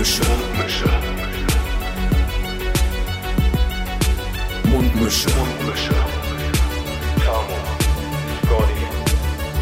Mundmische. 0.00 0.24
Mundmische. 0.24 0.88
Mundmische. 4.64 5.28
Mundmische. 5.36 5.94
Tamo. 7.22 7.58
Scotty. 8.40 8.84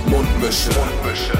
Mundmische. 0.08 0.70
Mundmische. 0.78 1.38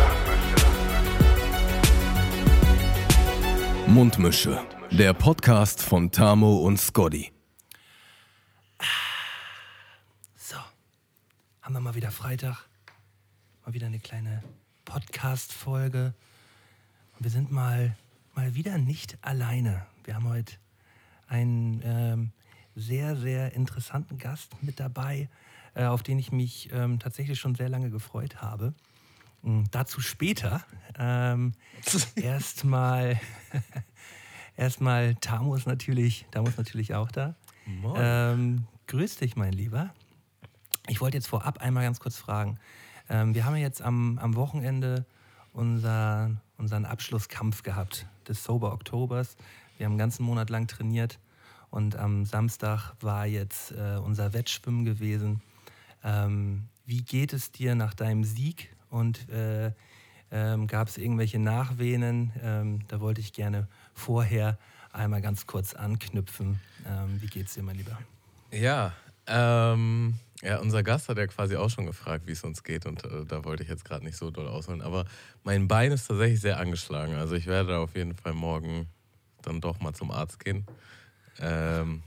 Mundmische. 3.87 4.67
Der 4.91 5.13
Podcast 5.13 5.81
von 5.81 6.11
Tamo 6.11 6.57
und 6.57 6.81
Scotty. 6.81 7.31
So, 10.35 10.57
haben 11.63 11.73
wir 11.73 11.81
mal 11.81 11.95
wieder 11.95 12.11
Freitag. 12.11 12.67
Mal 13.65 13.75
wieder 13.75 13.87
eine 13.87 14.01
kleine 14.01 14.43
Podcast-Folge. 14.85 16.15
Wir 17.21 17.31
sind 17.31 17.53
mal, 17.53 17.97
mal 18.39 18.55
wieder 18.55 18.79
nicht 18.79 19.19
alleine. 19.21 19.85
Wir 20.05 20.15
haben 20.15 20.29
heute 20.29 20.55
einen 21.27 21.83
ähm, 21.85 22.31
sehr, 22.77 23.17
sehr 23.17 23.53
interessanten 23.53 24.17
Gast 24.17 24.63
mit 24.63 24.79
dabei, 24.79 25.29
äh, 25.75 25.87
auf 25.87 26.05
den 26.05 26.21
ich 26.21 26.31
mich 26.31 26.71
ähm, 26.73 27.01
tatsächlich 27.01 27.41
schon 27.41 27.57
sehr 27.57 27.69
lange 27.69 27.91
gefreut 27.91 28.41
habe. 28.41 28.75
Ähm, 29.45 29.65
dazu 29.73 30.01
später. 30.01 30.63
Ähm, 30.97 31.53
erstmal, 32.15 33.19
erstmal, 34.57 35.17
Tamu 35.17 35.57
ist 35.57 35.67
natürlich, 35.67 36.25
Tamu 36.31 36.47
ist 36.47 36.59
natürlich 36.59 36.95
auch 36.95 37.11
da. 37.11 37.35
Ähm, 37.97 38.69
grüß 38.87 39.17
dich, 39.17 39.35
mein 39.35 39.53
Lieber. 39.53 39.93
Ich 40.87 41.01
wollte 41.01 41.17
jetzt 41.17 41.27
vorab 41.27 41.59
einmal 41.59 41.83
ganz 41.83 41.99
kurz 41.99 42.17
fragen. 42.17 42.61
Ähm, 43.11 43.35
wir 43.35 43.45
haben 43.45 43.57
ja 43.57 43.63
jetzt 43.63 43.83
am, 43.83 44.17
am 44.19 44.37
Wochenende 44.37 45.07
unser, 45.53 46.31
unseren 46.57 46.85
Abschlusskampf 46.85 47.65
gehabt 47.65 48.07
des 48.29 48.45
Sober 48.45 48.73
Oktobers. 48.73 49.37
Wir 49.77 49.87
haben 49.87 49.93
einen 49.93 49.99
ganzen 49.99 50.25
Monat 50.25 50.51
lang 50.51 50.67
trainiert 50.67 51.19
und 51.71 51.97
am 51.97 52.25
Samstag 52.25 52.95
war 53.01 53.27
jetzt 53.27 53.73
äh, 53.73 53.97
unser 53.97 54.33
Wettschwimmen 54.33 54.85
gewesen. 54.85 55.41
Ähm, 56.05 56.65
wie 56.87 57.03
geht 57.03 57.33
es 57.33 57.53
dir 57.53 57.75
nach 57.75 57.95
deinem 57.95 58.25
Sieg 58.25 58.75
und 58.91 59.29
äh, 59.29 59.73
ähm, 60.31 60.67
gab 60.67 60.89
es 60.89 60.99
irgendwelche 60.99 61.39
Nachwehen? 61.39 62.33
Ähm, 62.43 62.81
da 62.89 63.01
wollte 63.01 63.21
ich 63.21 63.33
gerne 63.33 63.69
vorher 63.95 64.59
einmal 64.93 65.21
ganz 65.21 65.47
kurz 65.47 65.75
anknüpfen. 65.75 66.61
Ähm, 66.87 67.21
wie 67.21 67.27
geht's 67.27 67.55
dir, 67.55 67.63
mein 67.63 67.77
Lieber? 67.77 67.99
Ja, 68.51 68.93
ähm, 69.27 70.15
ja, 70.43 70.59
unser 70.61 70.83
Gast 70.83 71.09
hat 71.09 71.19
ja 71.19 71.27
quasi 71.27 71.57
auch 71.57 71.71
schon 71.71 71.87
gefragt, 71.87 72.27
wie 72.27 72.33
es 72.33 72.45
uns 72.45 72.63
geht 72.63 72.87
und 72.87 73.05
äh, 73.05 73.25
da 73.27 73.45
wollte 73.45 73.63
ich 73.65 73.69
jetzt 73.69 73.85
gerade 73.85 74.05
nicht 74.05 74.17
so 74.17 74.31
doll 74.31 74.47
ausholen. 74.47 74.83
Aber 74.83 75.05
mein 75.43 75.67
Bein 75.67 75.91
ist 75.91 76.07
tatsächlich 76.07 76.41
sehr 76.41 76.59
angeschlagen. 76.59 77.15
Also 77.15 77.35
ich 77.35 77.47
werde 77.47 77.79
auf 77.79 77.97
jeden 77.97 78.15
Fall 78.15 78.35
morgen 78.35 78.89
dann 79.43 79.61
doch 79.61 79.81
mal 79.81 79.95
zum 79.95 80.11
Arzt 80.11 80.45
gehen. 80.45 80.65
Ähm, 81.41 82.03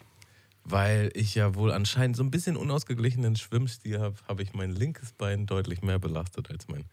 weil 0.63 1.11
ich 1.13 1.35
ja 1.35 1.55
wohl 1.55 1.71
anscheinend 1.71 2.15
so 2.15 2.23
ein 2.23 2.31
bisschen 2.31 2.55
unausgeglichenen 2.55 3.35
Schwimmstil 3.35 3.99
habe, 3.99 4.15
habe 4.27 4.43
ich 4.43 4.53
mein 4.53 4.71
linkes 4.71 5.11
Bein 5.13 5.45
deutlich 5.45 5.81
mehr 5.81 5.99
belastet 5.99 6.51
als 6.51 6.67
mein 6.67 6.85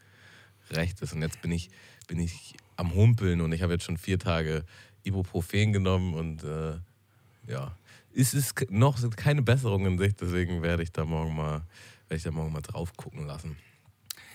rechtes. 0.71 1.13
Und 1.13 1.21
jetzt 1.21 1.41
bin 1.41 1.51
ich, 1.51 1.69
bin 2.07 2.19
ich 2.19 2.55
am 2.75 2.93
Humpeln 2.93 3.41
und 3.41 3.51
ich 3.51 3.61
habe 3.61 3.73
jetzt 3.73 3.85
schon 3.85 3.97
vier 3.97 4.19
Tage 4.19 4.65
Ibuprofen 5.03 5.71
genommen 5.71 6.13
und 6.13 6.43
äh, 6.43 6.79
ja, 7.47 7.75
es 8.15 8.33
ist 8.33 8.71
noch 8.71 8.97
sind 8.97 9.17
keine 9.17 9.41
Besserung 9.41 9.85
in 9.85 9.97
Sicht, 9.97 10.21
deswegen 10.21 10.61
werde 10.61 10.83
ich 10.83 10.91
da 10.91 11.05
morgen 11.05 11.35
mal, 11.35 11.63
werde 12.07 12.17
ich 12.17 12.23
da 12.23 12.31
morgen 12.31 12.51
mal 12.51 12.61
drauf 12.61 12.95
gucken 12.95 13.25
lassen. 13.25 13.57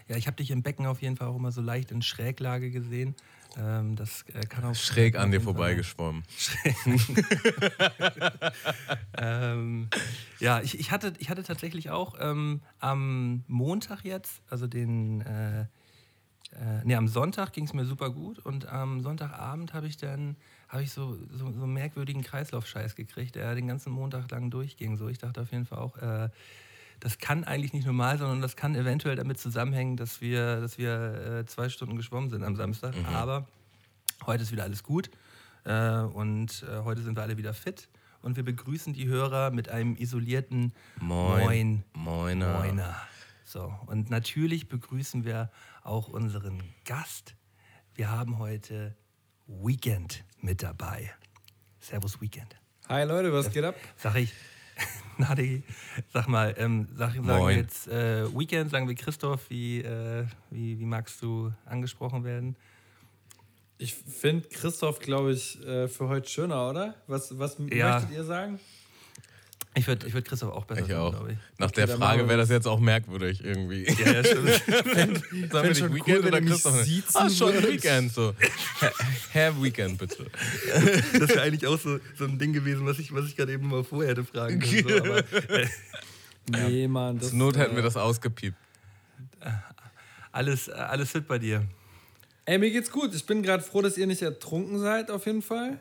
Ja, 0.09 0.17
ich 0.17 0.27
habe 0.27 0.37
dich 0.37 0.51
im 0.51 0.63
Becken 0.63 0.87
auf 0.87 1.01
jeden 1.01 1.17
Fall 1.17 1.29
auch 1.29 1.37
immer 1.37 1.51
so 1.51 1.63
leicht 1.63 1.91
in 1.91 2.03
Schräglage 2.03 2.71
gesehen. 2.71 3.15
Ähm, 3.57 3.97
das 3.97 4.25
äh, 4.35 4.41
kann 4.41 4.65
auch 4.65 4.75
Schräg 4.75 5.17
an 5.17 5.31
dir 5.31 5.41
vorbeigeschwommen. 5.41 6.25
ähm, 9.17 9.89
ja, 10.41 10.61
ich, 10.61 10.79
ich, 10.79 10.91
hatte, 10.91 11.15
ich 11.19 11.31
hatte 11.31 11.43
tatsächlich 11.43 11.91
auch 11.91 12.17
ähm, 12.21 12.61
am 12.81 13.45
Montag 13.47 14.05
jetzt, 14.05 14.43
also 14.51 14.67
den, 14.67 15.23
äh, 15.23 15.63
äh, 15.63 15.67
nee, 16.85 16.97
am 16.97 17.09
Sonntag 17.09 17.53
ging 17.53 17.65
es 17.65 17.73
mir 17.73 17.85
super 17.85 18.11
gut 18.11 18.41
und 18.41 18.67
am 18.67 19.01
Sonntagabend 19.01 19.73
habe 19.73 19.87
ich 19.87 19.97
dann, 19.97 20.37
habe 20.75 20.83
ich 20.83 20.91
so, 20.91 21.17
so, 21.31 21.53
so 21.53 21.63
einen 21.63 21.73
merkwürdigen 21.73 22.23
Kreislaufscheiß 22.23 22.97
gekriegt, 22.97 23.37
der 23.37 23.55
den 23.55 23.69
ganzen 23.69 23.93
Montag 23.93 24.29
lang 24.33 24.51
durchging. 24.51 24.97
So, 24.97 25.09
ich 25.09 25.19
dachte 25.19 25.41
auf 25.41 25.53
jeden 25.53 25.67
Fall 25.67 25.79
auch, 25.79 25.97
äh, 25.99 26.31
das 26.99 27.19
kann 27.19 27.45
eigentlich 27.45 27.73
nicht 27.73 27.87
normal, 27.87 28.19
sondern 28.19 28.41
das 28.41 28.57
kann 28.57 28.75
eventuell 28.75 29.15
damit 29.15 29.39
zusammenhängen, 29.39 29.97
dass 29.97 30.21
wir, 30.21 30.61
dass 30.61 30.77
wir 30.77 31.43
äh, 31.43 31.47
zwei 31.47 31.69
Stunden 31.69 31.97
geschwommen 31.97 32.29
sind 32.29 32.43
am 32.43 32.57
Samstag. 32.57 32.93
Aber 33.07 33.47
heute 34.27 34.43
ist 34.43 34.51
wieder 34.51 34.65
alles 34.65 34.83
gut 34.83 35.11
äh, 35.63 36.01
und 36.01 36.65
äh, 36.69 36.81
heute 36.83 37.03
sind 37.03 37.17
wir 37.17 37.23
alle 37.23 37.37
wieder 37.37 37.55
fit 37.55 37.89
und 38.21 38.35
wir 38.35 38.45
begrüßen 38.45 38.95
die 38.95 39.07
Hörer 39.07 39.53
mit 39.53 39.69
einem 39.69 39.95
isolierten 39.95 40.73
Moin. 40.99 41.45
Moin. 41.45 41.85
Moiner. 41.95 42.59
Moiner. 42.59 42.97
So, 43.45 43.73
und 43.87 44.11
natürlich 44.11 44.69
begrüßen 44.69 45.25
wir 45.25 45.53
auch 45.85 46.09
unseren 46.09 46.65
Gast. 46.85 47.37
Wir 47.95 48.11
haben 48.11 48.39
heute 48.39 48.97
Weekend 49.47 50.25
mit 50.41 50.63
dabei. 50.63 51.13
Servus 51.81 52.21
Weekend. 52.21 52.57
Hi 52.89 53.05
Leute, 53.05 53.33
was 53.33 53.51
geht 53.53 53.65
ab? 53.65 53.75
Sag 53.97 54.17
ich, 54.17 54.33
Nadi, 55.19 55.63
sag 56.13 56.29
mal, 56.29 56.55
ähm, 56.59 56.89
sag, 56.97 57.13
sagen 57.13 57.27
wir 57.27 57.37
Moin. 57.39 57.57
jetzt 57.59 57.89
äh, 57.89 58.27
Weekend, 58.37 58.71
sagen 58.71 58.89
wir 58.89 58.95
Christoph, 58.95 59.49
wie, 59.51 59.81
äh, 59.81 60.27
wie, 60.51 60.79
wie 60.79 60.85
magst 60.87 61.21
du 61.23 61.53
angesprochen 61.67 62.25
werden? 62.25 62.57
Ich 63.77 63.95
finde 63.95 64.49
Christoph, 64.49 64.99
glaube 65.01 65.33
ich, 65.33 65.61
äh, 65.67 65.89
für 65.89 66.09
heute 66.09 66.29
schöner, 66.29 66.71
oder? 66.71 66.95
Was, 67.07 67.39
was 67.39 67.57
Ja. 67.71 67.95
möchtet 67.99 68.13
ihr 68.17 68.25
sagen? 68.25 68.61
Ich 69.77 69.89
würde 69.89 70.07
ich 70.07 70.15
würd 70.15 70.25
Christoph 70.25 70.53
auch 70.53 70.65
besser 70.67 70.83
Ich 70.83 70.87
finden, 70.87 71.01
auch. 71.03 71.11
glaube 71.11 71.33
ich. 71.33 71.39
Nach 71.59 71.71
der 71.71 71.87
dann 71.89 71.99
Frage 71.99 72.23
wir 72.23 72.29
wäre 72.29 72.39
das 72.39 72.49
jetzt 72.49 72.67
auch 72.67 72.79
merkwürdig 72.79 73.45
irgendwie. 73.45 73.85
Ja, 73.85 74.13
ja, 74.13 74.25
stimmt. 74.25 74.63
Sollen 75.51 75.51
wir 75.53 75.63
dich 75.71 75.79
schon 75.79 75.95
Weekend 75.95 76.19
cool, 76.21 76.27
oder 76.29 76.41
Christoph? 76.41 76.87
Ah, 77.15 77.29
schon. 77.29 77.55
Weekend 77.55 78.13
so. 78.13 78.35
Herr, 78.79 78.93
Herr 79.33 79.63
Weekend 79.63 79.99
bitte. 79.99 80.27
Das 81.19 81.31
wäre 81.31 81.43
eigentlich 81.43 81.67
auch 81.67 81.79
so, 81.79 81.99
so 82.17 82.25
ein 82.25 82.39
Ding 82.39 82.53
gewesen, 82.53 82.87
was 82.87 82.99
ich, 83.01 83.13
was 83.13 83.27
ich 83.27 83.37
gerade 83.37 83.53
eben 83.53 83.69
mal 83.69 83.83
vorher 83.83 84.13
hätte 84.13 84.25
fragen 84.25 84.61
können. 84.61 84.89
So, 84.89 84.97
aber, 84.97 85.19
äh, 85.51 85.67
Nee, 86.51 86.87
Mann. 86.89 87.19
Das, 87.19 87.31
Zur 87.31 87.39
Not 87.39 87.57
hätten 87.57 87.73
äh, 87.73 87.77
wir 87.77 87.83
das 87.83 87.97
ausgepiept. 87.97 88.57
alles, 90.33 90.69
äh, 90.69 90.73
alles 90.73 91.11
fit 91.11 91.27
bei 91.27 91.39
dir. 91.39 91.65
Ey, 92.45 92.59
mir 92.59 92.71
geht's 92.71 92.91
gut. 92.91 93.15
Ich 93.15 93.25
bin 93.25 93.43
gerade 93.43 93.63
froh, 93.63 93.83
dass 93.83 93.97
ihr 93.97 94.07
nicht 94.07 94.23
ertrunken 94.23 94.79
seid, 94.79 95.11
auf 95.11 95.27
jeden 95.27 95.43
Fall. 95.43 95.79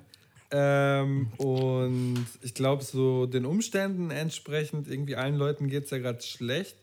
Ähm, 0.55 1.31
und 1.37 2.27
ich 2.43 2.53
glaube, 2.53 2.83
so 2.83 3.25
den 3.25 3.43
Umständen 3.43 4.11
entsprechend, 4.11 4.87
irgendwie 4.87 5.15
allen 5.15 5.35
Leuten 5.35 5.67
geht's 5.67 5.89
ja 5.89 5.97
gerade 5.97 6.21
schlecht. 6.21 6.77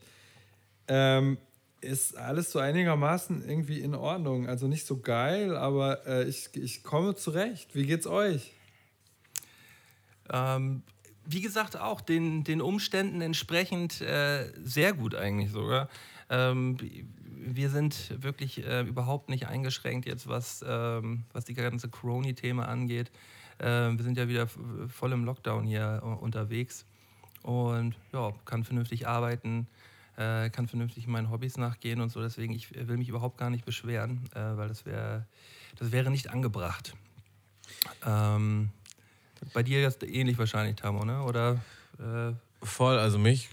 Ähm, 0.88 1.38
ist 1.80 2.16
alles 2.16 2.50
so 2.50 2.58
einigermaßen 2.58 3.48
irgendwie 3.48 3.78
in 3.80 3.94
Ordnung. 3.94 4.48
Also 4.48 4.66
nicht 4.66 4.86
so 4.86 4.98
geil, 4.98 5.56
aber 5.56 6.04
äh, 6.04 6.24
ich, 6.24 6.50
ich 6.54 6.82
komme 6.82 7.14
zurecht. 7.14 7.76
Wie 7.76 7.86
geht's 7.86 8.08
euch? 8.08 8.52
Ähm, 10.32 10.82
wie 11.24 11.40
gesagt, 11.40 11.76
auch 11.76 12.00
den, 12.00 12.42
den 12.42 12.60
Umständen 12.60 13.20
entsprechend 13.20 14.00
äh, 14.00 14.50
sehr 14.64 14.94
gut 14.94 15.14
eigentlich 15.14 15.52
sogar. 15.52 15.88
Ähm, 16.28 16.76
wir 17.22 17.70
sind 17.70 18.20
wirklich 18.20 18.66
äh, 18.66 18.82
überhaupt 18.82 19.28
nicht 19.28 19.46
eingeschränkt 19.46 20.06
jetzt, 20.06 20.26
was, 20.26 20.64
ähm, 20.66 21.22
was 21.32 21.44
die 21.44 21.54
ganze 21.54 21.88
Corona-Thema 21.88 22.66
angeht. 22.66 23.12
Ähm, 23.60 23.98
wir 23.98 24.04
sind 24.04 24.16
ja 24.16 24.28
wieder 24.28 24.48
voll 24.88 25.12
im 25.12 25.24
Lockdown 25.24 25.64
hier 25.64 26.00
äh, 26.02 26.06
unterwegs 26.06 26.86
und 27.42 27.94
ja, 28.12 28.32
kann 28.44 28.64
vernünftig 28.64 29.06
arbeiten, 29.06 29.66
äh, 30.16 30.50
kann 30.50 30.66
vernünftig 30.66 31.06
meinen 31.06 31.30
Hobbys 31.30 31.56
nachgehen 31.56 32.00
und 32.00 32.10
so. 32.10 32.20
Deswegen, 32.20 32.54
ich 32.54 32.74
will 32.74 32.96
mich 32.96 33.08
überhaupt 33.08 33.38
gar 33.38 33.50
nicht 33.50 33.64
beschweren, 33.64 34.28
äh, 34.34 34.56
weil 34.56 34.68
das, 34.68 34.86
wär, 34.86 35.26
das 35.76 35.92
wäre 35.92 36.10
nicht 36.10 36.30
angebracht. 36.30 36.94
Ähm, 38.04 38.70
bei 39.52 39.62
dir 39.62 39.86
ist 39.86 40.02
ähnlich 40.02 40.38
wahrscheinlich, 40.38 40.76
Tamo, 40.76 41.04
ne? 41.04 41.22
Oder 41.22 41.60
äh, 41.98 42.32
Voll, 42.62 42.98
also 42.98 43.18
mich, 43.18 43.48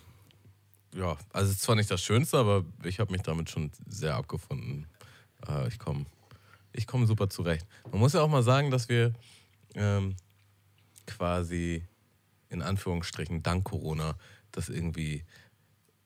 ja, 0.94 1.18
also 1.32 1.50
es 1.50 1.58
ist 1.58 1.62
zwar 1.62 1.76
nicht 1.76 1.92
das 1.92 2.02
Schönste, 2.02 2.38
aber 2.38 2.66
ich 2.84 3.00
habe 3.00 3.12
mich 3.12 3.22
damit 3.22 3.50
schon 3.50 3.72
sehr 3.88 4.16
abgefunden. 4.16 4.86
Äh, 5.48 5.68
ich 5.68 5.80
komme 5.80 6.06
ich 6.74 6.86
komm 6.86 7.08
super 7.08 7.30
zurecht. 7.30 7.66
Man 7.92 8.00
muss 8.00 8.14
ja 8.14 8.22
auch 8.22 8.30
mal 8.30 8.44
sagen, 8.44 8.70
dass 8.70 8.88
wir 8.88 9.14
ähm, 9.78 10.16
quasi 11.06 11.84
in 12.50 12.62
Anführungsstrichen 12.62 13.44
dank 13.44 13.64
Corona 13.64 14.16
das 14.52 14.70
irgendwie 14.70 15.24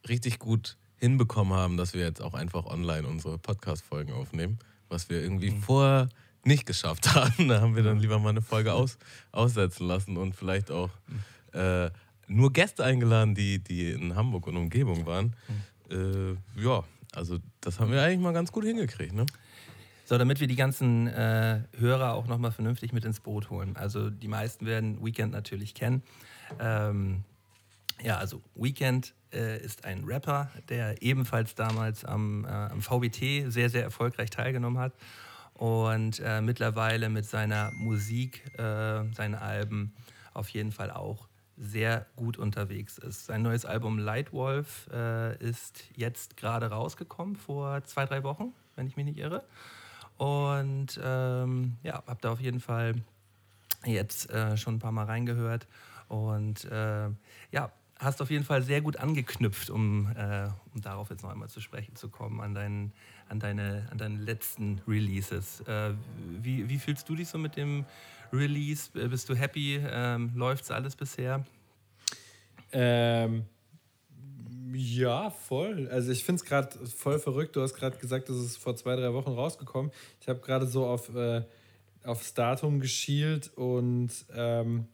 richtig 0.07 0.39
gut 0.39 0.77
hinbekommen 0.97 1.53
haben, 1.53 1.77
dass 1.77 1.93
wir 1.93 2.01
jetzt 2.01 2.21
auch 2.21 2.33
einfach 2.33 2.65
online 2.65 3.07
unsere 3.07 3.37
Podcast-Folgen 3.37 4.13
aufnehmen, 4.13 4.59
was 4.89 5.09
wir 5.09 5.21
irgendwie 5.21 5.51
vorher 5.51 6.09
nicht 6.43 6.65
geschafft 6.65 7.13
haben. 7.15 7.47
Da 7.47 7.61
haben 7.61 7.75
wir 7.75 7.83
dann 7.83 7.99
lieber 7.99 8.19
mal 8.19 8.29
eine 8.29 8.41
Folge 8.41 8.73
aus, 8.73 8.97
aussetzen 9.31 9.87
lassen 9.87 10.17
und 10.17 10.35
vielleicht 10.35 10.69
auch 10.69 10.89
äh, 11.53 11.89
nur 12.27 12.53
Gäste 12.53 12.83
eingeladen, 12.83 13.35
die, 13.35 13.59
die 13.59 13.91
in 13.91 14.15
Hamburg 14.15 14.47
und 14.47 14.57
Umgebung 14.57 15.05
waren. 15.05 15.35
Äh, 15.89 16.33
ja, 16.61 16.83
also 17.13 17.39
das 17.59 17.79
haben 17.79 17.91
wir 17.91 18.01
eigentlich 18.01 18.19
mal 18.19 18.33
ganz 18.33 18.51
gut 18.51 18.63
hingekriegt. 18.63 19.13
Ne? 19.13 19.25
So, 20.11 20.17
damit 20.17 20.41
wir 20.41 20.47
die 20.47 20.57
ganzen 20.57 21.07
äh, 21.07 21.61
Hörer 21.79 22.15
auch 22.15 22.27
nochmal 22.27 22.51
vernünftig 22.51 22.91
mit 22.91 23.05
ins 23.05 23.21
Boot 23.21 23.49
holen. 23.49 23.77
Also 23.77 24.09
die 24.09 24.27
meisten 24.27 24.65
werden 24.65 25.01
Weekend 25.01 25.31
natürlich 25.31 25.73
kennen. 25.73 26.03
Ähm, 26.59 27.23
ja, 28.03 28.17
also 28.17 28.41
Weekend 28.53 29.13
äh, 29.31 29.63
ist 29.63 29.85
ein 29.85 30.03
Rapper, 30.03 30.51
der 30.67 31.01
ebenfalls 31.01 31.55
damals 31.55 32.03
am, 32.03 32.43
äh, 32.43 32.49
am 32.49 32.81
VBT 32.81 33.49
sehr, 33.49 33.69
sehr 33.69 33.83
erfolgreich 33.83 34.29
teilgenommen 34.29 34.79
hat 34.79 34.91
und 35.53 36.19
äh, 36.19 36.41
mittlerweile 36.41 37.07
mit 37.07 37.23
seiner 37.23 37.71
Musik, 37.71 38.43
äh, 38.59 39.05
seinen 39.13 39.35
Alben 39.35 39.93
auf 40.33 40.49
jeden 40.49 40.73
Fall 40.73 40.91
auch 40.91 41.29
sehr 41.55 42.05
gut 42.17 42.37
unterwegs 42.37 42.97
ist. 42.97 43.27
Sein 43.27 43.43
neues 43.43 43.63
Album 43.63 43.97
Lightwolf 43.97 44.89
äh, 44.91 45.37
ist 45.37 45.85
jetzt 45.95 46.35
gerade 46.35 46.65
rausgekommen, 46.65 47.37
vor 47.37 47.81
zwei, 47.85 48.05
drei 48.05 48.23
Wochen, 48.23 48.51
wenn 48.75 48.87
ich 48.87 48.97
mich 48.97 49.05
nicht 49.05 49.17
irre. 49.17 49.45
Und 50.21 50.99
ähm, 51.03 51.77
ja, 51.81 51.95
habe 52.05 52.19
da 52.21 52.31
auf 52.31 52.39
jeden 52.39 52.59
Fall 52.59 52.93
jetzt 53.83 54.29
äh, 54.29 54.55
schon 54.55 54.75
ein 54.75 54.79
paar 54.79 54.91
Mal 54.91 55.05
reingehört. 55.05 55.65
Und 56.09 56.63
äh, 56.65 57.09
ja, 57.51 57.71
hast 57.97 58.21
auf 58.21 58.29
jeden 58.29 58.43
Fall 58.43 58.61
sehr 58.61 58.81
gut 58.81 58.97
angeknüpft, 58.97 59.71
um, 59.71 60.11
äh, 60.15 60.47
um 60.75 60.81
darauf 60.81 61.09
jetzt 61.09 61.23
noch 61.23 61.31
einmal 61.31 61.49
zu 61.49 61.59
sprechen 61.59 61.95
zu 61.95 62.07
kommen, 62.07 62.39
an, 62.39 62.53
deinen, 62.53 62.93
an, 63.29 63.39
deine, 63.39 63.87
an 63.89 63.97
deine 63.97 64.17
letzten 64.19 64.79
Releases. 64.87 65.61
Äh, 65.61 65.95
wie, 66.39 66.69
wie 66.69 66.77
fühlst 66.77 67.09
du 67.09 67.15
dich 67.15 67.27
so 67.27 67.39
mit 67.39 67.57
dem 67.57 67.83
Release? 68.31 68.91
Bist 68.91 69.27
du 69.27 69.33
happy? 69.33 69.81
Ähm, 69.83 70.33
Läuft 70.35 70.69
alles 70.69 70.95
bisher? 70.95 71.43
Ähm, 72.71 73.47
ja, 74.73 75.29
voll. 75.29 75.87
Also 75.89 76.11
ich 76.11 76.23
finde 76.23 76.41
es 76.41 76.45
gerade 76.45 76.85
voll 76.87 77.19
verrückt. 77.19 77.55
Du 77.55 77.61
hast 77.61 77.73
gerade 77.73 77.97
gesagt, 77.97 78.29
das 78.29 78.37
ist 78.37 78.57
vor 78.57 78.75
zwei, 78.75 78.95
drei 78.95 79.13
Wochen 79.13 79.31
rausgekommen. 79.31 79.91
Ich 80.19 80.27
habe 80.27 80.39
gerade 80.39 80.67
so 80.67 80.85
auf, 80.85 81.13
äh, 81.15 81.43
aufs 82.03 82.33
Datum 82.33 82.79
geschielt 82.79 83.51
und 83.55 84.09
ähm, 84.35 84.87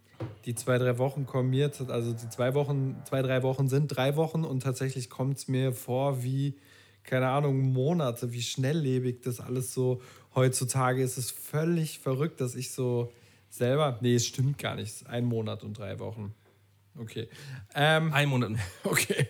die 0.46 0.56
zwei, 0.56 0.78
drei 0.78 0.98
Wochen 0.98 1.26
kommen 1.26 1.50
mir, 1.50 1.72
also 1.88 2.14
die 2.14 2.30
zwei 2.30 2.54
Wochen, 2.54 3.02
zwei, 3.08 3.22
drei 3.22 3.44
Wochen 3.44 3.68
sind 3.68 3.88
drei 3.88 4.16
Wochen 4.16 4.44
und 4.44 4.64
tatsächlich 4.64 5.10
kommt 5.10 5.38
es 5.38 5.48
mir 5.48 5.74
vor 5.74 6.24
wie, 6.24 6.56
keine 7.04 7.30
Ahnung, 7.30 7.72
Monate, 7.72 8.34
wie 8.34 8.42
schnelllebig 8.42 9.22
das 9.22 9.40
alles 9.40 9.74
so 9.74 10.02
heutzutage 10.36 11.04
ist. 11.04 11.18
Es 11.18 11.26
ist 11.26 11.38
völlig 11.38 12.00
verrückt, 12.00 12.42
dass 12.42 12.56
ich 12.56 12.72
so 12.72 13.12
selber, 13.50 13.98
nee, 14.02 14.16
es 14.16 14.26
stimmt 14.26 14.58
gar 14.58 14.76
nicht, 14.76 15.08
ein 15.08 15.26
Monat 15.26 15.64
und 15.64 15.78
drei 15.78 16.00
Wochen. 16.00 16.34
Okay. 17.00 17.28
Ähm, 17.76 18.12
Ein 18.12 18.30
Monat. 18.30 18.52
okay. 18.84 19.28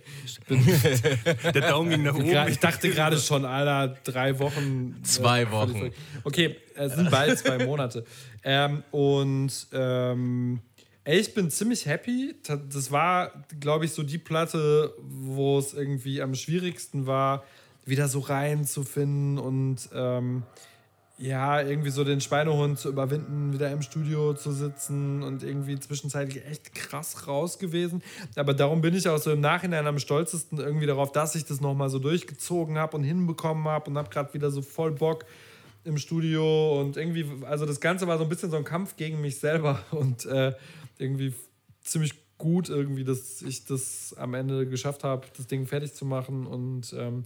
Der 1.53 1.69
Daumen 1.69 1.89
ging 1.89 2.03
nach 2.03 2.15
oben. 2.15 2.47
Ich 2.47 2.59
dachte 2.59 2.89
gerade 2.89 3.17
schon, 3.17 3.45
Alter, 3.45 3.97
drei 4.03 4.39
Wochen. 4.39 4.99
Zwei 5.03 5.45
völlig 5.45 5.51
Wochen. 5.51 5.91
Okay, 6.23 6.55
es 6.75 6.93
sind 6.93 7.11
bald 7.11 7.37
zwei 7.39 7.65
Monate. 7.65 8.05
Ähm, 8.43 8.83
und 8.91 9.67
ähm, 9.73 10.61
ey, 11.03 11.19
ich 11.19 11.33
bin 11.33 11.49
ziemlich 11.49 11.85
happy. 11.85 12.35
Das 12.69 12.91
war, 12.91 13.43
glaube 13.59 13.85
ich, 13.85 13.91
so 13.91 14.03
die 14.03 14.17
Platte, 14.17 14.93
wo 14.99 15.59
es 15.59 15.73
irgendwie 15.73 16.21
am 16.21 16.35
schwierigsten 16.35 17.05
war, 17.05 17.43
wieder 17.85 18.07
so 18.07 18.19
reinzufinden 18.19 19.37
und 19.37 19.89
ähm, 19.93 20.43
ja, 21.19 21.61
irgendwie 21.61 21.89
so 21.89 22.03
den 22.03 22.21
Schweinehund 22.21 22.77
zu 22.77 22.89
überwinden, 22.89 23.51
wieder 23.51 23.71
im 23.71 23.81
Studio 23.81 24.35
zu 24.35 24.51
sitzen 24.51 25.23
und 25.23 25.41
irgendwie 25.41 25.79
zwischenzeitlich 25.79 26.45
echt 26.45 26.75
krass 26.75 27.27
raus 27.27 27.57
gewesen. 27.57 28.03
Aber 28.35 28.53
darum 28.53 28.81
bin 28.81 28.93
ich 28.93 29.09
auch 29.09 29.17
so 29.17 29.31
im 29.31 29.41
Nachhinein 29.41 29.87
am 29.87 29.97
stolzesten 29.97 30.59
irgendwie 30.59 30.85
darauf, 30.85 31.11
dass 31.11 31.33
ich 31.33 31.45
das 31.45 31.59
nochmal 31.59 31.89
so 31.89 31.97
durchgezogen 31.97 32.77
habe 32.77 32.95
und 32.97 33.03
hinbekommen 33.03 33.65
habe 33.65 33.89
und 33.89 33.97
habe 33.97 34.09
gerade 34.09 34.31
wieder 34.35 34.51
so 34.51 34.61
voll 34.61 34.91
Bock 34.91 35.25
im 35.83 35.97
Studio 35.97 36.79
und 36.81 36.97
irgendwie, 36.97 37.25
also 37.45 37.65
das 37.65 37.81
Ganze 37.81 38.07
war 38.07 38.19
so 38.19 38.23
ein 38.23 38.29
bisschen 38.29 38.51
so 38.51 38.57
ein 38.57 38.65
Kampf 38.65 38.95
gegen 38.95 39.19
mich 39.19 39.39
selber 39.39 39.83
und 39.91 40.25
äh, 40.25 40.53
irgendwie 40.99 41.33
ziemlich 41.81 42.13
gut 42.37 42.69
irgendwie, 42.69 43.03
dass 43.03 43.41
ich 43.41 43.65
das 43.65 44.13
am 44.19 44.35
Ende 44.35 44.67
geschafft 44.67 45.03
habe, 45.03 45.25
das 45.35 45.47
Ding 45.47 45.65
fertig 45.65 45.93
zu 45.93 46.05
machen 46.05 46.45
und 46.45 46.93
ähm, 46.95 47.23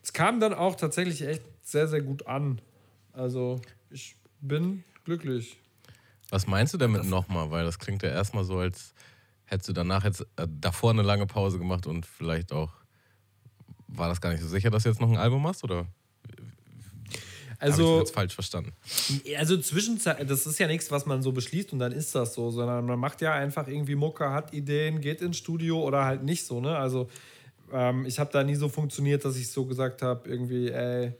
es 0.00 0.12
kam 0.12 0.38
dann 0.38 0.54
auch 0.54 0.76
tatsächlich 0.76 1.22
echt 1.22 1.42
sehr, 1.62 1.88
sehr 1.88 2.02
gut 2.02 2.26
an. 2.26 2.60
Also 3.12 3.60
ich 3.90 4.16
bin 4.40 4.84
glücklich. 5.04 5.58
Was 6.30 6.46
meinst 6.46 6.72
du 6.72 6.78
damit 6.78 7.04
nochmal? 7.04 7.50
Weil 7.50 7.64
das 7.64 7.78
klingt 7.78 8.02
ja 8.02 8.08
erstmal 8.08 8.44
so, 8.44 8.58
als 8.58 8.94
hättest 9.44 9.68
du 9.68 9.72
danach 9.72 10.04
jetzt 10.04 10.22
äh, 10.36 10.46
davor 10.48 10.90
eine 10.90 11.02
lange 11.02 11.26
Pause 11.26 11.58
gemacht 11.58 11.86
und 11.86 12.06
vielleicht 12.06 12.52
auch. 12.52 12.72
War 13.94 14.08
das 14.08 14.22
gar 14.22 14.32
nicht 14.32 14.40
so 14.40 14.48
sicher, 14.48 14.70
dass 14.70 14.84
du 14.84 14.88
jetzt 14.88 15.02
noch 15.02 15.10
ein 15.10 15.18
Album 15.18 15.42
machst? 15.42 15.62
Oder 15.64 15.86
Also, 17.58 17.98
jetzt 17.98 18.14
falsch 18.14 18.34
verstanden? 18.34 18.72
also 19.36 19.58
Zwischenzeit, 19.58 20.28
das 20.28 20.46
ist 20.46 20.58
ja 20.58 20.66
nichts, 20.66 20.90
was 20.90 21.04
man 21.04 21.22
so 21.22 21.30
beschließt 21.32 21.74
und 21.74 21.78
dann 21.78 21.92
ist 21.92 22.14
das 22.14 22.32
so, 22.32 22.50
sondern 22.50 22.86
man 22.86 22.98
macht 22.98 23.20
ja 23.20 23.34
einfach 23.34 23.68
irgendwie 23.68 23.94
Mucke, 23.94 24.30
hat 24.30 24.54
Ideen, 24.54 25.02
geht 25.02 25.20
ins 25.20 25.36
Studio 25.36 25.82
oder 25.82 26.06
halt 26.06 26.22
nicht 26.22 26.46
so, 26.46 26.60
ne? 26.60 26.76
Also 26.76 27.08
ähm, 27.70 28.06
ich 28.06 28.18
habe 28.18 28.32
da 28.32 28.42
nie 28.42 28.54
so 28.54 28.68
funktioniert, 28.70 29.24
dass 29.24 29.36
ich 29.36 29.50
so 29.50 29.66
gesagt 29.66 30.02
habe, 30.02 30.28
irgendwie, 30.28 30.70
ey, 30.70 31.12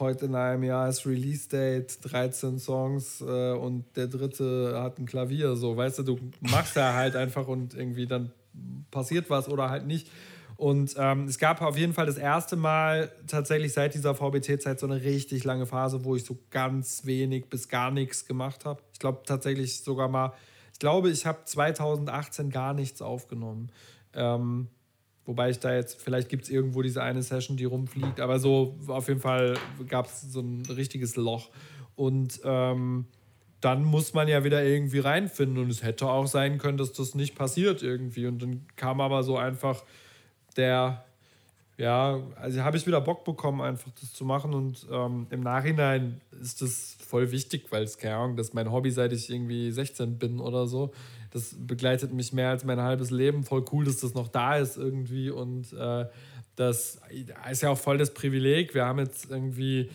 heute 0.00 0.26
in 0.26 0.34
einem 0.34 0.62
Jahr 0.62 0.88
ist 0.88 1.06
Release-Date, 1.06 1.98
13 2.02 2.58
Songs 2.58 3.20
äh, 3.20 3.52
und 3.52 3.84
der 3.96 4.06
dritte 4.06 4.80
hat 4.80 4.98
ein 4.98 5.06
Klavier, 5.06 5.56
so, 5.56 5.76
weißt 5.76 6.00
du, 6.00 6.02
du 6.02 6.18
machst 6.40 6.76
ja 6.76 6.94
halt 6.94 7.16
einfach 7.16 7.48
und 7.48 7.74
irgendwie 7.74 8.06
dann 8.06 8.32
passiert 8.90 9.30
was 9.30 9.48
oder 9.48 9.70
halt 9.70 9.86
nicht. 9.86 10.08
Und 10.56 10.96
ähm, 10.98 11.26
es 11.26 11.38
gab 11.38 11.62
auf 11.62 11.78
jeden 11.78 11.92
Fall 11.92 12.06
das 12.06 12.16
erste 12.16 12.56
Mal 12.56 13.12
tatsächlich 13.28 13.72
seit 13.72 13.94
dieser 13.94 14.16
VBT-Zeit 14.16 14.80
so 14.80 14.86
eine 14.86 15.02
richtig 15.02 15.44
lange 15.44 15.66
Phase, 15.66 16.04
wo 16.04 16.16
ich 16.16 16.24
so 16.24 16.36
ganz 16.50 17.04
wenig 17.04 17.48
bis 17.48 17.68
gar 17.68 17.92
nichts 17.92 18.26
gemacht 18.26 18.64
habe. 18.64 18.82
Ich 18.92 18.98
glaube 18.98 19.20
tatsächlich 19.24 19.82
sogar 19.82 20.08
mal, 20.08 20.32
ich 20.72 20.80
glaube, 20.80 21.10
ich 21.10 21.26
habe 21.26 21.44
2018 21.44 22.50
gar 22.50 22.74
nichts 22.74 23.02
aufgenommen. 23.02 23.70
Ähm, 24.14 24.66
wobei 25.28 25.50
ich 25.50 25.58
da 25.58 25.74
jetzt, 25.74 26.00
vielleicht 26.00 26.30
gibt 26.30 26.44
es 26.44 26.50
irgendwo 26.50 26.80
diese 26.80 27.02
eine 27.02 27.22
Session, 27.22 27.58
die 27.58 27.66
rumfliegt, 27.66 28.18
aber 28.18 28.38
so 28.38 28.78
auf 28.86 29.08
jeden 29.08 29.20
Fall 29.20 29.58
gab 29.86 30.06
es 30.06 30.22
so 30.22 30.40
ein 30.40 30.62
richtiges 30.64 31.16
Loch. 31.16 31.50
Und 31.96 32.40
ähm, 32.44 33.04
dann 33.60 33.84
muss 33.84 34.14
man 34.14 34.26
ja 34.26 34.42
wieder 34.42 34.64
irgendwie 34.64 35.00
reinfinden. 35.00 35.58
Und 35.62 35.68
es 35.68 35.82
hätte 35.82 36.08
auch 36.08 36.26
sein 36.26 36.56
können, 36.56 36.78
dass 36.78 36.94
das 36.94 37.14
nicht 37.14 37.34
passiert 37.34 37.82
irgendwie. 37.82 38.26
Und 38.26 38.40
dann 38.40 38.66
kam 38.76 39.02
aber 39.02 39.22
so 39.22 39.36
einfach 39.36 39.84
der, 40.56 41.04
ja, 41.76 42.22
also 42.36 42.62
habe 42.62 42.78
ich 42.78 42.86
wieder 42.86 43.02
Bock 43.02 43.24
bekommen, 43.24 43.60
einfach 43.60 43.90
das 44.00 44.14
zu 44.14 44.24
machen. 44.24 44.54
Und 44.54 44.86
ähm, 44.90 45.26
im 45.28 45.40
Nachhinein 45.40 46.22
ist 46.40 46.62
das 46.62 46.96
voll 47.06 47.30
wichtig, 47.32 47.66
weil 47.68 47.82
es, 47.82 47.98
keine 47.98 48.16
Ahnung, 48.16 48.36
das 48.36 48.48
ist 48.48 48.54
mein 48.54 48.72
Hobby, 48.72 48.90
seit 48.90 49.12
ich 49.12 49.28
irgendwie 49.28 49.70
16 49.72 50.18
bin 50.18 50.40
oder 50.40 50.66
so. 50.66 50.90
Das 51.30 51.54
begleitet 51.58 52.12
mich 52.12 52.32
mehr 52.32 52.50
als 52.50 52.64
mein 52.64 52.80
halbes 52.80 53.10
Leben. 53.10 53.44
Voll 53.44 53.64
cool, 53.72 53.84
dass 53.84 53.98
das 53.98 54.14
noch 54.14 54.28
da 54.28 54.56
ist 54.56 54.76
irgendwie. 54.76 55.30
Und 55.30 55.72
äh, 55.72 56.06
das 56.56 57.00
ist 57.50 57.62
ja 57.62 57.70
auch 57.70 57.78
voll 57.78 57.98
das 57.98 58.14
Privileg. 58.14 58.74
Wir 58.74 58.84
haben 58.84 58.98
jetzt 58.98 59.30
irgendwie 59.30 59.90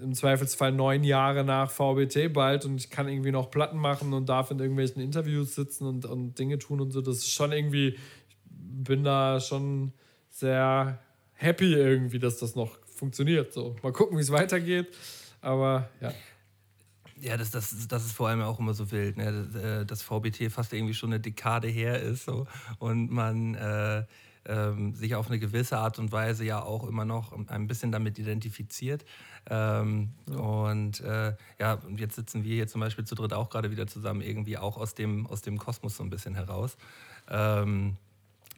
im 0.00 0.14
Zweifelsfall 0.14 0.72
neun 0.72 1.04
Jahre 1.04 1.44
nach 1.44 1.70
VBT 1.70 2.32
bald 2.32 2.64
und 2.64 2.76
ich 2.76 2.90
kann 2.90 3.08
irgendwie 3.08 3.32
noch 3.32 3.50
Platten 3.50 3.78
machen 3.78 4.12
und 4.12 4.28
darf 4.28 4.50
in 4.50 4.58
irgendwelchen 4.58 5.00
Interviews 5.00 5.54
sitzen 5.54 5.86
und, 5.86 6.04
und 6.04 6.38
Dinge 6.38 6.58
tun 6.58 6.80
und 6.80 6.90
so. 6.90 7.00
Das 7.00 7.16
ist 7.16 7.32
schon 7.32 7.52
irgendwie, 7.52 7.88
ich 7.88 7.98
bin 8.44 9.04
da 9.04 9.40
schon 9.40 9.92
sehr 10.30 10.98
happy 11.32 11.74
irgendwie, 11.74 12.18
dass 12.18 12.38
das 12.38 12.54
noch 12.54 12.78
funktioniert. 12.86 13.52
So, 13.52 13.76
mal 13.82 13.92
gucken, 13.92 14.18
wie 14.18 14.22
es 14.22 14.30
weitergeht. 14.30 14.88
Aber 15.40 15.88
ja. 16.00 16.12
Ja, 17.18 17.36
das, 17.38 17.50
das, 17.50 17.88
das 17.88 18.04
ist 18.04 18.12
vor 18.12 18.28
allem 18.28 18.42
auch 18.42 18.58
immer 18.58 18.74
so 18.74 18.90
wild, 18.90 19.16
ne? 19.16 19.32
dass, 19.32 19.62
äh, 19.62 19.86
das 19.86 20.02
VBT 20.02 20.50
fast 20.52 20.72
irgendwie 20.72 20.94
schon 20.94 21.10
eine 21.10 21.20
Dekade 21.20 21.68
her 21.68 22.00
ist 22.00 22.26
so, 22.26 22.46
und 22.78 23.10
man 23.10 23.54
äh, 23.54 24.04
ähm, 24.44 24.94
sich 24.94 25.14
auf 25.14 25.28
eine 25.28 25.38
gewisse 25.38 25.78
Art 25.78 25.98
und 25.98 26.12
Weise 26.12 26.44
ja 26.44 26.62
auch 26.62 26.86
immer 26.86 27.04
noch 27.04 27.32
ein 27.48 27.66
bisschen 27.66 27.90
damit 27.90 28.18
identifiziert. 28.18 29.04
Ähm, 29.48 30.12
Und 30.26 31.00
äh, 31.00 31.34
ja, 31.58 31.74
und 31.74 32.00
jetzt 32.00 32.16
sitzen 32.16 32.44
wir 32.44 32.54
hier 32.54 32.68
zum 32.68 32.80
Beispiel 32.80 33.04
zu 33.04 33.14
dritt 33.14 33.32
auch 33.32 33.48
gerade 33.50 33.70
wieder 33.70 33.86
zusammen, 33.86 34.20
irgendwie 34.20 34.58
auch 34.58 34.76
aus 34.76 34.94
dem, 34.94 35.26
aus 35.26 35.40
dem 35.42 35.58
Kosmos 35.58 35.96
so 35.96 36.02
ein 36.02 36.10
bisschen 36.10 36.34
heraus. 36.34 36.76
Ähm, 37.28 37.96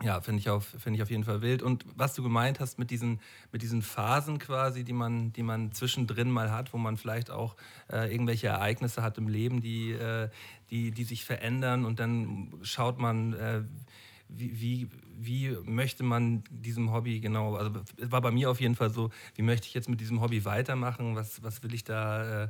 ja, 0.02 0.20
finde 0.20 0.40
ich, 0.40 0.48
auf, 0.48 0.64
find 0.78 0.96
ich 0.96 1.02
auf 1.02 1.10
jeden 1.10 1.24
Fall 1.24 1.42
wild. 1.42 1.62
Und 1.62 1.84
was 1.96 2.14
du 2.14 2.22
gemeint 2.22 2.60
hast 2.60 2.78
mit 2.78 2.90
diesen, 2.90 3.20
mit 3.50 3.62
diesen 3.62 3.82
Phasen 3.82 4.38
quasi, 4.38 4.84
die 4.84 4.92
man, 4.92 5.32
die 5.32 5.42
man 5.42 5.72
zwischendrin 5.72 6.30
mal 6.30 6.52
hat, 6.52 6.72
wo 6.72 6.78
man 6.78 6.96
vielleicht 6.96 7.30
auch 7.30 7.56
äh, 7.90 8.10
irgendwelche 8.12 8.46
Ereignisse 8.46 9.02
hat 9.02 9.18
im 9.18 9.28
Leben, 9.28 9.60
die, 9.60 9.90
äh, 9.90 10.28
die, 10.70 10.92
die 10.92 11.04
sich 11.04 11.24
verändern 11.24 11.84
und 11.84 11.98
dann 11.98 12.52
schaut 12.62 12.98
man, 12.98 13.32
äh, 13.32 13.62
wie, 14.28 14.60
wie, 14.60 14.88
wie 15.16 15.56
möchte 15.64 16.04
man 16.04 16.44
diesem 16.50 16.92
Hobby 16.92 17.18
genau, 17.20 17.56
also 17.56 17.80
es 17.96 18.12
war 18.12 18.20
bei 18.20 18.30
mir 18.30 18.50
auf 18.50 18.60
jeden 18.60 18.76
Fall 18.76 18.90
so, 18.90 19.10
wie 19.34 19.42
möchte 19.42 19.66
ich 19.66 19.74
jetzt 19.74 19.88
mit 19.88 20.00
diesem 20.00 20.20
Hobby 20.20 20.44
weitermachen, 20.44 21.16
was, 21.16 21.42
was 21.42 21.62
will 21.62 21.74
ich 21.74 21.82
da, 21.82 22.44
äh, 22.44 22.48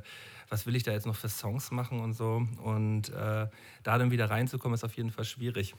was 0.49 0.65
will 0.65 0.75
ich 0.75 0.83
da 0.83 0.91
jetzt 0.91 1.05
noch 1.05 1.15
für 1.15 1.29
Songs 1.29 1.71
machen 1.71 1.99
und 1.99 2.13
so. 2.13 2.45
Und 2.63 3.09
äh, 3.09 3.47
da 3.83 3.97
dann 3.97 4.11
wieder 4.11 4.29
reinzukommen, 4.29 4.75
ist 4.75 4.83
auf 4.83 4.93
jeden 4.93 5.11
Fall 5.11 5.25
schwierig. 5.25 5.73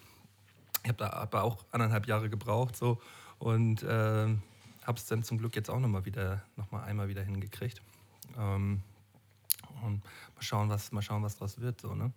Ich 0.82 0.88
habe 0.88 0.98
da 0.98 1.10
aber 1.10 1.42
auch 1.42 1.64
anderthalb 1.72 2.06
Jahre 2.06 2.30
gebraucht 2.30 2.76
so 2.76 3.00
und 3.38 3.82
äh, 3.82 3.86
habe 3.86 4.98
es 4.98 5.06
dann 5.06 5.22
zum 5.22 5.38
Glück 5.38 5.56
jetzt 5.56 5.70
auch 5.70 5.78
nochmal 5.78 6.04
wieder, 6.04 6.42
noch 6.56 6.70
mal 6.70 6.82
einmal 6.84 7.08
wieder 7.08 7.22
hingekriegt. 7.22 7.82
Ähm, 8.38 8.82
und 9.84 10.02
mal 10.34 10.42
schauen, 10.42 10.68
was, 10.68 10.92
mal 10.92 11.02
schauen, 11.02 11.22
was 11.22 11.36
draus 11.36 11.60
wird. 11.60 11.80
So, 11.80 11.94
ne? 11.94 12.12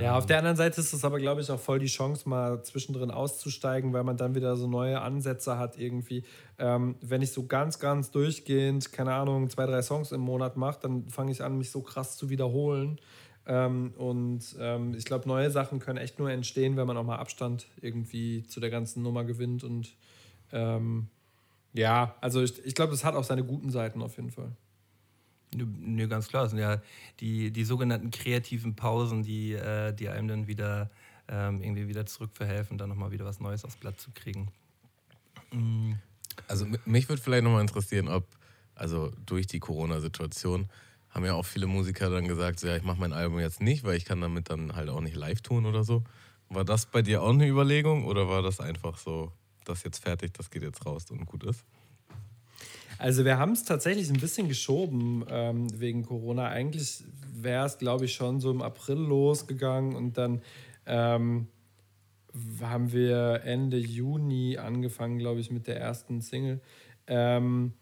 Ja, 0.00 0.18
auf 0.18 0.26
der 0.26 0.38
anderen 0.38 0.56
Seite 0.56 0.80
ist 0.82 0.92
es 0.92 1.02
aber, 1.02 1.18
glaube 1.18 1.40
ich, 1.40 1.50
auch 1.50 1.58
voll 1.58 1.78
die 1.78 1.86
Chance, 1.86 2.28
mal 2.28 2.62
zwischendrin 2.62 3.10
auszusteigen, 3.10 3.94
weil 3.94 4.04
man 4.04 4.18
dann 4.18 4.34
wieder 4.34 4.54
so 4.54 4.66
neue 4.68 5.00
Ansätze 5.00 5.58
hat 5.58 5.78
irgendwie. 5.78 6.24
Ähm, 6.58 6.96
wenn 7.00 7.22
ich 7.22 7.32
so 7.32 7.46
ganz, 7.46 7.78
ganz 7.78 8.10
durchgehend, 8.10 8.92
keine 8.92 9.14
Ahnung, 9.14 9.48
zwei, 9.48 9.64
drei 9.64 9.80
Songs 9.80 10.12
im 10.12 10.20
Monat 10.20 10.58
mache, 10.58 10.78
dann 10.82 11.08
fange 11.08 11.32
ich 11.32 11.42
an, 11.42 11.56
mich 11.56 11.70
so 11.70 11.80
krass 11.80 12.18
zu 12.18 12.28
wiederholen. 12.28 13.00
Ähm, 13.48 13.94
und 13.96 14.56
ähm, 14.60 14.94
ich 14.94 15.06
glaube, 15.06 15.26
neue 15.26 15.50
Sachen 15.50 15.78
können 15.78 15.98
echt 15.98 16.18
nur 16.18 16.30
entstehen, 16.30 16.76
wenn 16.76 16.86
man 16.86 16.98
auch 16.98 17.04
mal 17.04 17.16
Abstand 17.16 17.66
irgendwie 17.80 18.44
zu 18.46 18.60
der 18.60 18.68
ganzen 18.68 19.02
Nummer 19.02 19.24
gewinnt. 19.24 19.64
Und 19.64 19.94
ähm, 20.52 21.08
ja, 21.72 22.14
also 22.20 22.42
ich, 22.42 22.64
ich 22.64 22.74
glaube, 22.74 22.92
es 22.92 23.04
hat 23.04 23.14
auch 23.14 23.24
seine 23.24 23.42
guten 23.42 23.70
Seiten 23.70 24.02
auf 24.02 24.16
jeden 24.16 24.30
Fall. 24.30 24.52
Nö, 25.54 26.08
ganz 26.08 26.28
klar. 26.28 26.42
Das 26.42 26.50
sind 26.50 26.60
ja 26.60 26.82
die, 27.20 27.50
die 27.50 27.64
sogenannten 27.64 28.10
kreativen 28.10 28.76
Pausen, 28.76 29.22
die, 29.22 29.54
äh, 29.54 29.94
die 29.94 30.10
einem 30.10 30.28
dann 30.28 30.46
wieder 30.46 30.90
ähm, 31.26 31.62
irgendwie 31.62 31.88
wieder 31.88 32.04
zurückverhelfen, 32.04 32.76
dann 32.76 32.90
nochmal 32.90 33.12
wieder 33.12 33.24
was 33.24 33.40
Neues 33.40 33.64
aufs 33.64 33.76
Blatt 33.76 33.98
zu 33.98 34.10
kriegen. 34.12 34.48
Mhm. 35.52 35.98
Also 36.48 36.66
mich 36.84 37.08
würde 37.08 37.22
vielleicht 37.22 37.44
nochmal 37.44 37.62
interessieren, 37.62 38.08
ob, 38.08 38.26
also 38.74 39.10
durch 39.24 39.46
die 39.46 39.58
Corona-Situation, 39.58 40.68
haben 41.10 41.24
ja 41.24 41.34
auch 41.34 41.46
viele 41.46 41.66
Musiker 41.66 42.10
dann 42.10 42.28
gesagt, 42.28 42.60
so, 42.60 42.66
ja, 42.66 42.76
ich 42.76 42.82
mache 42.82 43.00
mein 43.00 43.12
Album 43.12 43.38
jetzt 43.38 43.60
nicht, 43.60 43.84
weil 43.84 43.96
ich 43.96 44.04
kann 44.04 44.20
damit 44.20 44.50
dann 44.50 44.76
halt 44.76 44.88
auch 44.88 45.00
nicht 45.00 45.16
live 45.16 45.40
tun 45.40 45.66
oder 45.66 45.84
so. 45.84 46.04
War 46.48 46.64
das 46.64 46.86
bei 46.86 47.02
dir 47.02 47.22
auch 47.22 47.30
eine 47.30 47.46
Überlegung 47.46 48.04
oder 48.04 48.28
war 48.28 48.42
das 48.42 48.60
einfach 48.60 48.98
so, 48.98 49.32
das 49.64 49.82
jetzt 49.82 50.02
fertig, 50.02 50.32
das 50.34 50.50
geht 50.50 50.62
jetzt 50.62 50.84
raus 50.86 51.10
und 51.10 51.26
gut 51.26 51.44
ist? 51.44 51.64
Also 52.98 53.24
wir 53.24 53.38
haben 53.38 53.52
es 53.52 53.64
tatsächlich 53.64 54.10
ein 54.10 54.18
bisschen 54.18 54.48
geschoben 54.48 55.24
ähm, 55.28 55.68
wegen 55.78 56.04
Corona. 56.04 56.48
Eigentlich 56.48 57.04
wäre 57.32 57.64
es, 57.64 57.78
glaube 57.78 58.06
ich, 58.06 58.14
schon 58.14 58.40
so 58.40 58.50
im 58.50 58.60
April 58.60 58.96
losgegangen 58.96 59.94
und 59.94 60.18
dann 60.18 60.42
ähm, 60.84 61.46
haben 62.60 62.92
wir 62.92 63.42
Ende 63.44 63.78
Juni 63.78 64.58
angefangen, 64.58 65.18
glaube 65.18 65.40
ich, 65.40 65.50
mit 65.50 65.66
der 65.66 65.78
ersten 65.78 66.20
Single. 66.20 66.60
Ähm, 67.06 67.72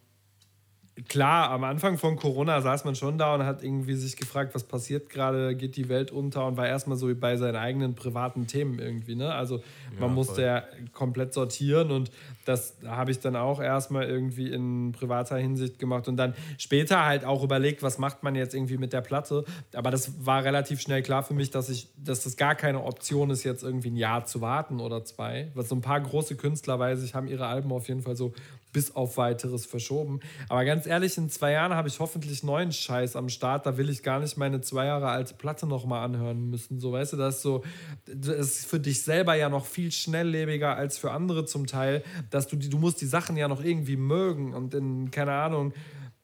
klar, 1.09 1.51
am 1.51 1.65
Anfang 1.65 1.99
von 1.99 2.17
Corona 2.17 2.61
saß 2.63 2.85
man 2.85 2.95
schon 2.95 3.19
da 3.19 3.35
und 3.35 3.45
hat 3.45 3.63
irgendwie 3.63 3.95
sich 3.95 4.17
gefragt, 4.17 4.55
was 4.55 4.65
passiert 4.65 5.11
gerade, 5.11 5.55
geht 5.55 5.77
die 5.77 5.91
Welt 5.91 6.11
unter 6.11 6.47
und 6.47 6.57
war 6.57 6.67
erstmal 6.67 6.97
so 6.97 7.15
bei 7.15 7.37
seinen 7.37 7.57
eigenen 7.57 7.95
privaten 7.95 8.47
Themen 8.47 8.79
irgendwie. 8.79 9.15
Ne? 9.15 9.33
Also 9.33 9.63
man 9.99 10.09
ja, 10.09 10.15
musste 10.15 10.43
ja 10.43 10.63
komplett 10.93 11.35
sortieren 11.35 11.91
und 11.91 12.11
das 12.47 12.77
habe 12.87 13.11
ich 13.11 13.19
dann 13.19 13.37
auch 13.37 13.61
erstmal 13.61 14.05
irgendwie 14.05 14.51
in 14.51 14.93
privater 14.93 15.37
Hinsicht 15.37 15.79
gemacht 15.79 16.09
und 16.09 16.17
dann 16.17 16.35
später 16.57 17.05
halt 17.05 17.25
auch 17.25 17.43
überlegt, 17.43 17.83
was 17.83 17.99
macht 17.99 18.23
man 18.23 18.35
jetzt 18.35 18.55
irgendwie 18.55 18.79
mit 18.79 18.95
der 18.95 19.03
Platte. 19.03 19.45
Aber 19.75 19.91
das 19.91 20.25
war 20.25 20.45
relativ 20.45 20.81
schnell 20.81 21.03
klar 21.03 21.23
für 21.23 21.35
mich, 21.35 21.51
dass 21.51 21.69
ich, 21.69 21.89
dass 22.03 22.25
das 22.25 22.37
gar 22.37 22.55
keine 22.55 22.83
Option 22.85 23.29
ist, 23.29 23.45
jetzt 23.45 23.63
irgendwie 23.63 23.91
ein 23.91 23.97
Jahr 23.97 24.25
zu 24.25 24.41
warten 24.41 24.81
oder 24.81 25.05
zwei. 25.05 25.51
Was 25.55 25.69
so 25.69 25.75
ein 25.75 25.83
paar 25.83 26.01
große 26.01 26.37
Künstler 26.37 26.79
weiß 26.79 27.03
ich, 27.03 27.15
haben 27.15 27.29
ihre 27.29 27.47
Alben 27.47 27.71
auf 27.73 27.89
jeden 27.89 28.01
Fall 28.01 28.17
so 28.17 28.33
bis 28.77 28.95
auf 28.95 29.17
weiteres 29.17 29.65
verschoben. 29.65 30.21
Aber 30.51 30.63
ganz 30.67 30.85
ehrlich, 30.85 31.17
in 31.17 31.31
zwei 31.31 31.53
Jahren 31.53 31.73
habe 31.73 31.89
ich 31.89 31.99
hoffentlich 31.99 32.43
neuen 32.43 32.73
Scheiß 32.73 33.17
am 33.17 33.31
Start. 33.31 33.65
Da 33.65 33.79
will 33.79 33.89
ich 33.89 34.03
gar 34.03 34.21
nicht 34.21 34.37
meine 34.37 34.61
zwei 34.61 34.85
Jahre 34.85 35.09
alte 35.09 35.33
Platte 35.33 35.67
nochmal 35.67 36.05
anhören 36.05 36.51
müssen. 36.51 36.79
So, 36.79 36.93
weißt 36.93 37.15
du, 37.15 37.17
das 37.17 37.37
ist 37.37 37.43
so, 37.43 37.65
das 38.05 38.37
ist 38.37 38.67
für 38.67 38.79
dich 38.79 39.03
selber 39.03 39.35
ja 39.35 39.49
noch 39.49 39.65
viel 39.65 39.91
schnelllebiger 39.91 40.77
als 40.77 40.99
für 40.99 41.13
andere 41.13 41.47
zum 41.47 41.67
Teil, 41.67 42.05
dass 42.29 42.49
du 42.49 42.57
die, 42.57 42.69
du 42.69 42.77
musst 42.77 43.01
die 43.01 43.07
Sachen 43.07 43.39
ja 43.39 43.49
noch 43.49 43.65
irgendwie 43.65 43.97
mögen 43.97 44.53
und 44.53 44.75
in, 44.75 45.11
keine 45.11 45.33
Ahnung, 45.33 45.73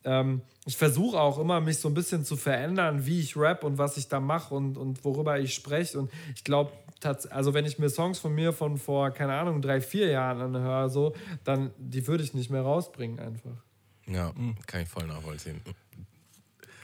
ähm, 0.03 0.41
ich 0.67 0.77
versuche 0.77 1.19
auch 1.19 1.39
immer, 1.39 1.59
mich 1.59 1.79
so 1.79 1.87
ein 1.87 1.95
bisschen 1.95 2.23
zu 2.23 2.35
verändern, 2.35 3.07
wie 3.07 3.19
ich 3.19 3.35
rap 3.35 3.63
und 3.63 3.79
was 3.79 3.97
ich 3.97 4.09
da 4.09 4.19
mache 4.19 4.53
und, 4.53 4.77
und 4.77 5.03
worüber 5.03 5.39
ich 5.39 5.55
spreche. 5.55 5.97
Und 5.97 6.11
ich 6.35 6.43
glaube, 6.43 6.71
also 7.05 7.53
wenn 7.53 7.65
ich 7.65 7.79
mir 7.79 7.89
Songs 7.89 8.19
von 8.19 8.33
mir 8.33 8.53
von 8.53 8.77
vor, 8.77 9.11
keine 9.11 9.33
Ahnung, 9.33 9.61
drei, 9.61 9.81
vier 9.81 10.07
Jahren 10.07 10.55
anhöre, 10.55 10.89
so, 10.89 11.13
dann 11.43 11.71
die 11.77 12.05
würde 12.07 12.23
ich 12.23 12.33
nicht 12.33 12.49
mehr 12.49 12.61
rausbringen 12.61 13.19
einfach. 13.19 13.63
Ja, 14.07 14.33
kann 14.67 14.81
ich 14.81 14.89
voll 14.89 15.07
nachvollziehen. 15.07 15.61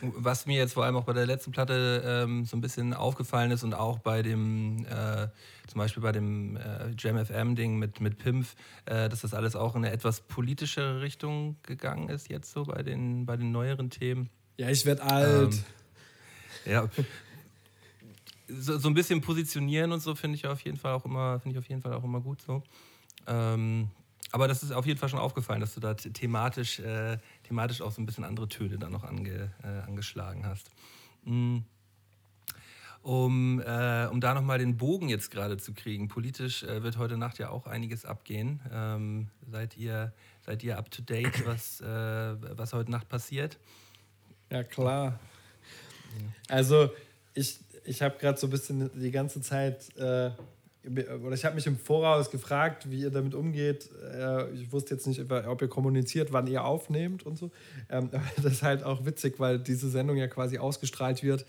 Was 0.01 0.45
mir 0.45 0.57
jetzt 0.57 0.73
vor 0.73 0.85
allem 0.85 0.95
auch 0.95 1.03
bei 1.03 1.11
der 1.11 1.25
letzten 1.25 1.51
Platte 1.51 2.01
ähm, 2.05 2.45
so 2.45 2.55
ein 2.55 2.61
bisschen 2.61 2.93
aufgefallen 2.93 3.51
ist 3.51 3.63
und 3.63 3.73
auch 3.73 3.99
bei 3.99 4.21
dem, 4.21 4.85
äh, 4.85 5.27
zum 5.67 5.79
Beispiel 5.79 6.01
bei 6.01 6.13
dem 6.13 6.55
äh, 6.55 6.91
Jam 6.97 7.23
FM-Ding 7.23 7.77
mit, 7.77 7.99
mit 7.99 8.17
Pimpf, 8.17 8.55
äh, 8.85 9.09
dass 9.09 9.21
das 9.21 9.33
alles 9.33 9.57
auch 9.57 9.75
in 9.75 9.83
eine 9.83 9.93
etwas 9.93 10.21
politischere 10.21 11.01
Richtung 11.01 11.57
gegangen 11.63 12.07
ist, 12.07 12.29
jetzt 12.29 12.53
so 12.53 12.63
bei 12.63 12.81
den, 12.81 13.25
bei 13.25 13.35
den 13.35 13.51
neueren 13.51 13.89
Themen. 13.89 14.29
Ja, 14.57 14.69
ich 14.69 14.85
werde 14.85 15.03
alt. 15.03 15.53
Ähm, 15.53 16.71
ja, 16.71 16.89
so, 18.49 18.77
so 18.77 18.87
ein 18.89 18.93
bisschen 18.93 19.21
positionieren 19.21 19.91
und 19.91 20.01
so 20.01 20.15
finde 20.15 20.35
ich 20.35 20.47
auf 20.47 20.61
jeden 20.61 20.77
Fall 20.77 20.93
auch 20.93 21.05
immer, 21.05 21.39
finde 21.39 21.57
ich 21.57 21.63
auf 21.63 21.69
jeden 21.69 21.81
Fall 21.81 21.93
auch 21.93 22.03
immer 22.03 22.21
gut 22.21 22.41
so. 22.41 22.63
Ähm, 23.27 23.89
aber 24.31 24.47
das 24.47 24.63
ist 24.63 24.71
auf 24.71 24.85
jeden 24.85 24.99
Fall 24.99 25.09
schon 25.09 25.19
aufgefallen, 25.19 25.59
dass 25.59 25.73
du 25.73 25.79
da 25.79 25.93
thematisch, 25.93 26.79
äh, 26.79 27.17
thematisch 27.43 27.81
auch 27.81 27.91
so 27.91 28.01
ein 28.01 28.05
bisschen 28.05 28.23
andere 28.23 28.47
Töne 28.47 28.77
da 28.77 28.89
noch 28.89 29.03
ange, 29.03 29.51
äh, 29.63 29.87
angeschlagen 29.87 30.45
hast. 30.45 30.69
Mhm. 31.23 31.63
Um, 33.01 33.61
äh, 33.61 34.07
um 34.11 34.19
da 34.19 34.33
nochmal 34.33 34.59
den 34.59 34.75
Bogen 34.75 35.07
jetzt 35.07 35.31
gerade 35.31 35.57
zu 35.57 35.73
kriegen. 35.73 36.09
Politisch 36.09 36.63
äh, 36.63 36.83
wird 36.83 36.97
heute 36.97 37.17
Nacht 37.17 37.39
ja 37.39 37.49
auch 37.49 37.65
einiges 37.65 38.03
abgehen. 38.03 38.59
Ähm, 38.71 39.29
seid, 39.49 39.77
ihr, 39.77 40.13
seid 40.45 40.63
ihr 40.63 40.77
up 40.77 40.91
to 40.91 41.01
date, 41.01 41.45
was, 41.47 41.79
äh, 41.79 41.87
was 41.87 42.73
heute 42.73 42.91
Nacht 42.91 43.07
passiert? 43.07 43.57
Ja, 44.51 44.63
klar. 44.63 45.17
Also, 46.49 46.91
ich, 47.33 47.59
ich 47.89 48.03
habe 48.03 48.17
gerade 48.19 48.37
so 48.37 48.47
ein 48.47 48.51
bisschen 48.51 48.89
die 48.93 49.11
ganze 49.11 49.41
Zeit 49.41 49.95
äh, 49.97 50.29
oder 50.85 51.35
ich 51.35 51.43
habe 51.43 51.55
mich 51.55 51.67
im 51.67 51.77
Voraus 51.77 52.31
gefragt, 52.31 52.89
wie 52.89 53.01
ihr 53.01 53.11
damit 53.11 53.35
umgeht. 53.35 53.89
Äh, 54.13 54.49
ich 54.51 54.71
wusste 54.71 54.95
jetzt 54.95 55.07
nicht, 55.07 55.19
ob 55.29 55.61
ihr 55.61 55.67
kommuniziert, 55.67 56.31
wann 56.31 56.47
ihr 56.47 56.63
aufnehmt 56.63 57.25
und 57.25 57.37
so. 57.37 57.51
Ähm, 57.89 58.09
das 58.37 58.53
ist 58.53 58.63
halt 58.63 58.83
auch 58.83 59.05
witzig, 59.05 59.39
weil 59.39 59.59
diese 59.59 59.89
Sendung 59.89 60.15
ja 60.15 60.27
quasi 60.27 60.57
ausgestrahlt 60.57 61.21
wird, 61.21 61.45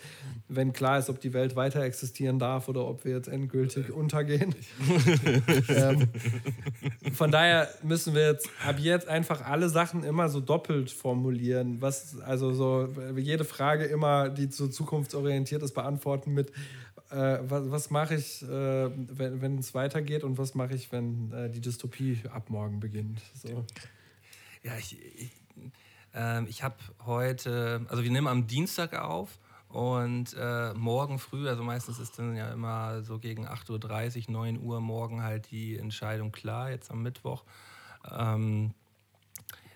wenn 0.49 0.73
klar 0.73 0.99
ist, 0.99 1.09
ob 1.09 1.21
die 1.21 1.33
Welt 1.33 1.55
weiter 1.55 1.83
existieren 1.83 2.41
darf 2.41 2.69
oder 2.69 2.85
ob 2.87 3.05
wir 3.05 3.13
jetzt 3.13 3.29
endgültig 3.29 3.93
untergehen. 3.93 4.55
Ähm, 5.69 6.09
von 7.13 7.31
daher 7.31 7.69
müssen 7.83 8.15
wir 8.15 8.27
jetzt 8.27 8.49
ab 8.67 8.79
jetzt 8.79 9.09
einfach 9.09 9.45
alle 9.47 9.69
Sachen 9.69 10.05
immer 10.05 10.29
so 10.29 10.41
doppelt 10.41 10.91
formulieren. 10.91 11.81
Was, 11.81 12.19
also 12.21 12.53
so 12.53 12.89
jede 13.17 13.45
Frage 13.45 13.85
immer, 13.85 14.29
die 14.29 14.51
so 14.51 14.69
zukunftsorientiert 14.69 15.63
ist, 15.63 15.73
beantworten 15.73 16.33
mit 16.33 16.53
äh, 17.11 17.39
was, 17.43 17.71
was 17.71 17.91
mache 17.91 18.15
ich, 18.15 18.43
äh, 18.43 18.49
wenn 18.49 19.59
es 19.59 19.75
weitergeht 19.75 20.25
und 20.25 20.39
was 20.39 20.55
mache 20.55 20.75
ich, 20.75 20.93
wenn 20.93 21.33
äh, 21.33 21.51
die 21.51 21.61
Dystopie 21.61 22.23
ab 22.33 22.51
morgen 22.51 22.81
beginnt. 22.81 23.21
So. 23.35 23.65
Ja, 24.63 24.77
ich, 24.79 24.99
ich, 25.17 25.33
ähm, 26.15 26.47
ich 26.49 26.63
habe 26.63 26.77
heute, 27.05 27.85
also 27.89 28.03
wir 28.03 28.11
nehmen 28.11 28.29
am 28.29 28.47
Dienstag 28.47 28.99
auf 28.99 29.39
und 29.69 30.37
äh, 30.39 30.73
morgen 30.75 31.19
früh, 31.19 31.49
also 31.49 31.63
meistens 31.63 31.99
ist 31.99 32.19
dann 32.19 32.37
ja 32.37 32.53
immer 32.53 33.03
so 33.03 33.19
gegen 33.19 33.47
8.30 33.47 34.29
Uhr, 34.29 34.33
9 34.33 34.61
Uhr 34.61 34.81
morgen 34.81 35.23
halt 35.23 35.51
die 35.51 35.79
Entscheidung 35.79 36.33
klar, 36.33 36.71
jetzt 36.71 36.91
am 36.91 37.03
Mittwoch. 37.03 37.45
Ähm, 38.11 38.75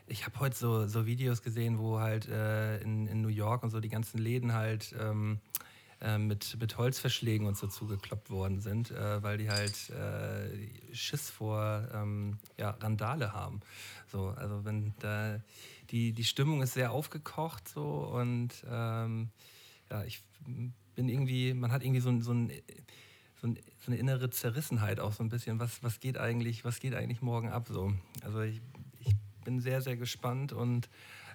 ich 0.07 0.26
habe 0.26 0.38
heute 0.41 0.57
so, 0.57 0.87
so 0.87 1.07
Videos 1.07 1.43
gesehen, 1.43 1.79
wo 1.79 1.99
halt 1.99 2.29
äh, 2.29 2.79
in, 2.79 3.07
in 3.07 3.23
New 3.23 3.29
York 3.29 3.62
und 3.62 3.71
so 3.71 3.81
die 3.81 3.88
ganzen 3.88 4.19
Läden 4.19 4.53
halt 4.53 4.95
ähm, 5.00 5.38
äh, 5.61 5.74
mit, 6.18 6.56
mit 6.61 6.76
Holzverschlägen 6.76 7.46
und 7.46 7.56
so 7.56 7.66
zugekloppt 7.66 8.30
worden 8.30 8.61
sind, 8.61 8.90
äh, 8.90 9.23
weil 9.23 9.38
die 9.38 9.49
halt 9.49 9.90
äh, 9.90 10.94
Schiss 10.94 11.30
vor 11.30 11.88
ähm, 11.92 12.38
ja, 12.58 12.70
Randale 12.70 13.32
haben. 13.32 13.61
So, 14.11 14.28
also 14.37 14.64
wenn 14.64 14.94
da 15.00 15.40
die, 15.90 16.12
die 16.12 16.25
Stimmung 16.25 16.62
ist 16.62 16.75
sehr 16.75 16.92
aufgekocht 16.92 17.68
so 17.68 17.84
und 17.84 18.50
ähm, 18.68 19.30
ja, 19.90 20.04
ich 20.04 20.23
bin 20.94 21.08
irgendwie, 21.08 21.54
man 21.54 21.73
hat 21.73 21.82
irgendwie 21.82 22.00
so, 22.00 22.20
so, 22.20 22.32
ein, 22.32 22.52
so, 23.40 23.49
ein, 23.49 23.58
so, 23.78 23.87
eine 23.90 23.96
innere 23.96 24.30
Zerrissenheit 24.30 25.00
auch 25.00 25.12
so 25.12 25.23
ein 25.23 25.28
bisschen, 25.28 25.58
was, 25.58 25.82
was 25.82 26.00
geht 26.00 26.18
eigentlich, 26.18 26.64
was 26.64 26.80
geht 26.80 26.94
eigentlich 26.94 27.23
morgen 27.23 27.49
ab 27.49 27.68
so. 27.68 27.92
Also 28.23 28.42
ich, 28.42 28.61
ich 29.00 29.14
bin 29.44 29.61
sehr, 29.61 29.80
sehr 29.82 29.96
gespannt 29.96 30.52
und 30.52 30.88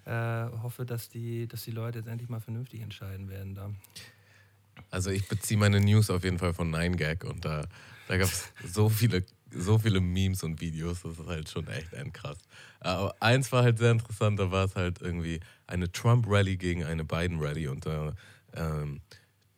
äh, 0.05 0.45
hoffe, 0.61 0.85
dass 0.85 1.09
die, 1.09 1.47
dass 1.47 1.63
die 1.63 1.71
Leute 1.71 1.99
jetzt 1.99 2.07
endlich 2.07 2.29
mal 2.29 2.39
vernünftig 2.39 2.81
entscheiden 2.81 3.29
werden 3.29 3.55
da. 3.55 3.71
Also 4.91 5.09
ich 5.09 5.27
beziehe 5.27 5.59
meine 5.59 5.79
News 5.79 6.09
auf 6.09 6.23
jeden 6.23 6.39
Fall 6.39 6.53
von 6.53 6.73
9gag 6.73 7.25
und 7.25 7.45
da, 7.45 7.65
da 8.07 8.17
gab 8.17 8.27
es 8.27 8.51
so 8.65 8.89
viele, 8.89 9.23
so 9.51 9.77
viele 9.79 9.99
Memes 9.99 10.43
und 10.43 10.61
Videos, 10.61 11.01
das 11.03 11.19
ist 11.19 11.27
halt 11.27 11.49
schon 11.49 11.67
echt 11.67 11.93
ein 11.95 12.13
krass. 12.13 12.37
Aber 12.79 13.15
eins 13.19 13.51
war 13.51 13.63
halt 13.63 13.77
sehr 13.77 13.91
interessant, 13.91 14.39
da 14.39 14.51
war 14.51 14.65
es 14.65 14.75
halt 14.75 15.01
irgendwie 15.01 15.39
eine 15.67 15.91
Trump-Rally 15.91 16.57
gegen 16.57 16.83
eine 16.83 17.03
Biden-Rally 17.03 17.67
und 17.67 17.85
äh, 17.85 18.11
ähm, 18.55 19.01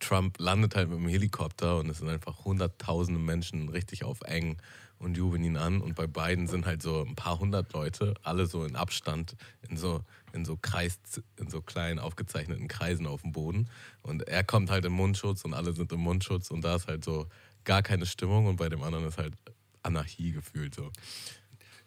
Trump 0.00 0.38
landet 0.38 0.74
halt 0.74 0.90
mit 0.90 0.98
dem 0.98 1.08
Helikopter 1.08 1.78
und 1.78 1.88
es 1.88 1.98
sind 1.98 2.08
einfach 2.08 2.44
hunderttausende 2.44 3.20
Menschen 3.20 3.68
richtig 3.68 4.04
auf 4.04 4.20
eng 4.22 4.56
und 4.98 5.16
jubeln 5.16 5.44
ihn 5.44 5.56
an. 5.56 5.80
Und 5.80 5.94
bei 5.94 6.06
beiden 6.06 6.46
sind 6.46 6.66
halt 6.66 6.82
so 6.82 7.02
ein 7.02 7.14
paar 7.14 7.38
hundert 7.38 7.72
Leute, 7.72 8.14
alle 8.22 8.46
so 8.46 8.64
in 8.64 8.76
Abstand, 8.76 9.36
in 9.68 9.76
so, 9.76 10.04
in 10.32 10.44
so 10.44 10.56
Kreis, 10.60 10.98
in 11.36 11.48
so 11.48 11.60
kleinen 11.60 11.98
aufgezeichneten 11.98 12.68
Kreisen 12.68 13.06
auf 13.06 13.22
dem 13.22 13.32
Boden. 13.32 13.68
Und 14.02 14.28
er 14.28 14.44
kommt 14.44 14.70
halt 14.70 14.84
im 14.84 14.92
Mundschutz 14.92 15.44
und 15.44 15.54
alle 15.54 15.72
sind 15.72 15.92
im 15.92 16.00
Mundschutz 16.00 16.50
und 16.50 16.62
da 16.62 16.76
ist 16.76 16.88
halt 16.88 17.04
so 17.04 17.26
gar 17.64 17.82
keine 17.82 18.06
Stimmung 18.06 18.46
und 18.46 18.56
bei 18.56 18.68
dem 18.68 18.82
anderen 18.82 19.06
ist 19.06 19.18
halt 19.18 19.34
Anarchie 19.82 20.32
gefühlt 20.32 20.74
so. 20.74 20.90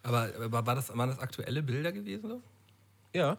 Aber, 0.04 0.32
aber 0.36 0.66
war 0.66 0.76
das, 0.76 0.96
waren 0.96 1.10
das 1.10 1.20
aktuelle 1.20 1.64
Bilder 1.64 1.92
gewesen? 1.92 2.30
So? 2.30 2.42
Ja. 3.14 3.38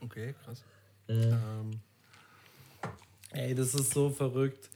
Okay, 0.00 0.34
krass. 0.44 0.64
Ähm, 1.08 1.80
ey, 3.32 3.54
das 3.54 3.74
ist 3.74 3.92
so 3.92 4.10
verrückt. 4.10 4.70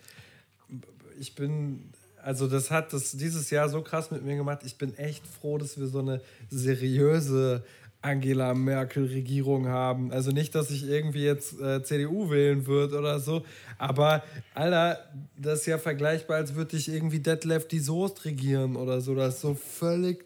Ich 1.18 1.34
bin, 1.34 1.92
also 2.22 2.48
das 2.48 2.70
hat 2.70 2.92
das 2.92 3.12
dieses 3.12 3.50
Jahr 3.50 3.68
so 3.68 3.82
krass 3.82 4.10
mit 4.10 4.24
mir 4.24 4.36
gemacht. 4.36 4.60
Ich 4.64 4.76
bin 4.76 4.94
echt 4.98 5.26
froh, 5.26 5.58
dass 5.58 5.78
wir 5.78 5.86
so 5.86 6.00
eine 6.00 6.20
seriöse 6.50 7.64
Angela 8.04 8.54
Merkel-Regierung 8.54 9.68
haben. 9.68 10.12
Also 10.12 10.30
nicht, 10.30 10.54
dass 10.54 10.70
ich 10.70 10.86
irgendwie 10.86 11.24
jetzt 11.24 11.58
äh, 11.60 11.82
CDU 11.82 12.30
wählen 12.30 12.66
würde 12.66 12.98
oder 12.98 13.18
so, 13.18 13.44
aber 13.78 14.22
Alter, 14.54 15.10
das 15.36 15.60
ist 15.60 15.66
ja 15.66 15.78
vergleichbar, 15.78 16.36
als 16.36 16.54
würde 16.54 16.76
ich 16.76 16.88
irgendwie 16.88 17.20
Detlef 17.20 17.66
die 17.66 17.78
Soest 17.78 18.24
regieren 18.24 18.76
oder 18.76 19.00
so. 19.00 19.14
Das 19.14 19.36
ist 19.36 19.40
so 19.40 19.54
völlig 19.54 20.24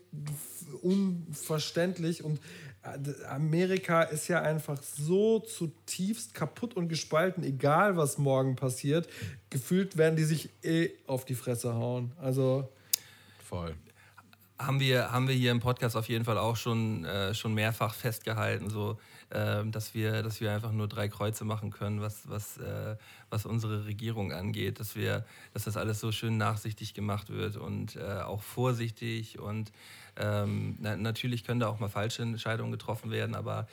unverständlich 0.82 2.24
und 2.24 2.40
äh, 2.82 3.24
Amerika 3.26 4.02
ist 4.02 4.26
ja 4.26 4.42
einfach 4.42 4.82
so 4.82 5.38
zutiefst 5.38 6.34
kaputt 6.34 6.74
und 6.74 6.88
gespalten, 6.88 7.44
egal 7.44 7.96
was 7.96 8.18
morgen 8.18 8.56
passiert. 8.56 9.08
Gefühlt 9.50 9.96
werden 9.96 10.16
die 10.16 10.24
sich 10.24 10.50
eh 10.64 10.90
auf 11.06 11.24
die 11.24 11.36
Fresse 11.36 11.74
hauen. 11.74 12.12
Also. 12.20 12.68
Voll 13.44 13.74
haben 14.58 14.80
wir, 14.80 15.12
haben 15.12 15.28
wir 15.28 15.34
hier 15.34 15.52
im 15.52 15.60
Podcast 15.60 15.96
auf 15.96 16.08
jeden 16.08 16.24
Fall 16.24 16.36
auch 16.38 16.56
schon, 16.56 17.04
äh, 17.04 17.34
schon 17.34 17.54
mehrfach 17.54 17.94
festgehalten, 17.94 18.70
so, 18.70 18.98
äh, 19.30 19.64
dass, 19.66 19.94
wir, 19.94 20.22
dass 20.22 20.40
wir 20.40 20.52
einfach 20.52 20.72
nur 20.72 20.88
drei 20.88 21.08
Kreuze 21.08 21.44
machen 21.44 21.70
können, 21.70 22.00
was, 22.00 22.28
was, 22.28 22.58
äh, 22.58 22.96
was 23.30 23.46
unsere 23.46 23.86
Regierung 23.86 24.32
angeht, 24.32 24.80
dass, 24.80 24.96
wir, 24.96 25.24
dass 25.54 25.64
das 25.64 25.76
alles 25.76 26.00
so 26.00 26.10
schön 26.10 26.36
nachsichtig 26.38 26.94
gemacht 26.94 27.30
wird 27.30 27.56
und 27.56 27.96
äh, 27.96 28.20
auch 28.22 28.42
vorsichtig 28.42 29.38
und 29.38 29.72
ähm, 30.16 30.76
na, 30.80 30.96
natürlich 30.96 31.44
können 31.44 31.60
da 31.60 31.68
auch 31.68 31.78
mal 31.78 31.88
falsche 31.88 32.22
Entscheidungen 32.22 32.72
getroffen 32.72 33.10
werden, 33.12 33.36
aber 33.36 33.68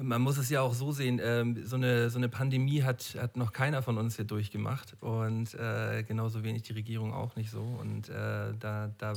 man 0.00 0.22
muss 0.22 0.38
es 0.38 0.48
ja 0.48 0.60
auch 0.62 0.74
so 0.74 0.92
sehen, 0.92 1.20
ähm, 1.22 1.66
so, 1.66 1.76
eine, 1.76 2.10
so 2.10 2.18
eine 2.18 2.28
Pandemie 2.28 2.82
hat, 2.82 3.16
hat 3.20 3.36
noch 3.36 3.52
keiner 3.52 3.82
von 3.82 3.98
uns 3.98 4.16
hier 4.16 4.24
durchgemacht 4.24 4.96
und 5.00 5.54
äh, 5.54 6.02
genauso 6.02 6.42
wenig 6.44 6.62
die 6.62 6.72
Regierung 6.72 7.12
auch 7.12 7.36
nicht 7.36 7.50
so. 7.50 7.60
Und 7.60 8.08
äh, 8.08 8.54
da, 8.58 8.90
da 8.98 9.12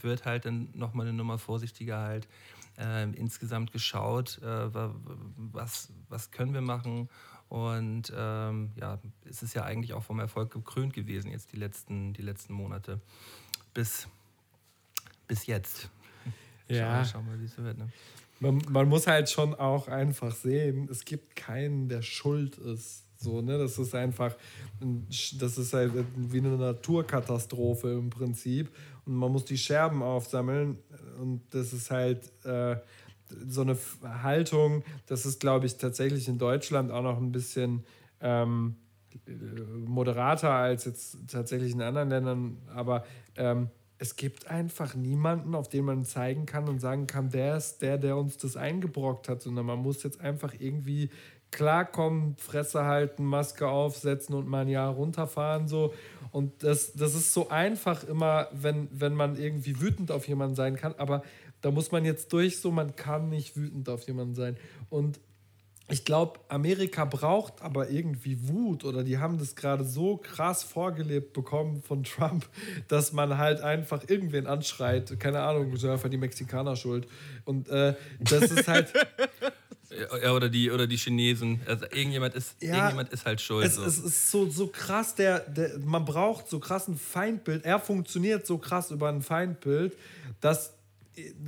wird 0.00 0.24
halt 0.24 0.44
dann 0.44 0.68
nochmal 0.74 1.06
eine 1.06 1.16
Nummer 1.16 1.38
vorsichtiger 1.38 1.98
halt 1.98 2.28
äh, 2.78 3.04
insgesamt 3.10 3.72
geschaut, 3.72 4.40
äh, 4.42 4.74
was, 5.36 5.92
was 6.08 6.30
können 6.30 6.54
wir 6.54 6.62
machen. 6.62 7.08
Und 7.48 8.12
ähm, 8.16 8.72
ja, 8.76 8.98
es 9.28 9.42
ist 9.42 9.54
ja 9.54 9.64
eigentlich 9.64 9.92
auch 9.92 10.02
vom 10.02 10.18
Erfolg 10.18 10.52
gekrönt 10.52 10.94
gewesen 10.94 11.30
jetzt 11.30 11.52
die 11.52 11.56
letzten, 11.56 12.12
die 12.12 12.22
letzten 12.22 12.52
Monate 12.52 13.00
bis, 13.74 14.08
bis 15.26 15.46
jetzt. 15.46 15.90
Ja. 16.68 17.04
Schauen 17.04 17.26
wir, 17.26 17.32
mal, 17.32 17.40
wie 17.40 17.44
es 17.44 17.58
wird. 17.58 17.78
Ne? 17.78 17.88
Man, 18.44 18.62
man 18.70 18.88
muss 18.88 19.06
halt 19.06 19.30
schon 19.30 19.54
auch 19.54 19.88
einfach 19.88 20.34
sehen, 20.34 20.88
es 20.90 21.04
gibt 21.04 21.36
keinen, 21.36 21.88
der 21.88 22.02
schuld 22.02 22.58
ist. 22.58 23.04
So, 23.16 23.40
ne? 23.40 23.56
Das 23.58 23.78
ist 23.78 23.94
einfach, 23.94 24.36
das 24.80 25.58
ist 25.58 25.72
halt 25.72 25.92
wie 26.16 26.38
eine 26.38 26.56
Naturkatastrophe 26.56 27.92
im 27.92 28.10
Prinzip. 28.10 28.70
Und 29.06 29.14
man 29.14 29.32
muss 29.32 29.44
die 29.44 29.56
Scherben 29.56 30.02
aufsammeln. 30.02 30.78
Und 31.18 31.42
das 31.50 31.72
ist 31.72 31.90
halt 31.90 32.30
äh, 32.44 32.76
so 33.48 33.62
eine 33.62 33.78
Haltung, 34.02 34.84
das 35.06 35.24
ist, 35.24 35.40
glaube 35.40 35.66
ich, 35.66 35.76
tatsächlich 35.78 36.28
in 36.28 36.38
Deutschland 36.38 36.90
auch 36.90 37.02
noch 37.02 37.16
ein 37.16 37.32
bisschen 37.32 37.84
ähm, 38.20 38.76
moderater 39.86 40.50
als 40.50 40.84
jetzt 40.84 41.16
tatsächlich 41.28 41.72
in 41.72 41.82
anderen 41.82 42.10
Ländern. 42.10 42.58
Aber 42.74 43.04
ähm, 43.36 43.70
es 44.04 44.16
gibt 44.16 44.48
einfach 44.48 44.94
niemanden, 44.94 45.54
auf 45.54 45.70
den 45.70 45.86
man 45.86 46.04
zeigen 46.04 46.44
kann 46.44 46.68
und 46.68 46.78
sagen 46.78 47.06
kann, 47.06 47.30
der 47.30 47.56
ist 47.56 47.78
der, 47.80 47.96
der 47.96 48.18
uns 48.18 48.36
das 48.36 48.54
eingebrockt 48.54 49.30
hat, 49.30 49.40
sondern 49.40 49.64
man 49.64 49.78
muss 49.78 50.02
jetzt 50.02 50.20
einfach 50.20 50.52
irgendwie 50.58 51.08
klarkommen, 51.50 52.36
Fresse 52.36 52.84
halten, 52.84 53.24
Maske 53.24 53.66
aufsetzen 53.66 54.34
und 54.34 54.46
mal 54.46 54.60
ein 54.60 54.68
Jahr 54.68 54.92
runterfahren 54.92 55.68
so. 55.68 55.94
Und 56.32 56.62
das, 56.62 56.92
das 56.92 57.14
ist 57.14 57.32
so 57.32 57.48
einfach 57.48 58.04
immer, 58.04 58.48
wenn, 58.52 58.88
wenn 58.92 59.14
man 59.14 59.36
irgendwie 59.36 59.80
wütend 59.80 60.10
auf 60.10 60.28
jemanden 60.28 60.54
sein 60.54 60.76
kann, 60.76 60.94
aber 60.98 61.22
da 61.62 61.70
muss 61.70 61.90
man 61.90 62.04
jetzt 62.04 62.30
durch, 62.34 62.58
so 62.60 62.70
man 62.70 62.96
kann 62.96 63.30
nicht 63.30 63.56
wütend 63.56 63.88
auf 63.88 64.06
jemanden 64.06 64.34
sein. 64.34 64.58
Und 64.90 65.18
ich 65.88 66.04
glaube, 66.06 66.40
Amerika 66.48 67.04
braucht 67.04 67.60
aber 67.60 67.90
irgendwie 67.90 68.48
Wut 68.48 68.84
oder 68.84 69.04
die 69.04 69.18
haben 69.18 69.38
das 69.38 69.54
gerade 69.54 69.84
so 69.84 70.16
krass 70.16 70.62
vorgelebt 70.62 71.34
bekommen 71.34 71.82
von 71.82 72.04
Trump, 72.04 72.48
dass 72.88 73.12
man 73.12 73.36
halt 73.36 73.60
einfach 73.60 74.02
irgendwen 74.08 74.46
anschreit. 74.46 75.18
Keine 75.20 75.42
Ahnung, 75.42 75.72
einfach 75.72 76.08
die 76.08 76.16
Mexikaner 76.16 76.76
schuld. 76.76 77.06
Und 77.44 77.68
äh, 77.68 77.94
das 78.18 78.50
ist 78.50 78.66
halt. 78.68 78.92
Ja, 80.22 80.32
oder 80.32 80.48
die, 80.48 80.70
oder 80.70 80.86
die 80.86 80.96
Chinesen. 80.96 81.60
Also 81.66 81.84
irgendjemand 81.84 82.34
ist, 82.34 82.60
ja, 82.62 82.74
irgendjemand 82.74 83.10
ist 83.10 83.26
halt 83.26 83.42
schuld. 83.42 83.66
Es, 83.66 83.74
so. 83.74 83.84
es 83.84 83.98
ist 83.98 84.30
so, 84.30 84.50
so 84.50 84.68
krass, 84.68 85.14
der, 85.14 85.40
der, 85.40 85.78
man 85.80 86.06
braucht 86.06 86.48
so 86.48 86.60
krass 86.60 86.88
ein 86.88 86.96
Feindbild. 86.96 87.64
Er 87.64 87.78
funktioniert 87.78 88.46
so 88.46 88.56
krass 88.56 88.90
über 88.90 89.10
ein 89.10 89.20
Feindbild, 89.20 89.96
dass 90.40 90.72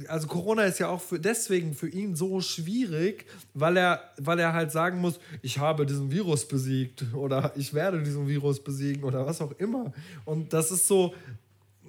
also 0.09 0.29
Corona 0.29 0.65
ist 0.65 0.79
ja 0.79 0.89
auch 0.89 1.01
für, 1.01 1.19
deswegen 1.19 1.75
für 1.75 1.89
ihn 1.89 2.15
so 2.15 2.41
schwierig, 2.41 3.27
weil 3.55 3.77
er, 3.77 4.01
weil 4.19 4.39
er 4.39 4.53
halt 4.53 4.71
sagen 4.71 5.01
muss, 5.01 5.19
ich 5.43 5.59
habe 5.59 5.87
diesen 5.87 6.11
Virus 6.11 6.47
besiegt 6.47 7.05
oder 7.15 7.53
ich 7.57 7.75
werde 7.75 8.03
diesen 8.03 8.29
Virus 8.29 8.63
besiegen 8.63 9.03
oder 9.05 9.27
was 9.27 9.41
auch 9.41 9.53
immer. 9.59 9.93
Und 10.25 10.53
das 10.53 10.71
ist 10.71 10.87
so, 10.87 11.15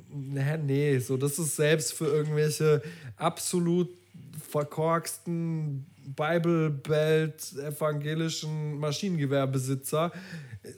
nee, 0.09 0.57
nee, 0.57 0.99
so 0.99 1.17
das 1.17 1.37
ist 1.37 1.55
selbst 1.55 1.93
für 1.93 2.07
irgendwelche 2.07 2.81
absolut 3.15 3.89
verkorksten 4.49 5.85
Bible 6.15 6.69
Belt 6.69 7.53
evangelischen 7.57 8.79
Maschinengewehrbesitzer, 8.79 10.11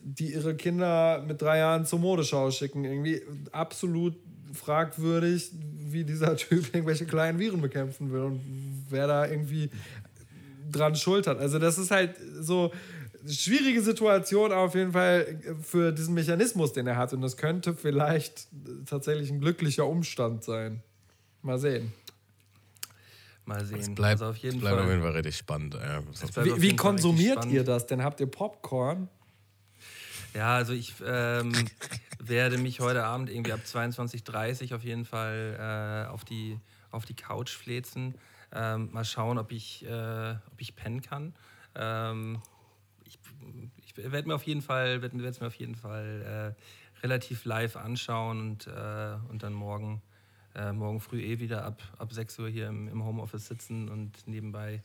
die 0.04 0.34
ihre 0.34 0.56
Kinder 0.56 1.24
mit 1.26 1.42
drei 1.42 1.60
Jahren 1.60 1.86
zur 1.86 2.00
Modeschau 2.00 2.52
schicken, 2.52 2.84
irgendwie 2.84 3.22
absolut 3.52 4.16
fragwürdig, 4.54 5.52
wie 5.92 6.04
dieser 6.04 6.36
Typ 6.38 6.74
irgendwelche 6.74 7.06
kleinen 7.06 7.40
Viren 7.40 7.62
bekämpfen 7.62 8.12
will 8.12 8.22
und 8.22 8.42
wer 8.90 9.08
da 9.08 9.28
irgendwie 9.28 9.70
dran 10.72 10.96
schuld 10.96 11.28
hat. 11.28 11.40
Also 11.40 11.60
das 11.60 11.78
ist 11.78 11.92
halt 11.92 12.16
so 12.40 12.72
eine 13.22 13.34
schwierige 13.34 13.82
Situation 13.82 14.52
auf 14.52 14.76
jeden 14.76 14.92
Fall 14.92 15.40
für 15.62 15.92
diesen 15.92 16.14
Mechanismus, 16.14 16.74
den 16.74 16.88
er 16.88 16.98
hat. 16.98 17.14
Und 17.14 17.22
das 17.22 17.38
könnte 17.38 17.74
vielleicht 17.74 18.48
tatsächlich 18.86 19.30
ein 19.32 19.40
glücklicher 19.40 19.86
Umstand 19.86 20.44
sein. 20.44 20.82
Mal 21.42 21.58
sehen. 21.58 21.92
Mal 23.46 23.66
sehen. 23.66 23.80
Es 23.80 23.90
bleibt, 23.90 24.22
also 24.22 24.26
auf 24.28 24.38
jeden, 24.38 24.60
bleibt 24.60 24.76
Fall. 24.76 24.86
auf 24.86 24.92
jeden 24.92 25.02
Fall 25.02 25.12
richtig 25.14 25.38
spannend. 25.38 25.74
Ja. 25.74 26.04
Wie, 26.44 26.62
wie 26.62 26.76
konsumiert 26.76 27.46
ihr 27.46 27.64
das 27.64 27.88
denn? 27.88 28.04
Habt 28.04 28.20
ihr 28.20 28.28
Popcorn? 28.28 29.10
Ja, 30.34 30.56
also 30.56 30.74
ich 30.74 30.94
ähm, 31.06 31.52
werde 32.20 32.58
mich 32.58 32.80
heute 32.80 33.04
Abend 33.04 33.30
irgendwie 33.30 33.52
ab 33.52 33.62
22.30 33.66 34.70
Uhr 34.70 34.78
auf 34.78 34.84
jeden 34.84 35.06
Fall 35.06 36.06
äh, 36.08 36.10
auf, 36.10 36.24
die, 36.24 36.60
auf 36.92 37.06
die 37.06 37.16
Couch 37.16 37.50
flezen. 37.50 38.16
Ähm, 38.52 38.90
mal 38.92 39.06
schauen, 39.06 39.38
ob 39.38 39.52
ich, 39.52 39.86
äh, 39.86 40.32
ob 40.52 40.60
ich 40.60 40.76
pennen 40.76 41.02
kann. 41.02 41.34
Ähm, 41.76 42.42
ich 43.06 43.20
ich 43.78 43.98
werde 43.98 44.28
mir 44.28 44.36
auf 44.36 44.44
jeden 44.44 44.62
Fall, 44.62 45.02
werd, 45.02 45.14
mir 45.14 45.48
auf 45.48 45.56
jeden 45.56 45.76
Fall 45.76 46.56
äh, 46.56 47.02
relativ 47.02 47.46
live 47.46 47.76
anschauen 47.76 48.40
und, 48.40 48.68
äh, 48.68 49.16
und 49.30 49.44
dann 49.44 49.54
morgen, 49.54 50.02
äh, 50.56 50.72
morgen 50.72 51.00
früh 51.00 51.22
eh 51.22 51.40
wieder 51.40 51.66
ab, 51.66 51.82
ab 51.98 52.14
6 52.14 52.40
Uhr 52.40 52.50
hier 52.50 52.68
im, 52.68 52.88
im 52.88 53.04
Homeoffice 53.04 53.48
sitzen 53.48 53.90
und 53.90 54.28
nebenbei 54.28 54.84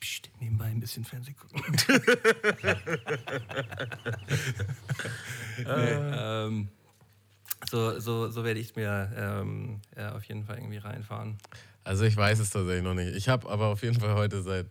Psst, 0.00 0.30
nebenbei 0.40 0.66
ein 0.66 0.80
bisschen 0.80 1.04
Fernsehen 1.04 1.36
gucken. 1.36 1.62
äh, 5.66 6.44
ähm, 6.46 6.68
so, 7.70 7.98
so, 7.98 8.28
so 8.30 8.44
werde 8.44 8.60
ich 8.60 8.70
es 8.70 8.76
mir 8.76 9.10
ähm, 9.16 9.80
ja, 9.96 10.14
auf 10.14 10.24
jeden 10.24 10.44
Fall 10.44 10.58
irgendwie 10.58 10.78
reinfahren. 10.78 11.38
Also 11.84 12.04
ich 12.04 12.16
weiß 12.16 12.38
es 12.38 12.50
tatsächlich 12.50 12.82
noch 12.82 12.94
nicht. 12.94 13.14
Ich 13.16 13.28
habe 13.28 13.48
aber 13.48 13.66
auf 13.66 13.82
jeden 13.82 13.98
Fall 13.98 14.14
heute 14.14 14.42
seit 14.42 14.66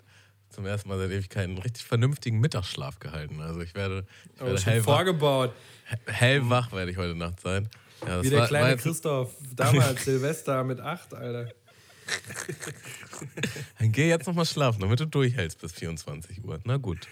zum 0.49 0.65
ersten 0.65 0.89
Mal 0.89 0.97
seit 0.97 1.11
Ewigkeiten 1.11 1.51
einen 1.51 1.61
richtig 1.61 1.85
vernünftigen 1.85 2.39
Mittagsschlaf 2.39 2.99
gehalten. 2.99 3.41
Also 3.41 3.61
ich 3.61 3.73
werde, 3.75 4.05
ich 4.33 4.41
werde 4.41 4.55
oh, 4.55 4.65
hellwach, 4.65 4.83
vorgebaut. 4.83 5.53
Hellwach 6.05 6.71
werde 6.71 6.91
ich 6.91 6.97
heute 6.97 7.15
Nacht 7.15 7.39
sein. 7.41 7.69
Ja, 8.07 8.23
Wie 8.23 8.29
der 8.29 8.39
war, 8.41 8.47
kleine 8.47 8.69
war 8.69 8.77
Christoph 8.77 9.35
damals 9.55 10.05
Silvester 10.05 10.63
mit 10.63 10.79
acht, 10.79 11.13
Alter. 11.13 11.51
Dann 13.79 13.91
geh 13.91 14.07
jetzt 14.09 14.27
nochmal 14.27 14.45
schlafen, 14.45 14.81
damit 14.81 14.99
du 14.99 15.05
durchhältst 15.05 15.59
bis 15.61 15.71
24 15.73 16.43
Uhr. 16.43 16.59
Na 16.63 16.77
gut. 16.77 17.07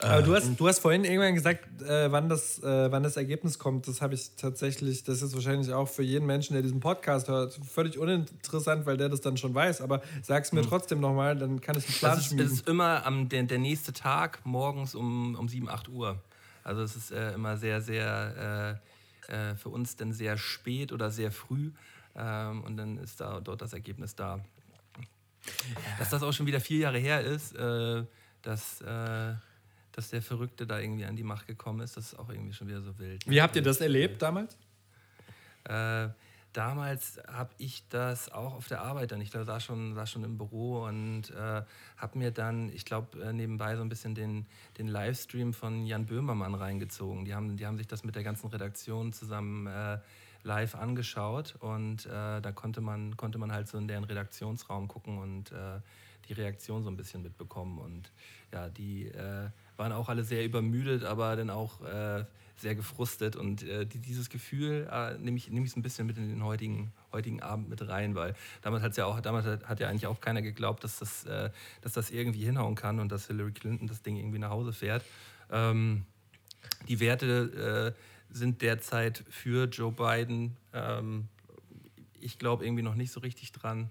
Aber 0.00 0.22
du 0.22 0.32
hast, 0.32 0.54
du 0.60 0.68
hast 0.68 0.78
vorhin 0.78 1.04
irgendwann 1.04 1.34
gesagt, 1.34 1.82
äh, 1.82 2.12
wann, 2.12 2.28
das, 2.28 2.62
äh, 2.62 2.92
wann 2.92 3.02
das 3.02 3.16
Ergebnis 3.16 3.58
kommt. 3.58 3.88
Das 3.88 4.00
habe 4.00 4.14
ich 4.14 4.30
tatsächlich, 4.36 5.02
das 5.02 5.22
ist 5.22 5.34
wahrscheinlich 5.34 5.72
auch 5.72 5.88
für 5.88 6.04
jeden 6.04 6.24
Menschen, 6.24 6.52
der 6.52 6.62
diesen 6.62 6.78
Podcast 6.78 7.26
hört, 7.26 7.58
völlig 7.68 7.98
uninteressant, 7.98 8.86
weil 8.86 8.96
der 8.96 9.08
das 9.08 9.22
dann 9.22 9.36
schon 9.36 9.52
weiß. 9.54 9.80
Aber 9.80 10.00
sag 10.22 10.44
es 10.44 10.52
mir 10.52 10.62
Mhm. 10.62 10.66
trotzdem 10.68 11.00
nochmal, 11.00 11.36
dann 11.36 11.60
kann 11.60 11.76
ich 11.76 11.84
einen 11.86 11.94
Plan 11.96 12.12
Das 12.12 12.20
ist, 12.20 12.26
schmieden. 12.28 12.46
es 12.46 12.52
ist 12.52 12.68
immer 12.68 13.04
am, 13.04 13.28
der, 13.28 13.42
der 13.42 13.58
nächste 13.58 13.92
Tag 13.92 14.38
morgens 14.44 14.94
um, 14.94 15.34
um 15.34 15.48
7, 15.48 15.68
8 15.68 15.88
Uhr. 15.88 16.22
Also 16.62 16.82
es 16.82 16.94
ist 16.94 17.10
äh, 17.10 17.32
immer 17.32 17.56
sehr, 17.56 17.80
sehr 17.80 18.78
äh, 19.28 19.32
äh, 19.32 19.56
für 19.56 19.70
uns 19.70 19.96
dann 19.96 20.12
sehr 20.12 20.38
spät 20.38 20.92
oder 20.92 21.10
sehr 21.10 21.32
früh. 21.32 21.72
Ähm, 22.18 22.64
und 22.64 22.76
dann 22.76 22.98
ist 22.98 23.20
da 23.20 23.40
dort 23.40 23.62
das 23.62 23.72
Ergebnis 23.72 24.14
da. 24.14 24.40
Dass 25.98 26.10
das 26.10 26.22
auch 26.22 26.32
schon 26.32 26.46
wieder 26.46 26.60
vier 26.60 26.78
Jahre 26.78 26.98
her 26.98 27.20
ist, 27.20 27.54
äh, 27.54 28.04
dass, 28.42 28.80
äh, 28.80 29.34
dass 29.92 30.10
der 30.10 30.20
Verrückte 30.20 30.66
da 30.66 30.80
irgendwie 30.80 31.04
an 31.04 31.16
die 31.16 31.22
Macht 31.22 31.46
gekommen 31.46 31.80
ist, 31.80 31.96
das 31.96 32.12
ist 32.12 32.18
auch 32.18 32.28
irgendwie 32.28 32.52
schon 32.52 32.66
wieder 32.66 32.82
so 32.82 32.98
wild. 32.98 33.24
ne? 33.26 33.32
Wie 33.32 33.40
habt 33.40 33.54
ihr 33.56 33.62
das 33.62 33.80
erlebt 33.80 34.20
damals? 34.20 34.56
Äh, 35.64 36.08
damals 36.52 37.20
habe 37.28 37.50
ich 37.58 37.88
das 37.88 38.32
auch 38.32 38.54
auf 38.54 38.66
der 38.66 38.80
Arbeit 38.80 39.12
dann. 39.12 39.20
Ich 39.20 39.30
glaub, 39.30 39.44
saß 39.44 39.62
schon, 39.62 39.94
saß 39.94 40.10
schon 40.10 40.24
im 40.24 40.38
Büro 40.38 40.84
und 40.84 41.30
äh, 41.30 41.62
habe 41.96 42.18
mir 42.18 42.32
dann, 42.32 42.68
ich 42.70 42.84
glaube, 42.84 43.22
äh, 43.22 43.32
nebenbei 43.32 43.76
so 43.76 43.82
ein 43.82 43.88
bisschen 43.88 44.16
den, 44.16 44.46
den 44.76 44.88
Livestream 44.88 45.52
von 45.52 45.86
Jan 45.86 46.06
Böhmermann 46.06 46.54
reingezogen. 46.54 47.24
Die 47.24 47.34
haben, 47.34 47.56
die 47.56 47.64
haben 47.64 47.76
sich 47.78 47.86
das 47.86 48.02
mit 48.02 48.16
der 48.16 48.24
ganzen 48.24 48.48
Redaktion 48.48 49.12
zusammen 49.12 49.66
äh, 49.68 49.98
live 50.48 50.74
angeschaut 50.74 51.54
und 51.60 52.06
äh, 52.06 52.40
da 52.40 52.52
konnte 52.52 52.80
man, 52.80 53.16
konnte 53.16 53.38
man 53.38 53.52
halt 53.52 53.68
so 53.68 53.78
in 53.78 53.86
deren 53.86 54.04
Redaktionsraum 54.04 54.88
gucken 54.88 55.18
und 55.18 55.52
äh, 55.52 55.80
die 56.28 56.32
Reaktion 56.32 56.82
so 56.82 56.90
ein 56.90 56.96
bisschen 56.96 57.22
mitbekommen. 57.22 57.78
Und 57.78 58.10
ja, 58.52 58.68
die 58.68 59.06
äh, 59.06 59.50
waren 59.76 59.92
auch 59.92 60.08
alle 60.08 60.24
sehr 60.24 60.44
übermüdet, 60.44 61.04
aber 61.04 61.36
dann 61.36 61.50
auch 61.50 61.82
äh, 61.82 62.24
sehr 62.56 62.74
gefrustet. 62.74 63.36
Und 63.36 63.62
äh, 63.62 63.86
die, 63.86 63.98
dieses 63.98 64.30
Gefühl 64.30 64.88
äh, 64.90 65.18
nehme 65.18 65.36
ich, 65.36 65.50
nehm 65.50 65.64
ich 65.64 65.70
so 65.70 65.78
ein 65.78 65.82
bisschen 65.82 66.06
mit 66.06 66.16
in 66.16 66.28
den 66.28 66.42
heutigen, 66.42 66.92
heutigen 67.12 67.42
Abend 67.42 67.68
mit 67.68 67.86
rein, 67.86 68.14
weil 68.14 68.34
damals, 68.62 68.82
hat's 68.82 68.96
ja 68.96 69.04
auch, 69.04 69.20
damals 69.20 69.46
hat, 69.46 69.80
ja 69.80 69.88
eigentlich 69.88 70.06
auch 70.06 70.20
keiner 70.20 70.40
geglaubt, 70.40 70.82
dass 70.82 70.98
das, 70.98 71.24
dass 71.82 71.92
das 71.92 72.10
irgendwie 72.10 72.44
hinhauen 72.44 72.74
kann 72.74 73.00
und 73.00 73.12
dass 73.12 73.26
Hillary 73.26 73.52
Clinton 73.52 73.86
das 73.86 74.02
Ding 74.02 74.16
irgendwie 74.16 74.38
nach 74.38 74.50
Hause 74.50 74.72
fährt. 74.72 75.04
Ähm, 75.50 76.04
die 76.88 77.00
Werte 77.00 77.94
sind 78.30 78.62
derzeit 78.62 79.24
für 79.28 79.66
Joe 79.66 79.92
Biden. 79.92 80.56
Ähm, 80.72 81.28
ich 82.20 82.38
glaube 82.38 82.64
irgendwie 82.64 82.82
noch 82.82 82.94
nicht 82.94 83.12
so 83.12 83.20
richtig 83.20 83.52
dran. 83.52 83.90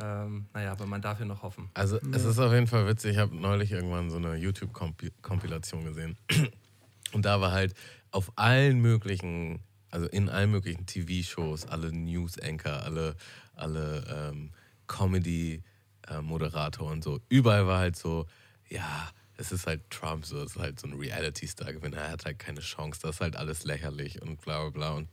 Ähm, 0.00 0.46
naja, 0.54 0.72
aber 0.72 0.86
man 0.86 1.02
darf 1.02 1.18
ja 1.18 1.26
noch 1.26 1.42
hoffen. 1.42 1.70
Also 1.74 1.98
es 2.12 2.24
ist 2.24 2.38
auf 2.38 2.52
jeden 2.52 2.68
Fall 2.68 2.86
witzig. 2.86 3.12
Ich 3.12 3.18
habe 3.18 3.34
neulich 3.34 3.72
irgendwann 3.72 4.10
so 4.10 4.16
eine 4.16 4.36
YouTube-Kompilation 4.36 5.84
gesehen. 5.84 6.16
Und 7.12 7.24
da 7.24 7.40
war 7.40 7.52
halt 7.52 7.74
auf 8.10 8.32
allen 8.36 8.80
möglichen, 8.80 9.60
also 9.90 10.06
in 10.06 10.28
allen 10.28 10.50
möglichen 10.50 10.86
TV-Shows, 10.86 11.66
alle 11.66 11.92
News-Anchor, 11.92 12.82
alle, 12.84 13.16
alle 13.54 14.32
ähm, 14.32 14.50
Comedy-Moderator 14.86 16.90
und 16.90 17.02
so. 17.02 17.20
Überall 17.28 17.66
war 17.66 17.78
halt 17.78 17.96
so, 17.96 18.26
ja, 18.68 19.10
es 19.38 19.52
ist 19.52 19.66
halt 19.66 19.88
Trump, 19.88 20.26
so, 20.26 20.42
es 20.42 20.56
ist 20.56 20.58
halt 20.58 20.80
so 20.80 20.88
ein 20.88 20.94
Reality-Star-Gewinner, 20.94 21.96
er 21.96 22.10
hat 22.10 22.24
halt 22.24 22.40
keine 22.40 22.60
Chance, 22.60 23.00
das 23.00 23.16
ist 23.16 23.20
halt 23.20 23.36
alles 23.36 23.64
lächerlich 23.64 24.20
und 24.20 24.40
bla 24.40 24.62
bla 24.62 24.70
bla. 24.70 24.90
Und 24.96 25.08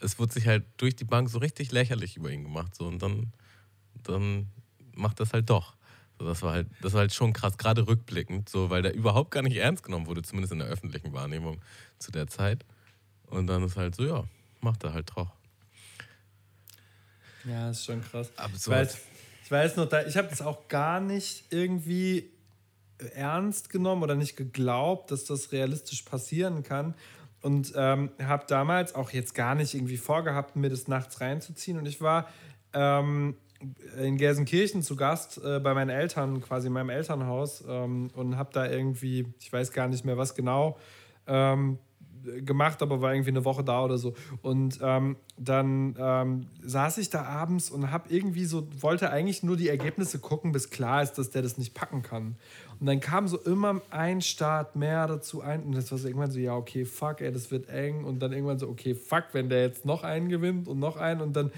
es 0.00 0.18
wurde 0.18 0.34
sich 0.34 0.46
halt 0.46 0.64
durch 0.76 0.94
die 0.94 1.04
Bank 1.04 1.30
so 1.30 1.38
richtig 1.38 1.72
lächerlich 1.72 2.16
über 2.18 2.30
ihn 2.30 2.44
gemacht. 2.44 2.74
So, 2.74 2.86
und 2.86 3.00
dann, 3.00 3.32
dann 4.02 4.48
macht 4.94 5.18
das 5.18 5.32
halt 5.32 5.48
doch. 5.48 5.76
So, 6.18 6.26
das, 6.26 6.42
war 6.42 6.52
halt, 6.52 6.68
das 6.82 6.92
war 6.92 7.00
halt 7.00 7.14
schon 7.14 7.32
krass, 7.32 7.56
gerade 7.56 7.86
rückblickend, 7.88 8.50
so, 8.50 8.68
weil 8.68 8.82
der 8.82 8.94
überhaupt 8.94 9.30
gar 9.30 9.42
nicht 9.42 9.56
ernst 9.56 9.82
genommen 9.82 10.06
wurde, 10.06 10.22
zumindest 10.22 10.52
in 10.52 10.58
der 10.58 10.68
öffentlichen 10.68 11.14
Wahrnehmung 11.14 11.62
zu 11.98 12.12
der 12.12 12.26
Zeit. 12.26 12.66
Und 13.28 13.46
dann 13.46 13.64
ist 13.64 13.76
halt 13.76 13.94
so, 13.94 14.04
ja, 14.04 14.24
macht 14.60 14.84
er 14.84 14.92
halt 14.92 15.10
doch. 15.16 15.32
Ja, 17.44 17.70
ist 17.70 17.84
schon 17.84 18.02
krass. 18.02 18.30
Ich 18.30 18.38
Absurd. 18.38 18.76
weiß, 18.76 18.98
ich 19.44 19.50
weiß 19.50 19.76
noch, 19.76 19.88
da, 19.88 20.04
ich 20.04 20.18
habe 20.18 20.28
das 20.28 20.42
auch 20.42 20.68
gar 20.68 21.00
nicht 21.00 21.44
irgendwie 21.50 22.35
ernst 23.14 23.70
genommen 23.70 24.02
oder 24.02 24.14
nicht 24.14 24.36
geglaubt, 24.36 25.10
dass 25.10 25.24
das 25.24 25.52
realistisch 25.52 26.02
passieren 26.02 26.62
kann. 26.62 26.94
Und 27.42 27.72
ähm, 27.76 28.10
habe 28.22 28.44
damals 28.48 28.94
auch 28.94 29.10
jetzt 29.10 29.34
gar 29.34 29.54
nicht 29.54 29.74
irgendwie 29.74 29.98
vorgehabt, 29.98 30.56
mir 30.56 30.70
das 30.70 30.88
nachts 30.88 31.20
reinzuziehen. 31.20 31.78
Und 31.78 31.86
ich 31.86 32.00
war 32.00 32.28
ähm, 32.72 33.36
in 33.98 34.16
Gelsenkirchen 34.16 34.82
zu 34.82 34.96
Gast 34.96 35.40
äh, 35.44 35.60
bei 35.60 35.74
meinen 35.74 35.90
Eltern, 35.90 36.40
quasi 36.40 36.66
in 36.66 36.72
meinem 36.72 36.90
Elternhaus, 36.90 37.64
ähm, 37.68 38.10
und 38.14 38.36
habe 38.36 38.50
da 38.52 38.66
irgendwie, 38.66 39.26
ich 39.40 39.52
weiß 39.52 39.72
gar 39.72 39.88
nicht 39.88 40.04
mehr 40.04 40.16
was 40.16 40.34
genau, 40.34 40.78
ähm, 41.26 41.78
gemacht, 42.44 42.82
aber 42.82 43.00
war 43.00 43.12
irgendwie 43.12 43.30
eine 43.30 43.44
Woche 43.44 43.64
da 43.64 43.84
oder 43.84 43.98
so. 43.98 44.14
Und 44.42 44.78
ähm, 44.82 45.16
dann 45.36 45.94
ähm, 45.98 46.46
saß 46.62 46.98
ich 46.98 47.10
da 47.10 47.24
abends 47.24 47.70
und 47.70 47.90
habe 47.90 48.08
irgendwie 48.08 48.44
so, 48.44 48.66
wollte 48.80 49.10
eigentlich 49.10 49.42
nur 49.42 49.56
die 49.56 49.68
Ergebnisse 49.68 50.18
gucken, 50.18 50.52
bis 50.52 50.70
klar 50.70 51.02
ist, 51.02 51.14
dass 51.14 51.30
der 51.30 51.42
das 51.42 51.58
nicht 51.58 51.74
packen 51.74 52.02
kann. 52.02 52.36
Und 52.78 52.86
dann 52.86 53.00
kam 53.00 53.26
so 53.28 53.38
immer 53.38 53.80
ein 53.90 54.20
Start 54.20 54.76
mehr 54.76 55.06
dazu 55.06 55.40
ein 55.40 55.62
und 55.62 55.74
das 55.74 55.90
war 55.90 55.98
so 55.98 56.08
irgendwann 56.08 56.30
so, 56.30 56.38
ja, 56.38 56.54
okay, 56.54 56.84
fuck, 56.84 57.20
ey, 57.20 57.32
das 57.32 57.50
wird 57.50 57.68
eng. 57.68 58.04
Und 58.04 58.20
dann 58.20 58.32
irgendwann 58.32 58.58
so, 58.58 58.68
okay, 58.68 58.94
fuck, 58.94 59.24
wenn 59.32 59.48
der 59.48 59.62
jetzt 59.62 59.84
noch 59.84 60.04
einen 60.04 60.28
gewinnt 60.28 60.68
und 60.68 60.78
noch 60.78 60.96
einen 60.96 61.20
und 61.20 61.34
dann 61.34 61.50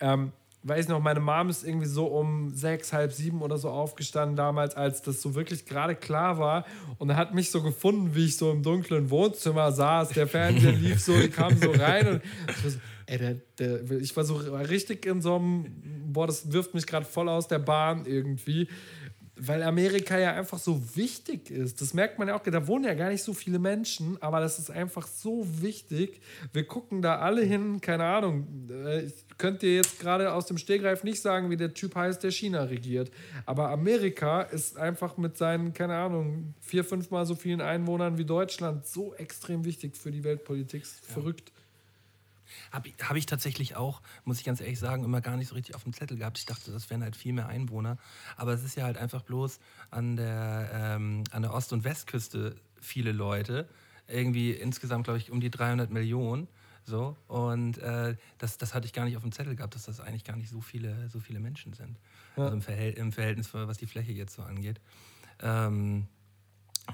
ähm, 0.00 0.32
weiß 0.64 0.88
noch, 0.88 1.00
meine 1.00 1.20
Mom 1.20 1.48
ist 1.48 1.64
irgendwie 1.64 1.86
so 1.86 2.06
um 2.06 2.50
sechs, 2.50 2.92
halb 2.92 3.12
sieben 3.12 3.42
oder 3.42 3.58
so 3.58 3.68
aufgestanden 3.68 4.36
damals, 4.36 4.76
als 4.76 5.02
das 5.02 5.20
so 5.20 5.34
wirklich 5.34 5.66
gerade 5.66 5.94
klar 5.96 6.38
war. 6.38 6.64
Und 6.98 7.14
hat 7.16 7.34
mich 7.34 7.50
so 7.50 7.62
gefunden, 7.62 8.14
wie 8.14 8.26
ich 8.26 8.36
so 8.36 8.50
im 8.50 8.62
dunklen 8.62 9.10
Wohnzimmer 9.10 9.72
saß, 9.72 10.10
der 10.10 10.28
Fernseher 10.28 10.72
lief 10.72 11.00
so, 11.00 11.18
die 11.18 11.30
kam 11.30 11.56
so 11.56 11.70
rein 11.70 12.06
und 12.08 12.22
ich 12.48 12.64
war 12.64 12.70
so, 12.70 12.78
ey, 13.06 13.18
der, 13.18 13.34
der, 13.58 14.00
ich 14.00 14.16
war 14.16 14.24
so 14.24 14.36
richtig 14.36 15.06
in 15.06 15.20
so 15.20 15.36
einem, 15.36 15.66
boah, 16.06 16.26
das 16.26 16.52
wirft 16.52 16.74
mich 16.74 16.86
gerade 16.86 17.06
voll 17.06 17.28
aus 17.28 17.48
der 17.48 17.58
Bahn 17.58 18.06
irgendwie, 18.06 18.68
weil 19.44 19.62
Amerika 19.64 20.18
ja 20.18 20.34
einfach 20.34 20.58
so 20.58 20.80
wichtig 20.94 21.50
ist. 21.50 21.80
Das 21.80 21.94
merkt 21.94 22.18
man 22.18 22.28
ja 22.28 22.36
auch, 22.36 22.42
da 22.42 22.66
wohnen 22.68 22.84
ja 22.84 22.94
gar 22.94 23.10
nicht 23.10 23.22
so 23.22 23.34
viele 23.34 23.58
Menschen, 23.58 24.20
aber 24.22 24.38
das 24.40 24.58
ist 24.58 24.70
einfach 24.70 25.06
so 25.06 25.46
wichtig. 25.60 26.20
Wir 26.52 26.64
gucken 26.64 27.02
da 27.02 27.18
alle 27.18 27.42
hin, 27.42 27.80
keine 27.80 28.04
Ahnung. 28.04 28.46
äh, 28.70 29.06
Ich 29.06 29.38
könnte 29.38 29.66
dir 29.66 29.76
jetzt 29.76 29.98
gerade 29.98 30.32
aus 30.32 30.46
dem 30.46 30.58
Stehgreif 30.58 31.02
nicht 31.02 31.20
sagen, 31.20 31.50
wie 31.50 31.56
der 31.56 31.74
Typ 31.74 31.96
heißt, 31.96 32.22
der 32.22 32.30
China 32.30 32.64
regiert. 32.64 33.10
Aber 33.44 33.70
Amerika 33.70 34.42
ist 34.42 34.76
einfach 34.76 35.16
mit 35.16 35.36
seinen, 35.36 35.72
keine 35.72 35.96
Ahnung, 35.96 36.54
vier, 36.60 36.84
fünfmal 36.84 37.26
so 37.26 37.34
vielen 37.34 37.60
Einwohnern 37.60 38.18
wie 38.18 38.24
Deutschland 38.24 38.86
so 38.86 39.14
extrem 39.14 39.64
wichtig 39.64 39.96
für 39.96 40.12
die 40.12 40.22
Weltpolitik. 40.22 40.82
Ist 40.82 41.04
Verrückt. 41.04 41.52
Habe 42.70 42.88
ich, 42.88 42.94
hab 43.02 43.16
ich 43.16 43.26
tatsächlich 43.26 43.76
auch, 43.76 44.00
muss 44.24 44.38
ich 44.38 44.44
ganz 44.44 44.60
ehrlich 44.60 44.78
sagen, 44.78 45.04
immer 45.04 45.20
gar 45.20 45.36
nicht 45.36 45.48
so 45.48 45.54
richtig 45.54 45.74
auf 45.74 45.84
dem 45.84 45.92
Zettel 45.92 46.16
gehabt. 46.16 46.38
Ich 46.38 46.46
dachte, 46.46 46.70
das 46.72 46.90
wären 46.90 47.02
halt 47.02 47.16
viel 47.16 47.32
mehr 47.32 47.48
Einwohner. 47.48 47.98
Aber 48.36 48.52
es 48.52 48.62
ist 48.64 48.76
ja 48.76 48.84
halt 48.84 48.96
einfach 48.96 49.22
bloß 49.22 49.58
an 49.90 50.16
der, 50.16 50.70
ähm, 50.72 51.24
an 51.30 51.42
der 51.42 51.54
Ost- 51.54 51.72
und 51.72 51.84
Westküste 51.84 52.56
viele 52.80 53.12
Leute. 53.12 53.68
Irgendwie 54.08 54.50
insgesamt, 54.52 55.04
glaube 55.04 55.18
ich, 55.18 55.30
um 55.30 55.40
die 55.40 55.50
300 55.50 55.90
Millionen. 55.90 56.48
So. 56.84 57.16
Und 57.28 57.78
äh, 57.78 58.16
das, 58.38 58.58
das 58.58 58.74
hatte 58.74 58.86
ich 58.86 58.92
gar 58.92 59.04
nicht 59.04 59.16
auf 59.16 59.22
dem 59.22 59.32
Zettel 59.32 59.54
gehabt, 59.54 59.74
dass 59.74 59.84
das 59.84 60.00
eigentlich 60.00 60.24
gar 60.24 60.36
nicht 60.36 60.50
so 60.50 60.60
viele, 60.60 61.08
so 61.08 61.20
viele 61.20 61.40
Menschen 61.40 61.72
sind. 61.72 61.96
Also 62.36 62.54
im, 62.54 62.62
Verhält, 62.62 62.98
im 62.98 63.12
Verhältnis, 63.12 63.52
was 63.54 63.78
die 63.78 63.86
Fläche 63.86 64.12
jetzt 64.12 64.34
so 64.34 64.42
angeht. 64.42 64.80
Ähm, 65.40 66.08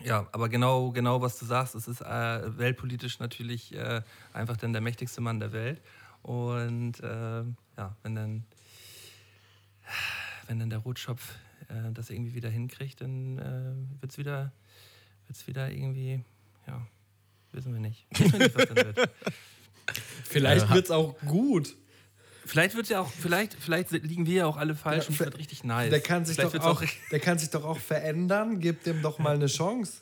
ja, 0.05 0.29
aber 0.33 0.48
genau, 0.48 0.90
genau 0.90 1.20
was 1.22 1.38
du 1.38 1.46
sagst, 1.46 1.74
es 1.74 1.88
ist 1.88 2.01
äh, 2.01 2.59
weltpolitisch 2.59 3.18
natürlich 3.18 3.74
äh, 3.74 4.03
einfach 4.33 4.57
dann 4.57 4.72
der 4.72 4.83
mächtigste 4.83 5.20
Mann 5.20 5.40
der 5.40 5.53
Welt. 5.53 5.81
Und 6.22 7.01
äh, 7.01 7.42
ja, 7.77 7.96
wenn 8.03 8.14
dann, 8.14 8.44
wenn 10.46 10.59
dann 10.59 10.70
der 10.70 10.81
Rotschopf 10.81 11.35
äh, 11.68 11.92
das 11.92 12.11
irgendwie 12.11 12.35
wieder 12.35 12.51
hinkriegt, 12.51 13.01
dann 13.01 13.38
äh, 13.38 14.01
wird 14.03 14.12
es 14.12 14.18
wieder, 14.18 14.53
wird's 15.27 15.46
wieder 15.46 15.70
irgendwie, 15.70 16.22
ja, 16.66 16.87
wissen 17.53 17.72
wir 17.72 17.81
nicht. 17.81 18.07
Wissen 18.18 18.33
wir 18.33 18.38
nicht, 18.40 18.57
was 18.57 18.66
dann 18.66 18.77
wird. 18.77 19.11
Vielleicht 20.24 20.68
Ja. 20.68 20.74
wird 20.74 20.85
es 20.85 20.90
auch 20.90 21.18
gut. 21.20 21.74
Vielleicht 22.48 22.74
wird 22.74 22.88
ja 22.88 23.00
auch, 23.00 23.11
vielleicht, 23.11 23.54
vielleicht 23.54 23.90
liegen 23.92 24.26
wir 24.26 24.34
ja 24.34 24.46
auch 24.46 24.56
alle 24.56 24.74
falsch 24.74 25.04
Ja, 25.04 25.08
und 25.08 25.14
es 25.14 25.20
wird 25.20 25.38
richtig 25.38 25.64
nice. 25.64 25.90
Der 25.90 26.00
kann, 26.00 26.24
sich 26.24 26.34
vielleicht 26.37 26.54
doch 26.56 26.64
auch, 26.64 26.82
der 27.11 27.20
kann 27.20 27.38
sich 27.38 27.50
doch 27.50 27.64
auch 27.64 27.78
verändern. 27.78 28.58
Gib 28.58 28.82
dem 28.84 29.02
doch 29.02 29.18
mal 29.18 29.34
eine 29.34 29.46
Chance. 29.46 29.98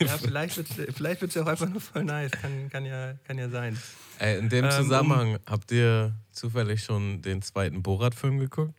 ja, 0.00 0.16
vielleicht 0.16 0.56
wird 0.56 0.68
es 0.78 0.94
vielleicht 0.96 1.20
wird's 1.20 1.34
ja 1.34 1.42
auch 1.42 1.46
einfach 1.48 1.68
nur 1.68 1.80
voll 1.80 2.04
nice. 2.04 2.30
Kann, 2.30 2.70
kann, 2.70 2.86
ja, 2.86 3.14
kann 3.24 3.36
ja 3.36 3.48
sein. 3.50 3.76
Ey, 4.18 4.38
in 4.38 4.48
dem 4.48 4.64
Ähm, 4.64 4.70
Zusammenhang, 4.70 5.38
habt 5.44 5.70
ihr 5.72 6.14
zufällig 6.32 6.82
schon 6.84 7.20
den 7.20 7.42
zweiten 7.42 7.82
Borat-Film 7.82 8.38
geguckt? 8.38 8.72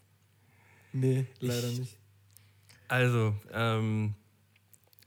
Nee, 0.94 1.26
leider 1.42 1.68
nicht. 1.68 1.98
Also, 2.88 3.36
ähm, 3.54 4.16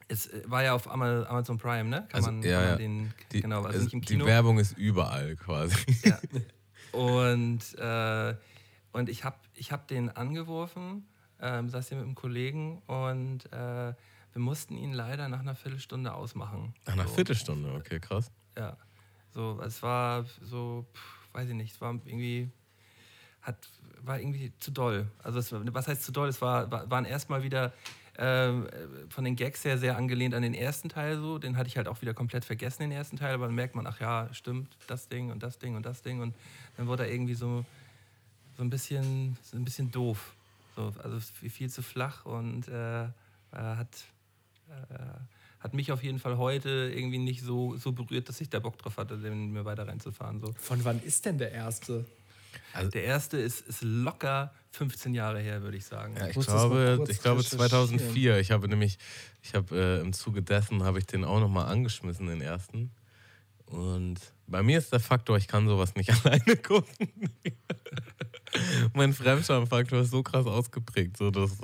es 0.06 0.26
äh, 0.26 0.42
war 0.46 0.62
ja 0.62 0.74
auf 0.74 0.86
Ama- 0.88 1.24
Amazon 1.24 1.56
Prime, 1.58 1.88
ne? 1.88 2.06
Kann 2.10 2.18
Also, 2.20 2.30
man, 2.30 2.42
ja, 2.42 2.50
kann 2.52 2.60
man 2.60 2.70
ja. 2.72 2.76
den, 2.76 3.14
Die, 3.32 3.40
genau, 3.40 3.62
also 3.62 3.78
es- 3.78 3.84
nicht 3.84 3.94
im 3.94 4.00
die 4.02 4.06
Kino. 4.06 4.26
Werbung 4.26 4.58
ist 4.58 4.76
überall 4.76 5.34
quasi. 5.36 5.74
Ja. 6.04 6.18
Und, 6.92 7.79
äh, 7.79 8.35
und 8.92 9.09
ich 9.09 9.24
habe 9.24 9.37
ich 9.55 9.72
hab 9.72 9.88
den 9.88 10.11
angeworfen, 10.11 11.07
ähm, 11.40 11.68
saß 11.68 11.88
hier 11.88 11.98
mit 11.98 12.07
einem 12.07 12.14
Kollegen 12.14 12.83
und 12.87 13.50
äh, 13.53 13.94
wir 14.33 14.40
mussten 14.40 14.76
ihn 14.76 14.92
leider 14.92 15.29
nach 15.29 15.40
einer 15.40 15.55
Viertelstunde 15.55 16.14
ausmachen. 16.14 16.74
Nach 16.87 16.94
einer 16.94 17.09
so, 17.09 17.14
Viertelstunde, 17.14 17.72
okay, 17.74 18.00
krass. 18.00 18.31
Ja. 18.57 18.76
So, 19.33 19.61
es 19.62 19.83
war 19.83 20.24
so, 20.42 20.87
pff, 20.92 21.35
weiß 21.35 21.48
ich 21.48 21.55
nicht, 21.55 21.74
es 21.74 21.81
war 21.81 21.94
irgendwie, 22.05 22.50
hat, 23.42 23.57
war 24.00 24.18
irgendwie 24.18 24.53
zu 24.59 24.70
doll. 24.70 25.11
Also 25.22 25.38
es, 25.38 25.53
was 25.53 25.88
heißt 25.88 26.03
zu 26.03 26.12
doll? 26.12 26.29
Es 26.29 26.40
war, 26.40 26.70
war 26.70 26.90
waren 26.90 27.05
erstmal 27.05 27.42
wieder 27.42 27.72
ähm, 28.22 28.68
von 29.09 29.24
den 29.24 29.35
Gags 29.35 29.64
her 29.64 29.78
sehr 29.78 29.96
angelehnt 29.96 30.35
an 30.35 30.42
den 30.42 30.52
ersten 30.52 30.90
Teil 30.90 31.16
so. 31.16 31.38
Den 31.38 31.56
hatte 31.56 31.68
ich 31.68 31.78
halt 31.78 31.88
auch 31.88 32.02
wieder 32.02 32.12
komplett 32.12 32.44
vergessen, 32.44 32.83
den 32.83 32.92
ersten 32.92 33.16
Teil, 33.16 33.33
aber 33.33 33.46
dann 33.46 33.54
merkt 33.54 33.74
man, 33.74 33.87
ach 33.87 33.98
ja, 33.98 34.28
stimmt, 34.33 34.76
das 34.87 35.09
Ding 35.09 35.30
und 35.30 35.42
das 35.42 35.59
Ding 35.59 35.74
und 35.74 35.87
das 35.87 36.02
Ding. 36.02 36.20
Und 36.20 36.35
dann 36.76 36.87
wurde 36.87 37.04
er 37.04 37.12
irgendwie 37.12 37.35
so, 37.35 37.64
so 38.59 38.62
ein 38.62 38.68
bisschen, 38.68 39.38
so 39.42 39.56
ein 39.56 39.64
bisschen 39.64 39.90
doof. 39.90 40.35
So, 40.76 40.92
also 41.02 41.18
viel 41.18 41.70
zu 41.70 41.83
flach 41.83 42.26
und 42.26 42.68
äh, 42.68 43.06
hat, 43.52 44.04
äh, 44.68 45.04
hat 45.61 45.72
mich 45.72 45.90
auf 45.90 46.02
jeden 46.02 46.18
Fall 46.18 46.37
heute 46.37 46.92
irgendwie 46.94 47.18
nicht 47.18 47.40
so, 47.40 47.78
so 47.78 47.92
berührt, 47.92 48.28
dass 48.28 48.38
ich 48.42 48.50
da 48.50 48.59
Bock 48.59 48.76
drauf 48.76 48.98
hatte, 48.98 49.16
den 49.16 49.50
mir 49.52 49.64
weiter 49.64 49.88
reinzufahren. 49.88 50.40
So. 50.40 50.52
Von 50.59 50.85
wann 50.85 51.02
ist 51.02 51.24
denn 51.24 51.38
der 51.38 51.52
erste? 51.52 52.04
Also 52.74 52.90
der 52.90 53.04
erste 53.04 53.38
ist, 53.38 53.66
ist 53.66 53.83
locker 53.83 54.52
15 54.72 55.14
Jahre 55.14 55.40
her, 55.40 55.62
würde 55.62 55.76
ich 55.76 55.85
sagen. 55.85 56.14
Ja, 56.16 56.28
ich, 56.28 56.37
mal 56.37 56.44
glaube, 56.44 57.04
ich 57.09 57.20
glaube 57.20 57.40
recherchieren. 57.40 57.98
2004. 57.98 58.38
Ich 58.38 58.50
habe 58.50 58.68
nämlich, 58.68 58.98
ich 59.42 59.54
habe 59.54 59.76
äh, 59.76 60.00
im 60.00 60.12
Zuge 60.12 60.42
dessen 60.42 60.85
habe 60.85 60.98
ich 60.98 61.06
den 61.06 61.24
auch 61.24 61.40
nochmal 61.40 61.66
angeschmissen, 61.66 62.26
den 62.26 62.40
ersten. 62.40 62.90
Und 63.66 64.18
bei 64.46 64.62
mir 64.62 64.78
ist 64.78 64.92
der 64.92 65.00
Faktor, 65.00 65.37
ich 65.37 65.48
kann 65.48 65.68
sowas 65.68 65.94
nicht 65.94 66.11
alleine 66.24 66.56
gucken. 66.56 67.09
mein 68.94 69.12
Fremdscham-Faktor 69.12 70.00
ist 70.00 70.11
so 70.11 70.22
krass 70.22 70.46
ausgeprägt, 70.46 71.16
so 71.16 71.30
dass 71.30 71.59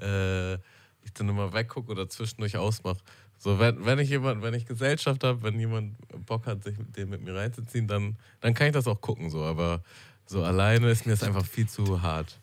äh, 0.00 0.54
ich 0.54 1.12
dann 1.14 1.28
immer 1.28 1.52
weggucke 1.52 1.90
oder 1.90 2.08
zwischendurch 2.08 2.56
ausmache. 2.56 2.98
So, 3.38 3.58
wenn, 3.58 3.84
wenn 3.84 3.98
ich 4.00 4.10
jemand, 4.10 4.42
wenn 4.42 4.54
ich 4.54 4.66
Gesellschaft 4.66 5.22
habe, 5.22 5.42
wenn 5.42 5.58
jemand 5.60 5.96
Bock 6.26 6.46
hat, 6.46 6.64
sich 6.64 6.76
mit 6.76 6.96
dem 6.96 7.10
mit 7.10 7.22
mir 7.22 7.34
reinzuziehen, 7.34 7.86
dann, 7.86 8.16
dann 8.40 8.52
kann 8.52 8.66
ich 8.66 8.72
das 8.72 8.88
auch 8.88 9.00
gucken, 9.00 9.30
so, 9.30 9.44
aber 9.44 9.82
so 10.28 10.44
alleine 10.44 10.90
ist 10.90 11.06
mir 11.06 11.12
das 11.12 11.22
einfach 11.22 11.46
viel 11.46 11.68
zu 11.68 12.02
hart. 12.02 12.38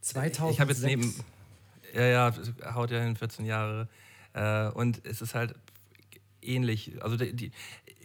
2006. 0.00 0.54
Ich 0.54 0.60
habe 0.60 0.72
jetzt 0.72 0.82
neben. 0.82 1.14
Ja, 1.94 2.02
ja, 2.02 2.34
haut 2.74 2.90
ja 2.90 3.00
hin, 3.00 3.16
14 3.16 3.44
Jahre. 3.44 3.88
Äh, 4.32 4.68
und 4.70 5.04
es 5.04 5.22
ist 5.22 5.34
halt 5.34 5.54
ähnlich. 6.42 6.92
Also 7.02 7.16
die, 7.16 7.34
die, 7.34 7.52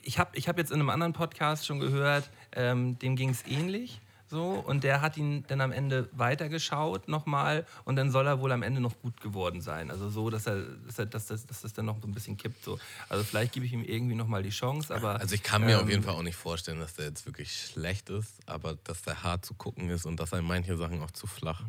ich 0.04 0.20
habe 0.20 0.38
ich 0.38 0.48
hab 0.48 0.58
jetzt 0.58 0.72
in 0.72 0.80
einem 0.80 0.90
anderen 0.90 1.14
Podcast 1.14 1.66
schon 1.66 1.80
gehört, 1.80 2.30
ähm, 2.52 3.00
dem 3.00 3.16
ging 3.16 3.30
es 3.30 3.46
ähnlich. 3.48 4.02
So, 4.30 4.52
und 4.52 4.84
der 4.84 5.02
hat 5.02 5.18
ihn 5.18 5.44
dann 5.48 5.60
am 5.60 5.72
Ende 5.72 6.08
weitergeschaut 6.12 7.08
nochmal 7.08 7.66
und 7.86 7.96
dann 7.96 8.12
soll 8.12 8.28
er 8.28 8.40
wohl 8.40 8.52
am 8.52 8.62
Ende 8.62 8.80
noch 8.80 9.00
gut 9.02 9.20
geworden 9.22 9.60
sein. 9.62 9.90
Also 9.90 10.10
so, 10.10 10.30
dass 10.30 10.46
er, 10.46 10.62
dass, 10.86 11.00
er, 11.00 11.06
dass, 11.08 11.26
das, 11.28 11.46
dass 11.48 11.62
das 11.62 11.74
dann 11.74 11.86
noch 11.86 12.00
so 12.00 12.08
ein 12.08 12.14
bisschen 12.14 12.38
kippt. 12.38 12.64
So. 12.64 12.80
Also 13.10 13.24
vielleicht 13.24 13.54
gebe 13.54 13.66
ich 13.66 13.74
ihm 13.74 13.84
irgendwie 13.84 14.16
nochmal 14.16 14.44
die 14.44 14.52
Chance, 14.52 14.94
aber. 14.94 15.20
Also 15.20 15.34
ich 15.34 15.42
kann 15.42 15.66
mir 15.66 15.78
auf 15.78 15.84
ähm, 15.84 15.90
jeden 15.90 16.04
Fall 16.04 16.14
auch 16.14 16.22
nicht 16.22 16.36
vorstellen, 16.36 16.80
dass 16.80 16.94
der 16.94 17.06
jetzt 17.06 17.26
wirklich 17.26 17.52
schlecht 17.52 18.10
ist, 18.10 18.34
aber 18.46 18.78
dass 18.84 19.02
der 19.02 19.24
hart 19.24 19.46
zu 19.46 19.54
gucken 19.56 19.90
ist 19.90 20.06
und 20.06 20.20
dass 20.20 20.32
einem 20.34 20.48
manche 20.48 20.78
Sachen 20.78 21.02
auch 21.02 21.12
zu 21.12 21.26
flach 21.26 21.64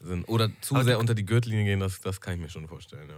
sind. 0.00 0.28
Oder 0.28 0.50
zu 0.60 0.74
Aber 0.74 0.84
sehr 0.84 0.94
du- 0.94 1.00
unter 1.00 1.14
die 1.14 1.24
Gürtellinie 1.24 1.64
gehen, 1.64 1.80
das, 1.80 2.00
das 2.00 2.20
kann 2.20 2.34
ich 2.34 2.40
mir 2.40 2.50
schon 2.50 2.68
vorstellen, 2.68 3.08
ja. 3.08 3.16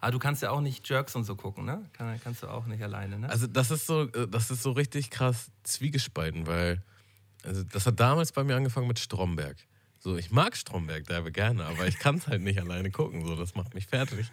Aber 0.00 0.12
du 0.12 0.18
kannst 0.18 0.42
ja 0.42 0.50
auch 0.50 0.60
nicht 0.60 0.88
Jerks 0.88 1.14
und 1.16 1.24
so 1.24 1.34
gucken, 1.34 1.64
ne? 1.64 1.84
Kann, 1.92 2.20
kannst 2.22 2.42
du 2.42 2.46
auch 2.48 2.66
nicht 2.66 2.82
alleine, 2.82 3.18
ne? 3.18 3.28
Also 3.28 3.46
das 3.48 3.70
ist 3.70 3.86
so, 3.86 4.02
äh, 4.04 4.28
das 4.28 4.50
ist 4.50 4.62
so 4.62 4.70
richtig 4.72 5.10
krass 5.10 5.50
zwiegespalten, 5.64 6.46
weil 6.46 6.80
also 7.44 7.62
das 7.64 7.86
hat 7.86 7.98
damals 7.98 8.32
bei 8.32 8.44
mir 8.44 8.56
angefangen 8.56 8.86
mit 8.86 8.98
Stromberg. 8.98 9.56
So, 9.98 10.16
ich 10.16 10.30
mag 10.30 10.56
Stromberg 10.56 11.06
derbe 11.06 11.30
gerne, 11.30 11.64
aber 11.64 11.86
ich 11.86 11.98
kann 11.98 12.16
es 12.16 12.26
halt 12.26 12.42
nicht 12.42 12.60
alleine 12.60 12.90
gucken. 12.90 13.24
So, 13.24 13.36
das 13.36 13.54
macht 13.54 13.74
mich 13.74 13.86
fertig. 13.86 14.32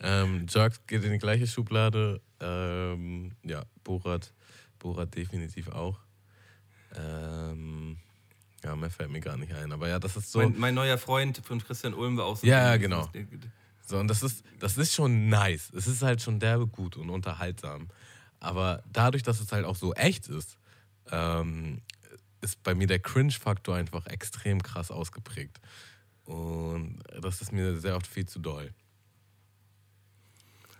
Ähm, 0.00 0.46
Jerks 0.48 0.80
geht 0.86 1.04
in 1.04 1.12
die 1.12 1.18
gleiche 1.18 1.46
Schublade. 1.46 2.20
Ähm, 2.40 3.32
ja, 3.44 3.64
Borat, 3.84 4.32
Borat 4.78 5.14
definitiv 5.14 5.68
auch. 5.68 5.98
Ähm, 6.96 7.98
ja, 8.64 8.76
mehr 8.76 8.90
fällt 8.90 9.10
mir 9.10 9.20
gar 9.20 9.36
nicht 9.36 9.52
ein. 9.52 9.72
Aber 9.72 9.88
ja, 9.88 9.98
das 9.98 10.16
ist 10.16 10.32
so. 10.32 10.38
mein, 10.38 10.58
mein 10.58 10.74
neuer 10.74 10.98
Freund 10.98 11.40
von 11.44 11.62
Christian 11.62 11.94
Ulm 11.94 12.16
war 12.16 12.24
auch 12.24 12.36
so. 12.36 12.46
Ja, 12.46 12.70
ja, 12.70 12.76
genau. 12.78 13.10
So, 13.86 13.98
und 13.98 14.08
das 14.08 14.22
ist, 14.22 14.44
das 14.58 14.78
ist 14.78 14.94
schon 14.94 15.28
nice. 15.28 15.70
Es 15.74 15.86
ist 15.86 16.02
halt 16.02 16.22
schon 16.22 16.40
derbe 16.40 16.66
gut 16.66 16.96
und 16.96 17.10
unterhaltsam. 17.10 17.88
Aber 18.38 18.82
dadurch, 18.90 19.22
dass 19.22 19.40
es 19.40 19.52
halt 19.52 19.66
auch 19.66 19.76
so 19.76 19.92
echt 19.94 20.28
ist, 20.28 20.56
ähm, 21.10 21.82
ist 22.40 22.62
bei 22.62 22.74
mir 22.74 22.86
der 22.86 22.98
Cringe-Faktor 22.98 23.76
einfach 23.76 24.06
extrem 24.06 24.62
krass 24.62 24.90
ausgeprägt. 24.90 25.60
Und 26.24 27.02
das 27.20 27.40
ist 27.40 27.52
mir 27.52 27.76
sehr 27.78 27.96
oft 27.96 28.06
viel 28.06 28.26
zu 28.26 28.38
doll. 28.38 28.72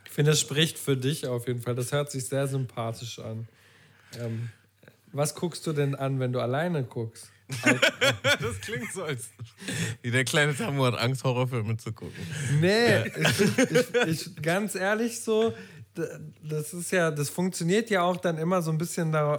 Ich 0.04 0.12
finde, 0.12 0.32
das 0.32 0.40
spricht 0.40 0.78
für 0.78 0.96
dich 0.96 1.26
auf 1.26 1.46
jeden 1.46 1.62
Fall. 1.62 1.74
Das 1.74 1.92
hört 1.92 2.10
sich 2.10 2.26
sehr 2.26 2.48
sympathisch 2.48 3.18
an. 3.18 3.48
Ähm, 4.18 4.50
was 5.12 5.34
guckst 5.34 5.66
du 5.66 5.72
denn 5.72 5.94
an, 5.94 6.20
wenn 6.20 6.32
du 6.32 6.40
alleine 6.40 6.84
guckst? 6.84 7.30
Das 8.40 8.60
klingt 8.60 8.92
so, 8.92 9.02
als 9.02 9.30
wie 10.02 10.10
der 10.10 10.24
kleine 10.24 10.54
Tamu 10.54 10.84
hat 10.84 10.94
Angst, 10.98 11.24
Horrorfilme 11.24 11.76
zu 11.76 11.92
gucken. 11.92 12.14
Nee, 12.60 13.06
ich, 13.06 13.48
ich, 13.58 13.94
ich, 14.06 14.42
ganz 14.42 14.74
ehrlich 14.74 15.20
so, 15.20 15.52
das 15.94 16.72
ist 16.72 16.92
ja, 16.92 17.10
das 17.10 17.30
funktioniert 17.30 17.90
ja 17.90 18.02
auch 18.02 18.16
dann 18.16 18.38
immer 18.38 18.62
so 18.62 18.70
ein 18.70 18.78
bisschen, 18.78 19.12
da, 19.12 19.34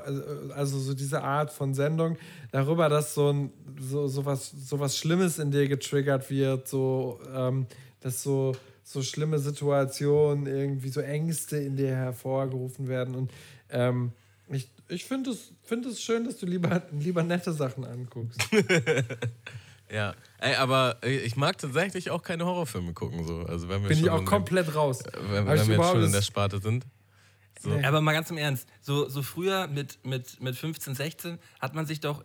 also 0.55 0.79
so 0.79 0.93
diese 0.93 1.23
Art 1.23 1.51
von 1.51 1.73
Sendung, 1.73 2.17
darüber, 2.51 2.89
dass 2.89 3.13
so, 3.13 3.31
ein, 3.31 3.51
so, 3.79 4.07
so, 4.07 4.25
was, 4.25 4.51
so 4.51 4.79
was 4.79 4.97
Schlimmes 4.97 5.39
in 5.39 5.51
dir 5.51 5.67
getriggert 5.67 6.29
wird, 6.29 6.67
so, 6.67 7.19
ähm, 7.33 7.67
dass 8.01 8.21
so, 8.21 8.53
so 8.83 9.01
schlimme 9.01 9.39
Situationen, 9.39 10.47
irgendwie 10.47 10.89
so 10.89 10.99
Ängste 11.01 11.57
in 11.57 11.77
dir 11.77 11.95
hervorgerufen 11.95 12.87
werden. 12.87 13.15
Und 13.15 13.31
ähm, 13.69 14.11
ich, 14.49 14.69
ich 14.89 15.05
finde 15.05 15.31
es, 15.31 15.53
find 15.63 15.85
schön, 15.97 16.25
dass 16.25 16.37
du 16.37 16.45
lieber, 16.45 16.83
lieber 16.91 17.23
nette 17.23 17.53
Sachen 17.53 17.85
anguckst. 17.85 18.41
Ja, 19.91 20.15
ey, 20.37 20.55
aber 20.55 20.97
äh, 21.03 21.17
ich 21.17 21.35
mag 21.35 21.57
tatsächlich 21.57 22.11
auch 22.11 22.23
keine 22.23 22.45
Horrorfilme 22.45 22.93
gucken. 22.93 23.25
So. 23.27 23.41
Also 23.41 23.67
wenn 23.67 23.81
wir 23.81 23.89
Bin 23.89 23.97
schon 23.97 24.05
ich 24.05 24.11
auch 24.11 24.23
komplett 24.23 24.73
raus. 24.73 25.03
wenn, 25.03 25.45
Hab 25.47 25.55
ich 25.55 25.61
wenn 25.61 25.67
wir 25.67 25.77
jetzt 25.77 25.91
schon 25.91 26.03
in 26.03 26.11
der 26.13 26.21
Sparte 26.21 26.59
sind. 26.59 26.85
So. 27.59 27.69
Nee. 27.69 27.83
Aber 27.85 27.99
mal 28.01 28.13
ganz 28.13 28.31
im 28.31 28.37
Ernst, 28.37 28.67
so, 28.81 29.09
so 29.09 29.21
früher 29.21 29.67
mit, 29.67 30.03
mit, 30.03 30.41
mit 30.41 30.55
15, 30.55 30.95
16 30.95 31.37
hat 31.59 31.75
man 31.75 31.85
sich 31.85 31.99
doch, 31.99 32.23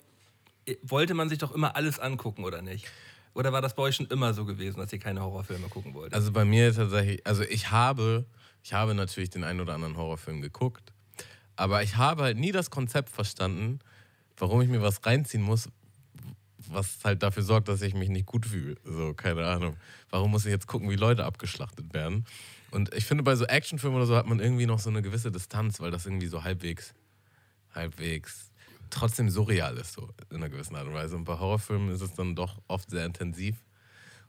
wollte 0.83 1.15
man 1.15 1.29
sich 1.29 1.39
doch 1.39 1.53
immer 1.53 1.77
alles 1.77 1.99
angucken, 1.99 2.45
oder 2.45 2.63
nicht? 2.63 2.87
Oder 3.35 3.53
war 3.53 3.61
das 3.61 3.75
bei 3.75 3.83
euch 3.83 3.97
schon 3.97 4.07
immer 4.07 4.33
so 4.33 4.47
gewesen, 4.47 4.79
dass 4.79 4.93
ihr 4.93 4.99
keine 4.99 5.23
Horrorfilme 5.23 5.69
gucken 5.69 5.93
wolltet? 5.93 6.15
Also 6.15 6.33
bei 6.33 6.45
mir 6.45 6.73
tatsächlich, 6.73 7.27
also 7.27 7.43
ich 7.43 7.71
habe, 7.71 8.25
ich 8.63 8.73
habe 8.73 8.95
natürlich 8.95 9.29
den 9.29 9.45
einen 9.45 9.61
oder 9.61 9.75
anderen 9.75 9.97
Horrorfilm 9.97 10.41
geguckt, 10.41 10.93
aber 11.57 11.83
ich 11.83 11.97
habe 11.97 12.23
halt 12.23 12.39
nie 12.39 12.53
das 12.53 12.71
Konzept 12.71 13.11
verstanden, 13.11 13.81
warum 14.39 14.63
ich 14.63 14.69
mir 14.69 14.81
was 14.81 15.05
reinziehen 15.05 15.43
muss, 15.43 15.69
was 16.71 16.99
halt 17.05 17.23
dafür 17.23 17.43
sorgt, 17.43 17.69
dass 17.69 17.83
ich 17.83 17.95
mich 17.95 18.09
nicht 18.09 18.27
gut 18.27 18.47
fühle. 18.47 18.77
So, 18.85 19.15
keine 19.15 19.47
Ahnung. 19.47 19.77
Warum 20.11 20.31
muss 20.31 20.47
ich 20.47 20.53
jetzt 20.53 20.67
gucken, 20.67 20.91
wie 20.91 20.97
Leute 20.97 21.25
abgeschlachtet 21.25 21.93
werden? 21.93 22.25
Und 22.71 22.93
ich 22.95 23.05
finde, 23.05 23.23
bei 23.23 23.37
so 23.37 23.45
Actionfilmen 23.45 23.97
oder 23.97 24.07
so 24.07 24.17
hat 24.17 24.27
man 24.27 24.41
irgendwie 24.41 24.67
noch 24.67 24.79
so 24.79 24.91
eine 24.91 25.03
gewisse 25.03 25.31
Distanz, 25.31 25.81
weil 25.81 25.91
das 25.91 26.07
irgendwie 26.07 26.27
so 26.27 26.45
halbwegs, 26.45 26.95
halbwegs 27.75 28.51
trotzdem 28.91 29.31
surreal 29.31 29.77
ist, 29.77 29.93
so 29.93 30.09
in 30.31 30.37
einer 30.37 30.49
gewissen 30.49 30.77
Art 30.77 30.87
und 30.87 30.95
Weise. 30.95 31.17
Und 31.17 31.25
bei 31.25 31.39
Horrorfilmen 31.39 31.91
ist 31.91 32.01
es 32.01 32.15
dann 32.15 32.35
doch 32.35 32.61
oft 32.69 32.91
sehr 32.91 33.05
intensiv. 33.05 33.57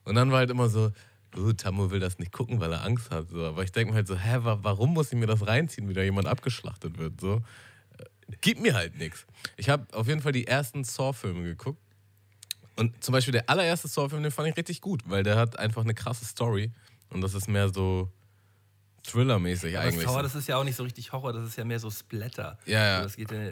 Und 0.04 0.15
dann 0.15 0.32
war 0.32 0.39
halt 0.39 0.50
immer 0.50 0.69
so, 0.69 0.91
uh, 1.36 1.54
Tammo 1.54 1.91
will 1.91 2.00
das 2.00 2.19
nicht 2.19 2.32
gucken, 2.32 2.60
weil 2.60 2.71
er 2.71 2.84
Angst 2.84 3.12
hat. 3.12 3.30
So. 3.30 3.45
Aber 3.45 3.63
ich 3.63 3.71
denke 3.71 3.91
mir 3.91 3.97
halt 3.97 4.08
so, 4.08 4.17
hä, 4.17 4.38
wa 4.41 4.60
warum 4.62 4.93
muss 4.93 5.12
ich 5.12 5.17
mir 5.17 5.28
das 5.28 5.45
reinziehen, 5.45 5.89
wie 5.89 5.93
da 5.93 6.02
jemand 6.02 6.28
abgeschlachtet 6.28 6.97
wird? 6.97 7.19
So. 7.19 7.41
Äh, 7.97 8.36
Gibt 8.41 8.62
mir 8.62 8.73
halt 8.73 8.97
nichts. 8.97 9.26
Ich 9.58 9.69
habe 9.69 9.86
auf 9.93 10.08
jeden 10.08 10.21
Fall 10.21 10.32
die 10.32 10.47
ersten 10.47 10.84
Saw-Filme 10.84 11.43
geguckt. 11.43 11.82
Und 12.77 13.03
zum 13.03 13.11
Beispiel 13.11 13.31
der 13.31 13.49
allererste 13.49 13.87
Saw-Film, 13.87 14.23
den 14.23 14.31
fand 14.31 14.49
ich 14.49 14.57
richtig 14.57 14.81
gut, 14.81 15.01
weil 15.05 15.23
der 15.23 15.35
hat 15.35 15.57
einfach 15.57 15.83
eine 15.83 15.93
krasse 15.93 16.25
Story. 16.25 16.71
Und 17.09 17.21
das 17.21 17.33
ist 17.33 17.47
mehr 17.47 17.69
so 17.69 18.11
Thriller-mäßig 19.03 19.77
Aber 19.77 19.87
eigentlich. 19.87 20.07
Horror, 20.07 20.23
das 20.23 20.35
ist 20.35 20.47
ja 20.47 20.57
auch 20.57 20.63
nicht 20.63 20.75
so 20.75 20.83
richtig 20.83 21.11
Horror, 21.11 21.33
das 21.33 21.47
ist 21.47 21.57
ja 21.57 21.65
mehr 21.65 21.79
so 21.79 21.89
Splatter. 21.89 22.57
Ja, 22.65 22.85
ja. 22.85 22.95
Also 22.97 23.07
das 23.07 23.15
geht 23.15 23.31
ja, 23.31 23.51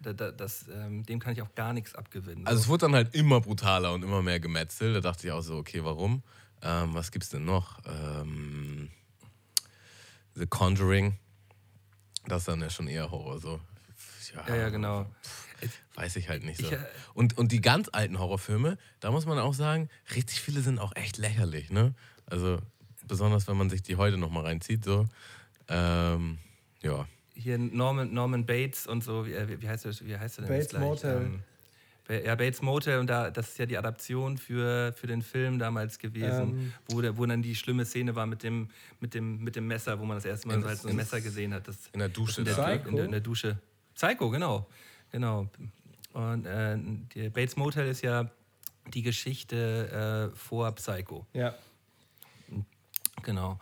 da, 0.00 0.12
da, 0.12 0.30
das, 0.30 0.66
ähm, 0.68 1.04
dem 1.04 1.20
kann 1.20 1.32
ich 1.32 1.42
auch 1.42 1.54
gar 1.54 1.72
nichts 1.72 1.94
abgewinnen. 1.94 2.46
Also 2.46 2.60
es 2.60 2.68
wurde 2.68 2.86
dann 2.86 2.94
halt 2.94 3.14
immer 3.14 3.40
brutaler 3.40 3.92
und 3.92 4.02
immer 4.02 4.22
mehr 4.22 4.40
gemetzelt. 4.40 4.96
Da 4.96 5.00
dachte 5.00 5.26
ich 5.26 5.32
auch 5.32 5.42
so, 5.42 5.56
okay, 5.56 5.82
warum? 5.84 6.22
Ähm, 6.62 6.94
was 6.94 7.10
gibt's 7.10 7.30
denn 7.30 7.44
noch? 7.44 7.78
Ähm, 7.86 8.90
The 10.34 10.46
Conjuring. 10.46 11.16
Das 12.26 12.42
ist 12.42 12.48
dann 12.48 12.60
ja 12.60 12.68
schon 12.68 12.88
eher 12.88 13.10
Horror 13.10 13.38
so. 13.38 13.60
ja, 14.48 14.56
ja, 14.56 14.68
genau. 14.68 15.06
Weiß 15.94 16.16
ich 16.16 16.28
halt 16.28 16.44
nicht 16.44 16.58
so. 16.60 16.66
Ich, 16.66 16.72
äh, 16.72 16.78
und, 17.14 17.36
und 17.38 17.52
die 17.52 17.60
ganz 17.60 17.88
alten 17.92 18.18
Horrorfilme, 18.18 18.76
da 19.00 19.10
muss 19.10 19.26
man 19.26 19.38
auch 19.38 19.54
sagen, 19.54 19.88
richtig 20.14 20.40
viele 20.40 20.60
sind 20.60 20.78
auch 20.78 20.94
echt 20.96 21.16
lächerlich, 21.18 21.70
ne? 21.70 21.94
Also 22.26 22.58
besonders 23.06 23.46
wenn 23.48 23.56
man 23.56 23.70
sich 23.70 23.82
die 23.82 23.96
heute 23.96 24.16
nochmal 24.18 24.44
reinzieht, 24.44 24.84
so. 24.84 25.06
Ähm, 25.68 26.38
ja. 26.82 27.06
Hier 27.34 27.58
Norman, 27.58 28.12
Norman 28.12 28.46
Bates 28.46 28.86
und 28.86 29.02
so, 29.04 29.26
wie, 29.26 29.32
äh, 29.32 29.60
wie, 29.60 29.68
heißt 29.68 29.84
das? 29.84 30.04
Wie 30.04 30.16
heißt 30.16 30.38
der 30.38 30.44
denn 30.46 30.48
Bates 30.54 30.64
jetzt 30.64 30.70
gleich? 30.70 30.82
Motel. 30.82 31.16
Ähm, 31.22 31.42
ja, 32.24 32.34
Bates 32.36 32.62
Motel 32.62 33.00
und 33.00 33.08
da, 33.08 33.30
das 33.32 33.48
ist 33.48 33.58
ja 33.58 33.66
die 33.66 33.76
Adaption 33.76 34.38
für, 34.38 34.92
für 34.96 35.08
den 35.08 35.22
Film 35.22 35.58
damals 35.58 35.98
gewesen, 35.98 36.40
Ähm. 36.40 36.72
wo, 36.88 37.00
der, 37.00 37.16
wo 37.18 37.26
dann 37.26 37.42
die 37.42 37.56
schlimme 37.56 37.84
Szene 37.84 38.14
war 38.14 38.26
mit 38.26 38.42
dem, 38.44 38.68
mit 39.00 39.12
dem, 39.14 39.42
mit 39.42 39.56
dem 39.56 39.66
Messer, 39.66 39.98
wo 39.98 40.04
man 40.04 40.16
das 40.16 40.24
erste 40.24 40.46
Mal 40.46 40.54
In- 40.54 40.62
so 40.62 40.68
halt 40.68 40.78
so 40.78 40.86
ein 40.88 40.90
in- 40.92 40.96
Messer 40.98 41.20
gesehen 41.20 41.52
hat. 41.52 41.66
Das, 41.66 41.76
In 41.92 41.98
der 41.98 42.08
Dusche. 42.08 42.42
in 42.42 42.44
der, 42.44 42.86
in, 42.86 42.94
der, 42.96 43.04
in 43.06 43.10
der 43.10 43.20
Dusche. 43.20 43.58
Psycho, 43.96 44.30
genau. 44.30 44.68
Genau. 45.16 45.46
Und 46.12 46.44
äh, 46.44 47.30
Bates 47.30 47.56
Motel 47.56 47.88
ist 47.88 48.02
ja 48.02 48.28
die 48.92 49.00
Geschichte 49.02 50.30
äh, 50.34 50.36
vor 50.36 50.70
Psycho. 50.72 51.26
Ja. 51.32 51.54
Genau. 53.22 53.58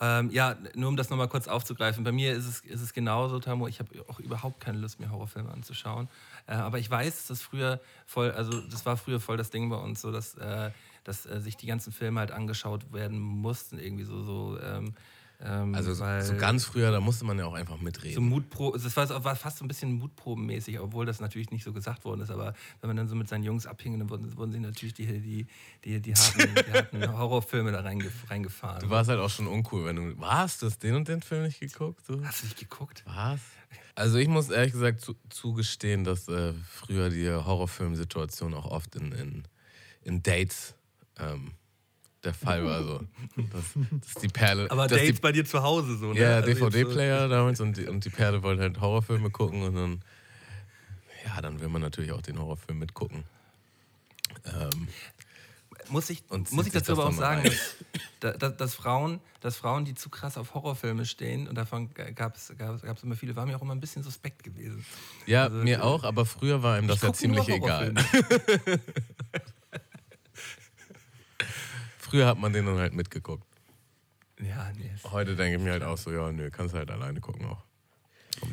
Ähm, 0.00 0.30
ja, 0.30 0.56
nur 0.74 0.88
um 0.88 0.96
das 0.96 1.08
nochmal 1.08 1.28
kurz 1.28 1.46
aufzugreifen. 1.46 2.02
Bei 2.02 2.10
mir 2.10 2.32
ist 2.32 2.46
es, 2.46 2.60
ist 2.60 2.82
es 2.82 2.92
genauso, 2.92 3.38
Tamo. 3.38 3.68
Ich 3.68 3.78
habe 3.78 4.04
auch 4.08 4.18
überhaupt 4.18 4.60
keine 4.60 4.78
Lust 4.78 4.98
mehr, 4.98 5.10
Horrorfilme 5.10 5.50
anzuschauen. 5.50 6.08
Äh, 6.48 6.54
aber 6.54 6.80
ich 6.80 6.90
weiß, 6.90 7.16
dass 7.16 7.26
das 7.28 7.40
früher 7.40 7.80
voll, 8.04 8.32
also 8.32 8.60
das 8.62 8.84
war 8.84 8.96
früher 8.96 9.20
voll 9.20 9.36
das 9.36 9.50
Ding 9.50 9.70
bei 9.70 9.76
uns, 9.76 10.00
so 10.00 10.10
dass, 10.10 10.34
äh, 10.34 10.70
dass 11.04 11.24
äh, 11.24 11.40
sich 11.40 11.56
die 11.56 11.66
ganzen 11.66 11.92
Filme 11.92 12.18
halt 12.18 12.32
angeschaut 12.32 12.92
werden 12.92 13.18
mussten, 13.18 13.78
irgendwie 13.78 14.04
so. 14.04 14.22
so 14.22 14.58
ähm, 14.60 14.94
ähm, 15.40 15.74
Also 15.74 15.92
so, 15.92 16.04
so 16.20 16.34
ganz 16.36 16.64
früher, 16.64 16.90
da 16.90 17.00
musste 17.00 17.24
man 17.24 17.38
ja 17.38 17.44
auch 17.44 17.54
einfach 17.54 17.76
so 17.76 17.84
mitreden. 17.84 18.24
Mutpro 18.24 18.76
das 18.76 18.96
war, 18.96 19.24
war 19.24 19.36
fast 19.36 19.58
so 19.58 19.64
ein 19.64 19.68
bisschen 19.68 19.92
mutprobenmäßig, 19.92 20.80
obwohl 20.80 21.04
das 21.04 21.20
natürlich 21.20 21.50
nicht 21.50 21.64
so 21.64 21.72
gesagt 21.72 22.04
worden 22.04 22.22
ist. 22.22 22.30
Aber 22.30 22.54
wenn 22.80 22.88
man 22.88 22.96
dann 22.96 23.08
so 23.08 23.14
mit 23.14 23.28
seinen 23.28 23.44
Jungs 23.44 23.66
abhing, 23.66 23.98
dann 23.98 24.08
wurden, 24.08 24.36
wurden 24.36 24.52
sie 24.52 24.60
natürlich 24.60 24.94
die, 24.94 25.06
die, 25.06 25.46
die, 25.84 26.00
die, 26.00 26.14
harten, 26.14 26.54
die 26.66 26.72
harten 26.72 27.18
Horrorfilme 27.18 27.72
da 27.72 27.80
reinge, 27.80 28.10
reingefahren. 28.28 28.80
Du 28.80 28.90
warst 28.90 29.10
halt 29.10 29.20
auch 29.20 29.30
schon 29.30 29.46
uncool, 29.46 29.84
wenn 29.84 29.96
du. 29.96 30.18
Was? 30.18 30.58
Du 30.58 30.66
hast 30.66 30.82
den 30.82 30.94
und 30.94 31.08
den 31.08 31.20
Film 31.20 31.44
nicht 31.44 31.60
geguckt? 31.60 32.08
Du? 32.08 32.24
Hast 32.24 32.42
du 32.42 32.46
nicht 32.46 32.58
geguckt? 32.58 33.02
Was? 33.06 33.40
Also 33.94 34.18
ich 34.18 34.28
muss 34.28 34.50
ehrlich 34.50 34.72
gesagt 34.72 35.00
zu, 35.00 35.14
zugestehen, 35.30 36.04
dass 36.04 36.28
äh, 36.28 36.52
früher 36.70 37.08
die 37.10 37.30
Horrorfilmsituation 37.30 38.54
auch 38.54 38.66
oft 38.66 38.94
in, 38.96 39.12
in, 39.12 39.42
in 40.02 40.22
Dates 40.22 40.74
ähm, 41.18 41.52
der 42.24 42.34
Fall 42.34 42.64
war. 42.64 42.82
So. 42.82 43.00
Dass, 43.36 43.64
dass 44.14 44.22
die 44.22 44.28
Perle. 44.28 44.70
Aber 44.70 44.86
Dates 44.88 45.14
die, 45.16 45.20
bei 45.20 45.32
dir 45.32 45.44
zu 45.44 45.62
Hause 45.62 45.96
so, 45.96 46.12
ne? 46.12 46.20
Ja, 46.20 46.36
Also 46.36 46.48
jetzt 46.50 46.58
so- 46.58 46.68
DVD-Player 46.70 47.28
damals 47.28 47.60
und 47.60 47.76
die, 47.76 47.86
und 47.86 48.04
die 48.04 48.10
Perle 48.10 48.42
wollte 48.42 48.62
halt 48.62 48.80
Horrorfilme 48.80 49.30
gucken 49.30 49.62
und 49.62 49.74
dann. 49.74 50.02
Ja, 51.24 51.40
dann 51.40 51.60
will 51.60 51.68
man 51.68 51.82
natürlich 51.82 52.12
auch 52.12 52.22
den 52.22 52.38
Horrorfilm 52.38 52.78
mitgucken. 52.78 53.24
Ähm, 54.44 54.88
Muss 55.88 56.10
ich, 56.10 56.22
muss 56.50 56.66
ich 56.66 56.72
dazu 56.72 56.92
aber 56.92 57.04
auch 57.06 57.08
das 57.10 57.16
sagen, 57.18 57.42
dass, 58.20 58.38
dass, 58.38 58.56
dass, 58.56 58.74
Frauen, 58.74 59.20
dass 59.40 59.56
Frauen, 59.56 59.84
die 59.84 59.94
zu 59.94 60.08
krass 60.08 60.36
auf 60.36 60.54
Horrorfilme 60.54 61.04
stehen, 61.06 61.46
und 61.48 61.54
davon 61.56 61.90
gab 62.14 62.36
es 62.36 62.50
immer 63.02 63.16
viele, 63.16 63.34
war 63.36 63.46
mir 63.46 63.56
auch 63.56 63.62
immer 63.62 63.74
ein 63.74 63.80
bisschen 63.80 64.02
suspekt 64.02 64.42
gewesen. 64.44 64.84
ja, 65.26 65.44
Also, 65.44 65.56
mir 65.58 65.84
auch, 65.84 66.02
aber 66.04 66.26
früher 66.26 66.62
war 66.62 66.78
ihm 66.78 66.86
das 66.88 67.02
ja 67.02 67.12
ziemlich 67.12 67.48
egal. 67.48 67.94
Früher 72.08 72.26
hat 72.26 72.38
man 72.38 72.52
den 72.52 72.66
dann 72.66 72.78
halt 72.78 72.94
mitgeguckt. 72.94 73.44
Ja, 74.38 74.70
nee. 74.76 74.90
Heute 75.10 75.34
denke 75.34 75.56
ich 75.56 75.62
mir 75.62 75.72
halt 75.72 75.82
auch 75.82 75.98
so, 75.98 76.12
ja, 76.12 76.30
nö, 76.30 76.50
kannst 76.50 76.74
halt 76.74 76.90
alleine 76.90 77.20
gucken 77.20 77.46
auch. 77.46 77.64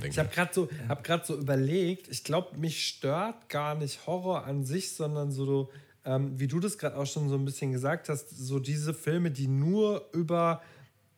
Ich 0.04 0.18
habe 0.18 0.30
gerade 0.30 0.54
so, 0.54 0.70
hab 0.88 1.04
grad 1.04 1.26
so 1.26 1.38
überlegt, 1.38 2.08
ich 2.08 2.24
glaube, 2.24 2.58
mich 2.58 2.88
stört 2.88 3.50
gar 3.50 3.76
nicht 3.76 4.08
Horror 4.08 4.46
an 4.46 4.63
sich, 4.63 4.96
sondern 4.96 5.32
so, 5.32 5.72
ähm, 6.06 6.39
wie 6.39 6.48
du 6.48 6.60
das 6.60 6.78
gerade 6.78 6.98
auch 6.98 7.06
schon 7.06 7.30
so 7.30 7.36
ein 7.36 7.46
bisschen 7.46 7.74
gesagt 7.74 8.10
hast, 8.10 8.30
so 8.30 8.60
diese 8.60 8.94
Filme, 8.94 9.30
die 9.30 9.48
nur 9.48 10.10
über 10.13 10.62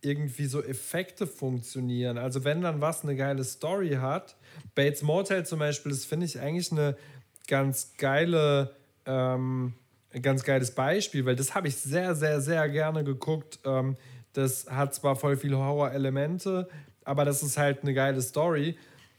irgendwie 0.02 0.45
so 0.45 0.62
Effekte 0.62 1.28
funktionieren. 1.28 2.17
Also 2.17 2.43
wenn 2.43 2.62
dann 2.62 2.82
was 2.82 3.04
eine 3.04 3.15
geile 3.15 3.43
Story 3.43 3.98
hat, 4.02 4.36
Bates 4.74 5.04
Motel 5.04 5.45
zum 5.45 5.60
Beispiel, 5.60 5.91
das 5.91 6.06
finde 6.06 6.26
ich 6.26 6.39
eigentlich 6.39 6.71
eine 6.71 6.98
ganz 7.48 7.93
geile, 7.98 8.76
ähm, 9.06 9.74
ein 10.15 10.21
ganz 10.21 10.43
geiles 10.43 10.71
Beispiel, 10.71 11.25
weil 11.25 11.36
das 11.36 11.54
habe 11.54 11.67
ich 11.67 11.75
sehr, 11.75 12.15
sehr, 12.15 12.39
sehr 12.41 12.69
gerne 12.69 13.04
geguckt. 13.04 13.60
Ähm, 13.65 13.97
das 14.34 14.65
hat 14.69 14.95
zwar 14.95 15.15
voll 15.15 15.38
viele 15.38 15.58
Horror-Elemente, 15.58 16.67
aber 17.04 17.25
das 17.25 17.43
ist 17.43 17.58
halt 17.58 17.84
eine 17.84 17.93
geile 17.93 18.21
Story. 18.21 18.78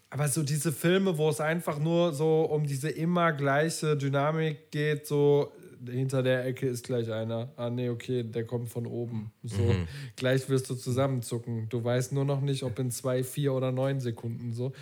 Aber 0.09 0.29
so 0.29 0.43
diese 0.43 0.73
Filme, 0.73 1.19
wo 1.19 1.29
es 1.29 1.41
einfach 1.41 1.79
nur 1.79 2.13
so 2.13 2.43
um 2.43 2.67
diese 2.67 2.89
immer 2.89 3.33
gleiche 3.33 3.97
Dynamik 3.97 4.71
geht, 4.71 5.07
so 5.07 5.53
hinter 5.85 6.23
der 6.23 6.47
Ecke 6.47 6.67
ist 6.67 6.85
gleich 6.85 7.13
einer. 7.13 7.53
Ah, 7.57 7.71
nee, 7.71 7.89
okay, 7.89 8.23
der 8.23 8.45
kommt 8.45 8.69
von 8.69 8.87
oben. 8.87 9.33
So, 9.43 9.75
gleich 10.17 10.49
wirst 10.49 10.71
du 10.71 10.75
zusammenzucken. 10.75 11.69
Du 11.69 11.83
weißt 11.83 12.13
nur 12.13 12.25
noch 12.25 12.41
nicht, 12.41 12.63
ob 12.63 12.79
in 12.79 12.91
zwei, 12.91 13.23
vier 13.23 13.53
oder 13.53 13.73
neun 13.73 14.01
Sekunden 14.01 14.53
so. 14.53 14.73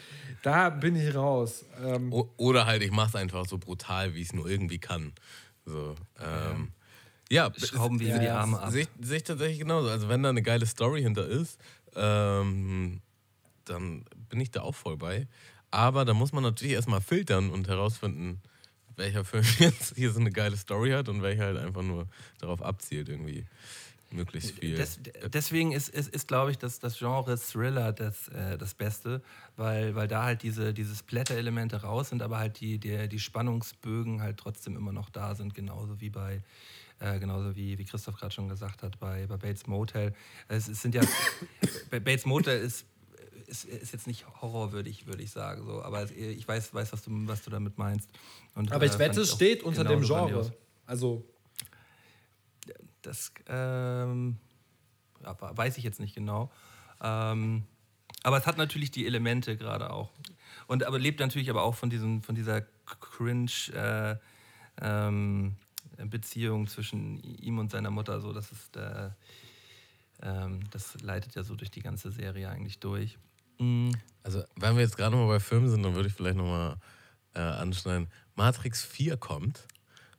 Da 0.43 0.71
bin 0.71 0.95
ich 0.97 1.15
raus. 1.15 1.65
Ähm, 1.85 2.13
oder 2.37 2.67
halt, 2.67 2.83
ich 2.83 2.93
mach's 2.93 3.15
einfach 3.15 3.47
so 3.47 3.59
brutal, 3.59 4.15
wie 4.15 4.21
ich 4.21 4.29
es 4.29 4.33
nur 4.35 4.49
irgendwie 4.49 4.79
kann. 4.79 5.13
So, 5.67 5.95
ähm, 6.21 6.73
ja, 7.31 7.51
Schrauben 7.57 8.01
wir 8.01 8.09
Ja, 8.09 8.19
die 8.19 8.29
Arme 8.29 8.61
ab. 8.61 8.71
Sehe 8.71 8.83
ich, 8.83 8.89
seh 9.01 9.17
ich 9.17 9.25
tatsächlich 9.25 9.59
genauso. 9.59 9.89
Also 9.89 10.09
wenn 10.09 10.23
da 10.23 10.29
eine 10.29 10.43
geile 10.43 10.67
Story 10.67 11.03
hinter 11.03 11.27
ist, 11.27 11.59
ähm, 11.97 13.01
dann 13.65 14.05
bin 14.29 14.41
ich 14.41 14.51
da 14.51 14.63
auch 14.63 14.75
voll 14.75 14.97
bei. 14.97 15.27
Aber 15.71 16.05
da 16.05 16.15
muss 16.15 16.33
man 16.33 16.43
natürlich 16.43 16.75
erstmal 16.75 17.01
filtern 17.01 17.51
und 17.51 17.67
herausfinden, 17.67 18.41
welcher 18.97 19.25
Film 19.25 19.45
jetzt 19.59 19.95
hier 19.97 20.13
so 20.13 20.21
eine 20.21 20.31
geile 20.31 20.57
Story 20.57 20.91
hat 20.91 21.09
und 21.09 21.23
welcher 21.23 21.45
halt 21.45 21.57
einfach 21.57 21.83
nur 21.83 22.07
darauf 22.39 22.63
abzielt, 22.63 23.09
irgendwie 23.09 23.47
möglichst 24.15 24.53
viel. 24.53 24.77
Des, 24.77 24.99
deswegen 25.27 25.73
ist, 25.73 25.89
ist, 25.89 26.09
ist 26.15 26.29
glaube 26.29 26.51
ich, 26.51 26.59
das, 26.59 26.79
das 26.79 26.99
Genre 26.99 27.39
Thriller 27.39 27.93
das, 27.93 28.29
äh, 28.29 28.57
das 28.57 28.75
Beste, 28.75 29.23
weil, 29.57 29.95
weil 29.95 30.09
da 30.09 30.25
halt 30.25 30.43
diese, 30.43 30.73
diese 30.73 30.95
Splatter-Elemente 30.95 31.83
raus 31.83 32.11
sind, 32.11 32.23
aber 32.23 32.39
halt 32.39 32.61
die, 32.61 32.79
die, 32.79 33.09
die 33.09 33.19
Spannungsbögen 33.19 34.23
halt 34.23 34.39
trotzdem 34.39 34.77
immer 34.77 34.93
noch 34.93 35.11
da 35.11 35.35
sind, 35.35 35.55
genauso 35.55 36.01
wie 36.01 36.11
bei, 36.11 36.43
äh, 37.01 37.19
genauso 37.19 37.55
wie, 37.57 37.77
wie 37.79 37.85
Christoph 37.85 38.17
gerade 38.17 38.33
schon 38.33 38.49
gesagt 38.49 38.83
hat, 38.83 38.99
bei, 38.99 39.27
bei 39.27 39.37
Bates 39.37 39.67
Motel. 39.67 40.15
Es, 40.49 40.69
es 40.69 40.81
sind 40.81 40.95
ja, 40.95 41.03
Bates 41.91 42.25
Motel 42.25 42.61
ist, 42.61 42.87
ist, 43.47 43.65
ist 43.65 43.93
jetzt 43.93 44.07
nicht 44.07 44.27
horrorwürdig, 44.41 45.07
würde 45.07 45.23
ich 45.23 45.31
sagen, 45.31 45.65
so, 45.65 45.83
aber 45.83 46.11
ich 46.11 46.47
weiß, 46.47 46.73
weiß 46.73 46.93
was, 46.93 47.03
du, 47.03 47.11
was 47.27 47.43
du 47.43 47.51
damit 47.51 47.79
meinst. 47.79 48.09
Und, 48.55 48.73
aber 48.73 48.87
ich 48.87 48.95
äh, 48.95 48.99
wette, 48.99 49.21
es 49.21 49.33
steht 49.33 49.63
unter 49.63 49.85
dem 49.85 50.01
Genre. 50.03 50.31
grandios. 50.31 50.53
Also, 50.87 51.25
Das 53.07 53.33
ähm, 53.49 54.39
weiß 55.21 55.79
ich 55.79 55.85
jetzt 55.85 56.01
nicht 56.01 56.15
genau. 56.15 56.51
Ähm, 57.01 57.65
aber 58.23 58.39
es 58.39 58.47
hat 58.47 58.57
natürlich 58.57 58.91
die 58.91 59.07
Elemente 59.07 59.57
gerade 59.57 59.91
auch. 59.91 60.11
Und 60.67 60.85
aber 60.85 60.99
lebt 60.99 61.21
natürlich 61.21 61.51
aber 61.51 61.63
auch 61.63 61.75
von, 61.75 61.91
diesem, 61.91 62.23
von 62.23 62.35
dieser 62.35 62.63
cringe 63.01 63.51
äh, 63.73 64.17
ähm, 64.81 65.57
Beziehung 65.99 66.67
zwischen 66.67 67.23
ihm 67.23 67.59
und 67.59 67.71
seiner 67.71 67.91
Mutter. 67.91 68.21
So, 68.21 68.33
das 68.33 68.51
ist 68.51 68.77
äh, 68.77 69.11
ähm, 70.23 70.61
das 70.71 71.01
leitet 71.03 71.35
ja 71.35 71.43
so 71.43 71.55
durch 71.55 71.71
die 71.71 71.83
ganze 71.83 72.11
Serie 72.11 72.49
eigentlich 72.49 72.79
durch. 72.79 73.19
Mm. 73.59 73.91
Also, 74.23 74.43
wenn 74.57 74.75
wir 74.75 74.83
jetzt 74.83 74.97
gerade 74.97 75.15
mal 75.17 75.27
bei 75.27 75.41
Filmen 75.41 75.69
sind, 75.69 75.83
dann 75.83 75.95
würde 75.95 76.09
ich 76.09 76.15
vielleicht 76.15 76.37
nochmal 76.37 76.77
äh, 77.35 77.41
anschneiden. 77.41 78.09
Matrix 78.35 78.83
4 78.83 79.19
kommt 79.19 79.67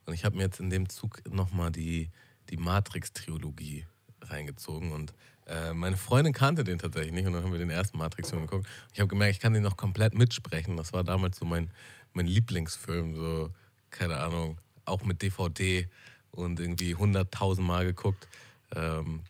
und 0.05 0.13
ich 0.13 0.23
habe 0.23 0.37
mir 0.37 0.43
jetzt 0.43 0.59
in 0.59 0.69
dem 0.69 0.89
Zug 0.89 1.21
nochmal 1.33 1.71
die, 1.71 2.11
die 2.49 2.57
Matrix-Trilogie 2.57 3.85
reingezogen 4.21 4.91
und 4.91 5.13
äh, 5.47 5.73
meine 5.73 5.97
Freundin 5.97 6.33
kannte 6.33 6.63
den 6.63 6.79
tatsächlich 6.79 7.13
nicht 7.13 7.27
und 7.27 7.33
dann 7.33 7.43
haben 7.43 7.51
wir 7.51 7.59
den 7.59 7.69
ersten 7.69 7.97
Matrix-Film 7.97 8.43
geguckt. 8.43 8.67
Ich 8.93 8.99
habe 8.99 9.07
gemerkt, 9.07 9.35
ich 9.35 9.39
kann 9.39 9.53
den 9.53 9.63
noch 9.63 9.77
komplett 9.77 10.15
mitsprechen. 10.15 10.77
Das 10.77 10.93
war 10.93 11.03
damals 11.03 11.37
so 11.37 11.45
mein, 11.45 11.69
mein 12.13 12.25
Lieblingsfilm, 12.25 13.15
so, 13.15 13.51
keine 13.91 14.17
Ahnung, 14.17 14.59
auch 14.85 15.03
mit 15.03 15.21
DVD 15.21 15.87
und 16.31 16.59
irgendwie 16.59 16.95
100.000 16.95 17.61
Mal 17.61 17.85
geguckt. 17.85 18.27
Ähm, 18.75 19.21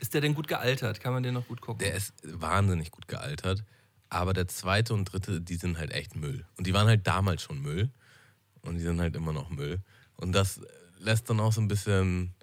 Ist 0.00 0.14
der 0.14 0.20
denn 0.20 0.34
gut 0.34 0.48
gealtert? 0.48 1.00
Kann 1.00 1.14
man 1.14 1.22
den 1.22 1.34
noch 1.34 1.46
gut 1.48 1.60
gucken? 1.60 1.78
der 1.78 1.94
ist 1.94 2.12
wahnsinnig 2.22 2.90
gut 2.90 3.08
gealtert. 3.08 3.64
Aber 4.10 4.34
der 4.34 4.46
zweite 4.46 4.92
und 4.92 5.06
dritte, 5.06 5.40
die 5.40 5.56
sind 5.56 5.78
halt 5.78 5.92
echt 5.92 6.16
Müll. 6.16 6.44
Und 6.58 6.66
die 6.66 6.74
waren 6.74 6.86
halt 6.86 7.06
damals 7.06 7.42
schon 7.42 7.62
Müll. 7.62 7.90
Und 8.60 8.74
die 8.74 8.82
sind 8.82 9.00
halt 9.00 9.16
immer 9.16 9.32
noch 9.32 9.48
Müll. 9.48 9.80
Und 10.16 10.32
das 10.32 10.60
lässt 10.98 11.30
dann 11.30 11.40
auch 11.40 11.52
so 11.52 11.62
ein 11.62 11.68
bisschen. 11.68 12.34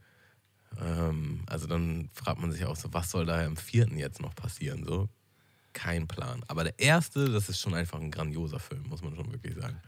Ähm, 0.78 1.42
also 1.48 1.68
dann 1.68 2.10
fragt 2.14 2.40
man 2.40 2.52
sich 2.52 2.66
auch 2.66 2.76
so, 2.76 2.94
was 2.94 3.12
soll 3.12 3.26
da 3.26 3.44
im 3.44 3.58
vierten 3.58 3.98
jetzt 3.98 4.22
noch 4.22 4.36
passieren? 4.36 4.84
So, 4.86 5.10
kein 5.74 6.08
Plan. 6.08 6.44
Aber 6.48 6.64
der 6.64 6.78
erste, 6.80 7.30
das 7.30 7.50
ist 7.50 7.60
schon 7.60 7.74
einfach 7.74 8.00
ein 8.00 8.12
grandioser 8.12 8.60
Film, 8.60 8.84
muss 8.90 9.02
man 9.02 9.16
schon 9.16 9.32
wirklich 9.32 9.56
sagen. 9.56 9.82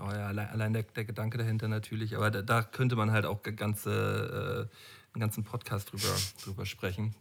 Oh 0.00 0.10
ja, 0.12 0.28
allein, 0.28 0.48
allein 0.48 0.72
der, 0.72 0.84
der 0.84 1.04
Gedanke 1.04 1.38
dahinter 1.38 1.66
natürlich, 1.66 2.16
aber 2.16 2.30
da, 2.30 2.42
da 2.42 2.62
könnte 2.62 2.94
man 2.94 3.10
halt 3.10 3.26
auch 3.26 3.42
ganze, 3.42 4.68
äh, 4.70 5.14
einen 5.14 5.20
ganzen 5.20 5.42
Podcast 5.42 5.90
drüber, 5.90 6.14
drüber 6.44 6.66
sprechen. 6.66 7.14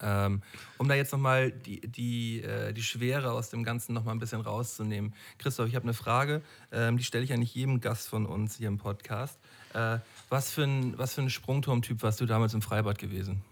Ähm, 0.00 0.42
um 0.76 0.88
da 0.88 0.94
jetzt 0.94 1.12
nochmal 1.12 1.52
die, 1.52 1.80
die, 1.80 2.42
äh, 2.42 2.72
die 2.72 2.82
Schwere 2.82 3.30
aus 3.30 3.50
dem 3.50 3.62
Ganzen 3.62 3.94
nochmal 3.94 4.14
ein 4.14 4.18
bisschen 4.18 4.40
rauszunehmen. 4.40 5.14
Christoph, 5.38 5.68
ich 5.68 5.76
habe 5.76 5.84
eine 5.84 5.94
Frage, 5.94 6.42
ähm, 6.72 6.98
die 6.98 7.04
stelle 7.04 7.22
ich 7.22 7.30
ja 7.30 7.36
nicht 7.36 7.54
jedem 7.54 7.80
Gast 7.80 8.08
von 8.08 8.26
uns 8.26 8.56
hier 8.56 8.68
im 8.68 8.78
Podcast. 8.78 9.38
Äh, 9.72 9.98
was, 10.28 10.50
für 10.50 10.62
ein, 10.62 10.96
was 10.98 11.14
für 11.14 11.22
ein 11.22 11.30
Sprungturmtyp 11.30 12.02
warst 12.02 12.20
du 12.20 12.26
damals 12.26 12.54
im 12.54 12.62
Freibad 12.62 12.98
gewesen? 12.98 13.42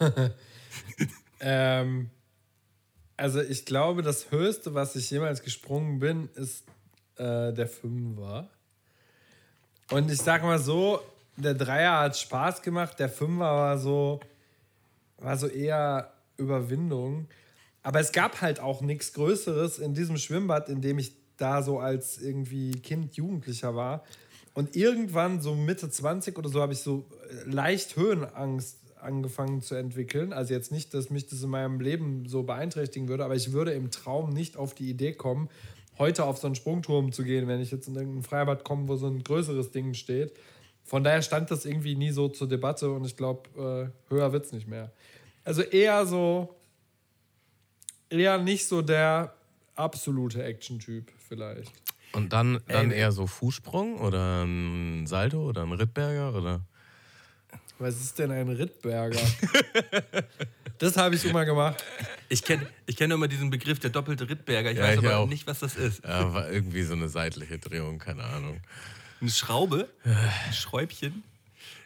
ähm, 1.40 2.10
also 3.16 3.40
ich 3.40 3.64
glaube, 3.64 4.02
das 4.02 4.30
Höchste, 4.30 4.74
was 4.74 4.96
ich 4.96 5.10
jemals 5.10 5.42
gesprungen 5.42 5.98
bin, 5.98 6.28
ist 6.34 6.64
äh, 7.16 7.52
der 7.52 7.68
Fünfer. 7.68 8.48
Und 9.90 10.10
ich 10.10 10.18
sag 10.18 10.42
mal 10.42 10.58
so, 10.58 11.00
der 11.36 11.54
Dreier 11.54 12.00
hat 12.00 12.16
Spaß 12.16 12.62
gemacht, 12.62 12.98
der 12.98 13.08
Fünfer 13.08 13.40
war 13.44 13.78
so, 13.78 14.20
war 15.18 15.36
so 15.36 15.46
eher 15.46 16.12
Überwindung. 16.36 17.28
Aber 17.82 18.00
es 18.00 18.12
gab 18.12 18.40
halt 18.40 18.60
auch 18.60 18.80
nichts 18.80 19.12
Größeres 19.12 19.78
in 19.78 19.94
diesem 19.94 20.16
Schwimmbad, 20.16 20.68
in 20.68 20.80
dem 20.80 20.98
ich 20.98 21.12
da 21.36 21.62
so 21.62 21.78
als 21.78 22.18
irgendwie 22.18 22.72
Kind, 22.80 23.16
Jugendlicher 23.16 23.74
war. 23.74 24.04
Und 24.54 24.76
irgendwann, 24.76 25.40
so 25.40 25.54
Mitte 25.54 25.90
20 25.90 26.38
oder 26.38 26.48
so, 26.48 26.60
habe 26.60 26.72
ich 26.72 26.78
so 26.78 27.04
äh, 27.28 27.50
leicht 27.50 27.96
Höhenangst 27.96 28.78
angefangen 29.00 29.60
zu 29.60 29.74
entwickeln. 29.74 30.32
Also 30.32 30.54
jetzt 30.54 30.72
nicht, 30.72 30.94
dass 30.94 31.10
mich 31.10 31.26
das 31.26 31.42
in 31.42 31.50
meinem 31.50 31.80
Leben 31.80 32.26
so 32.26 32.42
beeinträchtigen 32.42 33.08
würde, 33.08 33.24
aber 33.24 33.34
ich 33.34 33.52
würde 33.52 33.72
im 33.72 33.90
Traum 33.90 34.30
nicht 34.30 34.56
auf 34.56 34.74
die 34.74 34.88
Idee 34.88 35.12
kommen, 35.12 35.50
heute 35.98 36.24
auf 36.24 36.38
so 36.38 36.46
einen 36.46 36.54
Sprungturm 36.54 37.12
zu 37.12 37.22
gehen, 37.24 37.46
wenn 37.46 37.60
ich 37.60 37.70
jetzt 37.70 37.86
in 37.86 37.94
irgendein 37.94 38.22
Freibad 38.22 38.64
komme, 38.64 38.88
wo 38.88 38.96
so 38.96 39.06
ein 39.06 39.22
größeres 39.22 39.70
Ding 39.70 39.94
steht. 39.94 40.32
Von 40.84 41.04
daher 41.04 41.22
stand 41.22 41.50
das 41.50 41.64
irgendwie 41.64 41.94
nie 41.94 42.10
so 42.10 42.28
zur 42.28 42.48
Debatte 42.48 42.90
und 42.90 43.04
ich 43.04 43.16
glaube, 43.16 43.92
äh, 44.08 44.12
höher 44.12 44.32
wird 44.32 44.46
es 44.46 44.52
nicht 44.52 44.68
mehr. 44.68 44.92
Also 45.44 45.62
eher 45.62 46.06
so, 46.06 46.54
eher 48.10 48.38
nicht 48.38 48.66
so 48.66 48.82
der 48.82 49.34
absolute 49.74 50.42
Action-Typ 50.42 51.10
vielleicht. 51.28 51.72
Und 52.14 52.32
dann, 52.32 52.60
dann 52.68 52.90
eher 52.90 53.12
so 53.12 53.26
Fußsprung 53.26 53.98
oder 54.00 54.44
ein 54.44 55.06
Salto 55.06 55.42
oder 55.48 55.62
ein 55.62 55.72
Rittberger 55.72 56.34
oder? 56.34 56.60
Was 57.78 58.00
ist 58.00 58.18
denn 58.18 58.30
ein 58.30 58.48
Rittberger? 58.48 59.20
das 60.78 60.96
habe 60.96 61.16
ich 61.16 61.24
immer 61.24 61.44
gemacht. 61.44 61.82
Ich 62.28 62.42
kenne 62.42 62.66
ich 62.86 62.96
kenn 62.96 63.10
immer 63.10 63.26
diesen 63.26 63.50
Begriff, 63.50 63.80
der 63.80 63.90
doppelte 63.90 64.28
Rittberger. 64.28 64.70
Ich 64.70 64.78
Ja, 64.78 64.84
weiß 64.84 65.00
ich 65.00 65.06
aber 65.06 65.18
auch. 65.18 65.28
nicht, 65.28 65.46
was 65.46 65.58
das 65.58 65.74
ist. 65.74 66.04
Ja, 66.04 66.32
war 66.32 66.50
irgendwie 66.50 66.84
so 66.84 66.94
eine 66.94 67.08
seitliche 67.08 67.58
Drehung, 67.58 67.98
keine 67.98 68.22
Ahnung. 68.24 68.60
Eine 69.20 69.30
Schraube? 69.30 69.88
Ein 70.04 70.52
Schräubchen? 70.52 71.24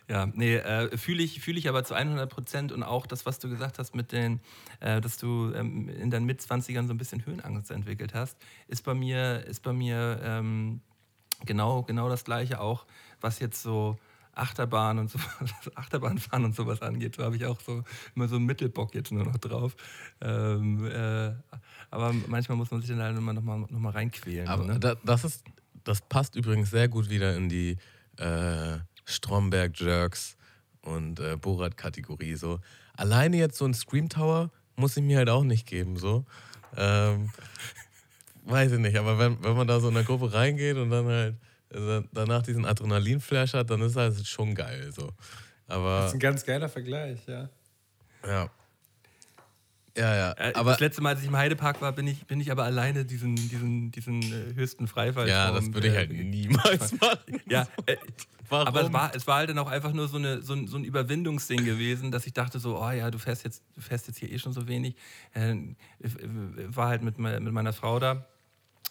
Ja, 0.08 0.26
nee, 0.26 0.56
äh, 0.56 0.96
fühle 0.96 1.22
ich, 1.22 1.40
fühl 1.40 1.58
ich 1.58 1.68
aber 1.68 1.84
zu 1.84 1.94
100 1.94 2.30
Prozent 2.30 2.72
und 2.72 2.82
auch 2.82 3.06
das, 3.06 3.26
was 3.26 3.38
du 3.38 3.50
gesagt 3.50 3.78
hast 3.78 3.94
mit 3.94 4.10
den, 4.10 4.40
äh, 4.80 5.02
dass 5.02 5.18
du 5.18 5.52
ähm, 5.54 5.88
in 5.88 6.10
deinen 6.10 6.24
Mitzwanzigern 6.24 6.86
so 6.86 6.94
ein 6.94 6.98
bisschen 6.98 7.26
Höhenangst 7.26 7.70
entwickelt 7.70 8.14
hast, 8.14 8.38
ist 8.68 8.84
bei 8.84 8.94
mir, 8.94 9.44
ist 9.46 9.62
bei 9.62 9.74
mir 9.74 10.18
ähm, 10.22 10.80
genau, 11.44 11.82
genau 11.82 12.08
das 12.08 12.24
Gleiche 12.24 12.60
auch, 12.60 12.86
was 13.20 13.38
jetzt 13.38 13.62
so 13.62 13.98
Achterbahn 14.38 14.98
und 14.98 15.10
so, 15.10 15.18
Achterbahnfahren 15.74 16.44
und 16.44 16.54
sowas 16.54 16.80
angeht. 16.80 17.18
Da 17.18 17.24
habe 17.24 17.36
ich 17.36 17.44
auch 17.44 17.60
so 17.60 17.82
immer 18.14 18.28
so 18.28 18.36
einen 18.36 18.46
Mittelbock 18.46 18.94
jetzt 18.94 19.12
nur 19.12 19.24
noch 19.24 19.36
drauf. 19.36 19.76
Ähm, 20.22 20.86
äh, 20.86 21.32
aber 21.90 22.14
manchmal 22.28 22.56
muss 22.56 22.70
man 22.70 22.80
sich 22.80 22.88
dann 22.88 23.02
halt 23.02 23.16
immer 23.16 23.34
noch 23.34 23.42
mal, 23.42 23.58
noch 23.58 23.70
mal 23.70 23.90
reinquälen. 23.90 24.48
Aber 24.48 24.64
ne? 24.64 24.78
da, 24.78 24.94
das, 25.04 25.24
ist, 25.24 25.44
das 25.84 26.00
passt 26.00 26.34
übrigens 26.34 26.70
sehr 26.70 26.88
gut 26.88 27.10
wieder 27.10 27.36
in 27.36 27.48
die 27.48 27.76
äh, 28.16 28.78
Stromberg-Jerks 29.08 30.36
und 30.82 31.20
äh, 31.20 31.36
Borat-Kategorie. 31.36 32.34
So. 32.36 32.60
Alleine 32.96 33.36
jetzt 33.36 33.58
so 33.58 33.64
ein 33.64 33.74
Scream 33.74 34.08
Tower 34.08 34.50
muss 34.76 34.96
ich 34.96 35.02
mir 35.02 35.18
halt 35.18 35.30
auch 35.30 35.44
nicht 35.44 35.66
geben. 35.66 35.96
So. 35.96 36.24
Ähm, 36.76 37.30
weiß 38.44 38.72
ich 38.72 38.78
nicht, 38.78 38.96
aber 38.96 39.18
wenn, 39.18 39.42
wenn 39.42 39.56
man 39.56 39.66
da 39.66 39.80
so 39.80 39.88
in 39.88 39.96
eine 39.96 40.04
Gruppe 40.04 40.32
reingeht 40.32 40.76
und 40.76 40.90
dann 40.90 41.06
halt 41.06 41.36
äh, 41.70 42.02
danach 42.12 42.42
diesen 42.42 42.64
Adrenalinflash 42.64 43.54
hat, 43.54 43.70
dann 43.70 43.80
ist 43.82 43.96
das 43.96 44.26
schon 44.28 44.54
geil. 44.54 44.90
So. 44.92 45.06
Das 45.66 45.76
Aber 45.76 46.06
ist 46.06 46.14
ein 46.14 46.20
ganz 46.20 46.44
geiler 46.44 46.68
Vergleich, 46.68 47.20
ja. 47.26 47.48
ja. 48.26 48.50
Ja, 49.96 50.14
ja. 50.14 50.32
Äh, 50.38 50.52
aber 50.54 50.70
das 50.70 50.80
letzte 50.80 51.02
Mal, 51.02 51.10
als 51.10 51.22
ich 51.22 51.26
im 51.26 51.36
Heidepark 51.36 51.82
war, 51.82 51.92
bin 51.92 52.06
ich, 52.06 52.24
bin 52.26 52.40
ich 52.40 52.52
aber 52.52 52.62
alleine 52.64 53.04
diesen, 53.04 53.34
diesen, 53.34 53.90
diesen 53.90 54.22
äh, 54.22 54.54
höchsten 54.54 54.86
Freifall. 54.86 55.28
ja, 55.28 55.50
das 55.50 55.72
würde 55.74 55.88
ich 55.88 55.96
halt 55.96 56.12
niemals 56.12 56.92
machen. 57.00 57.40
Ja, 57.46 57.66
äh, 57.86 57.96
Warum? 58.48 58.66
aber 58.66 58.82
es 58.82 58.92
war, 58.92 59.14
es 59.14 59.26
war 59.26 59.36
halt 59.36 59.50
dann 59.50 59.58
auch 59.58 59.70
einfach 59.70 59.92
nur 59.92 60.08
so, 60.08 60.16
eine, 60.16 60.42
so, 60.42 60.54
ein, 60.54 60.66
so 60.68 60.76
ein 60.76 60.84
Überwindungsding 60.84 61.64
gewesen, 61.64 62.10
dass 62.10 62.26
ich 62.26 62.32
dachte 62.32 62.58
so, 62.58 62.80
oh 62.80 62.90
ja, 62.90 63.10
du 63.10 63.18
fährst 63.18 63.44
jetzt, 63.44 63.62
du 63.74 63.80
fährst 63.82 64.06
jetzt 64.08 64.18
hier 64.18 64.30
eh 64.30 64.38
schon 64.38 64.52
so 64.52 64.66
wenig. 64.68 64.94
Äh, 65.34 65.56
war 66.68 66.88
halt 66.88 67.02
mit, 67.02 67.18
mit 67.18 67.52
meiner 67.52 67.72
Frau 67.72 67.98
da. 67.98 68.24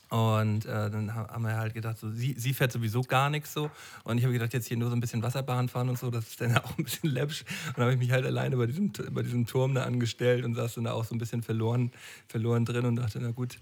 Und 0.09 0.65
äh, 0.65 0.89
dann 0.89 1.13
ha- 1.13 1.27
haben 1.29 1.43
wir 1.43 1.57
halt 1.57 1.73
gedacht, 1.73 1.97
so, 1.97 2.09
sie, 2.09 2.33
sie 2.37 2.53
fährt 2.53 2.71
sowieso 2.71 3.01
gar 3.01 3.29
nichts 3.29 3.51
so. 3.53 3.69
Und 4.05 4.17
ich 4.17 4.23
habe 4.23 4.31
gedacht, 4.31 4.53
jetzt 4.53 4.67
hier 4.67 4.77
nur 4.77 4.89
so 4.89 4.95
ein 4.95 5.01
bisschen 5.01 5.21
Wasserbahn 5.21 5.67
fahren 5.67 5.89
und 5.89 5.99
so, 5.99 6.09
das 6.09 6.27
ist 6.29 6.39
dann 6.39 6.55
auch 6.63 6.77
ein 6.77 6.83
bisschen 6.85 7.09
läppsch. 7.09 7.41
Und 7.67 7.77
dann 7.77 7.83
habe 7.85 7.93
ich 7.93 7.99
mich 7.99 8.11
halt 8.11 8.25
alleine 8.25 8.55
bei 8.55 8.67
diesem, 8.67 8.93
bei 9.11 9.21
diesem 9.23 9.45
Turm 9.45 9.75
da 9.75 9.83
angestellt 9.83 10.45
und 10.45 10.55
saß 10.55 10.75
dann 10.75 10.85
da 10.85 10.93
auch 10.93 11.03
so 11.03 11.13
ein 11.13 11.17
bisschen 11.17 11.43
verloren, 11.43 11.91
verloren 12.29 12.63
drin 12.63 12.85
und 12.85 12.95
dachte, 12.95 13.19
na 13.21 13.31
gut, 13.31 13.57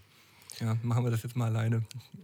ja, 0.59 0.77
machen 0.83 1.03
wir 1.03 1.11
das 1.11 1.23
jetzt 1.23 1.35
mal 1.35 1.45
alleine. 1.47 1.83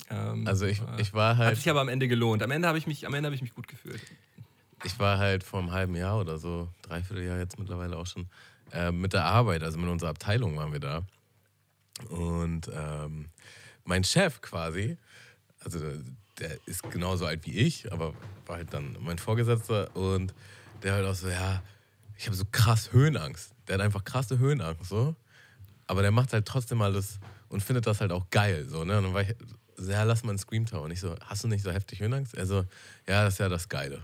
Ähm, 0.09 0.47
Also 0.47 0.65
ich, 0.65 0.79
äh, 0.81 1.01
ich 1.01 1.13
war 1.13 1.37
hat 1.37 1.45
halt. 1.47 1.57
sich 1.57 1.69
aber 1.69 1.81
am 1.81 1.89
Ende 1.89 2.07
gelohnt. 2.07 2.43
Am 2.43 2.51
Ende 2.51 2.67
habe 2.67 2.77
ich 2.77 2.87
mich, 2.87 3.05
am 3.05 3.13
Ende 3.13 3.27
habe 3.27 3.35
ich 3.35 3.41
mich 3.41 3.53
gut 3.53 3.67
gefühlt. 3.67 4.01
ich 4.83 4.97
war 4.99 5.17
halt 5.17 5.43
vor 5.43 5.59
einem 5.59 5.71
halben 5.71 5.95
Jahr 5.95 6.19
oder 6.19 6.37
so, 6.37 6.69
dreiviertel 6.81 7.23
Jahr 7.25 7.37
jetzt 7.37 7.59
mittlerweile 7.59 7.97
auch 7.97 8.07
schon, 8.07 8.27
äh, 8.71 8.91
mit 8.91 9.13
der 9.13 9.25
Arbeit, 9.25 9.63
also 9.63 9.77
mit 9.77 9.89
unserer 9.89 10.09
Abteilung 10.09 10.55
waren 10.57 10.71
wir 10.71 10.79
da. 10.79 11.03
Und 12.09 12.69
ähm, 12.73 13.25
mein 13.85 14.03
Chef 14.03 14.41
quasi, 14.41 14.97
also 15.63 15.79
der 16.39 16.57
ist 16.65 16.83
genauso 16.89 17.25
alt 17.25 17.45
wie 17.45 17.51
ich, 17.57 17.91
aber 17.91 18.13
war 18.47 18.57
halt 18.57 18.73
dann 18.73 18.97
mein 19.01 19.17
Vorgesetzter 19.19 19.95
und 19.95 20.33
der 20.81 20.93
halt 20.93 21.05
auch 21.05 21.13
so, 21.15 21.27
ja, 21.29 21.61
ich 22.17 22.25
habe 22.25 22.35
so 22.35 22.45
krass 22.51 22.91
Höhenangst. 22.91 23.53
Der 23.67 23.75
hat 23.75 23.81
einfach 23.81 24.03
krasse 24.03 24.39
Höhenangst, 24.39 24.89
so. 24.89 25.15
Aber 25.87 26.01
der 26.01 26.11
macht 26.11 26.33
halt 26.33 26.45
trotzdem 26.47 26.81
alles 26.81 27.19
und 27.51 27.61
findet 27.61 27.85
das 27.87 28.01
halt 28.01 28.11
auch 28.11 28.29
geil, 28.29 28.65
so, 28.69 28.83
ne? 28.83 28.97
Und 28.97 29.03
dann 29.05 29.13
war 29.13 29.21
ich 29.21 29.35
so, 29.77 29.91
ja, 29.91 30.03
lass 30.03 30.23
mal 30.23 30.29
einen 30.31 30.39
Scream 30.39 30.65
Tower. 30.65 30.81
Und 30.83 30.91
ich 30.91 30.99
so, 30.99 31.15
hast 31.25 31.43
du 31.43 31.47
nicht 31.47 31.63
so 31.63 31.71
heftig 31.71 31.99
Höhenangst? 31.99 32.33
Er 32.35 32.45
so, 32.45 32.65
ja, 33.07 33.23
das 33.25 33.33
ist 33.35 33.39
ja 33.39 33.49
das 33.49 33.67
Geile. 33.69 34.03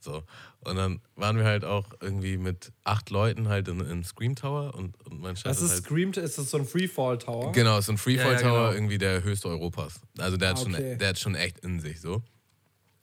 So. 0.00 0.22
Und 0.60 0.76
dann 0.76 1.00
waren 1.16 1.36
wir 1.36 1.44
halt 1.44 1.64
auch 1.64 1.86
irgendwie 2.00 2.36
mit 2.38 2.72
acht 2.84 3.10
Leuten 3.10 3.48
halt 3.48 3.66
in, 3.68 3.80
in 3.80 4.04
Scream 4.04 4.36
Tower 4.36 4.74
und, 4.74 4.94
und 5.06 5.20
mein 5.20 5.34
Chef 5.36 5.44
Das 5.44 5.58
ist 5.58 5.64
ist 5.64 5.70
halt. 5.72 5.84
Screamed, 5.84 6.16
ist 6.18 6.38
das 6.38 6.50
so 6.50 6.56
ein 6.58 6.64
Freefall 6.64 7.18
Tower? 7.18 7.50
Genau, 7.52 7.80
so 7.80 7.92
ein 7.92 7.98
Freefall 7.98 8.32
Ja, 8.34 8.40
ja, 8.40 8.40
Tower, 8.40 8.58
genau. 8.68 8.72
irgendwie 8.72 8.98
der 8.98 9.22
höchste 9.24 9.48
Europas. 9.48 10.00
Also 10.18 10.36
der 10.36 10.50
hat, 10.50 10.58
Ah, 10.58 10.62
okay. 10.62 10.72
schon, 10.90 10.98
der 10.98 11.08
hat 11.08 11.18
schon 11.18 11.34
echt 11.34 11.58
in 11.60 11.80
sich 11.80 12.00
so. 12.00 12.22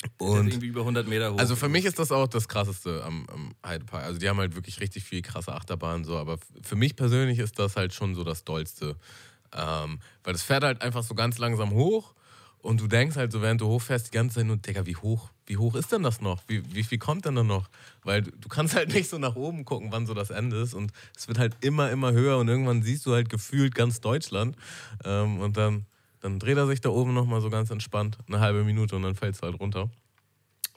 Ist 0.03 0.11
Und 0.19 0.47
irgendwie 0.47 0.67
über 0.67 0.81
100 0.81 1.07
Meter 1.07 1.33
hoch. 1.33 1.39
also 1.39 1.55
für 1.55 1.67
mich 1.69 1.83
ist 1.85 1.99
das 1.99 2.11
auch 2.11 2.27
das 2.27 2.47
krasseste 2.47 3.03
am, 3.03 3.27
am 3.29 3.55
Heidepark. 3.65 4.03
Also 4.05 4.19
die 4.19 4.29
haben 4.29 4.37
halt 4.39 4.55
wirklich 4.55 4.79
richtig 4.79 5.03
viel 5.03 5.21
krasse 5.21 5.53
Achterbahnen 5.53 6.05
so, 6.05 6.17
aber 6.17 6.37
für 6.61 6.75
mich 6.75 6.95
persönlich 6.95 7.39
ist 7.39 7.59
das 7.59 7.75
halt 7.75 7.93
schon 7.93 8.15
so 8.15 8.23
das 8.23 8.43
Dollste. 8.45 8.95
Ähm, 9.55 9.99
weil 10.23 10.33
das 10.33 10.43
fährt 10.43 10.63
halt 10.63 10.81
einfach 10.81 11.03
so 11.03 11.15
ganz 11.15 11.37
langsam 11.37 11.71
hoch 11.71 12.13
und 12.65 12.81
du 12.81 12.87
denkst 12.87 13.15
halt 13.15 13.31
so, 13.31 13.41
während 13.43 13.61
du 13.61 13.67
hochfährst, 13.67 14.07
die 14.07 14.11
ganze 14.11 14.37
Zeit 14.37 14.47
nur, 14.47 14.57
Digga, 14.57 14.87
wie 14.87 14.95
hoch, 14.95 15.29
wie 15.45 15.57
hoch 15.57 15.75
ist 15.75 15.91
denn 15.91 16.01
das 16.01 16.19
noch? 16.19 16.41
Wie, 16.47 16.63
wie 16.73 16.83
viel 16.83 16.97
kommt 16.97 17.25
denn 17.25 17.35
da 17.35 17.43
noch? 17.43 17.69
Weil 18.03 18.23
du, 18.23 18.49
kannst 18.49 18.75
halt 18.75 18.89
nicht 18.93 19.07
so 19.07 19.19
nach 19.19 19.35
oben 19.35 19.65
gucken, 19.65 19.91
wann 19.91 20.07
so 20.07 20.15
das 20.15 20.31
Ende 20.31 20.59
ist 20.59 20.73
und 20.73 20.91
es 21.15 21.27
wird 21.27 21.37
halt 21.37 21.55
immer, 21.61 21.91
immer 21.91 22.11
höher 22.11 22.37
und 22.37 22.47
irgendwann 22.47 22.81
siehst 22.81 23.05
du 23.05 23.13
halt 23.13 23.29
gefühlt 23.29 23.75
ganz 23.75 24.01
Deutschland 24.01 24.55
ähm, 25.03 25.39
und 25.41 25.57
dann, 25.57 25.85
dann 26.21 26.39
dreht 26.39 26.57
er 26.57 26.65
sich 26.65 26.81
da 26.81 26.89
oben 26.89 27.13
nochmal 27.13 27.39
so 27.39 27.51
ganz 27.51 27.69
entspannt, 27.69 28.17
eine 28.27 28.39
halbe 28.39 28.63
Minute 28.63 28.95
und 28.95 29.03
dann 29.03 29.15
fällst 29.15 29.43
du 29.43 29.45
halt 29.45 29.59
runter. 29.59 29.91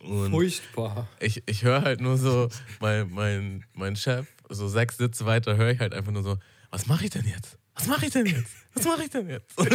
Und 0.01 0.31
Furchtbar. 0.31 1.09
ich, 1.21 1.43
ich 1.47 1.65
höre 1.65 1.83
halt 1.83 2.01
nur 2.01 2.19
so, 2.19 2.49
mein, 2.81 3.11
mein, 3.11 3.65
mein 3.73 3.97
Chef, 3.97 4.27
so 4.49 4.69
sechs 4.69 4.99
Sitze 4.99 5.25
weiter, 5.25 5.57
höre 5.57 5.71
ich 5.71 5.81
halt 5.81 5.95
einfach 5.95 6.13
nur 6.13 6.23
so, 6.23 6.37
was 6.71 6.87
mache 6.87 7.05
ich 7.05 7.11
denn 7.11 7.27
jetzt? 7.27 7.57
Was 7.79 7.87
mache 7.87 8.07
ich 8.07 8.13
denn 8.13 8.27
jetzt? 8.27 8.53
Was 8.75 8.85
mache 8.85 9.05
ich 9.05 9.11
denn 9.11 9.29
jetzt? 9.29 9.59
das 9.59 9.69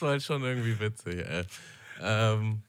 war 0.00 0.10
halt 0.10 0.22
schon 0.22 0.42
irgendwie 0.42 0.78
witzig, 0.78 1.26
ey. 1.26 1.44
Ähm, 2.00 2.62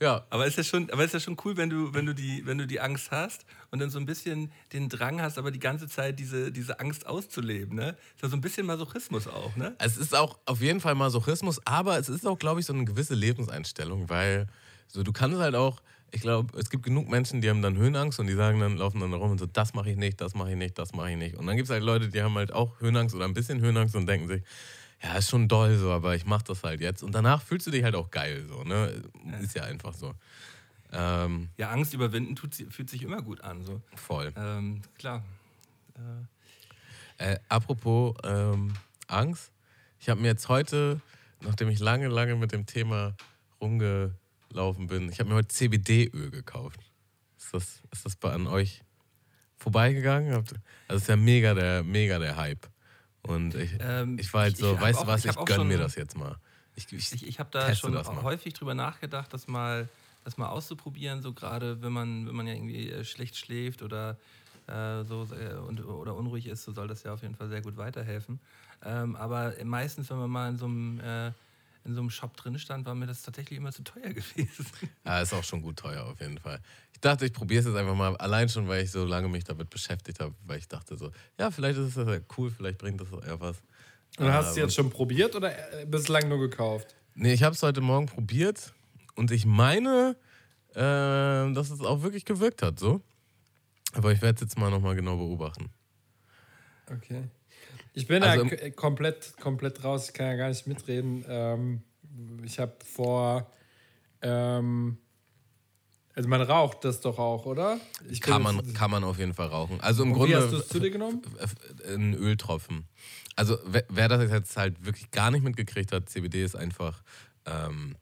ja, 0.00 0.24
Aber 0.30 0.46
ist 0.46 0.56
ja 0.56 0.62
schon, 0.62 0.88
aber 0.90 1.04
ist 1.04 1.14
ja 1.14 1.18
schon 1.18 1.36
cool, 1.44 1.56
wenn 1.56 1.70
du, 1.70 1.92
wenn 1.92 2.06
du 2.06 2.14
die, 2.14 2.46
wenn 2.46 2.56
du 2.56 2.66
die 2.66 2.78
Angst 2.78 3.10
hast 3.10 3.44
und 3.70 3.80
dann 3.80 3.90
so 3.90 3.98
ein 3.98 4.06
bisschen 4.06 4.52
den 4.72 4.88
Drang 4.88 5.20
hast, 5.20 5.38
aber 5.38 5.50
die 5.50 5.58
ganze 5.58 5.88
Zeit 5.88 6.20
diese, 6.20 6.52
diese 6.52 6.78
Angst 6.78 7.06
auszuleben, 7.06 7.74
ne? 7.74 7.96
Ist 8.14 8.22
ja 8.22 8.28
so 8.28 8.36
ein 8.36 8.40
bisschen 8.40 8.64
Masochismus 8.66 9.26
auch, 9.26 9.56
ne? 9.56 9.74
es 9.78 9.96
ist 9.96 10.14
auch 10.14 10.38
auf 10.44 10.60
jeden 10.60 10.80
Fall 10.80 10.94
Masochismus, 10.94 11.60
aber 11.66 11.98
es 11.98 12.08
ist 12.08 12.24
auch, 12.26 12.38
glaube 12.38 12.60
ich, 12.60 12.66
so 12.66 12.72
eine 12.72 12.84
gewisse 12.84 13.14
Lebenseinstellung, 13.14 14.08
weil 14.08 14.46
so 14.86 15.02
du 15.02 15.12
kannst 15.12 15.38
halt 15.38 15.56
auch, 15.56 15.82
ich 16.10 16.20
glaube, 16.20 16.58
es 16.58 16.70
gibt 16.70 16.84
genug 16.84 17.08
Menschen, 17.08 17.40
die 17.40 17.50
haben 17.50 17.62
dann 17.62 17.76
Höhenangst 17.76 18.18
und 18.18 18.26
die 18.26 18.34
sagen 18.34 18.60
dann, 18.60 18.76
laufen 18.76 19.00
dann 19.00 19.12
rum 19.12 19.32
und 19.32 19.38
so, 19.38 19.46
das 19.46 19.74
mache 19.74 19.90
ich 19.90 19.96
nicht, 19.96 20.20
das 20.20 20.34
mache 20.34 20.50
ich 20.50 20.56
nicht, 20.56 20.78
das 20.78 20.92
mache 20.92 21.10
ich 21.10 21.16
nicht. 21.16 21.36
Und 21.36 21.46
dann 21.46 21.56
gibt 21.56 21.68
es 21.68 21.72
halt 21.72 21.82
Leute, 21.82 22.08
die 22.08 22.22
haben 22.22 22.34
halt 22.34 22.52
auch 22.52 22.80
Höhenangst 22.80 23.14
oder 23.14 23.24
ein 23.24 23.34
bisschen 23.34 23.60
Höhenangst 23.60 23.94
und 23.94 24.06
denken 24.06 24.28
sich, 24.28 24.42
ja, 25.02 25.16
ist 25.16 25.30
schon 25.30 25.48
doll 25.48 25.76
so, 25.76 25.92
aber 25.92 26.16
ich 26.16 26.26
mache 26.26 26.44
das 26.44 26.64
halt 26.64 26.80
jetzt. 26.80 27.02
Und 27.02 27.14
danach 27.14 27.42
fühlst 27.42 27.66
du 27.66 27.70
dich 27.70 27.84
halt 27.84 27.94
auch 27.94 28.10
geil 28.10 28.44
so, 28.48 28.64
ne? 28.64 29.02
Ist 29.40 29.54
ja 29.54 29.64
einfach 29.64 29.94
so. 29.94 30.14
Ähm, 30.92 31.50
Ja, 31.56 31.70
Angst 31.70 31.94
überwinden 31.94 32.34
tut, 32.34 32.54
fühlt 32.54 32.90
sich 32.90 33.02
immer 33.02 33.22
gut 33.22 33.42
an, 33.42 33.62
so. 33.62 33.80
voll. 33.94 34.32
Ähm, 34.36 34.82
klar. 34.96 35.22
Äh, 37.18 37.38
apropos 37.48 38.16
ähm, 38.24 38.72
Angst, 39.06 39.50
ich 40.00 40.08
habe 40.08 40.20
mir 40.20 40.28
jetzt 40.28 40.48
heute, 40.48 41.00
nachdem 41.42 41.68
ich 41.68 41.78
lange, 41.80 42.08
lange 42.08 42.36
mit 42.36 42.52
dem 42.52 42.66
Thema 42.66 43.14
rumgelaufen 44.48 44.86
bin, 44.86 45.10
ich 45.10 45.20
habe 45.20 45.30
mir 45.30 45.36
heute 45.36 45.48
CBD-Öl 45.48 46.30
gekauft. 46.30 46.80
Ist 47.36 47.54
das, 47.54 47.82
ist 47.92 48.04
das 48.04 48.16
bei 48.16 48.32
an 48.32 48.46
euch 48.46 48.82
vorbeigegangen? 49.56 50.32
Also 50.34 51.02
ist 51.02 51.08
ja 51.08 51.16
mega 51.16 51.54
der, 51.54 51.82
mega 51.82 52.18
der 52.18 52.36
Hype. 52.36 52.68
Und 53.22 53.54
ich, 53.54 53.72
Ähm, 53.80 54.18
ich 54.18 54.32
war 54.32 54.42
halt 54.42 54.56
so, 54.56 54.74
ich 54.74 54.80
weißt 54.80 55.02
du 55.02 55.06
was, 55.06 55.20
ich 55.20 55.30
ich, 55.30 55.36
hab 55.36 55.42
auch 55.42 55.44
gönn 55.44 55.68
mir 55.68 55.78
das 55.78 55.94
jetzt 55.96 56.16
mal. 56.16 56.36
Ich, 56.76 56.92
ich, 56.92 57.22
Ich, 57.22 57.40
habe 57.40 57.50
da 57.50 57.74
schon 57.74 57.92
das 57.92 58.08
häufig 58.08 58.54
drüber 58.54 58.74
nachgedacht, 58.74 59.32
das 59.32 59.48
mal, 59.48 59.88
das 60.24 60.36
mal 60.36 60.48
auszuprobieren, 60.48 61.22
so 61.22 61.32
gerade 61.32 61.82
wenn 61.82 61.92
man, 61.92 62.26
wenn 62.26 62.36
man 62.36 62.46
ja 62.46 62.54
irgendwie 62.54 62.90
äh, 62.90 63.04
schlecht 63.04 63.36
schläft 63.36 63.82
oder 63.82 64.16
äh, 64.68 65.04
so 65.04 65.26
äh, 65.34 65.54
und, 65.56 65.84
oder 65.84 66.14
unruhig 66.14 66.46
ist, 66.46 66.64
so 66.64 66.72
soll 66.72 66.86
das 66.86 67.02
ja 67.02 67.12
auf 67.12 67.22
jeden 67.22 67.34
Fall 67.34 67.48
sehr 67.48 67.62
gut 67.62 67.76
weiterhelfen. 67.76 68.38
Ähm, 68.84 69.16
aber 69.16 69.54
meistens, 69.64 70.08
wenn 70.10 70.18
man 70.18 70.30
mal 70.30 70.48
in 70.50 70.56
so 70.56 70.66
einem 70.66 71.00
äh, 71.00 71.32
in 71.88 71.94
so 71.94 72.00
einem 72.00 72.10
Shop 72.10 72.36
drin 72.36 72.58
stand, 72.58 72.86
war 72.86 72.94
mir 72.94 73.06
das 73.06 73.22
tatsächlich 73.22 73.56
immer 73.56 73.72
zu 73.72 73.82
teuer 73.82 74.10
gewesen. 74.14 74.66
Ja, 75.04 75.20
ist 75.20 75.32
auch 75.32 75.42
schon 75.42 75.62
gut 75.62 75.76
teuer 75.78 76.04
auf 76.04 76.20
jeden 76.20 76.38
Fall. 76.38 76.60
Ich 76.92 77.00
dachte, 77.00 77.26
ich 77.26 77.32
probiere 77.32 77.60
es 77.60 77.66
jetzt 77.66 77.76
einfach 77.76 77.94
mal, 77.94 78.16
allein 78.18 78.48
schon, 78.48 78.68
weil 78.68 78.84
ich 78.84 78.90
so 78.90 79.04
lange 79.04 79.28
mich 79.28 79.44
damit 79.44 79.70
beschäftigt 79.70 80.20
habe, 80.20 80.34
weil 80.46 80.58
ich 80.58 80.68
dachte 80.68 80.96
so, 80.96 81.10
ja, 81.38 81.50
vielleicht 81.50 81.78
ist 81.78 81.96
es 81.96 82.06
ja 82.06 82.20
cool, 82.36 82.50
vielleicht 82.50 82.78
bringt 82.78 83.00
das 83.00 83.08
ja 83.26 83.40
was. 83.40 83.56
Und 84.18 84.32
hast 84.32 84.54
du 84.56 84.60
Ähm, 84.60 84.66
jetzt 84.66 84.74
schon 84.74 84.90
probiert 84.90 85.34
oder 85.34 85.80
äh, 85.80 85.86
bislang 85.86 86.28
nur 86.28 86.38
gekauft? 86.38 86.94
Nee, 87.14 87.32
ich 87.32 87.42
habe 87.42 87.54
es 87.54 87.62
heute 87.62 87.80
Morgen 87.80 88.06
probiert 88.06 88.72
und 89.16 89.30
ich 89.30 89.46
meine, 89.46 90.16
äh, 90.74 90.80
dass 91.54 91.70
es 91.70 91.80
auch 91.80 92.02
wirklich 92.02 92.24
gewirkt 92.24 92.62
hat, 92.62 92.78
so. 92.78 93.00
Aber 93.92 94.12
ich 94.12 94.20
werde 94.20 94.34
es 94.36 94.40
jetzt 94.42 94.58
mal 94.58 94.70
nochmal 94.70 94.94
genau 94.94 95.16
beobachten. 95.16 95.70
Okay. 96.90 97.24
Ich 97.98 98.06
bin 98.06 98.22
Also 98.22 98.44
da 98.44 98.56
k- 98.56 98.70
komplett, 98.70 99.36
komplett 99.40 99.82
raus, 99.84 100.06
ich 100.08 100.14
kann 100.14 100.26
ja 100.26 100.36
gar 100.36 100.48
nicht 100.48 100.66
mitreden. 100.66 101.24
Ähm, 101.28 101.82
ich 102.44 102.58
habe 102.58 102.74
vor. 102.84 103.50
Ähm, 104.22 104.98
also 106.14 106.28
man 106.28 106.42
raucht 106.42 106.84
das 106.84 107.00
doch 107.00 107.18
auch, 107.18 107.46
oder? 107.46 107.78
Ich 108.10 108.20
Kann 108.20 108.42
jetzt- 108.42 108.52
man, 108.54 108.72
kann 108.72 108.90
man 108.90 109.04
auf 109.04 109.18
jeden 109.18 109.34
Fall 109.34 109.46
rauchen. 109.48 109.80
Also 109.80 110.02
im 110.02 110.10
Und 110.12 110.18
Grunde 110.18 110.32
Wie 110.36 110.42
hast 110.42 110.52
du 110.52 110.56
es 110.56 110.68
zu 110.68 110.80
dir 110.80 110.90
genommen? 110.90 111.22
ein 111.86 112.14
Öltropfen. 112.14 112.88
Also 113.36 113.56
wer, 113.66 113.84
wer 113.88 114.08
das 114.08 114.28
jetzt 114.30 114.56
halt 114.56 114.84
wirklich 114.84 115.10
gar 115.12 115.30
nicht 115.30 115.42
mitgekriegt 115.44 115.92
hat, 115.92 116.08
CBD 116.08 116.42
ist 116.42 116.56
einfach 116.56 117.02
ähm, 117.46 117.96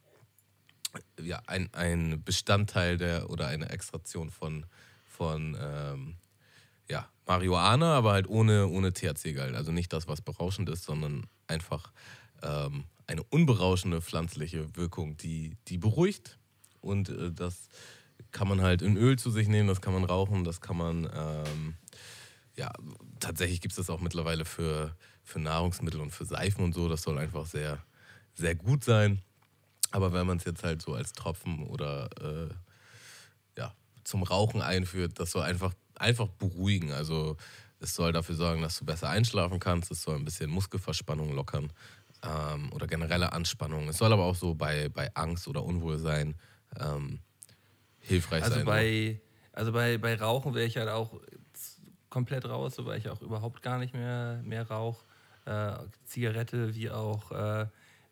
ja, 1.21 1.41
ein, 1.47 1.69
ein 1.75 2.23
Bestandteil 2.25 2.97
der 2.97 3.29
oder 3.29 3.49
eine 3.49 3.69
Extraktion 3.69 4.31
von, 4.31 4.65
von 5.07 5.57
ähm, 5.61 6.17
ja, 6.89 7.09
Marihuana, 7.27 7.97
aber 7.97 8.13
halt 8.13 8.29
ohne, 8.29 8.69
ohne 8.69 8.93
THC-Gehalt. 8.93 9.55
Also 9.55 9.73
nicht 9.73 9.93
das, 9.93 10.09
was 10.09 10.21
berauschend 10.21 10.69
ist, 10.69 10.85
sondern 10.85 11.27
einfach 11.47 11.93
ähm, 12.43 12.85
eine 13.07 13.23
unberauschende 13.25 14.01
pflanzliche 14.01 14.75
Wirkung, 14.77 15.17
die, 15.17 15.57
die 15.69 15.79
beruhigt. 15.79 16.39
Und 16.81 17.09
äh, 17.09 17.33
das 17.33 17.69
kann 18.33 18.49
man 18.49 18.63
halt 18.63 18.83
in 18.83 18.97
Öl 18.97 19.19
zu 19.19 19.31
sich 19.31 19.49
nehmen, 19.49 19.69
das 19.69 19.81
kann 19.81 19.93
man 19.93 20.05
rauchen, 20.05 20.45
das 20.45 20.61
kann 20.61 20.77
man, 20.77 21.11
ähm, 21.15 21.75
ja, 22.57 22.73
tatsächlich 23.21 23.61
gibt 23.61 23.73
es 23.73 23.77
das 23.77 23.91
auch 23.91 24.01
mittlerweile 24.01 24.45
für, 24.45 24.95
für 25.23 25.39
Nahrungsmittel 25.39 26.01
und 26.01 26.11
für 26.11 26.25
Seifen 26.25 26.65
und 26.65 26.75
so. 26.75 26.89
Das 26.89 27.03
soll 27.03 27.19
einfach 27.19 27.47
sehr, 27.47 27.79
sehr 28.35 28.55
gut 28.55 28.85
sein. 28.85 29.21
Aber 29.91 30.13
wenn 30.13 30.27
man 30.27 30.39
es 30.39 30.45
jetzt 30.45 30.65
halt 30.65 30.83
so 30.83 30.95
als 30.95 31.13
Tropfen 31.13 31.65
oder 31.67 32.09
äh, 32.21 32.55
ja, 33.59 33.75
zum 34.05 34.23
Rauchen 34.23 34.61
einführt, 34.61 35.19
das 35.19 35.31
soll 35.31 35.43
einfach, 35.43 35.73
einfach 36.01 36.29
beruhigen. 36.29 36.93
Also 36.93 37.37
es 37.81 37.95
soll 37.95 38.13
dafür 38.13 38.35
sorgen, 38.35 38.63
dass 38.63 38.79
du 38.79 38.85
besser 38.85 39.09
einschlafen 39.09 39.61
kannst. 39.61 39.91
Es 39.91 40.03
soll 40.03 40.17
ein 40.17 40.25
bisschen 40.25 40.51
Muskelverspannung 40.51 41.35
lockern 41.35 41.73
ähm, 42.23 42.73
oder 42.73 42.87
generelle 42.87 43.33
Anspannung. 43.33 43.89
Es 43.89 43.99
soll 43.99 44.13
aber 44.13 44.25
auch 44.25 44.35
so 44.35 44.55
bei, 44.55 44.89
bei 44.89 45.15
Angst 45.15 45.47
oder 45.49 45.63
Unwohlsein 45.65 46.37
ähm, 46.81 47.21
hilfreich 47.99 48.45
Also 48.45 48.57
sein. 48.57 48.65
bei, 48.65 49.21
also 49.53 49.73
bei, 49.73 49.99
bei 49.99 50.15
Rauchen 50.17 50.55
wäre 50.55 50.67
ich 50.67 50.77
halt 50.77 50.89
auch 50.89 51.21
komplett 52.09 52.47
raus, 52.47 52.75
so 52.77 52.87
weil 52.87 52.99
ich 52.99 53.09
auch 53.09 53.21
überhaupt 53.21 53.63
gar 53.63 53.79
nicht 53.79 53.93
mehr, 53.93 54.41
mehr 54.43 54.69
rauche. 54.69 55.05
Äh, 55.45 55.75
Zigarette 56.07 56.75
wie 56.75 56.91
auch, 56.91 57.31
äh, 57.31 57.67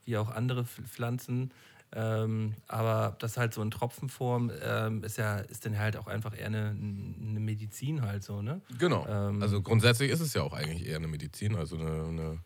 wie 0.05 0.17
auch 0.19 0.31
andere 0.31 0.63
Pf- 0.63 0.87
Pflanzen. 0.87 1.53
Ähm, 1.97 2.57
aber 2.67 3.17
das 3.21 3.37
halt 3.37 3.55
so 3.55 3.63
in 3.63 3.71
Tropfenform 3.71 4.51
ähm, 4.63 5.05
ist 5.05 5.17
ja 5.17 5.37
ist 5.39 5.65
dann 5.65 5.79
halt 5.79 5.97
auch 5.97 6.09
einfach 6.09 6.37
eher 6.37 6.47
eine, 6.47 6.71
eine 6.71 7.39
Medizin 7.41 8.03
halt 8.03 8.25
so, 8.25 8.43
ne? 8.43 8.61
Genau. 8.79 9.07
Ähm, 9.07 9.41
also 9.41 9.63
grundsätzlich 9.63 10.11
ist 10.11 10.19
es 10.21 10.35
ja 10.35 10.43
auch 10.43 10.53
eigentlich 10.55 10.87
eher 10.87 10.97
eine 10.97 11.07
Medizin, 11.07 11.55
also 11.55 11.77
eine, 11.79 12.05
eine 12.05 12.39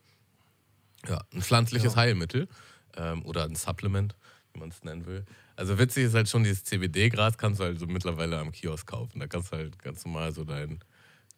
ja, 1.08 1.22
ein 1.32 1.40
pflanzliches 1.42 1.94
Ja. 1.94 2.00
Heilmittel 2.02 2.48
ähm, 2.96 3.24
oder 3.24 3.44
ein 3.44 3.54
Supplement, 3.54 4.16
wie 4.52 4.60
man 4.60 4.68
es 4.68 4.82
nennen 4.84 5.06
will. 5.06 5.24
Also 5.56 5.78
witzig 5.78 6.04
ist 6.04 6.14
halt 6.14 6.28
schon, 6.28 6.44
dieses 6.44 6.64
CBD-Gras 6.64 7.38
kannst 7.38 7.60
du 7.60 7.64
halt 7.64 7.78
so 7.78 7.86
mittlerweile 7.86 8.38
am 8.38 8.52
Kiosk 8.52 8.86
kaufen. 8.86 9.18
Da 9.20 9.26
kannst 9.28 9.52
du 9.52 9.56
halt 9.56 9.78
ganz 9.78 10.04
normal 10.04 10.32
so 10.32 10.44
dein, 10.44 10.80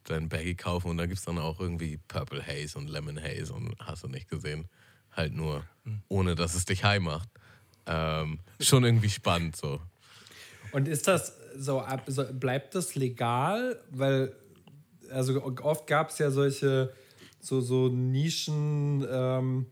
dein 0.04 0.28
Baggy 0.28 0.54
kaufen 0.56 0.88
und 0.90 0.96
da 0.96 1.06
gibt 1.06 1.18
es 1.18 1.24
dann 1.24 1.38
auch 1.38 1.60
irgendwie 1.60 1.98
Purple 2.08 2.44
Haze 2.44 2.76
und 2.78 2.88
Lemon 2.88 3.20
Haze 3.22 3.52
und 3.52 3.76
hast 3.78 4.02
du 4.02 4.08
nicht 4.08 4.28
gesehen. 4.28 4.68
Halt 5.12 5.32
nur, 5.34 5.64
Hm. 5.84 6.02
ohne 6.08 6.34
dass 6.34 6.54
es 6.54 6.64
dich 6.64 6.84
high 6.84 7.00
macht. 7.00 7.28
Ähm, 7.90 8.38
schon 8.60 8.84
irgendwie 8.84 9.10
spannend 9.10 9.56
so. 9.56 9.80
Und 10.72 10.88
ist 10.88 11.08
das 11.08 11.34
so, 11.56 11.82
bleibt 12.32 12.74
das 12.74 12.94
legal? 12.94 13.80
Weil, 13.90 14.32
also 15.10 15.42
oft 15.62 15.86
gab 15.86 16.10
es 16.10 16.18
ja 16.18 16.30
solche 16.30 16.92
so, 17.40 17.60
so 17.60 17.88
Nischen 17.88 19.06
ähm, 19.10 19.66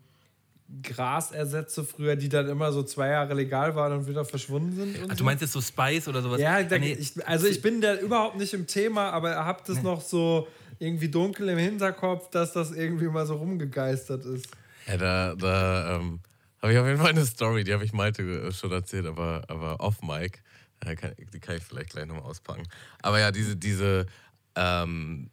Grasersätze 0.82 1.84
früher, 1.84 2.16
die 2.16 2.28
dann 2.28 2.48
immer 2.48 2.72
so 2.72 2.82
zwei 2.82 3.08
Jahre 3.08 3.34
legal 3.34 3.74
waren 3.74 3.92
und 3.92 4.06
wieder 4.06 4.24
verschwunden 4.24 4.74
sind. 4.74 4.96
Ach, 5.04 5.10
so. 5.10 5.16
du 5.16 5.24
meinst 5.24 5.40
jetzt 5.42 5.52
so 5.52 5.60
Spice 5.60 6.08
oder 6.08 6.20
sowas? 6.20 6.40
Ja, 6.40 6.62
da, 6.62 6.76
Ah, 6.76 6.78
nee. 6.78 6.92
ich, 6.92 7.26
also 7.26 7.46
ich 7.46 7.62
bin 7.62 7.80
da 7.80 7.94
überhaupt 7.94 8.36
nicht 8.36 8.52
im 8.52 8.66
Thema, 8.66 9.10
aber 9.10 9.30
ihr 9.32 9.44
habt 9.44 9.68
es 9.68 9.82
noch 9.82 10.00
so 10.00 10.46
irgendwie 10.78 11.08
dunkel 11.08 11.48
im 11.48 11.58
Hinterkopf, 11.58 12.30
dass 12.30 12.52
das 12.52 12.70
irgendwie 12.72 13.06
mal 13.06 13.26
so 13.26 13.36
rumgegeistert 13.36 14.24
ist. 14.26 14.48
Ja, 14.86 14.96
da, 14.96 15.34
da 15.34 15.96
ähm, 15.96 16.20
habe 16.62 16.72
ich 16.72 16.78
auf 16.78 16.86
jeden 16.86 16.98
Fall 16.98 17.10
eine 17.10 17.26
Story, 17.26 17.64
die 17.64 17.72
habe 17.72 17.84
ich 17.84 17.92
Malte 17.92 18.22
äh, 18.22 18.52
schon 18.52 18.72
erzählt, 18.72 19.06
aber, 19.06 19.44
aber 19.48 19.80
off 19.80 20.02
Mic. 20.02 20.42
Äh, 20.80 20.96
die 21.32 21.40
kann 21.40 21.56
ich 21.56 21.62
vielleicht 21.62 21.90
gleich 21.90 22.06
nochmal 22.06 22.24
auspacken. 22.24 22.64
Aber 23.02 23.18
ja, 23.18 23.30
diese, 23.30 23.56
diese 23.56 24.06
ähm, 24.54 25.30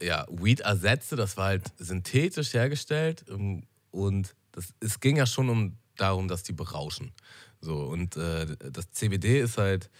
ja, 0.00 0.26
Weed-Ersätze, 0.30 1.16
das 1.16 1.36
war 1.36 1.46
halt 1.46 1.72
synthetisch 1.78 2.52
hergestellt 2.54 3.24
ähm, 3.28 3.64
und 3.90 4.34
das, 4.52 4.74
es 4.80 5.00
ging 5.00 5.16
ja 5.16 5.26
schon 5.26 5.48
um 5.48 5.78
darum, 5.96 6.28
dass 6.28 6.42
die 6.42 6.52
berauschen. 6.52 7.12
So, 7.60 7.82
und 7.84 8.16
äh, 8.16 8.46
das 8.70 8.90
CBD 8.90 9.40
ist 9.40 9.58
halt, 9.58 9.90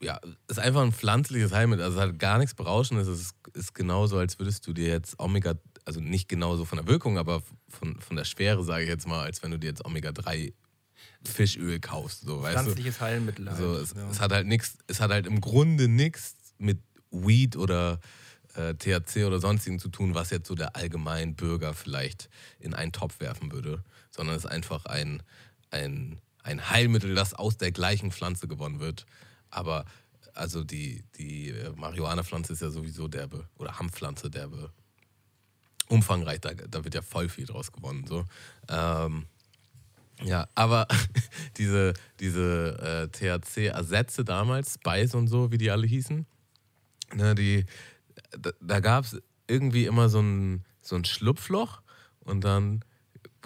ja, 0.00 0.20
ist 0.48 0.58
einfach 0.58 0.82
ein 0.82 0.92
pflanzliches 0.92 1.52
Heilmittel. 1.52 1.84
Also 1.84 1.98
es 1.98 2.04
hat 2.04 2.18
gar 2.18 2.38
nichts 2.38 2.54
Berauschendes. 2.54 3.08
Es 3.08 3.20
ist, 3.20 3.34
ist 3.54 3.74
genauso, 3.74 4.18
als 4.18 4.38
würdest 4.38 4.66
du 4.66 4.72
dir 4.72 4.88
jetzt 4.88 5.18
Omega, 5.18 5.54
also 5.84 6.00
nicht 6.00 6.28
genauso 6.28 6.64
von 6.64 6.78
der 6.78 6.86
Wirkung, 6.86 7.18
aber 7.18 7.42
von, 7.70 8.00
von 8.00 8.16
der 8.16 8.24
Schwere, 8.24 8.62
sage 8.64 8.84
ich 8.84 8.88
jetzt 8.88 9.06
mal, 9.06 9.24
als 9.24 9.42
wenn 9.42 9.50
du 9.50 9.58
dir 9.58 9.68
jetzt 9.68 9.84
Omega-3 9.84 10.52
Fischöl 11.24 11.80
kaufst. 11.80 12.22
So, 12.22 12.42
weißt 12.42 12.58
du? 12.58 12.62
Pflanzliches 12.62 13.00
Heilmittel 13.00 13.48
halt. 13.48 13.58
So, 13.58 13.74
es, 13.76 13.94
ja. 13.94 14.10
es 14.10 14.20
hat 14.20 14.32
halt 14.32 14.46
nichts, 14.46 14.78
es 14.86 15.00
hat 15.00 15.10
halt 15.10 15.26
im 15.26 15.40
Grunde 15.40 15.88
nichts 15.88 16.34
mit 16.58 16.78
Weed 17.10 17.56
oder 17.56 18.00
äh, 18.54 18.74
THC 18.74 19.24
oder 19.24 19.38
sonstigen 19.38 19.78
zu 19.78 19.88
tun, 19.88 20.14
was 20.14 20.30
jetzt 20.30 20.48
so 20.48 20.54
der 20.54 20.76
allgemein 20.76 21.34
Bürger 21.34 21.74
vielleicht 21.74 22.28
in 22.58 22.74
einen 22.74 22.92
Topf 22.92 23.20
werfen 23.20 23.52
würde, 23.52 23.84
sondern 24.10 24.36
es 24.36 24.44
ist 24.44 24.50
einfach 24.50 24.86
ein, 24.86 25.22
ein, 25.70 26.20
ein 26.42 26.70
Heilmittel, 26.70 27.14
das 27.14 27.34
aus 27.34 27.56
der 27.56 27.72
gleichen 27.72 28.12
Pflanze 28.12 28.48
gewonnen 28.48 28.80
wird. 28.80 29.06
Aber 29.50 29.84
also 30.34 30.64
die, 30.64 31.04
die 31.16 31.50
äh, 31.50 31.70
Marihuana-Pflanze 31.76 32.52
ist 32.52 32.62
ja 32.62 32.70
sowieso 32.70 33.08
derbe, 33.08 33.48
oder 33.56 33.78
Hanfpflanze 33.78 34.30
derbe 34.30 34.72
umfangreich, 35.90 36.40
da, 36.40 36.54
da 36.54 36.84
wird 36.84 36.94
ja 36.94 37.02
voll 37.02 37.28
viel 37.28 37.46
draus 37.46 37.72
gewonnen. 37.72 38.06
So. 38.06 38.24
Ähm, 38.68 39.26
ja, 40.22 40.46
aber 40.54 40.86
diese, 41.56 41.94
diese 42.20 42.78
äh, 42.78 43.08
THC-Ersätze 43.08 44.24
damals, 44.24 44.74
Spice 44.74 45.14
und 45.14 45.26
so, 45.26 45.50
wie 45.50 45.58
die 45.58 45.70
alle 45.70 45.86
hießen, 45.86 46.26
ne, 47.14 47.34
die, 47.34 47.64
da, 48.38 48.50
da 48.60 48.80
gab 48.80 49.04
es 49.04 49.20
irgendwie 49.48 49.86
immer 49.86 50.08
so 50.08 50.20
ein, 50.20 50.64
so 50.80 50.96
ein 50.96 51.04
Schlupfloch 51.04 51.82
und 52.20 52.44
dann 52.44 52.84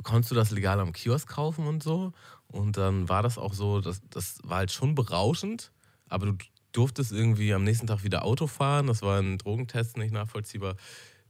konntest 0.03 0.31
du 0.31 0.35
das 0.35 0.51
legal 0.51 0.81
am 0.81 0.93
Kiosk 0.93 1.29
kaufen 1.29 1.67
und 1.67 1.83
so. 1.83 2.13
Und 2.49 2.77
dann 2.77 3.09
war 3.09 3.23
das 3.23 3.39
auch 3.39 3.55
so, 3.55 3.81
das, 3.81 4.03
das 4.11 4.39
war 4.45 4.59
halt 4.59 4.73
schon 4.73 4.95
berauschend, 4.95 5.73
aber 6.09 6.27
du 6.27 6.37
durftest 6.73 7.13
irgendwie 7.13 7.55
am 7.55 7.65
nächsten 7.65 7.87
Tag 7.87 8.05
wieder 8.05 8.25
Auto 8.25 8.47
fahren. 8.47 8.89
Das 8.89 9.01
war 9.01 9.21
ein 9.21 9.39
Drogentest 9.39 9.97
nicht 9.97 10.13
nachvollziehbar. 10.13 10.77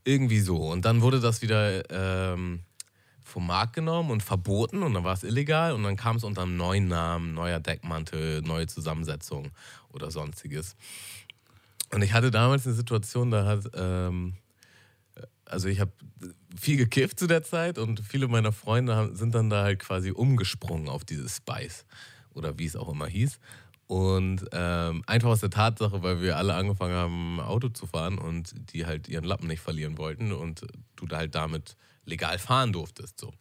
Irgendwie 0.05 0.39
so. 0.39 0.57
Und 0.57 0.85
dann 0.85 1.01
wurde 1.01 1.19
das 1.19 1.41
wieder 1.41 1.89
ähm, 1.89 2.61
vom 3.23 3.47
Markt 3.47 3.73
genommen 3.73 4.11
und 4.11 4.21
verboten 4.21 4.83
und 4.83 4.93
dann 4.93 5.03
war 5.03 5.13
es 5.13 5.23
illegal 5.23 5.73
und 5.73 5.83
dann 5.83 5.97
kam 5.97 6.15
es 6.15 6.23
unter 6.23 6.43
einem 6.43 6.57
neuen 6.57 6.87
Namen, 6.87 7.33
neuer 7.33 7.59
Deckmantel, 7.59 8.41
neue 8.43 8.67
Zusammensetzung 8.67 9.49
oder 9.89 10.11
sonstiges. 10.11 10.75
Und 11.91 12.03
ich 12.03 12.13
hatte 12.13 12.29
damals 12.29 12.67
eine 12.67 12.75
Situation, 12.75 13.31
da 13.31 13.45
hat, 13.45 13.71
ähm, 13.73 14.35
also 15.45 15.67
ich 15.67 15.79
habe 15.79 15.91
viel 16.55 16.77
gekifft 16.77 17.19
zu 17.19 17.25
der 17.25 17.43
Zeit 17.43 17.79
und 17.79 17.99
viele 17.99 18.27
meiner 18.27 18.51
Freunde 18.51 18.95
haben, 18.95 19.15
sind 19.15 19.33
dann 19.33 19.49
da 19.49 19.63
halt 19.63 19.79
quasi 19.79 20.11
umgesprungen 20.11 20.87
auf 20.87 21.03
dieses 21.03 21.37
Spice 21.37 21.85
oder 22.33 22.59
wie 22.59 22.65
es 22.65 22.75
auch 22.75 22.89
immer 22.89 23.07
hieß. 23.07 23.39
Und 23.87 24.45
ähm, 24.51 25.03
einfach 25.05 25.29
aus 25.29 25.41
der 25.41 25.51
Tatsache, 25.51 26.01
weil 26.01 26.21
wir 26.21 26.37
alle 26.37 26.55
angefangen 26.55 26.95
haben, 26.95 27.39
Auto 27.39 27.69
zu 27.69 27.85
fahren 27.85 28.17
und 28.17 28.53
die 28.73 28.85
halt 28.85 29.07
ihren 29.07 29.25
Lappen 29.25 29.47
nicht 29.47 29.61
verlieren 29.61 29.97
wollten 29.97 30.31
und 30.31 30.65
du 30.95 31.05
da 31.05 31.17
halt 31.17 31.35
damit 31.35 31.75
legal 32.05 32.39
fahren 32.39 32.73
durftest. 32.73 33.19
So. 33.19 33.31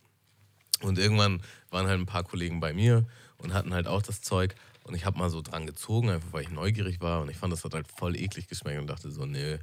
Und 0.82 0.98
irgendwann 0.98 1.40
waren 1.70 1.86
halt 1.86 1.98
ein 1.98 2.06
paar 2.06 2.24
Kollegen 2.24 2.60
bei 2.60 2.74
mir 2.74 3.06
und 3.38 3.54
hatten 3.54 3.72
halt 3.72 3.86
auch 3.86 4.02
das 4.02 4.20
Zeug. 4.20 4.54
Und 4.84 4.94
ich 4.94 5.06
habe 5.06 5.18
mal 5.18 5.30
so 5.30 5.40
dran 5.40 5.66
gezogen, 5.66 6.10
einfach 6.10 6.32
weil 6.32 6.42
ich 6.42 6.50
neugierig 6.50 7.00
war. 7.00 7.22
Und 7.22 7.30
ich 7.30 7.38
fand, 7.38 7.52
das 7.52 7.64
hat 7.64 7.72
halt 7.72 7.88
voll 7.88 8.14
eklig 8.16 8.48
geschmeckt 8.48 8.78
und 8.78 8.86
dachte 8.86 9.10
so, 9.10 9.24
nee, 9.24 9.58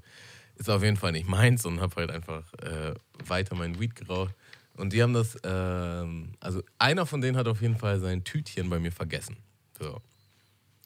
ist 0.55 0.69
auf 0.69 0.83
jeden 0.83 0.97
Fall 0.97 1.11
nicht 1.11 1.27
meins. 1.27 1.63
Und 1.63 1.79
habe 1.79 1.95
halt 1.97 2.09
einfach 2.09 2.51
äh, 2.55 2.95
weiter 3.23 3.55
meinen 3.55 3.79
Weed 3.79 3.95
geraucht. 3.95 4.33
Und 4.77 4.93
die 4.93 5.03
haben 5.03 5.13
das, 5.13 5.37
ähm, 5.43 6.33
also 6.39 6.63
einer 6.79 7.05
von 7.05 7.21
denen 7.21 7.37
hat 7.37 7.47
auf 7.47 7.61
jeden 7.61 7.77
Fall 7.77 7.99
sein 7.99 8.23
Tütchen 8.23 8.67
bei 8.69 8.79
mir 8.79 8.91
vergessen. 8.91 9.37
So. 9.79 10.01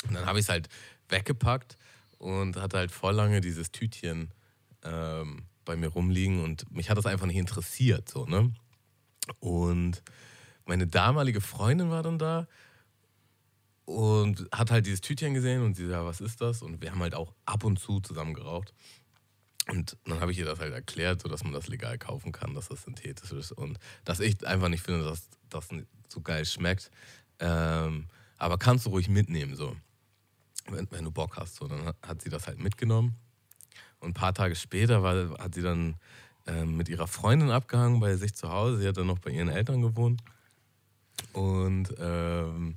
Und 0.07 0.13
dann 0.15 0.25
habe 0.25 0.39
ich 0.39 0.45
es 0.45 0.49
halt 0.49 0.69
weggepackt 1.09 1.77
und 2.17 2.57
hatte 2.57 2.77
halt 2.77 2.91
voll 2.91 3.13
lange 3.13 3.41
dieses 3.41 3.71
Tütchen 3.71 4.31
ähm, 4.83 5.43
bei 5.65 5.75
mir 5.75 5.87
rumliegen 5.87 6.43
und 6.43 6.71
mich 6.71 6.89
hat 6.89 6.97
das 6.97 7.05
einfach 7.05 7.25
nicht 7.25 7.37
interessiert. 7.37 8.09
So, 8.09 8.25
ne? 8.25 8.51
Und 9.39 10.03
meine 10.65 10.87
damalige 10.87 11.41
Freundin 11.41 11.89
war 11.89 12.03
dann 12.03 12.19
da 12.19 12.47
und 13.85 14.47
hat 14.51 14.71
halt 14.71 14.85
dieses 14.85 15.01
Tütchen 15.01 15.33
gesehen 15.33 15.63
und 15.63 15.75
sie 15.75 15.87
sagt, 15.87 16.05
was 16.05 16.21
ist 16.21 16.41
das? 16.41 16.61
Und 16.61 16.81
wir 16.81 16.91
haben 16.91 17.01
halt 17.01 17.15
auch 17.15 17.33
ab 17.45 17.63
und 17.63 17.79
zu 17.79 17.99
zusammen 17.99 18.33
geraucht. 18.33 18.73
Und 19.67 19.97
dann 20.05 20.19
habe 20.19 20.31
ich 20.31 20.37
ihr 20.37 20.45
das 20.45 20.59
halt 20.59 20.73
erklärt, 20.73 21.21
so 21.21 21.29
dass 21.29 21.43
man 21.43 21.53
das 21.53 21.67
legal 21.67 21.97
kaufen 21.97 22.31
kann, 22.31 22.53
dass 22.53 22.67
das 22.67 22.83
synthetisch 22.83 23.31
ist 23.31 23.51
und 23.51 23.79
dass 24.03 24.19
ich 24.19 24.45
einfach 24.45 24.69
nicht 24.69 24.83
finde, 24.83 25.03
dass 25.03 25.27
das 25.49 25.67
so 26.07 26.21
geil 26.21 26.45
schmeckt. 26.45 26.91
Ähm, 27.39 28.07
aber 28.37 28.57
kannst 28.57 28.85
du 28.85 28.91
ruhig 28.91 29.09
mitnehmen, 29.09 29.55
so. 29.55 29.75
Wenn, 30.67 30.87
wenn, 30.91 31.03
du 31.03 31.11
Bock 31.11 31.37
hast. 31.37 31.55
So, 31.55 31.67
dann 31.67 31.85
hat 31.85 32.21
sie 32.21 32.29
das 32.29 32.47
halt 32.47 32.59
mitgenommen. 32.59 33.15
Und 33.99 34.09
ein 34.09 34.13
paar 34.13 34.33
Tage 34.33 34.55
später 34.55 35.03
war, 35.03 35.37
hat 35.37 35.55
sie 35.55 35.61
dann 35.61 35.95
ähm, 36.47 36.77
mit 36.77 36.89
ihrer 36.89 37.07
Freundin 37.07 37.51
abgehangen 37.51 37.99
bei 37.99 38.15
sich 38.15 38.35
zu 38.35 38.51
Hause. 38.51 38.79
Sie 38.79 38.87
hat 38.87 38.97
dann 38.97 39.07
noch 39.07 39.19
bei 39.19 39.31
ihren 39.31 39.49
Eltern 39.49 39.81
gewohnt. 39.81 40.21
Und 41.33 41.93
ähm, 41.99 42.75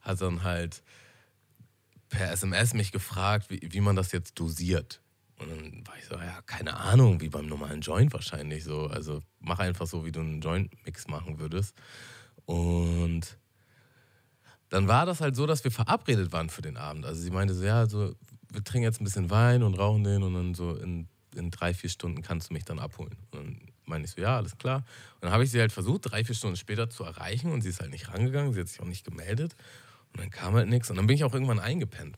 hat 0.00 0.20
dann 0.20 0.42
halt 0.42 0.82
per 2.08 2.30
SMS 2.30 2.74
mich 2.74 2.92
gefragt, 2.92 3.50
wie, 3.50 3.60
wie 3.72 3.80
man 3.80 3.96
das 3.96 4.12
jetzt 4.12 4.38
dosiert. 4.38 5.00
Und 5.38 5.50
dann 5.50 5.86
war 5.86 5.98
ich 5.98 6.04
so, 6.04 6.14
ja, 6.14 6.40
keine 6.42 6.76
Ahnung, 6.76 7.20
wie 7.20 7.28
beim 7.28 7.46
normalen 7.46 7.80
Joint 7.80 8.12
wahrscheinlich 8.12 8.64
so. 8.64 8.86
Also 8.86 9.22
mach 9.40 9.58
einfach 9.58 9.86
so, 9.86 10.04
wie 10.04 10.12
du 10.12 10.20
einen 10.20 10.40
Joint-Mix 10.40 11.08
machen 11.08 11.38
würdest. 11.38 11.74
Und 12.46 13.38
dann 14.70 14.88
war 14.88 15.06
das 15.06 15.20
halt 15.20 15.36
so, 15.36 15.46
dass 15.46 15.64
wir 15.64 15.70
verabredet 15.70 16.32
waren 16.32 16.50
für 16.50 16.62
den 16.62 16.76
Abend. 16.76 17.04
Also 17.04 17.20
sie 17.20 17.30
meinte 17.30 17.54
so, 17.54 17.64
ja, 17.64 17.78
also 17.78 18.14
wir 18.50 18.64
trinken 18.64 18.84
jetzt 18.84 19.00
ein 19.00 19.04
bisschen 19.04 19.30
Wein 19.30 19.62
und 19.62 19.74
rauchen 19.74 20.04
den 20.04 20.22
und 20.22 20.34
dann 20.34 20.54
so 20.54 20.74
in, 20.74 21.08
in 21.34 21.50
drei, 21.50 21.74
vier 21.74 21.90
Stunden 21.90 22.22
kannst 22.22 22.50
du 22.50 22.54
mich 22.54 22.64
dann 22.64 22.78
abholen. 22.78 23.16
Und 23.30 23.34
dann 23.34 23.60
meine 23.86 24.04
ich 24.04 24.12
so, 24.12 24.20
ja, 24.20 24.36
alles 24.36 24.56
klar. 24.56 24.78
Und 25.16 25.22
dann 25.22 25.32
habe 25.32 25.44
ich 25.44 25.50
sie 25.50 25.60
halt 25.60 25.72
versucht, 25.72 26.10
drei, 26.10 26.24
vier 26.24 26.34
Stunden 26.34 26.56
später 26.56 26.88
zu 26.88 27.04
erreichen 27.04 27.52
und 27.52 27.60
sie 27.60 27.68
ist 27.68 27.80
halt 27.80 27.90
nicht 27.90 28.08
rangegangen, 28.08 28.52
sie 28.52 28.60
hat 28.60 28.68
sich 28.68 28.80
auch 28.80 28.86
nicht 28.86 29.04
gemeldet. 29.04 29.56
Und 30.12 30.20
dann 30.20 30.30
kam 30.30 30.54
halt 30.54 30.68
nichts 30.68 30.90
und 30.90 30.96
dann 30.96 31.06
bin 31.06 31.16
ich 31.16 31.24
auch 31.24 31.34
irgendwann 31.34 31.60
eingepennt. 31.60 32.16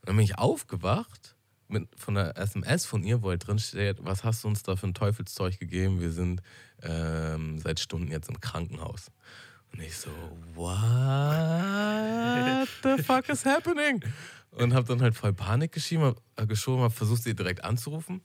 Und 0.00 0.08
dann 0.08 0.16
bin 0.16 0.24
ich 0.24 0.38
aufgewacht 0.38 1.36
mit, 1.68 1.88
von 1.96 2.14
der 2.14 2.36
SMS 2.36 2.84
von 2.86 3.02
ihr, 3.04 3.22
wo 3.22 3.30
halt 3.30 3.46
drin 3.46 3.58
steht, 3.58 4.04
was 4.04 4.24
hast 4.24 4.42
du 4.44 4.48
uns 4.48 4.62
da 4.62 4.76
für 4.76 4.86
ein 4.86 4.94
Teufelszeug 4.94 5.58
gegeben? 5.58 6.00
Wir 6.00 6.10
sind 6.10 6.42
ähm, 6.82 7.58
seit 7.58 7.80
Stunden 7.80 8.10
jetzt 8.10 8.28
im 8.28 8.40
Krankenhaus. 8.40 9.10
Und 9.78 9.84
ich 9.84 9.96
so, 9.96 10.10
what 10.54 10.68
the 12.82 13.00
fuck 13.00 13.28
is 13.28 13.44
happening? 13.44 14.02
Und 14.50 14.74
habe 14.74 14.88
dann 14.88 15.00
halt 15.00 15.14
voll 15.14 15.32
Panik 15.32 15.70
geschoben, 15.70 16.16
äh, 16.34 16.46
geschoben 16.46 16.82
habe 16.82 16.92
versucht, 16.92 17.22
sie 17.22 17.36
direkt 17.36 17.62
anzurufen. 17.62 18.20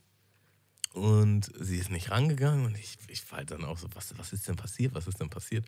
Und 0.93 1.51
sie 1.60 1.78
ist 1.78 1.91
nicht 1.91 2.10
rangegangen. 2.10 2.66
Und 2.66 2.76
ich, 2.76 2.97
ich 3.08 3.30
war 3.30 3.38
halt 3.38 3.51
dann 3.51 3.66
auch 3.66 3.78
so, 3.78 3.88
was, 3.93 4.18
was 4.18 4.34
ist 4.34 4.47
denn 4.47 4.56
passiert? 4.56 4.95
Was 4.95 5.06
ist 5.06 5.20
denn 5.20 5.30
passiert? 5.30 5.68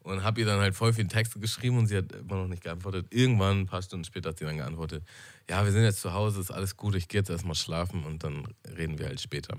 Und 0.00 0.22
habe 0.22 0.40
ihr 0.40 0.46
dann 0.46 0.60
halt 0.60 0.74
voll 0.74 0.92
viele 0.92 1.08
Texte 1.08 1.40
geschrieben 1.40 1.78
und 1.78 1.86
sie 1.86 1.96
hat 1.96 2.12
immer 2.12 2.36
noch 2.36 2.48
nicht 2.48 2.62
geantwortet. 2.62 3.06
Irgendwann, 3.08 3.60
ein 3.60 3.66
paar 3.66 3.80
Stunden 3.80 4.04
später, 4.04 4.28
hat 4.28 4.38
sie 4.38 4.44
dann 4.44 4.58
geantwortet: 4.58 5.04
Ja, 5.48 5.64
wir 5.64 5.72
sind 5.72 5.84
jetzt 5.84 6.02
zu 6.02 6.12
Hause, 6.12 6.38
ist 6.42 6.50
alles 6.50 6.76
gut, 6.76 6.96
ich 6.96 7.08
gehe 7.08 7.20
jetzt 7.20 7.30
erstmal 7.30 7.54
schlafen 7.54 8.04
und 8.04 8.24
dann 8.24 8.46
reden 8.76 8.98
wir 8.98 9.06
halt 9.06 9.22
später. 9.22 9.56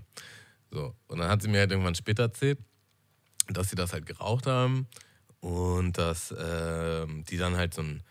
So. 0.70 0.94
Und 1.08 1.18
dann 1.18 1.30
hat 1.30 1.42
sie 1.42 1.48
mir 1.48 1.62
halt 1.62 1.72
irgendwann 1.72 1.96
später 1.96 2.22
erzählt, 2.22 2.60
dass 3.48 3.72
sie 3.72 3.76
das 3.76 3.94
halt 3.94 4.06
geraucht 4.06 4.46
haben 4.46 4.88
und 5.46 6.00
dass 6.00 6.32
äh, 6.32 7.06
die 7.30 7.38
dann 7.38 7.56
halt 7.56 7.76
so 7.76 7.82
einen 7.82 8.02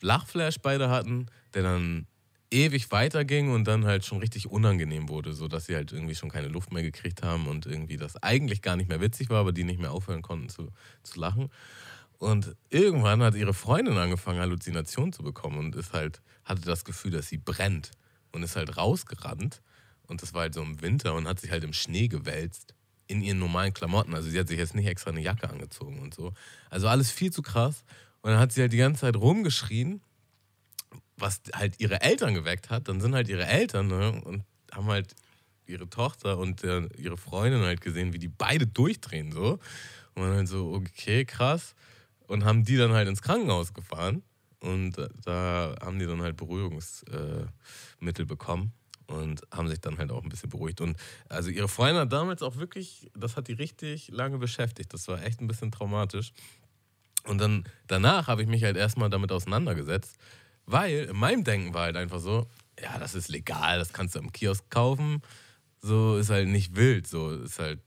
Lachflash 0.00 0.56
beide 0.60 0.90
hatten, 0.90 1.26
der 1.54 1.62
dann 1.62 2.08
ewig 2.50 2.90
weiterging 2.90 3.52
und 3.52 3.62
dann 3.68 3.84
halt 3.84 4.04
schon 4.04 4.18
richtig 4.18 4.50
unangenehm 4.50 5.08
wurde, 5.08 5.32
sodass 5.32 5.66
sie 5.66 5.76
halt 5.76 5.92
irgendwie 5.92 6.16
schon 6.16 6.30
keine 6.30 6.48
Luft 6.48 6.72
mehr 6.72 6.82
gekriegt 6.82 7.22
haben 7.22 7.46
und 7.46 7.64
irgendwie 7.64 7.96
das 7.96 8.20
eigentlich 8.24 8.60
gar 8.60 8.74
nicht 8.74 8.88
mehr 8.88 9.00
witzig 9.00 9.30
war, 9.30 9.38
aber 9.38 9.52
die 9.52 9.62
nicht 9.62 9.78
mehr 9.78 9.92
aufhören 9.92 10.22
konnten 10.22 10.48
zu, 10.48 10.72
zu 11.04 11.20
lachen. 11.20 11.50
Und 12.18 12.56
irgendwann 12.70 13.22
hat 13.22 13.36
ihre 13.36 13.54
Freundin 13.54 13.96
angefangen, 13.96 14.40
Halluzinationen 14.40 15.12
zu 15.12 15.22
bekommen 15.22 15.58
und 15.58 15.76
ist 15.76 15.92
halt, 15.92 16.20
hatte 16.44 16.62
das 16.62 16.84
Gefühl, 16.84 17.12
dass 17.12 17.28
sie 17.28 17.38
brennt 17.38 17.92
und 18.32 18.42
ist 18.42 18.56
halt 18.56 18.76
rausgerannt. 18.76 19.62
Und 20.08 20.22
das 20.22 20.34
war 20.34 20.40
halt 20.40 20.54
so 20.54 20.62
im 20.62 20.82
Winter 20.82 21.14
und 21.14 21.28
hat 21.28 21.38
sich 21.38 21.52
halt 21.52 21.62
im 21.62 21.72
Schnee 21.72 22.08
gewälzt 22.08 22.74
in 23.10 23.22
ihren 23.22 23.40
normalen 23.40 23.74
Klamotten. 23.74 24.14
Also 24.14 24.30
sie 24.30 24.38
hat 24.38 24.46
sich 24.46 24.58
jetzt 24.58 24.76
nicht 24.76 24.86
extra 24.86 25.10
eine 25.10 25.20
Jacke 25.20 25.50
angezogen 25.50 25.98
und 25.98 26.14
so. 26.14 26.32
Also 26.70 26.86
alles 26.86 27.10
viel 27.10 27.32
zu 27.32 27.42
krass. 27.42 27.84
Und 28.22 28.30
dann 28.30 28.38
hat 28.38 28.52
sie 28.52 28.60
halt 28.60 28.72
die 28.72 28.76
ganze 28.76 29.00
Zeit 29.00 29.16
rumgeschrien, 29.16 30.00
was 31.16 31.40
halt 31.52 31.80
ihre 31.80 32.02
Eltern 32.02 32.34
geweckt 32.34 32.70
hat. 32.70 32.88
Dann 32.88 33.00
sind 33.00 33.14
halt 33.14 33.28
ihre 33.28 33.46
Eltern 33.46 33.88
ne, 33.88 34.12
und 34.22 34.44
haben 34.72 34.86
halt 34.86 35.16
ihre 35.66 35.90
Tochter 35.90 36.38
und 36.38 36.62
äh, 36.62 36.86
ihre 36.96 37.16
Freundin 37.16 37.62
halt 37.62 37.80
gesehen, 37.80 38.12
wie 38.12 38.18
die 38.20 38.28
beide 38.28 38.68
durchdrehen 38.68 39.32
so. 39.32 39.58
Und 40.14 40.22
dann 40.22 40.36
halt 40.36 40.48
so, 40.48 40.72
okay, 40.72 41.24
krass. 41.24 41.74
Und 42.28 42.44
haben 42.44 42.64
die 42.64 42.76
dann 42.76 42.92
halt 42.92 43.08
ins 43.08 43.22
Krankenhaus 43.22 43.74
gefahren. 43.74 44.22
Und 44.60 44.96
da 45.24 45.74
haben 45.80 45.98
die 45.98 46.06
dann 46.06 46.22
halt 46.22 46.36
Beruhigungsmittel 46.36 48.26
bekommen 48.26 48.72
und 49.10 49.42
haben 49.50 49.68
sich 49.68 49.80
dann 49.80 49.98
halt 49.98 50.12
auch 50.12 50.22
ein 50.22 50.28
bisschen 50.28 50.50
beruhigt. 50.50 50.80
Und 50.80 50.96
also 51.28 51.50
ihre 51.50 51.68
Freundin 51.68 52.02
hat 52.02 52.12
damals 52.12 52.42
auch 52.42 52.56
wirklich, 52.56 53.10
das 53.14 53.36
hat 53.36 53.48
die 53.48 53.52
richtig 53.52 54.08
lange 54.08 54.38
beschäftigt. 54.38 54.94
Das 54.94 55.08
war 55.08 55.22
echt 55.22 55.40
ein 55.40 55.48
bisschen 55.48 55.72
traumatisch. 55.72 56.32
Und 57.24 57.38
dann 57.38 57.64
danach 57.86 58.28
habe 58.28 58.42
ich 58.42 58.48
mich 58.48 58.64
halt 58.64 58.76
erstmal 58.76 59.10
damit 59.10 59.32
auseinandergesetzt, 59.32 60.16
weil 60.64 61.08
in 61.10 61.16
meinem 61.16 61.44
Denken 61.44 61.74
war 61.74 61.82
halt 61.82 61.96
einfach 61.96 62.20
so, 62.20 62.46
ja, 62.80 62.98
das 62.98 63.14
ist 63.14 63.28
legal, 63.28 63.78
das 63.78 63.92
kannst 63.92 64.14
du 64.14 64.20
im 64.20 64.32
Kiosk 64.32 64.70
kaufen. 64.70 65.22
So 65.82 66.16
ist 66.16 66.30
halt 66.30 66.48
nicht 66.48 66.76
wild, 66.76 67.06
so 67.06 67.30
ist 67.30 67.58
halt, 67.58 67.80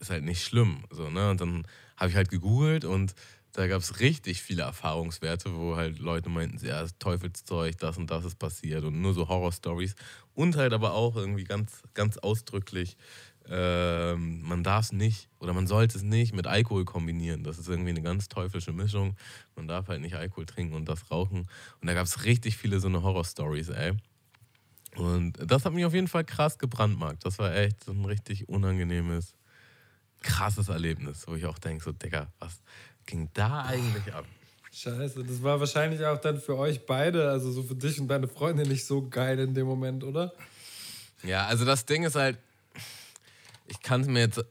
ist 0.00 0.10
halt 0.10 0.24
nicht 0.24 0.44
schlimm. 0.44 0.84
So, 0.90 1.08
ne? 1.08 1.30
Und 1.30 1.40
dann 1.40 1.66
habe 1.96 2.10
ich 2.10 2.16
halt 2.16 2.30
gegoogelt 2.30 2.84
und 2.84 3.14
da 3.52 3.66
gab 3.66 3.82
es 3.82 4.00
richtig 4.00 4.42
viele 4.42 4.62
Erfahrungswerte, 4.62 5.54
wo 5.54 5.76
halt 5.76 5.98
Leute 5.98 6.30
meinten, 6.30 6.64
ja, 6.64 6.86
Teufelszeug, 6.98 7.76
das 7.78 7.98
und 7.98 8.10
das 8.10 8.24
ist 8.24 8.38
passiert 8.38 8.84
und 8.84 9.00
nur 9.00 9.12
so 9.12 9.28
Horror-Stories. 9.28 9.94
Und 10.34 10.56
halt 10.56 10.72
aber 10.72 10.94
auch 10.94 11.16
irgendwie 11.16 11.44
ganz, 11.44 11.82
ganz 11.92 12.16
ausdrücklich, 12.16 12.96
ähm, 13.48 14.40
man 14.42 14.62
darf 14.62 14.86
es 14.86 14.92
nicht 14.92 15.28
oder 15.38 15.52
man 15.52 15.66
sollte 15.66 15.98
es 15.98 16.04
nicht 16.04 16.34
mit 16.34 16.46
Alkohol 16.46 16.84
kombinieren. 16.84 17.44
Das 17.44 17.58
ist 17.58 17.68
irgendwie 17.68 17.90
eine 17.90 18.02
ganz 18.02 18.28
teuflische 18.28 18.72
Mischung. 18.72 19.16
Man 19.56 19.68
darf 19.68 19.88
halt 19.88 20.00
nicht 20.00 20.14
Alkohol 20.14 20.46
trinken 20.46 20.74
und 20.74 20.88
das 20.88 21.10
rauchen. 21.10 21.48
Und 21.80 21.86
da 21.86 21.92
gab 21.94 22.06
es 22.06 22.24
richtig 22.24 22.56
viele 22.56 22.80
so 22.80 22.88
eine 22.88 23.02
Horror-Stories, 23.02 23.68
ey. 23.70 23.92
Und 24.96 25.38
das 25.44 25.64
hat 25.64 25.72
mich 25.72 25.84
auf 25.84 25.94
jeden 25.94 26.08
Fall 26.08 26.24
krass 26.24 26.58
gebrandmarkt. 26.58 27.24
Das 27.24 27.38
war 27.38 27.54
echt 27.54 27.84
so 27.84 27.92
ein 27.92 28.04
richtig 28.04 28.48
unangenehmes, 28.48 29.34
krasses 30.22 30.68
Erlebnis, 30.68 31.26
wo 31.26 31.34
ich 31.34 31.46
auch 31.46 31.58
denke, 31.58 31.82
so, 31.82 31.92
Digga, 31.92 32.32
was 32.38 32.62
ging 33.06 33.28
da 33.34 33.62
eigentlich 33.62 34.12
ab? 34.14 34.24
Scheiße, 34.72 35.22
das 35.22 35.42
war 35.42 35.60
wahrscheinlich 35.60 36.04
auch 36.04 36.18
dann 36.18 36.40
für 36.40 36.56
euch 36.56 36.86
beide, 36.86 37.28
also 37.28 37.52
so 37.52 37.62
für 37.62 37.74
dich 37.74 38.00
und 38.00 38.08
deine 38.08 38.26
Freundin 38.26 38.68
nicht 38.68 38.86
so 38.86 39.06
geil 39.08 39.38
in 39.38 39.54
dem 39.54 39.66
Moment, 39.66 40.02
oder? 40.02 40.32
Ja, 41.22 41.46
also 41.46 41.64
das 41.64 41.84
Ding 41.84 42.04
ist 42.04 42.14
halt, 42.14 42.38
ich 43.68 43.80
kann 43.82 44.00
es 44.00 44.06
mir 44.06 44.20
jetzt, 44.20 44.42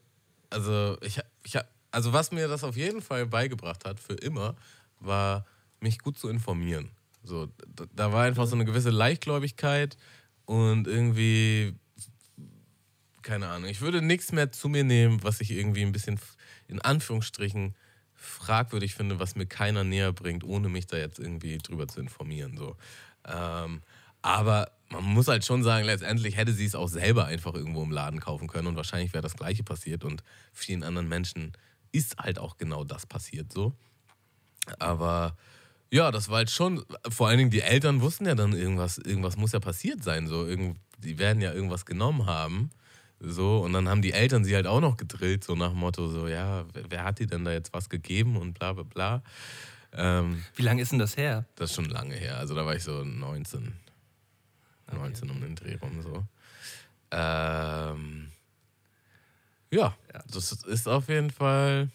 also 0.50 0.98
ich, 1.02 1.20
ich 1.44 1.58
also 1.92 2.14
was 2.14 2.32
mir 2.32 2.48
das 2.48 2.64
auf 2.64 2.78
jeden 2.78 3.02
Fall 3.02 3.26
beigebracht 3.26 3.84
hat, 3.86 4.00
für 4.00 4.14
immer, 4.14 4.56
war 5.00 5.46
mich 5.80 6.00
gut 6.00 6.18
zu 6.18 6.30
informieren. 6.30 6.92
So, 7.24 7.50
da 7.96 8.12
war 8.14 8.24
einfach 8.24 8.48
so 8.48 8.56
eine 8.56 8.66
gewisse 8.66 8.90
Leichtgläubigkeit 8.90 9.98
und 10.46 10.88
irgendwie, 10.88 11.76
keine 13.22 13.48
Ahnung, 13.48 13.70
ich 13.70 13.82
würde 13.82 14.02
nichts 14.02 14.32
mehr 14.32 14.52
zu 14.52 14.70
mir 14.70 14.84
nehmen, 14.84 15.24
was 15.24 15.42
ich 15.42 15.52
irgendwie 15.52 15.84
ein 15.84 15.92
bisschen 15.92 16.20
in 16.68 16.80
Anführungsstrichen 16.80 17.76
fragwürdig 18.22 18.94
finde, 18.94 19.20
was 19.20 19.36
mir 19.36 19.48
keiner 19.48 19.84
näher 19.84 20.14
bringt, 20.14 20.44
ohne 20.44 20.70
mich 20.70 20.86
da 20.86 20.98
jetzt 20.98 21.20
irgendwie 21.20 21.58
drüber 21.58 21.88
zu 21.88 22.00
informieren. 22.00 22.56
So. 22.56 22.76
Ähm, 23.28 23.82
aber 24.22 24.72
man 24.90 25.04
muss 25.04 25.28
halt 25.28 25.44
schon 25.44 25.64
sagen, 25.64 25.86
letztendlich 25.86 26.38
hätte 26.38 26.54
sie 26.54 26.66
es 26.66 26.76
auch 26.76 26.88
selber 26.88 27.26
einfach 27.26 27.56
irgendwo 27.56 27.82
im 27.82 27.92
Laden 27.92 28.20
kaufen 28.20 28.48
können 28.48 28.68
und 28.68 28.76
wahrscheinlich 28.76 29.14
wäre 29.14 29.24
das 29.24 29.36
Gleiche 29.36 29.64
passiert 29.64 30.04
und 30.04 30.24
vielen 30.54 30.84
anderen 30.84 31.08
Menschen 31.08 31.54
ist 31.92 32.18
halt 32.18 32.38
auch 32.38 32.58
genau 32.58 32.84
das 32.84 33.06
passiert 33.06 33.52
so. 33.52 33.74
Aber 34.78 35.36
ja, 35.90 36.12
das 36.12 36.30
war 36.30 36.38
halt 36.38 36.52
schon, 36.52 36.86
vor 37.10 37.28
allen 37.28 37.40
Dingen 37.40 37.50
die 37.50 37.62
Eltern 37.62 38.02
wussten 38.02 38.26
ja 38.26 38.36
dann 38.36 38.54
irgendwas, 38.54 38.98
irgendwas 39.00 39.36
muss 39.36 39.52
ja 39.52 39.60
passiert 39.60 40.04
sein, 40.04 40.28
so, 40.28 40.46
irgend, 40.46 40.78
die 41.00 41.18
werden 41.18 41.42
ja 41.42 41.54
irgendwas 41.54 41.86
genommen 41.86 42.28
haben, 42.28 42.70
So, 43.24 43.60
und 43.60 43.74
dann 43.74 43.88
haben 43.88 44.02
die 44.02 44.14
Eltern 44.14 44.44
sie 44.44 44.56
halt 44.56 44.66
auch 44.66 44.82
noch 44.82 44.98
gedrillt, 44.98 45.44
so 45.44 45.56
nach 45.56 45.70
dem 45.70 45.80
Motto, 45.80 46.08
so, 46.08 46.28
ja, 46.28 46.66
wer, 46.74 46.84
wer 46.90 47.04
hat 47.04 47.20
dir 47.20 47.28
denn 47.28 47.46
da 47.46 47.52
jetzt 47.52 47.72
was 47.72 47.88
gegeben 47.88 48.36
und 48.36 48.58
bla 48.58 48.74
bla 48.74 48.84
bla. 48.84 49.24
Ähm, 49.94 50.44
Wie 50.56 50.64
lange 50.64 50.82
ist 50.82 50.92
denn 50.92 51.00
das 51.00 51.18
her? 51.18 51.46
das 51.56 51.70
ist 51.70 51.76
schon 51.76 51.86
lange 51.86 52.16
her. 52.16 52.38
Also 52.38 52.56
da 52.56 52.66
war 52.66 52.76
ich 52.76 52.84
so 52.84 53.04
19. 53.04 53.74
19 54.92 55.30
um 55.30 55.40
den 55.40 55.56
Dreh 55.56 55.76
rum 55.76 56.02
so. 56.02 56.26
Ähm, 57.12 58.32
ja, 59.70 59.96
das 60.32 60.52
ist 60.52 60.88
auf 60.88 61.08
jeden 61.08 61.30
Fall. 61.30 61.90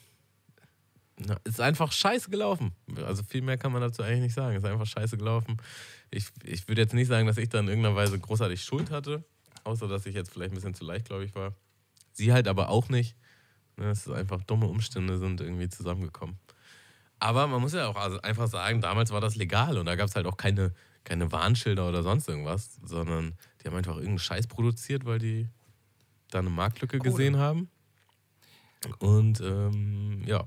Na, 1.19 1.37
ist 1.45 1.61
einfach 1.61 1.93
scheiße 1.93 2.31
gelaufen. 2.31 2.73
Also 3.05 3.23
viel 3.23 3.43
mehr 3.43 3.57
kann 3.59 3.73
man 3.73 3.81
dazu 3.81 4.03
eigentlich 4.03 4.21
nicht 4.21 4.35
sagen. 4.35 4.57
Ist 4.57 4.65
einfach 4.65 4.87
scheiße 4.87 5.17
gelaufen. 5.17 5.57
Ich, 6.11 6.27
ich 6.45 6.69
würde 6.69 6.83
jetzt 6.83 6.95
nicht 6.95 7.09
sagen, 7.09 7.27
dass 7.27 7.39
ich 7.39 7.49
da 7.49 7.59
in 7.61 7.69
irgendeiner 7.69 7.97
Weise 7.97 8.19
großartig 8.19 8.63
Schuld 8.63 8.91
hatte, 8.91 9.25
außer 9.67 9.89
dass 9.89 10.07
ich 10.07 10.15
jetzt 10.15 10.33
vielleicht 10.33 10.53
ein 10.53 10.55
bisschen 10.55 10.75
zu 10.75 10.85
leichtgläubig 10.85 11.35
war. 11.35 11.55
Sie 12.13 12.33
halt 12.33 12.49
aber 12.49 12.69
auch 12.71 12.89
nicht. 12.89 13.17
Ne, 13.77 13.91
Es 13.91 14.07
ist 14.07 14.13
einfach 14.13 14.43
dumme 14.43 14.67
Umstände 14.67 15.19
sind 15.19 15.41
irgendwie 15.41 15.69
zusammengekommen. 15.69 16.39
Aber 17.19 17.47
man 17.47 17.61
muss 17.61 17.73
ja 17.73 17.89
auch 17.89 17.97
also 17.97 18.21
einfach 18.23 18.47
sagen, 18.49 18.81
damals 18.81 19.11
war 19.11 19.21
das 19.21 19.37
legal 19.37 19.79
und 19.79 19.87
da 19.87 19.97
gab 19.97 20.09
es 20.09 20.15
halt 20.17 20.27
auch 20.27 20.37
keine, 20.37 20.73
keine 21.05 21.31
Warnschilder 21.33 21.89
oder 21.89 22.03
sonst 22.03 22.29
irgendwas, 22.29 22.79
sondern 22.85 23.35
die 23.63 23.69
haben 23.69 23.77
einfach 23.77 23.95
irgendeinen 23.95 24.19
Scheiß 24.19 24.47
produziert, 24.47 25.05
weil 25.05 25.19
die 25.19 25.49
da 26.31 26.39
eine 26.41 26.51
Marktlücke 26.51 26.99
gesehen 26.99 27.37
haben. 27.39 27.71
Und 28.99 29.41
ähm, 29.41 30.23
ja, 30.27 30.47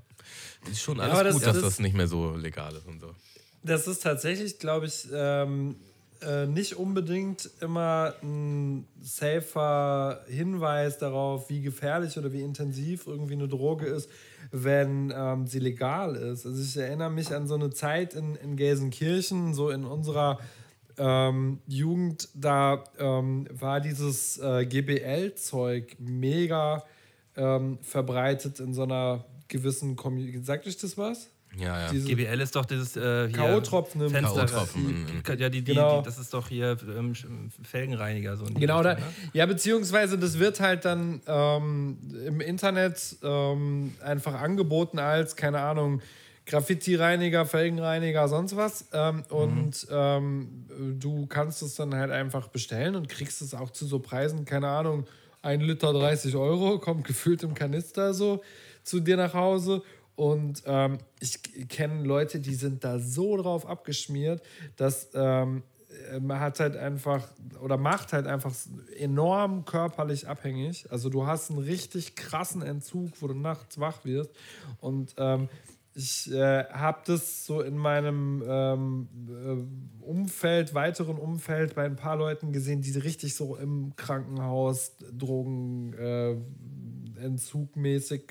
ist 0.69 0.81
schon 0.81 0.99
alles 0.99 1.13
aber 1.13 1.23
das- 1.25 1.33
gut, 1.33 1.43
dass 1.45 1.55
das 1.55 1.63
das 1.63 1.79
nicht 1.79 1.95
mehr 1.95 2.07
so 2.07 2.35
legal 2.35 2.75
ist 2.75 2.85
und 2.87 2.99
so. 2.99 3.15
Das 3.63 3.87
ist 3.87 4.01
tatsächlich, 4.03 4.57
glaube 4.59 4.85
ich, 4.85 5.07
ähm, 5.11 5.75
äh, 6.21 6.47
nicht 6.47 6.75
unbedingt 6.75 7.49
immer 7.61 8.13
ein 8.21 8.87
safer 8.99 10.23
Hinweis 10.27 10.97
darauf, 10.97 11.49
wie 11.49 11.61
gefährlich 11.61 12.17
oder 12.17 12.33
wie 12.33 12.41
intensiv 12.41 13.07
irgendwie 13.07 13.33
eine 13.33 13.47
Droge 13.47 13.85
ist, 13.85 14.09
wenn 14.51 15.13
ähm, 15.15 15.47
sie 15.47 15.59
legal 15.59 16.15
ist. 16.15 16.45
Also 16.45 16.61
ich 16.61 16.75
erinnere 16.75 17.09
mich 17.09 17.33
an 17.33 17.47
so 17.47 17.55
eine 17.55 17.69
Zeit 17.69 18.15
in, 18.15 18.35
in 18.35 18.57
Gelsenkirchen, 18.57 19.53
so 19.53 19.69
in 19.69 19.85
unserer 19.85 20.39
ähm, 20.97 21.61
Jugend, 21.67 22.27
da 22.33 22.83
ähm, 22.97 23.47
war 23.51 23.79
dieses 23.79 24.37
äh, 24.39 24.65
GBL-Zeug 24.65 25.95
mega 25.99 26.83
ähm, 27.37 27.79
verbreitet 27.81 28.59
in 28.59 28.73
so 28.73 28.83
einer 28.83 29.25
gewissen 29.47 29.95
Community. 29.95 30.43
Sagt 30.43 30.67
euch 30.67 30.77
das 30.77 30.97
was? 30.97 31.29
Ja, 31.57 31.91
ja. 31.91 31.91
GBL 31.91 32.39
ist 32.41 32.55
doch 32.55 32.65
dieses 32.65 32.95
äh, 32.95 33.27
hier 33.27 33.31
K.O.-Tropfen 33.37 34.01
im 34.05 34.09
Fenster. 34.11 34.47
In- 34.75 35.23
Ja, 35.39 35.49
die, 35.49 35.61
die, 35.61 35.73
Genau. 35.73 35.99
die, 35.99 36.05
das 36.05 36.17
ist 36.19 36.33
doch 36.33 36.47
hier 36.47 36.77
ähm, 36.95 37.13
Felgenreiniger. 37.63 38.37
So 38.37 38.45
Genau, 38.45 38.83
da, 38.83 38.91
Richtung, 38.91 39.07
ne? 39.07 39.13
ja, 39.33 39.45
beziehungsweise 39.45 40.17
das 40.19 40.37
wird 40.39 40.59
halt 40.59 40.85
dann 40.85 41.21
ähm, 41.27 41.97
im 42.25 42.39
Internet 42.39 43.17
ähm, 43.23 43.93
einfach 44.03 44.35
angeboten 44.39 44.99
als, 44.99 45.35
keine 45.35 45.59
Ahnung, 45.59 46.01
Graffiti-Reiniger, 46.45 47.45
Felgenreiniger, 47.45 48.27
sonst 48.27 48.55
was. 48.55 48.87
Ähm, 48.93 49.23
und 49.29 49.87
ähm, 49.91 50.65
du 50.99 51.25
kannst 51.27 51.61
es 51.61 51.75
dann 51.75 51.93
halt 51.95 52.11
einfach 52.11 52.47
bestellen 52.49 52.95
und 52.95 53.07
kriegst 53.09 53.41
es 53.41 53.53
auch 53.53 53.69
zu 53.71 53.85
so 53.85 53.99
Preisen, 53.99 54.45
keine 54.45 54.67
Ahnung, 54.67 55.05
ein 55.41 55.61
Liter 55.61 55.93
30 55.93 56.35
Euro, 56.35 56.79
kommt 56.79 57.05
gefüllt 57.05 57.43
im 57.43 57.53
Kanister 57.53 58.13
so 58.13 58.41
zu 58.83 58.99
dir 58.99 59.15
nach 59.17 59.33
Hause. 59.33 59.81
Und 60.19 60.63
ähm, 60.65 60.97
ich 61.21 61.41
kenne 61.69 62.03
Leute, 62.03 62.41
die 62.41 62.53
sind 62.53 62.83
da 62.83 62.99
so 62.99 63.37
drauf 63.37 63.65
abgeschmiert, 63.65 64.41
dass 64.75 65.07
ähm, 65.13 65.63
äh, 66.11 66.19
man 66.19 66.41
hat 66.41 66.59
halt 66.59 66.75
einfach 66.75 67.25
oder 67.61 67.77
macht 67.77 68.11
halt 68.11 68.27
einfach 68.27 68.53
enorm 68.97 69.63
körperlich 69.63 70.27
abhängig. 70.27 70.91
Also 70.91 71.07
du 71.07 71.25
hast 71.25 71.51
einen 71.51 71.59
richtig 71.59 72.17
krassen 72.17 72.61
Entzug, 72.61 73.11
wo 73.21 73.27
du 73.29 73.33
nachts 73.33 73.79
wach 73.79 74.03
wirst. 74.03 74.31
Und 74.81 75.15
ähm, 75.17 75.47
ich 75.93 76.31
äh, 76.31 76.65
habe 76.65 77.01
das 77.05 77.45
so 77.45 77.61
in 77.61 77.77
meinem 77.77 78.43
ähm, 78.47 79.07
äh, 79.27 80.03
Umfeld, 80.03 80.73
weiteren 80.73 81.17
Umfeld 81.17 81.75
bei 81.75 81.85
ein 81.85 81.95
paar 81.95 82.15
Leuten 82.15 82.51
gesehen, 82.51 82.81
die 82.81 82.91
richtig 82.97 83.35
so 83.35 83.55
im 83.55 83.95
Krankenhaus 83.95 84.95
Drogen 85.11 85.93
äh, 85.93 86.37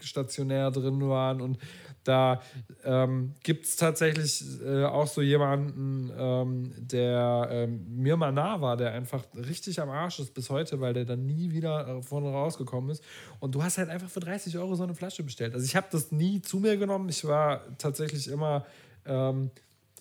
stationär 0.02 0.70
drin 0.70 1.06
waren 1.08 1.40
und 1.40 1.58
da 2.04 2.40
ähm, 2.84 3.34
gibt 3.42 3.66
es 3.66 3.76
tatsächlich 3.76 4.42
äh, 4.64 4.84
auch 4.84 5.06
so 5.06 5.20
jemanden, 5.20 6.10
ähm, 6.16 6.72
der 6.78 7.48
ähm, 7.50 7.86
mir 7.96 8.16
mal 8.16 8.32
nah 8.32 8.60
war, 8.60 8.76
der 8.76 8.92
einfach 8.92 9.24
richtig 9.34 9.80
am 9.80 9.90
Arsch 9.90 10.18
ist 10.20 10.32
bis 10.34 10.48
heute, 10.50 10.80
weil 10.80 10.94
der 10.94 11.04
dann 11.04 11.26
nie 11.26 11.50
wieder 11.50 11.86
äh, 11.86 12.02
vorne 12.02 12.30
rausgekommen 12.30 12.90
ist. 12.90 13.04
Und 13.40 13.54
du 13.54 13.62
hast 13.62 13.78
halt 13.78 13.90
einfach 13.90 14.08
für 14.08 14.20
30 14.20 14.56
Euro 14.58 14.74
so 14.74 14.84
eine 14.84 14.94
Flasche 14.94 15.22
bestellt. 15.22 15.54
Also 15.54 15.66
ich 15.66 15.76
habe 15.76 15.88
das 15.90 16.10
nie 16.12 16.40
zu 16.40 16.58
mir 16.58 16.76
genommen. 16.76 17.08
Ich 17.08 17.24
war 17.24 17.62
tatsächlich 17.78 18.28
immer 18.28 18.64
ähm, 19.04 19.50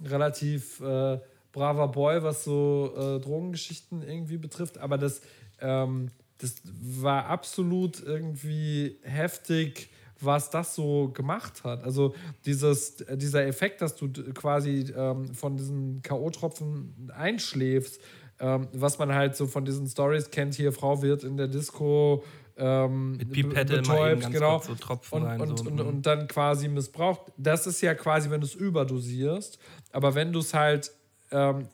relativ 0.04 0.80
äh, 0.80 1.20
braver 1.52 1.88
Boy, 1.88 2.24
was 2.24 2.44
so 2.44 2.94
äh, 2.96 3.20
Drogengeschichten 3.20 4.02
irgendwie 4.02 4.38
betrifft. 4.38 4.78
Aber 4.78 4.98
das, 4.98 5.22
ähm, 5.60 6.10
das 6.38 6.56
war 6.64 7.26
absolut 7.26 8.02
irgendwie 8.02 8.98
heftig, 9.04 9.90
was 10.20 10.50
das 10.50 10.76
so 10.76 11.10
gemacht 11.10 11.64
hat. 11.64 11.84
Also 11.84 12.16
dieses, 12.46 12.98
dieser 13.14 13.46
Effekt, 13.46 13.82
dass 13.82 13.96
du 13.96 14.12
quasi 14.34 14.94
ähm, 14.96 15.34
von 15.34 15.58
diesen 15.58 16.02
K.O.-Tropfen 16.02 17.12
einschläfst, 17.12 18.02
ähm, 18.40 18.68
was 18.74 19.00
man 19.00 19.14
halt 19.14 19.36
so 19.36 19.48
von 19.48 19.66
diesen 19.66 19.88
Stories 19.88 20.30
kennt, 20.30 20.56
hier 20.56 20.72
Frau 20.72 21.02
wird 21.02 21.24
in 21.24 21.38
der 21.38 21.48
Disco 21.48 22.24
ähm, 22.58 23.18
Mit 23.18 23.32
Pipette 23.32 23.78
betäubt, 23.78 24.32
genau. 24.32 24.60
so 24.60 24.76
Tropfen 24.76 25.22
und, 25.22 25.28
rein, 25.28 25.42
und, 25.42 25.58
so, 25.58 25.66
und, 25.66 25.76
mhm. 25.76 25.88
und 25.88 26.06
dann 26.06 26.28
quasi 26.28 26.68
missbraucht. 26.68 27.22
Das 27.38 27.68
ist 27.68 27.82
ja 27.82 27.94
quasi, 27.94 28.30
wenn 28.30 28.42
du 28.42 28.48
es 28.48 28.56
überdosierst. 28.56 29.60
Aber 29.92 30.16
wenn 30.16 30.34
du 30.34 30.40
es 30.40 30.54
halt 30.54 30.92
ähm, 31.32 31.68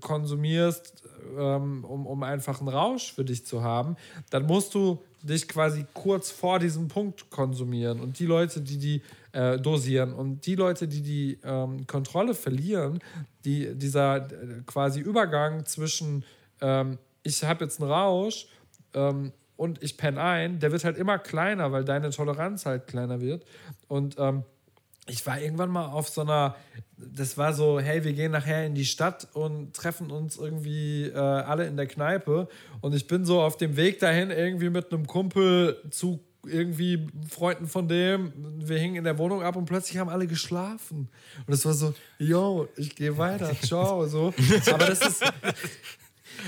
konsumierst, 0.00 1.02
ähm, 1.36 1.84
um, 1.84 2.06
um 2.06 2.22
einfach 2.22 2.60
einen 2.60 2.68
Rausch 2.68 3.12
für 3.12 3.24
dich 3.24 3.46
zu 3.46 3.62
haben, 3.62 3.96
dann 4.30 4.46
musst 4.46 4.74
du 4.74 5.02
dich 5.22 5.48
quasi 5.48 5.86
kurz 5.94 6.30
vor 6.30 6.58
diesem 6.58 6.88
Punkt 6.88 7.30
konsumieren. 7.30 8.00
Und 8.00 8.18
die 8.18 8.26
Leute, 8.26 8.60
die 8.60 8.78
die 8.78 9.02
äh, 9.32 9.58
dosieren 9.58 10.12
und 10.12 10.46
die 10.46 10.54
Leute, 10.54 10.88
die 10.88 11.02
die 11.02 11.38
ähm, 11.44 11.86
Kontrolle 11.86 12.34
verlieren, 12.34 12.98
die, 13.44 13.74
dieser 13.74 14.16
äh, 14.16 14.62
quasi 14.66 15.00
Übergang 15.00 15.64
zwischen 15.64 16.24
ähm, 16.60 16.98
ich 17.22 17.42
habe 17.44 17.64
jetzt 17.64 17.80
einen 17.80 17.90
Rausch 17.90 18.46
ähm, 18.94 19.32
und 19.56 19.82
ich 19.82 19.96
penne 19.96 20.20
ein, 20.20 20.58
der 20.58 20.72
wird 20.72 20.84
halt 20.84 20.96
immer 20.96 21.18
kleiner, 21.18 21.72
weil 21.72 21.84
deine 21.84 22.10
Toleranz 22.10 22.66
halt 22.66 22.86
kleiner 22.86 23.20
wird. 23.20 23.44
Und 23.88 24.16
ähm, 24.18 24.44
ich 25.06 25.26
war 25.26 25.40
irgendwann 25.40 25.70
mal 25.70 25.86
auf 25.86 26.08
so 26.08 26.20
einer, 26.20 26.54
das 26.96 27.36
war 27.36 27.52
so, 27.54 27.80
hey, 27.80 28.04
wir 28.04 28.12
gehen 28.12 28.32
nachher 28.32 28.66
in 28.66 28.74
die 28.74 28.84
Stadt 28.84 29.28
und 29.32 29.74
treffen 29.74 30.10
uns 30.10 30.36
irgendwie 30.36 31.06
äh, 31.06 31.16
alle 31.16 31.66
in 31.66 31.76
der 31.76 31.86
Kneipe. 31.86 32.48
Und 32.80 32.94
ich 32.94 33.06
bin 33.08 33.24
so 33.24 33.40
auf 33.40 33.56
dem 33.56 33.76
Weg 33.76 33.98
dahin 33.98 34.30
irgendwie 34.30 34.70
mit 34.70 34.92
einem 34.92 35.06
Kumpel 35.06 35.82
zu 35.90 36.20
irgendwie 36.46 37.06
Freunden 37.28 37.66
von 37.66 37.88
dem. 37.88 38.32
Wir 38.66 38.78
hingen 38.78 38.96
in 38.96 39.04
der 39.04 39.18
Wohnung 39.18 39.42
ab 39.42 39.56
und 39.56 39.64
plötzlich 39.64 39.98
haben 39.98 40.08
alle 40.08 40.26
geschlafen. 40.26 41.08
Und 41.46 41.52
es 41.52 41.64
war 41.64 41.74
so, 41.74 41.94
yo, 42.18 42.68
ich 42.76 42.94
gehe 42.94 43.16
weiter, 43.16 43.52
ciao, 43.62 44.06
so. 44.06 44.34
Aber 44.72 44.86
das 44.86 45.00
ist, 45.00 45.24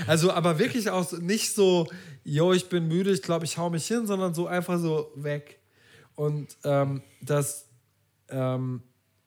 also, 0.07 0.31
aber 0.31 0.59
wirklich 0.59 0.89
auch 0.89 1.11
nicht 1.13 1.53
so, 1.53 1.87
yo, 2.23 2.53
ich 2.53 2.67
bin 2.67 2.87
müde, 2.87 3.11
ich 3.11 3.21
glaube, 3.21 3.45
ich 3.45 3.57
hau 3.57 3.69
mich 3.69 3.87
hin, 3.87 4.05
sondern 4.05 4.33
so 4.33 4.47
einfach 4.47 4.79
so 4.79 5.11
weg. 5.15 5.59
Und 6.15 6.57
ähm, 6.63 7.01
das, 7.21 7.67
ähm, 8.29 8.81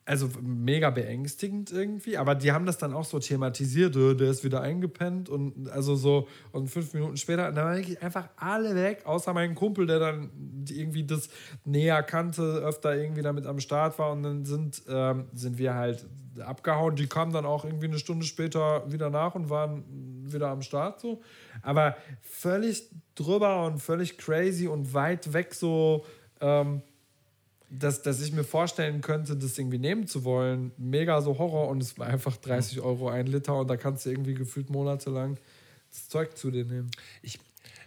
also 0.05 0.27
mega 0.41 0.89
beängstigend 0.89 1.71
irgendwie, 1.71 2.17
aber 2.17 2.33
die 2.33 2.51
haben 2.51 2.65
das 2.65 2.79
dann 2.79 2.93
auch 2.93 3.05
so 3.05 3.19
thematisiert, 3.19 3.95
äh, 3.95 4.15
der 4.15 4.31
ist 4.31 4.43
wieder 4.43 4.61
eingepennt 4.61 5.29
und 5.29 5.69
also 5.69 5.95
so, 5.95 6.27
und 6.51 6.67
fünf 6.67 6.95
Minuten 6.95 7.15
später, 7.15 7.47
und 7.47 7.55
dann 7.55 7.65
waren 7.65 7.77
wirklich 7.77 8.01
einfach 8.01 8.27
alle 8.35 8.73
weg, 8.73 9.05
außer 9.05 9.33
mein 9.33 9.53
Kumpel, 9.53 9.85
der 9.85 9.99
dann 9.99 10.31
irgendwie 10.67 11.05
das 11.05 11.29
näher 11.63 12.01
kannte, 12.01 12.41
öfter 12.41 12.95
irgendwie 12.95 13.21
damit 13.21 13.45
am 13.45 13.59
Start 13.59 13.99
war 13.99 14.11
und 14.11 14.23
dann 14.23 14.45
sind, 14.45 14.81
ähm, 14.89 15.25
sind 15.33 15.59
wir 15.59 15.75
halt 15.75 16.07
abgehauen. 16.39 16.95
Die 16.95 17.07
kamen 17.07 17.31
dann 17.31 17.45
auch 17.45 17.65
irgendwie 17.65 17.87
eine 17.87 17.99
Stunde 17.99 18.25
später 18.25 18.91
wieder 18.91 19.09
nach 19.09 19.35
und 19.35 19.49
waren 19.49 19.83
wieder 20.25 20.49
am 20.49 20.61
Start 20.61 20.99
so. 21.01 21.21
Aber 21.61 21.95
völlig 22.21 22.89
drüber 23.15 23.65
und 23.65 23.79
völlig 23.79 24.17
crazy 24.17 24.67
und 24.67 24.93
weit 24.93 25.33
weg 25.33 25.53
so, 25.53 26.05
ähm, 26.41 26.81
dass, 27.69 28.01
dass 28.01 28.21
ich 28.21 28.31
mir 28.31 28.43
vorstellen 28.43 29.01
könnte, 29.01 29.35
das 29.35 29.57
irgendwie 29.57 29.77
nehmen 29.77 30.07
zu 30.07 30.23
wollen. 30.23 30.71
Mega 30.77 31.21
so 31.21 31.37
Horror 31.37 31.69
und 31.69 31.81
es 31.81 31.97
war 31.99 32.07
einfach 32.07 32.37
30 32.37 32.81
Euro 32.81 33.09
ein 33.09 33.27
Liter 33.27 33.55
und 33.55 33.67
da 33.67 33.77
kannst 33.77 34.05
du 34.05 34.09
irgendwie 34.09 34.33
gefühlt 34.33 34.69
monatelang 34.69 35.37
das 35.91 36.07
Zeug 36.09 36.37
zu 36.37 36.51
dir 36.51 36.65
nehmen. 36.65 36.91
Ich, 37.21 37.39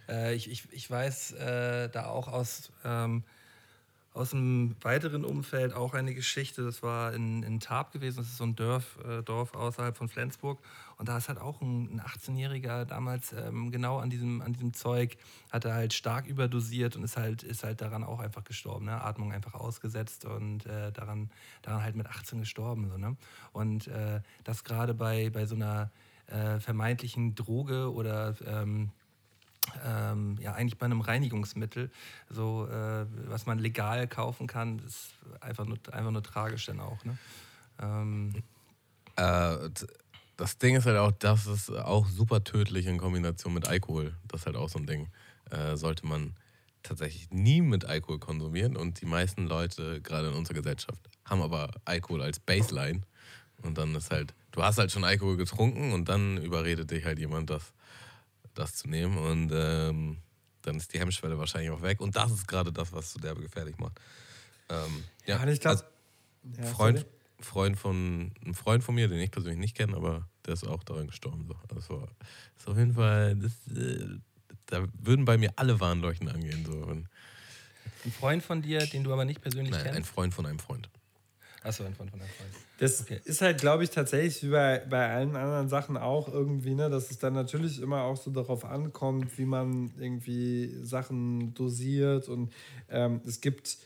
äh, 0.09 0.33
ich, 0.35 0.49
ich, 0.49 0.63
ich 0.71 0.89
weiß 0.89 1.33
äh, 1.33 1.89
da 1.89 2.07
auch 2.07 2.27
aus, 2.27 2.71
ähm, 2.85 3.23
aus 4.13 4.33
einem 4.33 4.75
weiteren 4.81 5.25
Umfeld 5.25 5.73
auch 5.73 5.95
eine 5.95 6.13
Geschichte. 6.13 6.63
Das 6.63 6.83
war 6.83 7.13
in, 7.13 7.41
in 7.41 7.59
Tarp 7.59 7.91
gewesen. 7.91 8.17
Das 8.17 8.27
ist 8.27 8.37
so 8.37 8.43
ein 8.43 8.55
Dorf, 8.55 8.99
äh, 9.03 9.23
Dorf 9.23 9.55
außerhalb 9.55 9.97
von 9.97 10.07
Flensburg. 10.07 10.59
Und 10.97 11.09
da 11.09 11.17
ist 11.17 11.29
halt 11.29 11.39
auch 11.39 11.61
ein, 11.61 11.95
ein 11.95 12.01
18-Jähriger 12.01 12.85
damals 12.85 13.33
ähm, 13.33 13.71
genau 13.71 13.97
an 13.97 14.11
diesem, 14.11 14.41
an 14.41 14.53
diesem 14.53 14.73
Zeug, 14.73 15.17
hat 15.51 15.65
er 15.65 15.73
halt 15.73 15.93
stark 15.93 16.27
überdosiert 16.27 16.95
und 16.95 17.03
ist 17.03 17.17
halt, 17.17 17.41
ist 17.41 17.63
halt 17.63 17.81
daran 17.81 18.03
auch 18.03 18.19
einfach 18.19 18.43
gestorben. 18.43 18.85
Ne? 18.85 19.01
Atmung 19.01 19.33
einfach 19.33 19.55
ausgesetzt 19.55 20.25
und 20.25 20.67
äh, 20.67 20.91
daran, 20.91 21.31
daran 21.63 21.81
halt 21.81 21.95
mit 21.95 22.05
18 22.05 22.39
gestorben. 22.39 22.89
So, 22.89 22.97
ne? 22.97 23.17
Und 23.51 23.87
äh, 23.87 24.21
das 24.43 24.63
gerade 24.63 24.93
bei, 24.93 25.31
bei 25.31 25.47
so 25.47 25.55
einer 25.55 25.89
äh, 26.27 26.59
vermeintlichen 26.59 27.33
Droge 27.33 27.91
oder 27.91 28.35
ähm, 28.45 28.91
ähm, 29.85 30.37
ja, 30.39 30.53
eigentlich 30.53 30.77
bei 30.77 30.85
einem 30.85 31.01
Reinigungsmittel, 31.01 31.91
so 32.29 32.67
äh, 32.67 33.05
was 33.27 33.45
man 33.45 33.59
legal 33.59 34.07
kaufen 34.07 34.47
kann, 34.47 34.79
ist 34.79 35.13
einfach 35.41 35.65
nur, 35.65 35.77
einfach 35.91 36.11
nur 36.11 36.23
tragisch 36.23 36.65
dann 36.65 36.79
auch. 36.79 37.03
Ne? 37.05 37.17
Ähm, 37.81 38.43
Äh, 39.15 39.69
das 40.37 40.57
Ding 40.57 40.75
ist 40.75 40.85
halt 40.85 40.97
auch, 40.97 41.11
das 41.11 41.45
ist 41.45 41.69
auch 41.69 42.07
super 42.07 42.43
tödlich 42.43 42.87
in 42.87 42.97
Kombination 42.97 43.53
mit 43.53 43.67
Alkohol. 43.67 44.13
Das 44.27 44.41
ist 44.41 44.45
halt 44.47 44.55
auch 44.55 44.69
so 44.69 44.79
ein 44.79 44.87
Ding. 44.87 45.09
Äh, 45.51 45.75
sollte 45.75 46.05
man 46.07 46.33
tatsächlich 46.81 47.29
nie 47.29 47.61
mit 47.61 47.85
Alkohol 47.85 48.19
konsumieren 48.19 48.75
und 48.75 49.01
die 49.01 49.05
meisten 49.05 49.45
Leute, 49.47 50.01
gerade 50.01 50.29
in 50.29 50.33
unserer 50.33 50.55
Gesellschaft, 50.55 50.99
haben 51.25 51.41
aber 51.41 51.69
Alkohol 51.85 52.21
als 52.21 52.39
Baseline. 52.39 53.01
Und 53.61 53.77
dann 53.77 53.95
ist 53.95 54.11
halt, 54.11 54.33
du 54.51 54.63
hast 54.63 54.79
halt 54.79 54.91
schon 54.91 55.03
Alkohol 55.03 55.37
getrunken 55.37 55.93
und 55.93 56.09
dann 56.09 56.37
überredet 56.37 56.89
dich 56.89 57.05
halt 57.05 57.19
jemand, 57.19 57.49
das, 57.49 57.71
das 58.53 58.75
zu 58.75 58.87
nehmen. 58.89 59.17
Und 59.17 59.51
ähm, 59.53 60.17
dann 60.61 60.77
ist 60.77 60.93
die 60.93 60.99
Hemmschwelle 60.99 61.37
wahrscheinlich 61.37 61.71
auch 61.71 61.81
weg. 61.81 61.99
Und 62.01 62.15
das 62.15 62.31
ist 62.31 62.47
gerade 62.47 62.71
das, 62.71 62.91
was 62.93 63.13
so 63.13 63.19
derbe 63.19 63.41
gefährlich 63.41 63.77
macht. 63.77 63.99
Ähm, 64.69 65.03
ja, 65.25 65.43
Ja, 65.43 65.51
ich 65.51 65.59
glaube. 65.59 65.83
also 66.49 66.73
Freund, 66.75 67.05
Freund 67.39 67.77
von, 67.77 68.31
ein 68.45 68.53
Freund 68.53 68.83
von 68.83 68.95
mir, 68.95 69.07
den 69.07 69.19
ich 69.19 69.31
persönlich 69.31 69.59
nicht 69.59 69.75
kenne, 69.75 69.95
aber 69.95 70.27
der 70.45 70.53
ist 70.53 70.65
auch 70.65 70.83
daran 70.83 71.07
gestorben. 71.07 71.45
So. 71.47 71.55
Also, 71.55 71.75
das 71.75 71.89
war 71.89 72.07
ist 72.57 72.67
auf 72.67 72.77
jeden 72.77 72.93
Fall, 72.93 73.35
das, 73.35 73.51
äh, 73.75 74.19
da 74.65 74.85
würden 74.99 75.25
bei 75.25 75.37
mir 75.37 75.51
alle 75.55 75.79
Warnleuchten 75.79 76.29
angehen. 76.29 76.65
So. 76.65 76.73
Und, 76.73 77.07
ein 78.05 78.11
Freund 78.11 78.43
von 78.43 78.61
dir, 78.61 78.79
den 78.85 79.03
du 79.03 79.13
aber 79.13 79.25
nicht 79.25 79.41
persönlich 79.41 79.71
nein, 79.71 79.87
ein 79.87 79.93
kennst? 79.93 80.09
Freund 80.09 80.33
von 80.33 80.45
einem 80.45 80.59
Freund. 80.59 80.89
Achso, 81.63 81.83
Freund 81.83 81.95
von 82.09 82.19
deinem 82.19 82.29
Freund. 82.29 82.53
Das 82.77 83.01
Okay. 83.01 83.21
ist 83.23 83.41
halt, 83.41 83.59
glaube 83.61 83.83
ich, 83.83 83.89
tatsächlich 83.89 84.43
wie 84.43 84.49
bei, 84.49 84.83
bei 84.89 85.09
allen 85.09 85.35
anderen 85.35 85.69
Sachen 85.69 85.95
auch 85.95 86.27
irgendwie, 86.27 86.75
ne, 86.75 86.89
dass 86.89 87.09
es 87.09 87.19
dann 87.19 87.33
natürlich 87.33 87.81
immer 87.81 88.03
auch 88.03 88.17
so 88.17 88.31
darauf 88.31 88.65
ankommt, 88.65 89.37
wie 89.37 89.45
man 89.45 89.91
irgendwie 89.97 90.75
Sachen 90.83 91.53
dosiert. 91.53 92.27
Und 92.27 92.53
ähm, 92.89 93.21
es 93.25 93.39
gibt 93.39 93.77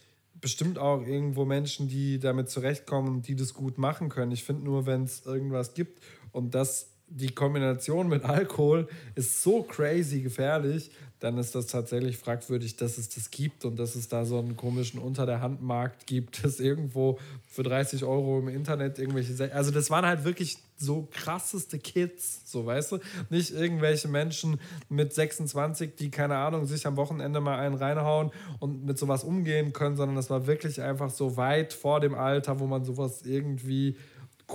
bestimmt 0.42 0.80
auch 0.80 1.02
irgendwo 1.02 1.46
Menschen, 1.46 1.88
die 1.88 2.20
damit 2.20 2.50
zurechtkommen 2.50 3.10
und 3.10 3.28
die 3.28 3.36
das 3.36 3.54
gut 3.54 3.78
machen 3.78 4.10
können. 4.10 4.32
Ich 4.32 4.44
finde 4.44 4.64
nur, 4.64 4.86
wenn 4.86 5.04
es 5.04 5.26
irgendwas 5.26 5.74
gibt 5.74 6.02
und 6.32 6.56
das 6.56 6.97
die 7.10 7.30
Kombination 7.30 8.10
mit 8.10 8.24
Alkohol 8.26 8.88
ist 9.16 9.42
so 9.42 9.64
crazy 9.64 10.22
gefährlich, 10.22 10.92
dann 11.20 11.40
ist 11.40 11.56
das 11.56 11.66
tatsächlich 11.66 12.18
fragwürdig, 12.18 12.76
dass 12.76 13.00
es 13.00 13.10
das 13.10 13.32
gibt 13.32 13.66
und 13.66 13.80
dass 13.80 13.96
es 13.96 14.08
da 14.08 14.24
so 14.24 14.38
einen 14.38 14.56
komischen 14.56 15.00
Unter 15.00 15.26
der 15.26 15.42
Hand 15.42 15.64
Markt 15.64 16.06
gibt, 16.06 16.44
das 16.44 16.60
irgendwo 16.60 17.18
für 17.50 17.64
30 17.64 18.04
Euro 18.04 18.38
im 18.40 18.50
Internet 18.50 19.00
irgendwelche. 19.00 19.34
Se 19.34 19.52
also, 19.54 19.72
das 19.72 19.90
waren 19.90 20.06
halt 20.06 20.26
wirklich 20.26 20.58
so 20.78 21.08
krasseste 21.12 21.80
Kids, 21.80 22.42
so 22.46 22.68
weißt 22.68 22.92
du? 22.92 23.00
Nicht 23.32 23.52
irgendwelche 23.52 24.08
Menschen 24.08 24.60
mit 24.90 25.12
26, 25.12 25.96
die 25.96 26.12
keine 26.12 26.38
Ahnung, 26.38 26.68
sich 26.68 26.86
am 26.86 26.98
Wochenende 26.98 27.42
mal 27.42 27.58
einen 27.58 27.76
reinhauen 27.76 28.30
und 28.60 28.86
mit 28.86 29.00
sowas 29.00 29.24
umgehen 29.24 29.74
können, 29.74 29.96
sondern 29.96 30.16
das 30.16 30.30
war 30.30 30.46
wirklich 30.46 30.80
einfach 30.82 31.10
so 31.10 31.36
weit 31.36 31.74
vor 31.74 32.00
dem 32.00 32.14
Alter, 32.14 32.60
wo 32.60 32.68
man 32.68 32.86
sowas 32.86 33.24
irgendwie 33.24 33.96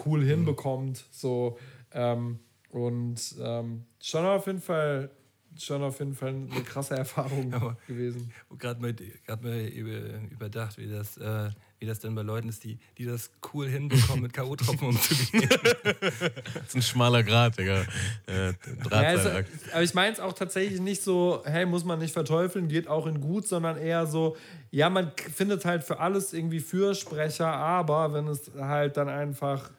cool 0.04 0.24
hinbekommt. 0.24 1.04
So, 1.10 1.58
ähm, 1.94 2.38
und 2.70 3.20
ähm, 3.40 3.84
schon 4.00 4.24
auf 4.24 4.46
jeden 4.46 4.60
Fall, 4.60 5.10
schon 5.58 5.82
auf 5.82 5.98
jeden 5.98 6.14
Fall 6.14 6.30
eine 6.30 6.62
krasse 6.64 6.96
Erfahrung 6.96 7.52
Aber- 7.54 7.76
gewesen. 7.86 8.32
Gerade 8.58 8.80
mal, 8.80 8.94
grad 9.26 9.42
mal 9.42 9.58
über, 9.66 10.20
überdacht, 10.30 10.78
wie 10.78 10.88
das, 10.90 11.16
äh, 11.18 11.50
wie 11.78 11.86
das 11.86 11.98
denn 11.98 12.14
bei 12.14 12.22
Leuten 12.22 12.48
ist, 12.48 12.62
die, 12.64 12.78
die 12.96 13.04
das 13.04 13.30
cool 13.52 13.68
hinbekommen, 13.68 14.22
mit 14.22 14.32
K.O.-Tropfen 14.32 14.86
umzugehen. 14.86 15.48
Das 16.54 16.68
ist 16.68 16.76
ein 16.76 16.82
schmaler 16.82 17.22
Grad, 17.24 17.58
Digga. 17.58 17.82
Äh, 18.26 18.48
Ja, 18.90 18.98
also, 18.98 19.28
aber 19.28 19.82
ich 19.82 19.92
meine 19.94 20.12
es 20.12 20.20
auch 20.20 20.32
tatsächlich 20.32 20.80
nicht 20.80 21.02
so, 21.02 21.42
hey, 21.44 21.66
muss 21.66 21.84
man 21.84 21.98
nicht 21.98 22.12
verteufeln, 22.12 22.68
geht 22.68 22.86
auch 22.88 23.06
in 23.06 23.20
gut, 23.20 23.46
sondern 23.46 23.76
eher 23.76 24.06
so, 24.06 24.36
ja, 24.70 24.88
man 24.90 25.10
findet 25.34 25.64
halt 25.64 25.82
für 25.84 25.98
alles 25.98 26.32
irgendwie 26.32 26.60
Fürsprecher, 26.60 27.48
aber 27.48 28.12
wenn 28.12 28.28
es 28.28 28.50
halt 28.58 28.96
dann 28.96 29.08
einfach 29.08 29.70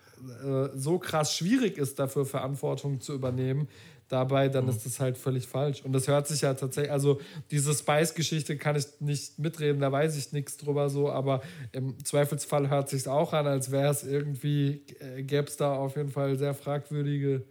äh, 0.43 0.69
so 0.75 0.99
krass 0.99 1.35
schwierig 1.35 1.77
ist, 1.77 1.99
dafür 1.99 2.25
Verantwortung 2.25 3.01
zu 3.01 3.13
übernehmen, 3.13 3.67
dabei, 4.09 4.47
dann 4.49 4.67
ist 4.67 4.85
das 4.85 4.99
halt 4.99 5.17
völlig 5.17 5.47
falsch. 5.47 5.81
Und 5.83 5.93
das 5.93 6.07
hört 6.07 6.27
sich 6.27 6.41
ja 6.41 6.53
tatsächlich, 6.53 6.91
also 6.91 7.19
diese 7.51 7.73
Spice-Geschichte 7.73 8.57
kann 8.57 8.75
ich 8.75 8.85
nicht 8.99 9.39
mitreden, 9.39 9.81
da 9.81 9.91
weiß 9.91 10.15
ich 10.17 10.31
nichts 10.31 10.57
drüber 10.57 10.89
so, 10.89 11.09
aber 11.09 11.41
im 11.71 12.03
Zweifelsfall 12.03 12.69
hört 12.69 12.89
sich 12.89 13.07
auch 13.07 13.33
an, 13.33 13.47
als 13.47 13.71
wäre 13.71 13.89
es 13.91 14.03
irgendwie, 14.03 14.83
äh, 14.99 15.23
gäbe 15.23 15.47
es 15.47 15.57
da 15.57 15.73
auf 15.75 15.95
jeden 15.95 16.11
Fall 16.11 16.37
sehr 16.37 16.53
fragwürdige. 16.53 17.43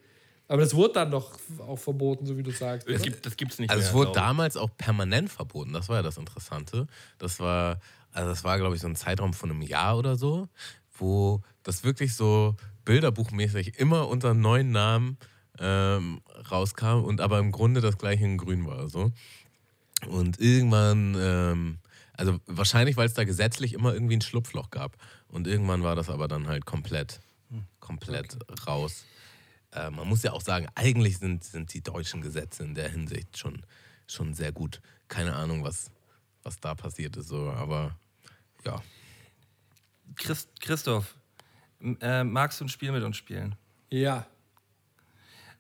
Aber 0.49 0.61
das 0.63 0.75
wurde 0.75 0.95
dann 0.95 1.11
doch 1.11 1.33
auch 1.67 1.79
verboten, 1.79 2.27
so 2.27 2.37
wie 2.37 2.43
du 2.43 2.51
sagst. 2.51 2.89
Das 2.89 3.03
gibt 3.03 3.25
es 3.27 3.37
gibt's 3.37 3.59
nicht 3.59 3.71
Also 3.71 3.81
mehr. 3.81 3.89
es 3.89 3.95
wurde 3.95 4.13
damals 4.13 4.57
auch 4.57 4.71
permanent 4.77 5.31
verboten. 5.31 5.73
Das 5.73 5.89
war 5.89 5.97
ja 5.97 6.03
das 6.03 6.19
Interessante. 6.19 6.87
Das 7.19 7.41
war, 7.41 7.81
also 8.13 8.29
das 8.29 8.45
war, 8.45 8.59
glaube 8.59 8.75
ich, 8.77 8.83
so 8.83 8.87
ein 8.87 8.95
Zeitraum 8.97 9.33
von 9.33 9.51
einem 9.51 9.63
Jahr 9.63 9.97
oder 9.97 10.17
so, 10.17 10.49
wo 10.99 11.43
das 11.63 11.85
wirklich 11.85 12.15
so 12.15 12.57
bilderbuchmäßig 12.85 13.79
immer 13.79 14.09
unter 14.09 14.35
neuen 14.35 14.73
Namen 14.73 15.19
ähm, 15.59 16.21
rauskam 16.51 17.05
und 17.05 17.21
aber 17.21 17.39
im 17.39 17.53
Grunde 17.53 17.81
das 17.81 17.99
gleiche 17.99 18.25
in 18.25 18.39
Grün 18.39 18.67
war. 18.67 18.89
So. 18.89 19.13
Und 20.09 20.41
irgendwann, 20.41 21.17
ähm, 21.19 21.79
also 22.15 22.41
wahrscheinlich, 22.47 22.97
weil 22.97 23.07
es 23.07 23.15
da 23.15 23.25
gesetzlich 23.25 23.75
immer 23.75 23.93
irgendwie 23.93 24.17
ein 24.17 24.23
Schlupfloch 24.23 24.71
gab. 24.71 24.97
Und 25.29 25.47
irgendwann 25.47 25.83
war 25.83 25.97
das 25.97 26.11
aber 26.11 26.29
dann 26.29 26.49
halt 26.49 26.67
komplett, 26.67 27.21
komplett 27.81 28.37
raus. 28.67 29.05
Äh, 29.73 29.91
man 29.91 30.09
muss 30.09 30.23
ja 30.23 30.33
auch 30.33 30.43
sagen, 30.43 30.67
eigentlich 30.75 31.19
sind, 31.19 31.45
sind 31.45 31.73
die 31.73 31.83
deutschen 31.83 32.21
Gesetze 32.21 32.65
in 32.65 32.75
der 32.75 32.89
Hinsicht 32.89 33.39
schon, 33.39 33.63
schon 34.07 34.35
sehr 34.35 34.53
gut. 34.53 34.81
Keine 35.09 35.35
Ahnung, 35.37 35.65
was, 35.65 35.91
was 36.43 36.59
da 36.61 36.75
passiert 36.75 37.17
ist, 37.17 37.29
so, 37.29 37.51
aber 37.51 37.97
ja. 38.65 38.83
Christ, 40.17 40.49
Christoph, 40.61 41.15
äh, 42.01 42.25
magst 42.25 42.61
du 42.61 42.65
ein 42.65 42.69
Spiel 42.69 42.93
mit 42.93 43.03
uns 43.03 43.17
spielen? 43.17 43.55
Ja. 43.91 44.27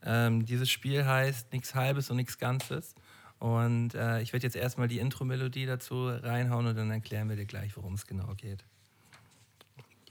Ähm, 0.04 0.44
dieses 0.46 0.70
Spiel 0.70 1.04
heißt 1.04 1.52
Nichts 1.52 1.74
Halbes 1.74 2.10
und 2.10 2.16
Nichts 2.16 2.38
Ganzes. 2.38 2.94
Und 3.38 3.94
äh, 3.94 4.20
ich 4.22 4.32
werde 4.32 4.46
jetzt 4.46 4.56
erstmal 4.56 4.86
die 4.88 4.98
Intro-Melodie 5.00 5.66
dazu 5.66 6.08
reinhauen 6.08 6.66
und 6.66 6.76
dann 6.76 6.90
erklären 6.90 7.28
wir 7.28 7.36
dir 7.36 7.44
gleich, 7.46 7.76
worum 7.76 7.94
es 7.94 8.06
genau 8.06 8.34
geht. 8.36 8.64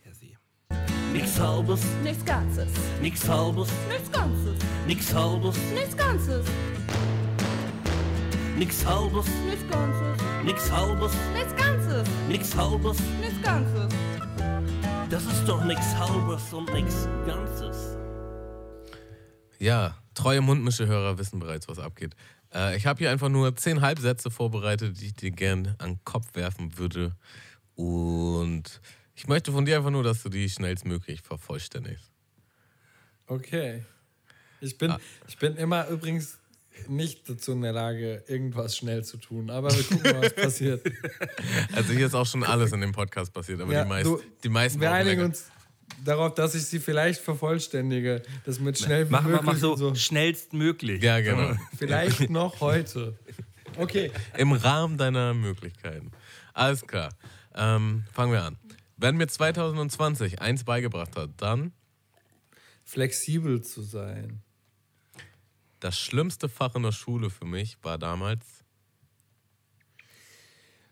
Ja, 0.05 0.13
sie. 0.13 0.37
Nix 1.13 1.39
halbes, 1.39 1.83
Nichts 2.03 2.25
Ganzes. 2.25 2.69
nix 3.01 3.27
halbes, 3.27 3.69
Nichts 3.89 4.11
Ganzes. 4.11 4.57
nix 4.87 5.13
halbes, 5.13 5.57
Nichts 5.73 5.97
Ganzes. 5.97 6.45
nix 8.57 8.85
halbes, 8.85 9.27
Nichts 9.45 9.69
Ganzes. 9.69 10.21
nix 10.43 10.71
halbes, 10.71 11.13
Nichts 11.33 11.55
Ganzes. 11.55 12.07
nix 12.27 12.55
halbes. 12.55 12.99
Nichts 13.19 13.41
Ganzes. 13.41 13.93
Das 15.11 15.25
ist 15.25 15.45
doch 15.45 15.61
nix 15.65 15.93
halbes 15.97 16.53
und 16.53 16.71
nix 16.73 17.05
ganzes. 17.25 17.97
Ja, 19.59 20.01
treue 20.13 20.39
Mundmische-Hörer 20.39 21.17
wissen 21.17 21.37
bereits, 21.41 21.67
was 21.67 21.79
abgeht. 21.79 22.15
Äh, 22.53 22.77
ich 22.77 22.85
habe 22.85 22.99
hier 22.99 23.11
einfach 23.11 23.27
nur 23.27 23.53
zehn 23.57 23.81
Halbsätze 23.81 24.31
vorbereitet, 24.31 25.01
die 25.01 25.07
ich 25.07 25.13
dir 25.13 25.31
gern 25.31 25.75
an 25.79 25.95
den 25.95 26.05
Kopf 26.05 26.33
werfen 26.33 26.77
würde. 26.77 27.13
Und 27.75 28.79
ich 29.13 29.27
möchte 29.27 29.51
von 29.51 29.65
dir 29.65 29.75
einfach 29.75 29.91
nur, 29.91 30.03
dass 30.03 30.23
du 30.23 30.29
die 30.29 30.49
schnellstmöglich 30.49 31.21
vervollständigst. 31.23 32.09
Okay. 33.27 33.83
Ich 34.61 34.77
bin, 34.77 34.95
ich 35.27 35.37
bin 35.37 35.57
immer 35.57 35.89
übrigens 35.89 36.39
nicht 36.87 37.29
dazu 37.29 37.51
in 37.53 37.61
der 37.61 37.73
Lage, 37.73 38.23
irgendwas 38.27 38.77
schnell 38.77 39.03
zu 39.03 39.17
tun. 39.17 39.49
Aber 39.49 39.69
wir 39.75 39.83
gucken 39.83 40.11
mal, 40.11 40.23
was 40.23 40.33
passiert. 40.35 40.81
Also 41.73 41.93
hier 41.93 42.05
ist 42.07 42.15
auch 42.15 42.25
schon 42.25 42.43
alles 42.43 42.71
in 42.71 42.81
dem 42.81 42.91
Podcast 42.91 43.33
passiert, 43.33 43.61
aber 43.61 43.73
Ja, 43.73 43.83
die, 43.83 43.89
meisten, 43.89 44.09
du, 44.11 44.21
die 44.43 44.49
meisten 44.49 44.81
Wir 44.81 44.91
einigen 44.91 45.23
uns 45.23 45.45
darauf, 46.03 46.33
dass 46.33 46.55
ich 46.55 46.65
sie 46.65 46.79
vielleicht 46.79 47.21
vervollständige. 47.21 48.21
Das 48.45 48.59
mit 48.59 48.77
schnell 48.77 49.07
wie 49.07 49.11
Mach, 49.11 49.21
mach, 49.23 49.29
möglich 49.29 49.45
mach 49.45 49.57
so, 49.57 49.75
so. 49.75 49.95
schnellstmöglich. 49.95 51.01
Ja, 51.01 51.19
genau. 51.21 51.55
Vielleicht 51.77 52.29
noch 52.29 52.59
heute. 52.61 53.17
Okay. 53.77 54.11
Im 54.37 54.51
Rahmen 54.51 54.97
deiner 54.97 55.33
Möglichkeiten. 55.33 56.11
Alles 56.53 56.85
klar. 56.85 57.09
Ähm, 57.55 58.03
fangen 58.11 58.31
wir 58.33 58.43
an. 58.43 58.57
Wenn 58.97 59.17
mir 59.17 59.27
2020 59.27 60.41
eins 60.41 60.63
beigebracht 60.63 61.15
hat, 61.15 61.29
dann 61.37 61.71
Flexibel 62.83 63.61
zu 63.61 63.81
sein. 63.81 64.41
Das 65.81 65.99
schlimmste 65.99 66.47
Fach 66.47 66.75
in 66.75 66.83
der 66.83 66.91
Schule 66.91 67.29
für 67.29 67.45
mich 67.45 67.77
war 67.83 67.97
damals 67.97 68.63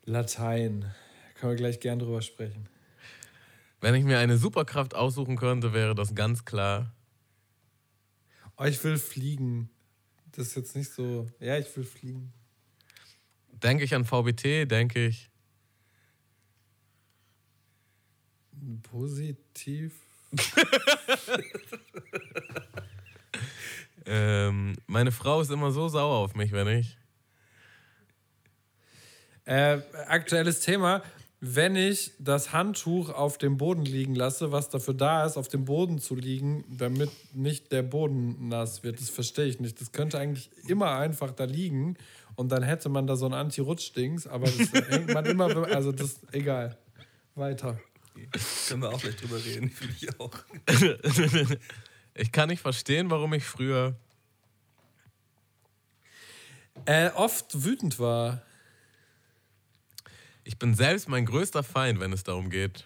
Latein. 0.03 0.93
Können 1.35 1.51
wir 1.51 1.57
gleich 1.57 1.79
gern 1.79 1.99
drüber 1.99 2.21
sprechen. 2.21 2.67
Wenn 3.79 3.93
ich 3.93 4.03
mir 4.03 4.17
eine 4.17 4.37
Superkraft 4.37 4.95
aussuchen 4.95 5.37
könnte, 5.37 5.71
wäre 5.71 5.93
das 5.93 6.15
ganz 6.15 6.43
klar. 6.43 6.91
Oh, 8.57 8.65
ich 8.65 8.83
will 8.83 8.97
fliegen. 8.97 9.69
Das 10.31 10.47
ist 10.47 10.55
jetzt 10.55 10.75
nicht 10.75 10.91
so. 10.91 11.31
Ja, 11.39 11.57
ich 11.59 11.77
will 11.77 11.83
fliegen. 11.83 12.33
Denke 13.51 13.83
ich 13.83 13.93
an 13.93 14.05
VBT, 14.05 14.69
denke 14.69 15.05
ich. 15.05 15.29
Positiv. 18.81 19.93
Ähm, 24.05 24.75
meine 24.87 25.11
Frau 25.11 25.41
ist 25.41 25.51
immer 25.51 25.71
so 25.71 25.87
sauer 25.87 26.17
auf 26.17 26.35
mich, 26.35 26.51
wenn 26.51 26.67
ich. 26.67 26.97
Äh, 29.45 29.79
aktuelles 30.07 30.59
Thema. 30.61 31.01
Wenn 31.41 31.77
ich 31.77 32.11
das 32.19 32.51
Handtuch 32.51 33.09
auf 33.09 33.37
dem 33.37 33.57
Boden 33.57 33.85
liegen 33.85 34.13
lasse, 34.13 34.51
was 34.51 34.69
dafür 34.69 34.93
da 34.93 35.25
ist, 35.25 35.37
auf 35.37 35.47
dem 35.47 35.63
Boden 35.63 35.99
zu 35.99 36.15
liegen, 36.15 36.65
damit 36.67 37.09
nicht 37.33 37.71
der 37.71 37.81
Boden 37.81 38.49
nass 38.49 38.83
wird, 38.83 38.99
das 38.99 39.09
verstehe 39.09 39.45
ich 39.45 39.59
nicht. 39.61 39.79
Das 39.79 39.93
könnte 39.93 40.19
eigentlich 40.19 40.51
immer 40.67 40.91
einfach 40.91 41.31
da 41.31 41.45
liegen 41.45 41.95
und 42.35 42.51
dann 42.51 42.61
hätte 42.61 42.89
man 42.89 43.07
da 43.07 43.15
so 43.15 43.25
ein 43.25 43.33
Anti-Rutsch-Dings, 43.33 44.27
aber 44.27 44.47
das 44.47 44.73
hängt 44.89 45.13
man 45.13 45.25
immer, 45.25 45.45
also 45.67 45.91
das 45.93 46.07
ist 46.07 46.33
egal. 46.33 46.77
Weiter. 47.35 47.79
Können 48.67 48.81
wir 48.81 48.89
auch 48.89 49.01
gleich 49.01 49.15
drüber 49.15 49.43
reden, 49.43 49.69
finde 49.69 49.95
ich 49.99 50.19
auch. 50.19 50.31
Ich 52.13 52.31
kann 52.31 52.49
nicht 52.49 52.61
verstehen, 52.61 53.09
warum 53.09 53.33
ich 53.33 53.45
früher. 53.45 53.95
Äh, 56.85 57.09
oft 57.11 57.63
wütend 57.63 57.99
war. 57.99 58.41
Ich 60.43 60.57
bin 60.57 60.73
selbst 60.73 61.07
mein 61.07 61.25
größter 61.25 61.63
Feind, 61.63 61.99
wenn 61.99 62.11
es 62.13 62.23
darum 62.23 62.49
geht. 62.49 62.85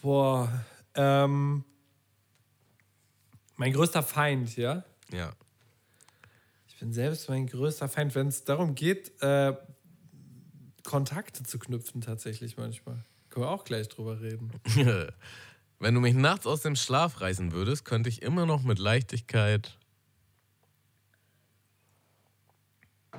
Boah, 0.00 0.64
ähm, 0.94 1.64
mein 3.56 3.72
größter 3.72 4.02
Feind, 4.02 4.56
ja? 4.56 4.84
Ja. 5.12 5.32
Ich 6.68 6.78
bin 6.78 6.92
selbst 6.92 7.28
mein 7.28 7.46
größter 7.46 7.88
Feind, 7.88 8.14
wenn 8.14 8.28
es 8.28 8.44
darum 8.44 8.74
geht, 8.74 9.20
äh, 9.22 9.54
Kontakte 10.82 11.42
zu 11.42 11.58
knüpfen, 11.58 12.00
tatsächlich 12.00 12.56
manchmal. 12.56 13.04
Können 13.34 13.46
wir 13.46 13.50
auch 13.50 13.64
gleich 13.64 13.88
drüber 13.88 14.20
reden. 14.20 14.52
Wenn 15.80 15.92
du 15.92 16.00
mich 16.00 16.14
nachts 16.14 16.46
aus 16.46 16.62
dem 16.62 16.76
Schlaf 16.76 17.20
reißen 17.20 17.50
würdest, 17.50 17.84
könnte 17.84 18.08
ich 18.08 18.22
immer 18.22 18.46
noch 18.46 18.62
mit 18.62 18.78
Leichtigkeit. 18.78 19.76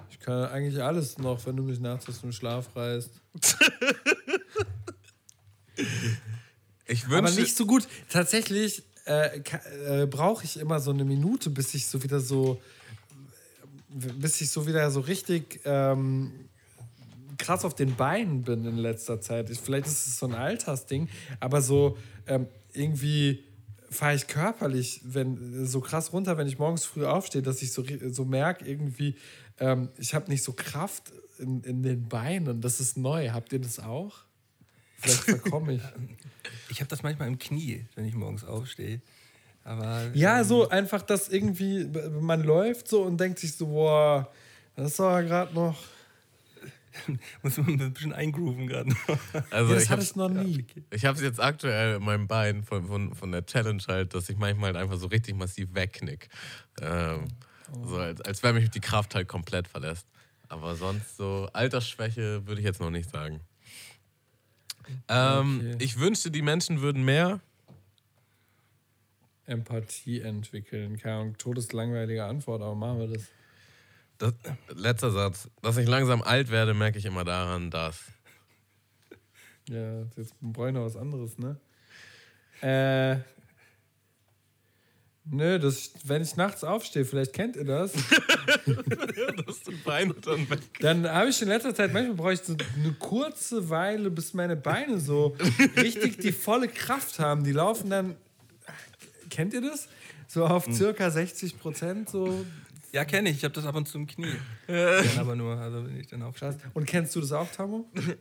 Ich 0.10 0.22
kann 0.22 0.46
eigentlich 0.46 0.82
alles 0.82 1.18
noch, 1.18 1.46
wenn 1.46 1.58
du 1.58 1.64
mich 1.64 1.82
nachts 1.82 2.08
aus 2.08 2.22
dem 2.22 2.32
Schlaf 2.32 2.74
reißt. 2.78 3.12
Ich 6.88 7.06
Aber 7.06 7.16
wünsche. 7.16 7.42
nicht 7.42 7.58
so 7.58 7.66
gut. 7.66 7.88
Tatsächlich 8.10 8.84
äh, 9.06 9.40
äh, 10.04 10.06
brauche 10.06 10.46
ich 10.46 10.58
immer 10.58 10.80
so 10.80 10.92
eine 10.92 11.04
Minute, 11.04 11.50
bis 11.50 11.74
ich 11.74 11.88
so 11.88 12.04
wieder 12.04 12.20
so, 12.20 12.62
bis 13.90 14.40
ich 14.40 14.52
so 14.52 14.68
wieder 14.68 14.90
so 14.92 15.00
richtig 15.00 15.62
ähm, 15.66 16.48
krass 17.38 17.66
auf 17.66 17.76
den 17.76 17.96
Beinen 17.96 18.44
bin 18.44 18.66
in 18.66 18.78
letzter 18.78 19.22
Zeit. 19.22 19.50
Ich, 19.50 19.60
vielleicht 19.60 19.88
ist 19.88 20.08
es 20.08 20.18
so 20.18 20.28
ein 20.28 20.34
Altersding, 20.34 21.10
aber 21.40 21.62
so 21.62 21.98
ähm, 22.28 22.48
irgendwie 22.74 23.44
fahre 23.90 24.16
ich 24.16 24.28
körperlich 24.28 25.02
wenn, 25.04 25.66
so 25.66 25.80
krass 25.80 26.14
runter, 26.14 26.38
wenn 26.38 26.48
ich 26.48 26.60
morgens 26.60 26.86
früh 26.86 27.06
aufstehe, 27.06 27.42
dass 27.42 27.62
ich 27.62 27.72
so, 27.72 27.84
so 28.12 28.26
merke, 28.26 28.66
irgendwie, 28.66 29.16
ähm, 29.60 29.90
ich 29.98 30.14
habe 30.14 30.30
nicht 30.30 30.44
so 30.44 30.54
Kraft 30.54 31.12
in, 31.40 31.62
in 31.64 31.84
den 31.84 32.08
Beinen. 32.08 32.62
Das 32.62 32.80
ist 32.80 32.98
neu. 32.98 33.30
Habt 33.30 33.54
ihr 33.54 33.60
das 33.60 33.80
auch? 33.80 34.18
Vielleicht 34.98 35.24
verkomme 35.24 35.74
ich. 35.74 35.82
Ich 36.70 36.80
habe 36.80 36.90
das 36.90 37.04
manchmal 37.04 37.28
im 37.28 37.40
Knie, 37.40 37.86
wenn 37.96 38.06
ich 38.06 38.16
morgens 38.16 38.44
aufstehe. 38.44 39.02
Aber 39.64 40.12
Ja, 40.14 40.40
ähm, 40.40 40.46
so 40.46 40.70
einfach, 40.70 41.02
dass 41.02 41.30
irgendwie 41.30 41.86
man 42.20 42.44
läuft 42.44 42.88
so 42.88 43.02
und 43.04 43.20
denkt 43.20 43.40
sich 43.40 43.56
so, 43.56 43.68
boah, 43.68 44.32
das 44.76 44.94
ist 44.94 45.00
aber 45.00 45.24
gerade 45.24 45.54
noch. 45.54 45.78
muss 47.44 47.58
man 47.58 47.80
ein 47.80 47.94
bisschen 47.94 48.14
eingrooven 48.14 48.68
gerade. 48.68 48.92
Also 49.52 49.74
das 49.74 49.84
ich 49.84 49.90
hatte 49.90 50.02
hab's, 50.02 50.12
ich 50.12 50.16
noch 50.16 50.30
nie. 50.30 50.66
ich 50.92 51.06
habe 51.06 51.16
es 51.18 51.24
jetzt 51.24 51.40
aktuell 51.40 51.98
in 51.98 52.04
meinem 52.04 52.28
Bein 52.28 52.64
von, 52.64 52.88
von, 52.88 53.14
von 53.16 53.32
der 53.32 53.46
Challenge 53.46 53.82
halt, 53.88 54.14
dass 54.14 54.30
ich 54.30 54.38
manchmal 54.38 54.74
halt 54.74 54.84
einfach 54.84 54.98
so 54.98 55.08
richtig 55.08 55.36
massiv 55.36 55.74
wegknick. 55.74 56.30
Ähm, 56.82 57.28
So 57.84 57.98
als, 57.98 58.22
als 58.22 58.44
wenn 58.44 58.56
mich 58.56 58.70
die 58.70 58.80
Kraft 58.80 59.16
halt 59.16 59.28
komplett 59.28 59.68
verlässt. 59.68 60.08
Aber 60.48 60.76
sonst 60.76 61.18
so 61.18 61.50
Altersschwäche 61.54 62.46
würde 62.46 62.62
ich 62.62 62.66
jetzt 62.66 62.80
noch 62.80 62.92
nicht 62.92 63.10
sagen. 63.10 63.42
Ähm, 65.08 65.62
Okay. 65.74 65.84
Ich 65.84 66.00
wünschte, 66.00 66.30
die 66.30 66.44
Menschen 66.44 66.82
würden 66.82 67.04
mehr. 67.04 67.40
Empathie 69.48 70.22
entwickeln. 70.22 70.98
Keine 70.98 71.16
Ahnung, 71.16 71.38
todeslangweilige 71.38 72.24
Antwort, 72.26 72.62
aber 72.62 72.76
machen 72.76 73.00
wir 73.00 73.08
das. 73.08 73.28
Das, 74.18 74.34
letzter 74.74 75.12
Satz. 75.12 75.50
Dass 75.62 75.78
ich 75.78 75.88
langsam 75.88 76.22
alt 76.22 76.50
werde, 76.52 76.74
merke 76.74 76.98
ich 76.98 77.06
immer 77.06 77.24
daran, 77.24 77.70
dass. 77.70 78.00
Ja, 79.68 80.04
jetzt 80.16 80.34
brauche 80.42 80.68
ich 80.68 80.74
noch 80.74 80.86
was 80.86 80.96
anderes, 80.96 81.38
ne? 81.38 81.58
Äh. 82.62 83.20
Nö, 85.28 85.58
das, 85.58 85.92
wenn 86.04 86.22
ich 86.22 86.36
nachts 86.36 86.64
aufstehe, 86.64 87.04
vielleicht 87.04 87.34
kennt 87.34 87.56
ihr 87.56 87.66
das, 87.66 87.94
dass 89.48 89.62
die 89.64 89.74
Beine 89.84 90.14
dann 90.14 90.48
weg. 90.52 90.60
dann 90.82 91.10
habe 91.10 91.30
ich 91.30 91.42
in 91.42 91.48
letzter 91.48 91.74
Zeit, 91.74 91.92
manchmal 91.94 92.16
brauche 92.16 92.34
ich 92.34 92.42
so 92.42 92.56
eine 92.76 92.94
kurze 92.94 93.68
Weile, 93.72 94.12
bis 94.12 94.36
meine 94.36 94.56
Beine 94.56 95.00
so 95.00 95.36
richtig 95.78 96.20
die 96.20 96.32
volle 96.32 96.68
Kraft 96.68 97.18
haben. 97.18 97.44
Die 97.44 97.54
laufen 97.54 97.90
dann, 97.90 98.16
kennt 99.32 99.56
ihr 99.56 99.62
das? 99.62 99.88
So 100.28 100.46
auf 100.46 100.66
circa 100.72 101.10
60 101.10 101.60
Prozent, 101.60 102.10
so 102.10 102.46
Ja, 102.96 103.04
kenne 103.04 103.30
ich. 103.30 103.38
Ich 103.38 103.44
habe 103.44 103.54
das 103.54 103.66
ab 103.66 103.76
und 103.76 103.90
zu 103.90 103.98
im 103.98 104.08
Knie. 104.08 104.32
Dann 104.68 105.20
aber 105.20 105.36
nur, 105.36 105.58
also 105.58 105.86
wenn 105.86 106.00
ich 106.00 106.08
dann 106.08 106.22
aufstehe. 106.22 106.52
krass. 106.52 106.62
Und 106.74 106.86
kennst 106.88 107.14
du 107.14 107.20
das 107.20 107.32
auch, 107.34 107.52
Tamo? 107.52 107.86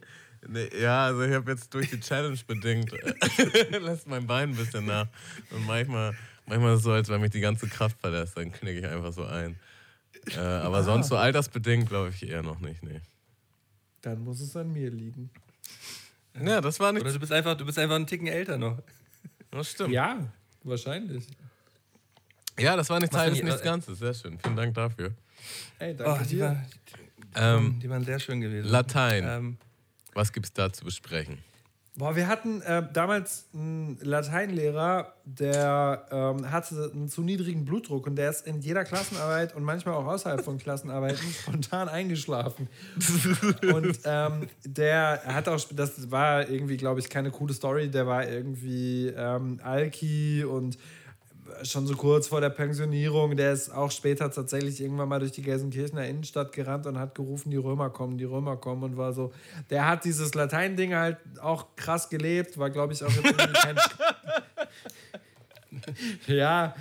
Nee, 0.47 0.69
ja, 0.79 1.05
also 1.05 1.23
ich 1.23 1.33
habe 1.33 1.49
jetzt 1.49 1.73
durch 1.73 1.89
die 1.89 1.99
Challenge 1.99 2.37
bedingt, 2.45 2.91
lässt 3.81 4.05
mein 4.05 4.27
Bein 4.27 4.49
ein 4.49 4.55
bisschen 4.55 4.85
nach. 4.85 5.07
Und 5.49 5.65
manchmal, 5.65 6.15
manchmal 6.45 6.73
ist 6.73 6.79
es 6.79 6.83
so, 6.83 6.91
als 6.91 7.09
wenn 7.09 7.19
mich 7.19 7.31
die 7.31 7.39
ganze 7.39 7.67
Kraft 7.67 7.99
verlässt, 7.99 8.37
dann 8.37 8.51
knicke 8.51 8.77
ich 8.77 8.85
einfach 8.85 9.11
so 9.11 9.23
ein. 9.25 9.55
Äh, 10.35 10.39
aber 10.39 10.83
sonst 10.83 11.07
so 11.07 11.17
altersbedingt 11.17 11.89
glaube 11.89 12.09
ich 12.09 12.29
eher 12.29 12.43
noch 12.43 12.59
nicht, 12.59 12.83
nee. 12.83 13.01
Dann 14.01 14.23
muss 14.23 14.39
es 14.39 14.55
an 14.55 14.71
mir 14.71 14.91
liegen. 14.91 15.31
Ja, 16.39 16.61
das 16.61 16.79
war 16.79 16.91
Oder 16.91 17.03
nicht. 17.05 17.15
du 17.15 17.19
bist 17.19 17.31
einfach, 17.31 17.57
du 17.57 17.65
bist 17.65 17.79
einfach 17.79 17.95
einen 17.95 18.05
Ticken 18.05 18.27
älter 18.27 18.59
noch. 18.59 18.83
Das 19.49 19.71
stimmt. 19.71 19.93
Ja, 19.93 20.31
wahrscheinlich. 20.63 21.25
Ja, 22.59 22.75
das 22.75 22.89
war 22.89 22.99
nicht 22.99 23.11
Teil 23.13 23.29
des 23.31 23.39
die- 23.39 23.45
Nichts 23.45 23.61
Ganzes. 23.61 23.99
Sehr 23.99 24.13
schön. 24.13 24.37
Vielen 24.39 24.55
Dank 24.55 24.73
dafür. 24.73 25.11
Ey, 25.79 25.93
Oh, 25.99 26.03
danke 26.03 26.23
die, 26.25 26.35
dir. 26.35 26.63
war, 27.35 27.55
Ähm, 27.57 27.79
die 27.81 27.89
waren 27.89 28.03
sehr 28.05 28.19
schön 28.19 28.39
gewesen. 28.41 28.69
Latein. 28.69 29.23
Ähm, 29.27 29.57
Was 30.13 30.31
gibt's 30.31 30.53
da 30.53 30.71
zu 30.71 30.85
besprechen? 30.85 31.39
Boah, 31.97 32.13
wir 32.15 32.27
hatten 32.27 32.61
äh, 32.61 32.83
damals 32.91 33.45
einen 33.53 33.97
Lateinlehrer, 34.01 35.13
der 35.23 36.05
ähm, 36.11 36.51
hatte 36.51 36.91
einen 36.93 37.07
zu 37.07 37.21
niedrigen 37.21 37.63
Blutdruck 37.63 38.05
und 38.07 38.17
der 38.17 38.29
ist 38.31 38.45
in 38.47 38.59
jeder 38.59 38.83
Klassenarbeit 38.83 39.55
und 39.55 39.63
manchmal 39.63 39.95
auch 39.95 40.05
außerhalb 40.05 40.43
von 40.43 40.57
Klassenarbeiten 40.57 41.25
spontan 41.41 41.87
eingeschlafen. 41.87 42.67
und 43.73 43.97
ähm, 44.03 44.47
der 44.65 45.21
hat 45.25 45.47
auch, 45.47 45.59
das 45.73 46.11
war 46.11 46.49
irgendwie, 46.49 46.75
glaube 46.75 46.99
ich, 46.99 47.09
keine 47.09 47.31
coole 47.31 47.53
Story, 47.53 47.89
der 47.89 48.07
war 48.07 48.27
irgendwie 48.27 49.07
ähm, 49.15 49.61
Alki 49.63 50.43
und 50.43 50.77
schon 51.63 51.87
so 51.87 51.95
kurz 51.95 52.27
vor 52.27 52.41
der 52.41 52.49
Pensionierung, 52.49 53.35
der 53.35 53.53
ist 53.53 53.69
auch 53.73 53.91
später 53.91 54.31
tatsächlich 54.31 54.81
irgendwann 54.81 55.09
mal 55.09 55.19
durch 55.19 55.31
die 55.31 55.41
Gelsenkirchener 55.41 56.05
Innenstadt 56.05 56.51
gerannt 56.51 56.85
und 56.85 56.99
hat 56.99 57.15
gerufen, 57.15 57.51
die 57.51 57.57
Römer 57.57 57.89
kommen, 57.89 58.17
die 58.17 58.25
Römer 58.25 58.57
kommen 58.57 58.83
und 58.83 58.97
war 58.97 59.13
so, 59.13 59.31
der 59.69 59.87
hat 59.87 60.05
dieses 60.05 60.33
Latein-Ding 60.33 60.93
halt 60.93 61.17
auch 61.41 61.75
krass 61.75 62.09
gelebt, 62.09 62.57
war 62.57 62.69
glaube 62.69 62.93
ich 62.93 63.03
auch 63.03 63.09
jetzt 63.09 63.25
irgendwie 63.25 63.53
kein... 63.53 63.77
ja, 66.27 66.75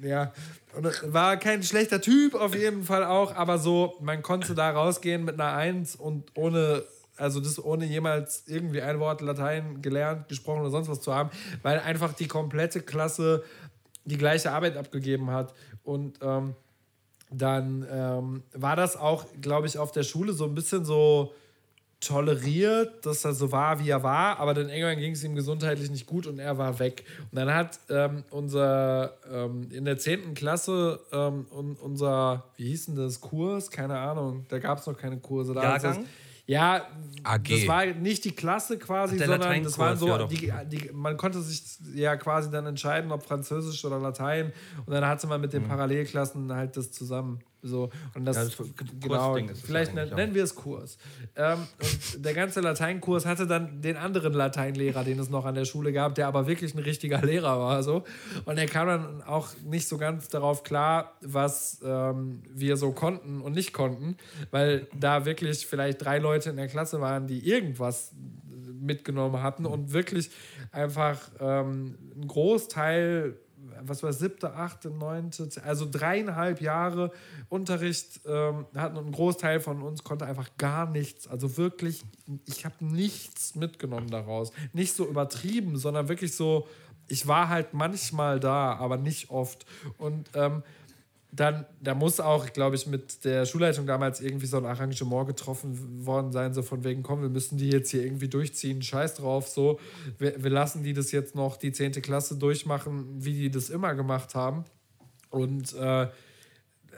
ja, 0.00 0.32
und 0.74 1.12
war 1.12 1.36
kein 1.36 1.62
schlechter 1.62 2.00
Typ 2.00 2.34
auf 2.34 2.54
jeden 2.54 2.84
Fall 2.84 3.04
auch, 3.04 3.34
aber 3.34 3.58
so, 3.58 3.96
man 4.00 4.22
konnte 4.22 4.54
da 4.54 4.70
rausgehen 4.70 5.24
mit 5.24 5.34
einer 5.34 5.52
Eins 5.52 5.96
und 5.96 6.30
ohne 6.34 6.84
also 7.16 7.40
das 7.40 7.62
ohne 7.62 7.84
jemals 7.84 8.44
irgendwie 8.46 8.82
ein 8.82 8.98
Wort 8.98 9.20
Latein 9.20 9.82
gelernt, 9.82 10.28
gesprochen 10.28 10.60
oder 10.60 10.70
sonst 10.70 10.88
was 10.88 11.00
zu 11.00 11.14
haben, 11.14 11.30
weil 11.62 11.78
einfach 11.80 12.14
die 12.14 12.26
komplette 12.26 12.80
Klasse 12.80 13.44
die 14.04 14.18
gleiche 14.18 14.52
Arbeit 14.52 14.76
abgegeben 14.76 15.30
hat. 15.30 15.54
Und 15.82 16.18
ähm, 16.22 16.54
dann 17.30 17.86
ähm, 17.90 18.42
war 18.52 18.76
das 18.76 18.96
auch, 18.96 19.24
glaube 19.40 19.66
ich, 19.66 19.78
auf 19.78 19.92
der 19.92 20.02
Schule 20.02 20.32
so 20.32 20.44
ein 20.44 20.54
bisschen 20.54 20.84
so 20.84 21.32
toleriert, 22.02 23.06
dass 23.06 23.24
er 23.24 23.32
so 23.32 23.52
war, 23.52 23.78
wie 23.78 23.88
er 23.88 24.02
war, 24.02 24.38
aber 24.40 24.54
dann 24.54 24.68
irgendwann 24.68 24.98
ging 24.98 25.12
es 25.12 25.22
ihm 25.22 25.36
gesundheitlich 25.36 25.88
nicht 25.88 26.06
gut 26.06 26.26
und 26.26 26.40
er 26.40 26.58
war 26.58 26.78
weg. 26.80 27.04
Und 27.30 27.36
dann 27.38 27.54
hat 27.54 27.78
ähm, 27.88 28.24
unser, 28.30 29.14
ähm, 29.32 29.68
in 29.70 29.84
der 29.84 29.96
10. 29.98 30.34
Klasse, 30.34 31.00
ähm, 31.12 31.46
un, 31.50 31.76
unser, 31.76 32.44
wie 32.56 32.66
hieß 32.66 32.86
denn 32.86 32.96
das, 32.96 33.20
Kurs? 33.20 33.70
Keine 33.70 33.98
Ahnung, 33.98 34.46
da 34.48 34.58
gab 34.58 34.78
es 34.78 34.86
noch 34.86 34.98
keine 34.98 35.18
Kurse. 35.18 35.54
Da 35.54 35.62
Jahrgang? 35.62 36.04
Ja, 36.52 36.86
AG. 37.24 37.48
das 37.48 37.66
war 37.66 37.86
nicht 37.86 38.24
die 38.24 38.32
Klasse 38.32 38.78
quasi, 38.78 39.18
sondern 39.18 39.62
das 39.62 39.78
waren 39.78 39.96
so, 39.96 40.08
ja 40.08 40.26
die, 40.26 40.52
die, 40.66 40.90
man 40.92 41.16
konnte 41.16 41.40
sich 41.40 41.62
ja 41.94 42.16
quasi 42.16 42.50
dann 42.50 42.66
entscheiden, 42.66 43.12
ob 43.12 43.22
Französisch 43.22 43.84
oder 43.84 43.98
Latein. 43.98 44.52
Und 44.86 44.92
dann 44.92 45.06
hatte 45.06 45.26
man 45.26 45.40
mit 45.40 45.52
den 45.52 45.66
Parallelklassen 45.66 46.52
halt 46.52 46.76
das 46.76 46.90
zusammen. 46.90 47.40
So, 47.62 47.90
und 48.14 48.24
das, 48.24 48.36
Mhm. 48.36 48.42
Ja, 48.42 48.44
das 48.78 49.00
genau, 49.00 49.38
das 49.38 49.60
vielleicht 49.60 49.96
eigentlich 49.96 50.12
nennen, 50.14 50.34
wir 50.34 50.42
es 50.42 50.54
Kurs. 50.54 50.98
Ähm, 51.36 51.58
und 51.80 52.24
der 52.24 52.34
ganze 52.34 52.60
Lateinkurs 52.60 53.24
hatte 53.24 53.46
dann 53.46 53.80
den 53.80 53.96
anderen 53.96 54.32
Lateinlehrer, 54.32 55.04
den 55.04 55.18
es 55.20 55.30
noch 55.30 55.44
an 55.44 55.54
der 55.54 55.64
Schule 55.64 55.92
gab, 55.92 56.16
der 56.16 56.26
aber 56.26 56.46
wirklich 56.48 56.74
ein 56.74 56.80
richtiger 56.80 57.22
Lehrer 57.22 57.58
war. 57.60 57.82
So. 57.84 58.04
Und 58.44 58.58
er 58.58 58.66
kam 58.66 58.88
dann 58.88 59.22
auch 59.22 59.48
nicht 59.64 59.86
so 59.86 59.96
ganz 59.96 60.28
darauf 60.28 60.64
klar, 60.64 61.16
was 61.20 61.80
ähm, 61.84 62.42
wir 62.50 62.76
so 62.76 62.90
konnten 62.92 63.40
und 63.40 63.54
nicht 63.54 63.72
konnten, 63.72 64.16
weil 64.50 64.88
da 64.98 65.24
wirklich 65.24 65.66
vielleicht 65.66 66.04
drei 66.04 66.18
Leute 66.18 66.50
in 66.50 66.56
der 66.56 66.68
Klasse 66.68 67.00
waren, 67.00 67.28
die 67.28 67.48
irgendwas 67.48 68.12
mitgenommen 68.82 69.42
hatten 69.42 69.64
und 69.64 69.92
wirklich 69.92 70.30
einfach 70.72 71.18
ähm, 71.40 71.96
ein 72.16 72.26
Großteil, 72.26 73.36
was 73.84 74.02
war 74.02 74.12
siebte, 74.12 74.54
achte, 74.54 74.90
neunte, 74.90 75.48
also 75.64 75.88
dreieinhalb 75.90 76.60
Jahre 76.60 77.10
Unterricht 77.48 78.20
ähm, 78.26 78.66
hatten 78.74 78.96
ein 78.96 79.12
Großteil 79.12 79.60
von 79.60 79.82
uns 79.82 80.04
konnte 80.04 80.26
einfach 80.26 80.50
gar 80.58 80.88
nichts, 80.88 81.26
also 81.28 81.56
wirklich, 81.56 82.02
ich 82.46 82.64
habe 82.64 82.84
nichts 82.84 83.54
mitgenommen 83.54 84.08
daraus. 84.08 84.52
Nicht 84.72 84.94
so 84.94 85.06
übertrieben, 85.06 85.76
sondern 85.76 86.08
wirklich 86.08 86.34
so, 86.34 86.66
ich 87.08 87.26
war 87.26 87.48
halt 87.48 87.74
manchmal 87.74 88.40
da, 88.40 88.74
aber 88.74 88.96
nicht 88.96 89.30
oft. 89.30 89.66
Und 89.98 90.30
ähm, 90.34 90.62
dann, 91.34 91.64
da 91.80 91.94
muss 91.94 92.20
auch, 92.20 92.52
glaube 92.52 92.76
ich, 92.76 92.86
mit 92.86 93.24
der 93.24 93.46
Schulleitung 93.46 93.86
damals 93.86 94.20
irgendwie 94.20 94.46
so 94.46 94.58
ein 94.58 94.66
Arrangement 94.66 95.26
getroffen 95.26 96.04
worden 96.04 96.30
sein, 96.30 96.52
so 96.52 96.62
von 96.62 96.84
wegen, 96.84 97.02
komm, 97.02 97.22
wir 97.22 97.30
müssen 97.30 97.56
die 97.56 97.70
jetzt 97.70 97.90
hier 97.90 98.04
irgendwie 98.04 98.28
durchziehen, 98.28 98.82
scheiß 98.82 99.14
drauf, 99.14 99.48
so, 99.48 99.80
wir, 100.18 100.42
wir 100.42 100.50
lassen 100.50 100.82
die 100.82 100.92
das 100.92 101.10
jetzt 101.10 101.34
noch 101.34 101.56
die 101.56 101.72
10. 101.72 101.92
Klasse 102.02 102.36
durchmachen, 102.36 103.24
wie 103.24 103.32
die 103.32 103.50
das 103.50 103.70
immer 103.70 103.94
gemacht 103.94 104.34
haben. 104.34 104.64
Und 105.30 105.72
äh, 105.74 106.08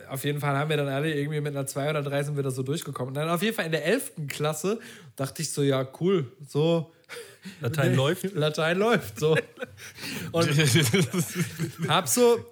auf 0.08 0.24
jeden 0.24 0.40
Fall 0.40 0.58
haben 0.58 0.68
wir 0.68 0.76
dann 0.76 0.88
alle 0.88 1.14
irgendwie 1.14 1.40
mit 1.40 1.54
einer 1.54 1.66
2 1.66 1.90
oder 1.90 2.02
3 2.02 2.24
sind 2.24 2.36
wir 2.36 2.42
da 2.42 2.50
so 2.50 2.64
durchgekommen. 2.64 3.08
Und 3.08 3.14
dann 3.14 3.28
auf 3.28 3.42
jeden 3.42 3.54
Fall 3.54 3.66
in 3.66 3.72
der 3.72 3.84
11. 3.84 4.12
Klasse 4.28 4.80
dachte 5.14 5.42
ich 5.42 5.52
so, 5.52 5.62
ja, 5.62 5.86
cool, 6.00 6.32
so. 6.46 6.92
Latein 7.60 7.94
läuft. 7.94 8.34
Latein 8.34 8.78
läuft, 8.78 9.20
so. 9.20 9.36
Und 10.32 10.48
hab 11.88 12.08
so, 12.08 12.44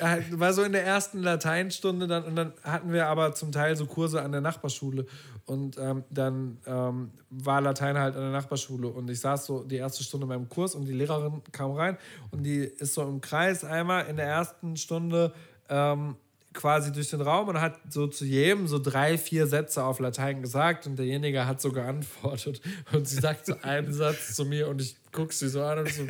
war 0.00 0.52
so 0.52 0.62
in 0.62 0.72
der 0.72 0.84
ersten 0.84 1.22
Lateinstunde 1.22 2.06
dann 2.06 2.24
und 2.24 2.36
dann 2.36 2.52
hatten 2.62 2.92
wir 2.92 3.06
aber 3.06 3.34
zum 3.34 3.52
Teil 3.52 3.76
so 3.76 3.86
Kurse 3.86 4.22
an 4.22 4.32
der 4.32 4.40
Nachbarschule. 4.40 5.06
Und 5.46 5.78
ähm, 5.78 6.04
dann 6.10 6.58
ähm, 6.66 7.10
war 7.30 7.60
Latein 7.60 7.98
halt 7.98 8.14
an 8.14 8.22
der 8.22 8.30
Nachbarschule. 8.30 8.88
Und 8.88 9.10
ich 9.10 9.20
saß 9.20 9.46
so 9.46 9.64
die 9.64 9.76
erste 9.76 10.04
Stunde 10.04 10.26
meinem 10.26 10.48
Kurs 10.48 10.74
und 10.74 10.86
die 10.86 10.92
Lehrerin 10.92 11.42
kam 11.52 11.72
rein 11.72 11.98
und 12.30 12.44
die 12.44 12.58
ist 12.58 12.94
so 12.94 13.02
im 13.02 13.20
Kreis 13.20 13.64
einmal 13.64 14.06
in 14.06 14.16
der 14.16 14.26
ersten 14.26 14.76
Stunde 14.76 15.32
ähm, 15.68 16.16
quasi 16.52 16.92
durch 16.92 17.10
den 17.10 17.20
Raum 17.20 17.48
und 17.48 17.60
hat 17.60 17.78
so 17.88 18.06
zu 18.06 18.24
jedem 18.24 18.66
so 18.66 18.78
drei, 18.78 19.18
vier 19.18 19.46
Sätze 19.46 19.84
auf 19.84 19.98
Latein 19.98 20.42
gesagt. 20.42 20.86
Und 20.86 20.98
derjenige 20.98 21.46
hat 21.46 21.60
so 21.60 21.72
geantwortet. 21.72 22.60
Und 22.92 23.08
sie 23.08 23.20
sagt 23.20 23.46
so 23.46 23.54
einen 23.62 23.92
Satz 23.92 24.34
zu 24.34 24.44
mir 24.44 24.68
und 24.68 24.80
ich 24.80 24.96
guck 25.12 25.32
sie 25.32 25.48
so 25.48 25.62
an 25.62 25.80
und 25.80 25.88
so 25.92 26.02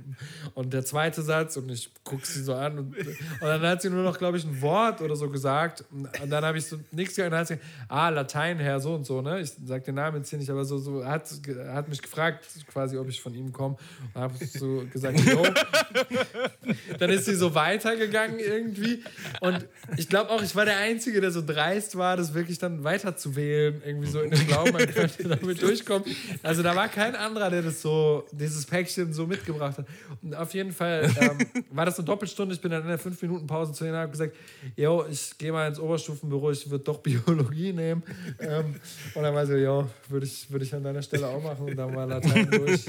und 0.54 0.72
der 0.72 0.84
zweite 0.84 1.22
Satz 1.22 1.56
und 1.56 1.70
ich 1.70 1.90
guck 2.04 2.24
sie 2.26 2.42
so 2.42 2.54
an 2.54 2.78
und, 2.78 2.96
und 2.96 3.16
dann 3.40 3.62
hat 3.62 3.82
sie 3.82 3.90
nur 3.90 4.02
noch, 4.02 4.18
glaube 4.18 4.38
ich, 4.38 4.44
ein 4.44 4.60
Wort 4.60 5.00
oder 5.00 5.16
so 5.16 5.28
gesagt 5.28 5.84
und 5.90 6.08
dann 6.30 6.44
habe 6.44 6.58
ich 6.58 6.66
so 6.66 6.78
nichts 6.90 7.16
gehört 7.16 7.32
und 7.32 7.32
dann 7.32 7.40
hat 7.40 7.48
sie 7.48 7.58
ah, 7.88 8.08
Latein, 8.08 8.58
Herr 8.58 8.80
so 8.80 8.94
und 8.94 9.04
so, 9.04 9.22
ne? 9.22 9.40
Ich 9.40 9.52
sag 9.64 9.84
den 9.84 9.94
Namen 9.94 10.18
jetzt 10.18 10.30
hier 10.30 10.38
nicht, 10.38 10.50
aber 10.50 10.64
so, 10.64 10.78
so 10.78 11.04
hat, 11.04 11.30
hat 11.68 11.88
mich 11.88 12.02
gefragt 12.02 12.46
quasi, 12.66 12.96
ob 12.96 13.08
ich 13.08 13.20
von 13.20 13.34
ihm 13.34 13.52
komme 13.52 13.76
und 14.14 14.20
habe 14.20 14.34
so 14.44 14.84
gesagt, 14.92 15.20
jo. 15.20 15.42
Dann 16.98 17.10
ist 17.10 17.24
sie 17.24 17.34
so 17.34 17.54
weitergegangen 17.54 18.38
irgendwie. 18.38 19.02
Und 19.40 19.66
ich 19.96 20.08
glaube 20.08 20.30
auch, 20.30 20.42
ich 20.42 20.54
war 20.54 20.64
der 20.64 20.78
Einzige, 20.78 21.20
der 21.20 21.30
so 21.30 21.42
dreist 21.44 21.96
war, 21.96 22.16
das 22.16 22.34
wirklich 22.34 22.58
dann 22.58 22.84
weiter 22.84 23.16
zu 23.16 23.36
wählen. 23.36 23.82
Irgendwie 23.84 24.08
so 24.08 24.20
in 24.20 24.30
dem 24.30 24.46
Glauben, 24.46 24.72
man 24.72 24.86
könnte 24.86 25.28
damit 25.28 25.62
durchkommen. 25.62 26.04
Also 26.42 26.62
da 26.62 26.76
war 26.76 26.88
kein 26.88 27.14
anderer, 27.14 27.50
der 27.50 27.62
das 27.62 27.82
so, 27.82 28.26
dieses 28.42 28.66
Päckchen 28.66 29.12
so 29.12 29.26
mitgebracht 29.26 29.78
hat. 29.78 29.86
Und 30.22 30.34
auf 30.34 30.52
jeden 30.54 30.72
Fall 30.72 31.10
ähm, 31.20 31.38
war 31.70 31.86
das 31.86 31.98
eine 31.98 32.06
Doppelstunde. 32.06 32.54
Ich 32.54 32.60
bin 32.60 32.70
dann 32.70 32.82
in 32.82 32.88
der 32.88 33.00
5-Minuten-Pause 33.00 33.72
zu 33.72 33.84
ihnen 33.84 33.94
und 33.94 34.00
habe 34.00 34.10
gesagt, 34.10 34.34
yo, 34.76 35.04
ich 35.10 35.36
gehe 35.38 35.52
mal 35.52 35.68
ins 35.68 35.78
Oberstufenbüro, 35.78 36.50
ich 36.50 36.68
würde 36.70 36.84
doch 36.84 36.98
Biologie 36.98 37.72
nehmen. 37.72 38.02
Ähm, 38.38 38.76
und 39.14 39.22
dann 39.22 39.34
war 39.34 39.46
sie, 39.46 39.56
yo, 39.56 39.88
würde 40.08 40.26
ich, 40.26 40.50
würd 40.50 40.62
ich 40.62 40.74
an 40.74 40.82
deiner 40.82 41.02
Stelle 41.02 41.26
auch 41.26 41.42
machen. 41.42 41.68
Und 41.68 41.76
dann 41.76 41.94
war 41.94 42.06
Latein 42.06 42.50
durch. 42.50 42.86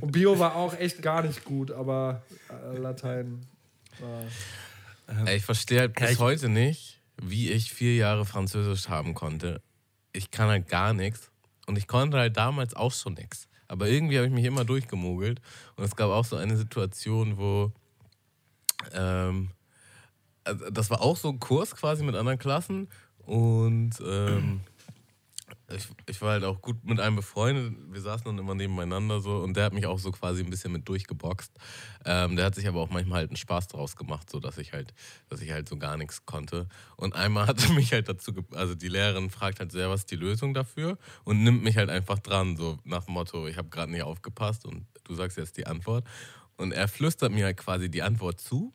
Und 0.00 0.12
Bio 0.12 0.38
war 0.38 0.56
auch 0.56 0.76
echt 0.78 1.02
gar 1.02 1.22
nicht 1.22 1.44
gut, 1.44 1.70
aber 1.70 2.22
äh, 2.50 2.78
Latein 2.78 3.46
war... 4.00 4.22
Ey, 5.26 5.36
ich 5.36 5.44
verstehe 5.44 5.80
halt 5.80 5.94
bis 5.94 6.18
heute 6.18 6.48
nicht, 6.48 7.00
wie 7.22 7.52
ich 7.52 7.72
vier 7.72 7.94
Jahre 7.94 8.26
Französisch 8.26 8.88
haben 8.88 9.14
konnte. 9.14 9.62
Ich 10.12 10.32
kann 10.32 10.48
halt 10.48 10.68
gar 10.68 10.92
nichts. 10.92 11.30
Und 11.66 11.76
ich 11.76 11.86
konnte 11.86 12.18
halt 12.18 12.36
damals 12.36 12.74
auch 12.74 12.92
schon 12.92 13.14
nichts. 13.14 13.48
Aber 13.68 13.88
irgendwie 13.88 14.16
habe 14.16 14.26
ich 14.26 14.32
mich 14.32 14.44
immer 14.44 14.64
durchgemogelt. 14.64 15.40
Und 15.76 15.84
es 15.84 15.96
gab 15.96 16.10
auch 16.10 16.24
so 16.24 16.36
eine 16.36 16.56
Situation, 16.56 17.36
wo. 17.36 17.72
Ähm, 18.92 19.50
also 20.44 20.70
das 20.70 20.90
war 20.90 21.02
auch 21.02 21.16
so 21.16 21.28
ein 21.30 21.40
Kurs 21.40 21.74
quasi 21.74 22.04
mit 22.04 22.14
anderen 22.14 22.38
Klassen. 22.38 22.88
Und 23.18 23.94
ähm, 24.06 24.60
ich, 25.68 25.88
ich 26.06 26.20
war 26.22 26.32
halt 26.32 26.44
auch 26.44 26.60
gut 26.60 26.84
mit 26.84 27.00
einem 27.00 27.16
befreundet. 27.16 27.74
Wir 27.90 28.00
saßen 28.00 28.24
dann 28.24 28.38
immer 28.38 28.54
nebeneinander 28.54 29.20
so 29.20 29.38
und 29.38 29.56
der 29.56 29.64
hat 29.64 29.72
mich 29.72 29.86
auch 29.86 29.98
so 29.98 30.12
quasi 30.12 30.42
ein 30.42 30.50
bisschen 30.50 30.72
mit 30.72 30.88
durchgeboxt. 30.88 31.52
Ähm, 32.04 32.36
der 32.36 32.46
hat 32.46 32.54
sich 32.54 32.66
aber 32.68 32.80
auch 32.80 32.90
manchmal 32.90 33.20
halt 33.20 33.30
einen 33.30 33.36
Spaß 33.36 33.68
draus 33.68 33.96
gemacht, 33.96 34.30
so 34.30 34.40
dass 34.40 34.58
ich 34.58 34.72
halt, 34.72 34.94
dass 35.28 35.40
ich 35.40 35.50
halt 35.50 35.68
so 35.68 35.76
gar 35.76 35.96
nichts 35.96 36.24
konnte. 36.24 36.68
Und 36.96 37.14
einmal 37.14 37.46
hat 37.46 37.62
er 37.64 37.72
mich 37.74 37.92
halt 37.92 38.08
dazu, 38.08 38.32
also 38.52 38.74
die 38.74 38.88
Lehrerin 38.88 39.30
fragt 39.30 39.60
halt 39.60 39.72
sehr, 39.72 39.90
was 39.90 40.00
ist 40.00 40.10
die 40.10 40.16
Lösung 40.16 40.54
dafür 40.54 40.98
und 41.24 41.42
nimmt 41.42 41.62
mich 41.62 41.76
halt 41.76 41.90
einfach 41.90 42.18
dran, 42.18 42.56
so 42.56 42.78
nach 42.84 43.04
dem 43.04 43.14
Motto, 43.14 43.46
ich 43.46 43.56
habe 43.56 43.68
gerade 43.68 43.90
nicht 43.90 44.02
aufgepasst 44.02 44.64
und 44.66 44.86
du 45.04 45.14
sagst 45.14 45.36
jetzt 45.36 45.56
die 45.56 45.66
Antwort. 45.66 46.04
Und 46.56 46.72
er 46.72 46.88
flüstert 46.88 47.32
mir 47.32 47.44
halt 47.44 47.56
quasi 47.56 47.90
die 47.90 48.02
Antwort 48.02 48.40
zu 48.40 48.72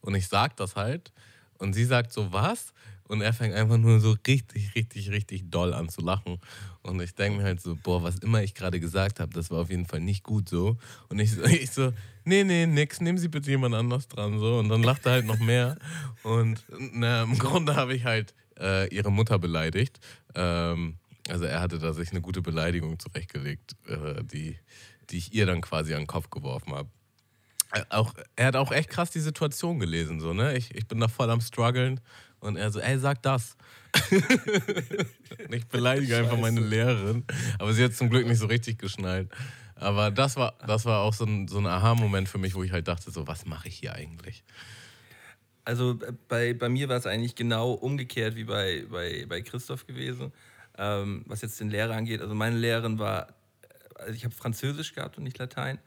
und 0.00 0.14
ich 0.14 0.28
sag 0.28 0.56
das 0.56 0.76
halt 0.76 1.12
und 1.58 1.74
sie 1.74 1.84
sagt 1.84 2.12
so, 2.12 2.32
was? 2.32 2.72
Und 3.10 3.22
er 3.22 3.32
fängt 3.32 3.54
einfach 3.54 3.76
nur 3.76 3.98
so 3.98 4.14
richtig, 4.24 4.76
richtig, 4.76 5.10
richtig 5.10 5.50
doll 5.50 5.74
an 5.74 5.88
zu 5.88 6.00
lachen. 6.00 6.38
Und 6.82 7.02
ich 7.02 7.12
denke 7.12 7.38
mir 7.38 7.44
halt 7.44 7.60
so, 7.60 7.74
boah, 7.74 8.04
was 8.04 8.20
immer 8.20 8.40
ich 8.40 8.54
gerade 8.54 8.78
gesagt 8.78 9.18
habe, 9.18 9.32
das 9.34 9.50
war 9.50 9.62
auf 9.62 9.70
jeden 9.70 9.84
Fall 9.84 9.98
nicht 9.98 10.22
gut 10.22 10.48
so. 10.48 10.76
Und 11.08 11.18
ich, 11.18 11.36
ich 11.60 11.72
so, 11.72 11.92
nee, 12.24 12.44
nee, 12.44 12.66
nix, 12.66 13.00
nehmen 13.00 13.18
Sie 13.18 13.26
bitte 13.26 13.50
jemand 13.50 13.74
anders 13.74 14.06
dran. 14.06 14.38
So. 14.38 14.60
Und 14.60 14.68
dann 14.68 14.84
lacht 14.84 15.06
er 15.06 15.12
halt 15.12 15.26
noch 15.26 15.40
mehr. 15.40 15.76
Und 16.22 16.64
na, 16.92 17.24
im 17.24 17.36
Grunde 17.36 17.74
habe 17.74 17.94
ich 17.94 18.04
halt 18.04 18.32
äh, 18.60 18.86
ihre 18.94 19.10
Mutter 19.10 19.40
beleidigt. 19.40 19.98
Ähm, 20.36 20.94
also 21.28 21.46
er 21.46 21.60
hatte 21.60 21.80
da 21.80 21.92
sich 21.92 22.12
eine 22.12 22.20
gute 22.20 22.42
Beleidigung 22.42 23.00
zurechtgelegt, 23.00 23.74
äh, 23.88 24.22
die, 24.22 24.56
die 25.10 25.18
ich 25.18 25.34
ihr 25.34 25.46
dann 25.46 25.62
quasi 25.62 25.94
an 25.94 26.02
den 26.02 26.06
Kopf 26.06 26.30
geworfen 26.30 26.74
habe. 26.74 26.88
Äh, 27.72 27.82
Auch, 27.90 28.14
er 28.36 28.46
hat 28.46 28.56
auch 28.56 28.70
echt 28.70 28.88
krass 28.88 29.10
die 29.10 29.18
Situation 29.18 29.80
gelesen, 29.80 30.20
so, 30.20 30.32
ne? 30.32 30.56
Ich, 30.56 30.72
ich 30.76 30.86
bin 30.86 31.00
da 31.00 31.08
voll 31.08 31.28
am 31.28 31.40
struggeln 31.40 32.00
und 32.40 32.56
er 32.56 32.70
so, 32.70 32.80
ey, 32.80 32.98
sag 32.98 33.22
das. 33.22 33.56
ich 35.50 35.66
beleidige 35.66 36.16
einfach 36.16 36.38
meine 36.38 36.60
Lehrerin. 36.60 37.24
Aber 37.58 37.72
sie 37.72 37.84
hat 37.84 37.94
zum 37.94 38.10
Glück 38.10 38.26
nicht 38.26 38.38
so 38.38 38.46
richtig 38.46 38.78
geschnallt. 38.78 39.30
Aber 39.74 40.10
das 40.10 40.36
war, 40.36 40.54
das 40.66 40.84
war 40.84 41.00
auch 41.00 41.14
so 41.14 41.24
ein, 41.24 41.48
so 41.48 41.58
ein 41.58 41.66
Aha-Moment 41.66 42.28
für 42.28 42.38
mich, 42.38 42.54
wo 42.54 42.62
ich 42.62 42.72
halt 42.72 42.88
dachte, 42.88 43.10
so, 43.10 43.26
was 43.26 43.46
mache 43.46 43.68
ich 43.68 43.78
hier 43.78 43.94
eigentlich? 43.94 44.44
Also 45.64 45.98
äh, 46.02 46.12
bei, 46.28 46.54
bei 46.54 46.68
mir 46.68 46.88
war 46.88 46.96
es 46.96 47.06
eigentlich 47.06 47.34
genau 47.34 47.72
umgekehrt 47.72 48.36
wie 48.36 48.44
bei, 48.44 48.84
bei, 48.90 49.26
bei 49.28 49.40
Christoph 49.40 49.86
gewesen, 49.86 50.32
ähm, 50.78 51.24
was 51.26 51.42
jetzt 51.42 51.60
den 51.60 51.70
Lehrer 51.70 51.94
angeht. 51.94 52.20
Also 52.20 52.34
meine 52.34 52.56
Lehrerin 52.56 52.98
war, 52.98 53.28
also 53.94 54.12
ich 54.12 54.24
habe 54.24 54.34
Französisch 54.34 54.94
gehabt 54.94 55.16
und 55.18 55.24
nicht 55.24 55.38
Latein, 55.38 55.78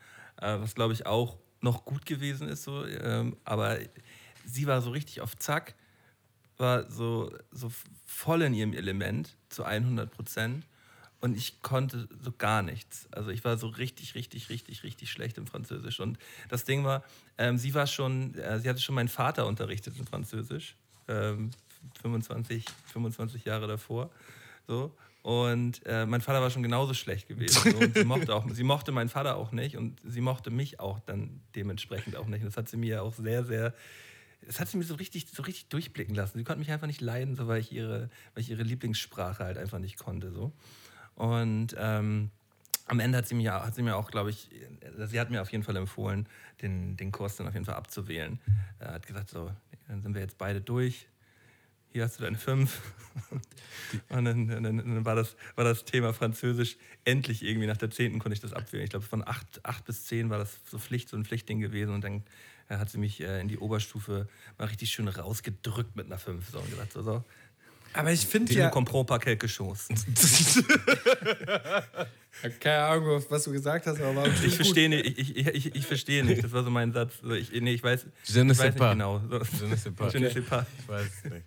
äh, 0.42 0.58
was 0.60 0.76
glaube 0.76 0.94
ich 0.94 1.06
auch 1.06 1.38
noch 1.62 1.86
gut 1.86 2.06
gewesen 2.06 2.50
ist, 2.50 2.64
so, 2.64 2.86
ähm, 2.86 3.38
aber 3.46 3.78
sie 4.46 4.68
war 4.68 4.82
so 4.82 4.92
richtig 4.92 5.22
auf 5.22 5.38
Zack, 5.38 5.76
war 6.58 6.90
so, 6.90 7.32
so 7.52 7.72
voll 8.06 8.42
in 8.44 8.54
ihrem 8.54 8.74
Element 8.74 9.36
zu 9.50 9.64
100 9.64 10.12
Prozent 10.12 10.66
und 11.24 11.38
ich 11.38 11.62
konnte 11.62 12.10
so 12.20 12.34
gar 12.38 12.62
nichts. 12.62 13.08
Also 13.12 13.30
ich 13.30 13.46
war 13.46 13.58
so 13.58 13.68
richtig, 13.68 14.14
richtig, 14.14 14.50
richtig, 14.50 14.84
richtig 14.84 15.10
schlecht 15.10 15.38
im 15.38 15.48
Französisch. 15.48 16.02
Und 16.02 16.18
das 16.50 16.66
Ding 16.66 16.84
war, 16.84 17.02
ähm, 17.38 17.58
sie 17.58 17.74
war 17.74 17.88
schon, 17.88 18.36
äh, 18.36 18.60
sie 18.60 18.68
hatte 18.68 18.82
schon 18.82 18.96
meinen 18.96 19.08
Vater 19.08 19.48
unterrichtet 19.48 19.98
in 19.98 20.06
Französisch, 20.06 20.76
ähm, 21.08 21.52
25, 22.02 22.66
25 22.88 23.46
Jahre 23.46 23.68
davor. 23.68 24.10
So. 24.68 24.94
Und 25.22 25.80
äh, 25.86 26.06
mein 26.06 26.20
Vater 26.20 26.42
war 26.42 26.50
schon 26.50 26.62
genauso 26.62 26.94
schlecht 26.94 27.30
gewesen. 27.30 27.72
So. 27.72 27.78
Und 27.78 27.96
sie 27.96 28.04
mochte, 28.04 28.36
auch, 28.36 28.46
sie 28.52 28.64
mochte 28.64 28.92
meinen 28.92 29.08
Vater 29.08 29.38
auch 29.38 29.54
nicht 29.54 29.78
und 29.78 30.02
sie 30.04 30.20
mochte 30.20 30.52
mich 30.52 30.82
auch 30.82 31.00
dann 31.00 31.40
dementsprechend 31.56 32.18
auch 32.18 32.28
nicht. 32.28 32.42
Und 32.42 32.48
das 32.48 32.58
hat 32.58 32.68
sie 32.68 32.76
mir 32.76 33.02
auch 33.02 33.14
sehr, 33.14 33.46
sehr, 33.46 33.74
das 34.46 34.60
hat 34.60 34.68
sie 34.70 34.78
mir 34.78 34.84
so 34.84 34.96
richtig, 34.96 35.28
so 35.32 35.44
richtig 35.44 35.68
durchblicken 35.68 36.16
lassen. 36.16 36.38
Sie 36.38 36.44
konnte 36.44 36.60
mich 36.60 36.72
einfach 36.72 36.88
nicht 36.88 37.02
leiden, 37.02 37.36
so 37.36 37.48
weil 37.48 37.60
ich 37.60 37.72
ihre, 37.72 38.10
weil 38.34 38.42
ich 38.42 38.50
ihre 38.50 38.64
Lieblingssprache 38.64 39.44
halt 39.44 39.58
einfach 39.58 39.80
nicht 39.80 39.98
konnte. 39.98 40.32
So. 40.32 40.52
Und 41.16 41.76
ähm, 41.78 42.32
am 42.86 43.00
Ende 43.00 43.18
hat 43.18 43.28
sie 43.28 43.36
mir, 43.36 43.54
hat 43.54 43.76
sie 43.76 43.82
mir 43.82 43.96
auch, 43.96 44.12
glaube 44.12 44.30
ich, 44.30 44.50
sie 45.06 45.20
hat 45.20 45.30
mir 45.30 45.42
auf 45.42 45.52
jeden 45.52 45.64
Fall 45.64 45.76
empfohlen, 45.78 46.28
den, 46.62 46.98
den 46.98 47.12
Kurs 47.12 47.38
dann 47.38 47.48
auf 47.48 47.54
jeden 47.54 47.66
Fall 47.66 47.76
abzuwählen. 47.76 48.40
Er 48.80 48.94
hat 48.94 49.08
gesagt, 49.08 49.30
so, 49.30 49.52
dann 49.88 50.02
sind 50.02 50.14
wir 50.14 50.22
jetzt 50.22 50.38
beide 50.38 50.62
durch. 50.62 51.08
Hier 51.92 52.04
hast 52.04 52.20
du 52.20 52.24
deine 52.24 52.38
fünf. 52.38 52.82
Und 54.10 54.26
dann, 54.26 54.48
dann, 54.48 54.64
dann 54.64 55.06
war, 55.06 55.16
das, 55.16 55.36
war 55.56 55.64
das 55.64 55.86
Thema 55.86 56.12
Französisch 56.12 56.78
endlich 57.06 57.44
irgendwie 57.44 57.68
nach 57.68 57.78
der 57.78 57.92
zehnten 57.92 58.18
konnte 58.18 58.34
ich 58.34 58.40
das 58.40 58.52
abwählen. 58.52 58.84
Ich 58.84 58.90
glaube, 58.90 59.06
von 59.06 59.26
acht, 59.26 59.64
acht 59.64 59.86
bis 59.86 60.06
zehn 60.06 60.32
war 60.32 60.40
das 60.40 60.60
so 60.66 60.80
Pflicht, 60.80 61.10
so 61.10 61.18
ein 61.18 61.24
Pflichtding 61.24 61.60
gewesen. 61.60 61.94
Und 61.94 62.04
dann 62.04 62.24
äh, 62.70 62.78
hat 62.78 62.90
sie 62.90 62.98
mich 62.98 63.22
äh, 63.22 63.40
in 63.42 63.48
die 63.48 63.58
Oberstufe 63.58 64.28
mal 64.58 64.66
richtig 64.66 64.92
schön 64.92 65.08
rausgedrückt 65.08 65.96
mit 65.96 66.06
einer 66.08 66.18
fünf. 66.20 66.50
So, 66.50 66.60
und 66.60 66.70
gesagt, 66.70 66.94
so, 66.94 67.02
so. 67.02 67.24
Aber 67.96 68.12
ich 68.12 68.26
finde 68.26 68.52
Ja. 68.54 68.70
quelque 69.20 69.48
chose. 69.48 69.84
keine 72.60 72.84
Ahnung, 72.86 73.24
was 73.30 73.44
du 73.44 73.52
gesagt 73.52 73.86
hast, 73.86 74.02
aber 74.02 74.16
war 74.16 74.24
bestimmt 74.24 74.48
Ich 74.48 74.56
verstehe 74.56 74.90
nicht, 74.90 75.06
ich, 75.20 75.38
ich, 75.38 75.48
ich, 75.48 75.76
ich 75.76 75.86
verstehe 75.86 76.24
nicht. 76.26 76.44
Das 76.44 76.52
war 76.52 76.64
so 76.64 76.72
mein 76.72 76.92
Satz. 76.92 77.14
Ich, 77.38 77.52
nee, 77.62 77.74
ich 77.74 77.84
weiß, 77.84 78.08
Je 78.26 78.44
ne 78.44 78.52
ich 78.52 78.58
sais 78.58 78.66
weiß 78.66 78.74
nicht 78.74 78.80
pas. 78.80 78.94
genau. 78.94 79.20
So. 79.30 79.40
Je 79.60 79.68
ne 79.68 79.78
sais 79.78 79.92
pas. 79.94 80.12
Je 80.14 80.20
ne 80.20 80.30
sais 80.32 80.42
pas. 80.44 80.66
Ich 80.80 80.88
weiß 80.88 81.06
es 81.24 81.32
nicht. 81.32 81.46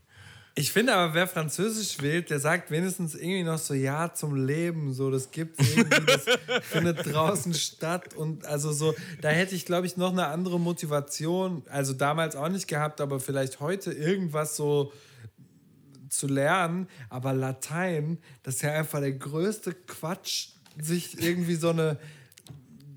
Ich 0.58 0.72
finde 0.72 0.94
aber, 0.94 1.12
wer 1.12 1.26
Französisch 1.26 2.00
wählt, 2.00 2.30
der 2.30 2.40
sagt 2.40 2.70
wenigstens 2.70 3.14
irgendwie 3.14 3.42
noch 3.42 3.58
so 3.58 3.74
Ja 3.74 4.14
zum 4.14 4.46
Leben. 4.46 4.94
So, 4.94 5.10
das 5.10 5.30
gibt 5.30 5.60
irgendwie, 5.60 6.06
das 6.06 6.24
findet 6.62 7.04
draußen 7.04 7.52
statt. 7.52 8.14
Und 8.14 8.46
also 8.46 8.72
so, 8.72 8.94
da 9.20 9.28
hätte 9.28 9.54
ich, 9.54 9.66
glaube 9.66 9.86
ich, 9.86 9.98
noch 9.98 10.12
eine 10.12 10.28
andere 10.28 10.58
Motivation. 10.58 11.62
Also 11.68 11.92
damals 11.92 12.36
auch 12.36 12.48
nicht 12.48 12.68
gehabt, 12.68 13.02
aber 13.02 13.20
vielleicht 13.20 13.60
heute 13.60 13.92
irgendwas 13.92 14.56
so 14.56 14.94
zu 16.08 16.26
lernen. 16.26 16.88
Aber 17.10 17.34
Latein, 17.34 18.16
das 18.42 18.56
ist 18.56 18.62
ja 18.62 18.72
einfach 18.72 19.00
der 19.00 19.12
größte 19.12 19.74
Quatsch, 19.74 20.52
sich 20.80 21.22
irgendwie 21.22 21.56
so 21.56 21.68
eine 21.68 21.98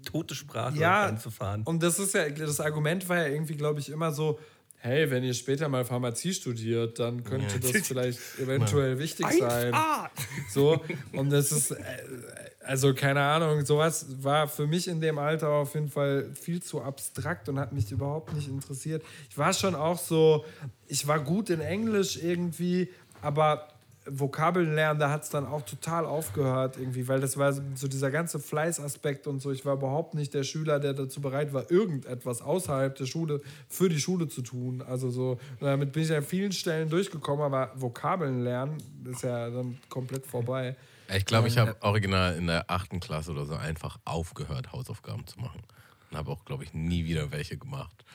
Tote 0.06 0.34
Sprache 0.34 0.78
ja, 0.78 1.08
anzufahren. 1.08 1.64
Und 1.64 1.84
das 1.84 2.00
ist 2.00 2.14
ja, 2.14 2.30
das 2.30 2.62
Argument 2.62 3.10
war 3.10 3.18
ja 3.18 3.28
irgendwie, 3.28 3.58
glaube 3.58 3.82
ich, 3.82 3.90
immer 3.90 4.14
so, 4.14 4.40
hey, 4.80 5.10
wenn 5.12 5.24
ihr 5.24 5.34
später 5.34 5.68
mal 5.68 5.86
Pharmazie 5.86 6.34
studiert, 6.34 7.00
dann 7.00 7.24
könnte 7.24 7.60
das 7.60 7.88
vielleicht 7.88 8.20
eventuell 8.40 8.98
wichtig 8.98 9.28
sein. 9.40 9.74
So, 10.50 10.82
und 11.14 11.30
das 11.30 11.52
ist, 11.52 11.72
äh, 11.72 11.84
also 12.66 12.94
keine 12.94 13.22
Ahnung, 13.22 13.66
sowas 13.66 14.06
war 14.22 14.48
für 14.48 14.68
mich 14.68 14.88
in 14.88 15.02
dem 15.02 15.18
Alter 15.18 15.50
auf 15.50 15.74
jeden 15.74 15.90
Fall 15.90 16.30
viel 16.34 16.62
zu 16.62 16.82
abstrakt 16.82 17.50
und 17.50 17.60
hat 17.60 17.74
mich 17.74 17.92
überhaupt 17.92 18.34
nicht 18.34 18.48
interessiert. 18.48 19.04
Ich 19.30 19.38
war 19.38 19.54
schon 19.54 19.76
auch 19.76 19.98
so, 19.98 20.46
ich 20.88 21.06
war 21.08 21.20
gut 21.20 21.50
in 21.50 21.62
Englisch 21.62 22.18
irgendwie, 22.22 22.90
aber 23.22 23.68
Vokabeln 24.12 24.76
lernen, 24.76 25.00
da 25.00 25.10
hat 25.10 25.24
es 25.24 25.30
dann 25.30 25.46
auch 25.46 25.62
total 25.62 26.06
aufgehört 26.06 26.78
irgendwie, 26.78 27.08
weil 27.08 27.20
das 27.20 27.38
war 27.38 27.54
so, 27.54 27.88
dieser 27.88 28.12
ganze 28.12 28.40
Fleißaspekt 28.40 29.28
und 29.28 29.40
so. 29.42 29.52
Ich 29.52 29.66
war 29.66 29.76
überhaupt 29.76 30.14
nicht 30.14 30.34
der 30.34 30.44
Schüler, 30.44 30.80
der 30.80 30.94
dazu 30.94 31.22
bereit 31.22 31.54
war, 31.54 31.70
irgendetwas 31.70 32.42
außerhalb 32.42 32.96
der 32.96 33.06
Schule 33.06 33.42
für 33.68 33.90
die 33.90 34.00
Schule 34.00 34.28
zu 34.28 34.42
tun. 34.42 34.82
Also 34.82 35.10
so, 35.10 35.40
damit 35.60 35.92
bin 35.92 36.04
ich 36.04 36.14
an 36.14 36.24
vielen 36.24 36.52
Stellen 36.52 36.90
durchgekommen, 36.90 37.44
aber 37.44 37.72
Vokabeln 37.76 38.44
lernen 38.44 38.78
ist 39.06 39.24
ja 39.24 39.50
dann 39.50 39.78
komplett 39.90 40.26
vorbei. 40.26 40.76
Ich 41.16 41.26
glaube, 41.26 41.48
ich 41.48 41.58
habe 41.58 41.76
original 41.82 42.36
in 42.36 42.48
der 42.48 42.70
achten 42.70 43.00
Klasse 43.00 43.32
oder 43.32 43.46
so 43.46 43.56
einfach 43.56 43.98
aufgehört, 44.06 44.72
Hausaufgaben 44.72 45.26
zu 45.26 45.40
machen. 45.40 45.62
Und 46.12 46.18
habe 46.18 46.32
auch, 46.32 46.46
glaube 46.46 46.64
ich, 46.64 46.74
nie 46.74 47.06
wieder 47.06 47.32
welche 47.32 47.58
gemacht. 47.58 48.06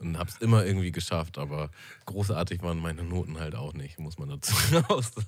Und 0.00 0.18
habe 0.18 0.30
es 0.30 0.38
immer 0.38 0.64
irgendwie 0.64 0.92
geschafft, 0.92 1.38
aber 1.38 1.70
großartig 2.06 2.62
waren 2.62 2.78
meine 2.78 3.02
Noten 3.02 3.38
halt 3.38 3.54
auch 3.54 3.74
nicht, 3.74 3.98
muss 3.98 4.18
man 4.18 4.30
dazu 4.30 4.54
raus 4.90 5.12
sagen. 5.14 5.26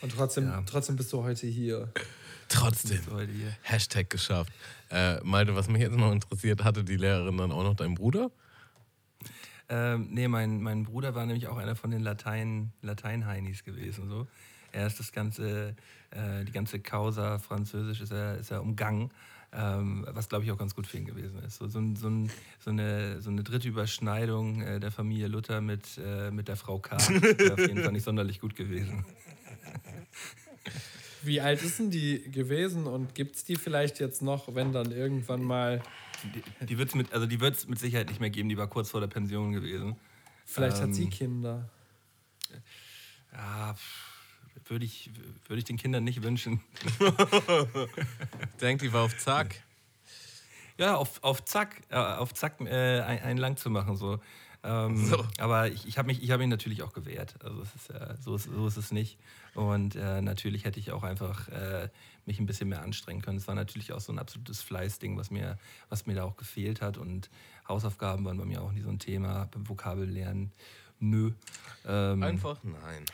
Und 0.00 0.12
trotzdem, 0.12 0.50
trotzdem 0.66 0.96
bist 0.96 1.12
du 1.12 1.22
heute 1.22 1.46
hier. 1.46 1.92
Trotzdem. 2.48 3.00
Leute 3.08 3.32
hier. 3.32 3.56
Hashtag 3.62 4.10
geschafft. 4.10 4.52
Äh, 4.90 5.20
Malte, 5.22 5.54
was 5.54 5.68
mich 5.68 5.80
jetzt 5.80 5.96
noch 5.96 6.12
interessiert, 6.12 6.64
hatte 6.64 6.84
die 6.84 6.96
Lehrerin 6.96 7.36
dann 7.36 7.52
auch 7.52 7.62
noch 7.62 7.74
deinen 7.74 7.94
Bruder? 7.94 8.30
Ähm, 9.68 10.08
nee, 10.10 10.28
mein, 10.28 10.60
mein 10.60 10.84
Bruder 10.84 11.14
war 11.14 11.24
nämlich 11.24 11.46
auch 11.46 11.56
einer 11.56 11.76
von 11.76 11.90
den 11.90 12.02
Latein, 12.02 12.72
Latein-Heinis 12.82 13.64
gewesen. 13.64 14.08
So. 14.08 14.26
Er 14.72 14.86
ist 14.86 14.98
das 14.98 15.12
ganze, 15.12 15.76
äh, 16.10 16.44
die 16.44 16.52
ganze 16.52 16.80
Causa 16.80 17.38
Französisch 17.38 18.00
ist 18.00 18.12
er, 18.12 18.36
ist 18.36 18.50
er 18.50 18.60
umgangen, 18.60 19.10
ähm, 19.52 20.06
was 20.10 20.28
glaube 20.28 20.44
ich 20.44 20.50
auch 20.50 20.58
ganz 20.58 20.74
gut 20.74 20.86
für 20.86 20.96
ihn 20.96 21.04
gewesen 21.04 21.38
ist. 21.46 21.58
So, 21.58 21.66
so, 21.68 21.80
so, 21.94 22.08
ein, 22.08 22.30
so, 22.58 22.70
eine, 22.70 23.20
so 23.20 23.30
eine 23.30 23.42
dritte 23.42 23.68
Überschneidung 23.68 24.62
äh, 24.62 24.80
der 24.80 24.90
Familie 24.90 25.28
Luther 25.28 25.60
mit, 25.60 25.98
äh, 25.98 26.30
mit 26.30 26.48
der 26.48 26.56
Frau 26.56 26.78
K. 26.78 26.96
wäre 27.08 27.52
auf 27.52 27.58
jeden 27.58 27.82
Fall 27.82 27.92
nicht 27.92 28.04
sonderlich 28.04 28.40
gut 28.40 28.56
gewesen. 28.56 29.04
Wie 31.22 31.40
alt 31.40 31.62
ist 31.62 31.78
denn 31.78 31.90
die 31.90 32.30
gewesen 32.30 32.86
und 32.86 33.14
gibt 33.14 33.36
es 33.36 33.44
die 33.44 33.56
vielleicht 33.56 34.00
jetzt 34.00 34.22
noch, 34.22 34.54
wenn 34.54 34.72
dann 34.72 34.90
irgendwann 34.90 35.42
mal, 35.42 35.82
Die, 36.24 36.66
die 36.66 36.78
wird 36.78 36.88
es 36.88 36.94
mit, 36.94 37.12
also 37.12 37.26
die 37.26 37.40
wird's 37.40 37.68
mit 37.68 37.78
Sicherheit 37.78 38.08
nicht 38.08 38.20
mehr 38.20 38.30
geben, 38.30 38.48
die 38.48 38.56
war 38.56 38.66
kurz 38.68 38.90
vor 38.90 39.00
der 39.00 39.06
Pension 39.06 39.52
gewesen. 39.52 39.96
vielleicht 40.44 40.78
hat 40.78 40.86
Ähm, 40.86 40.92
sie 40.94 41.08
Kinder? 41.08 41.68
Ja, 43.32 43.74
pff, 43.74 44.11
würde 44.66 44.84
ich, 44.84 45.10
würde 45.46 45.58
ich 45.58 45.64
den 45.64 45.76
Kindern 45.76 46.04
nicht 46.04 46.22
wünschen. 46.22 46.60
Denkt, 48.60 48.82
die 48.82 48.92
war 48.92 49.02
auf 49.02 49.16
Zack. 49.18 49.62
Ja, 50.78 50.96
auf, 50.96 51.22
auf 51.22 51.44
Zack, 51.44 51.82
äh, 51.90 51.96
auf 51.96 52.32
Zack 52.34 52.60
äh, 52.60 53.00
ein, 53.00 53.20
einen 53.22 53.38
lang 53.38 53.56
zu 53.56 53.70
machen. 53.70 53.96
So. 53.96 54.20
Ähm, 54.64 54.96
So. 55.06 55.24
Aber 55.38 55.68
ich, 55.68 55.86
ich 55.86 55.98
habe 55.98 56.06
mich, 56.06 56.22
ich 56.22 56.30
hab 56.30 56.38
mich 56.38 56.48
natürlich 56.48 56.82
auch 56.82 56.92
gewehrt. 56.92 57.34
Also 57.42 57.62
es 57.62 57.74
ist, 57.74 57.90
äh, 57.90 58.14
so, 58.20 58.34
ist, 58.36 58.44
so 58.44 58.66
ist 58.66 58.76
es 58.76 58.92
nicht. 58.92 59.18
Und 59.54 59.96
äh, 59.96 60.22
natürlich 60.22 60.64
hätte 60.64 60.80
ich 60.80 60.92
auch 60.92 61.02
einfach 61.02 61.48
äh, 61.48 61.88
mich 62.24 62.38
ein 62.38 62.46
bisschen 62.46 62.68
mehr 62.68 62.82
anstrengen 62.82 63.20
können. 63.22 63.38
Es 63.38 63.48
war 63.48 63.54
natürlich 63.54 63.92
auch 63.92 64.00
so 64.00 64.12
ein 64.12 64.18
absolutes 64.18 64.62
Fleißding, 64.62 65.16
was 65.16 65.30
mir, 65.30 65.58
was 65.88 66.06
mir 66.06 66.14
da 66.14 66.24
auch 66.24 66.36
gefehlt 66.36 66.80
hat. 66.80 66.96
Und 66.96 67.28
Hausaufgaben 67.68 68.24
waren 68.24 68.38
bei 68.38 68.44
mir 68.44 68.62
auch 68.62 68.72
nie 68.72 68.80
so 68.80 68.88
ein 68.88 68.98
Thema. 68.98 69.48
Vokabellernen, 69.54 70.52
nö. 71.00 71.32
Ähm, 71.86 72.22
Einfach 72.22 72.58
nein. 72.62 73.04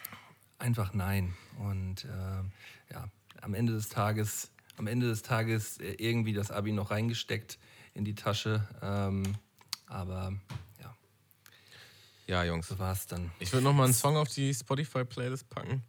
Einfach 0.58 0.92
nein. 0.94 1.34
Und 1.58 2.04
ähm, 2.04 2.50
ja, 2.90 3.08
am 3.42 3.54
Ende 3.54 3.72
des 3.72 3.88
Tages, 3.88 4.50
am 4.76 4.86
Ende 4.86 5.06
des 5.08 5.22
Tages 5.22 5.78
äh, 5.78 5.92
irgendwie 5.98 6.32
das 6.32 6.50
Abi 6.50 6.72
noch 6.72 6.90
reingesteckt 6.90 7.58
in 7.94 8.04
die 8.04 8.14
Tasche. 8.14 8.66
Ähm, 8.82 9.22
aber 9.86 10.32
ja, 10.80 10.96
Ja, 12.26 12.44
Jungs. 12.44 12.68
so 12.68 12.78
war 12.78 12.92
es 12.92 13.06
dann. 13.06 13.30
Ich 13.38 13.52
würde 13.52 13.64
nochmal 13.64 13.84
einen 13.86 13.94
Song 13.94 14.16
auf 14.16 14.28
die 14.28 14.52
Spotify-Playlist 14.52 15.48
packen. 15.48 15.82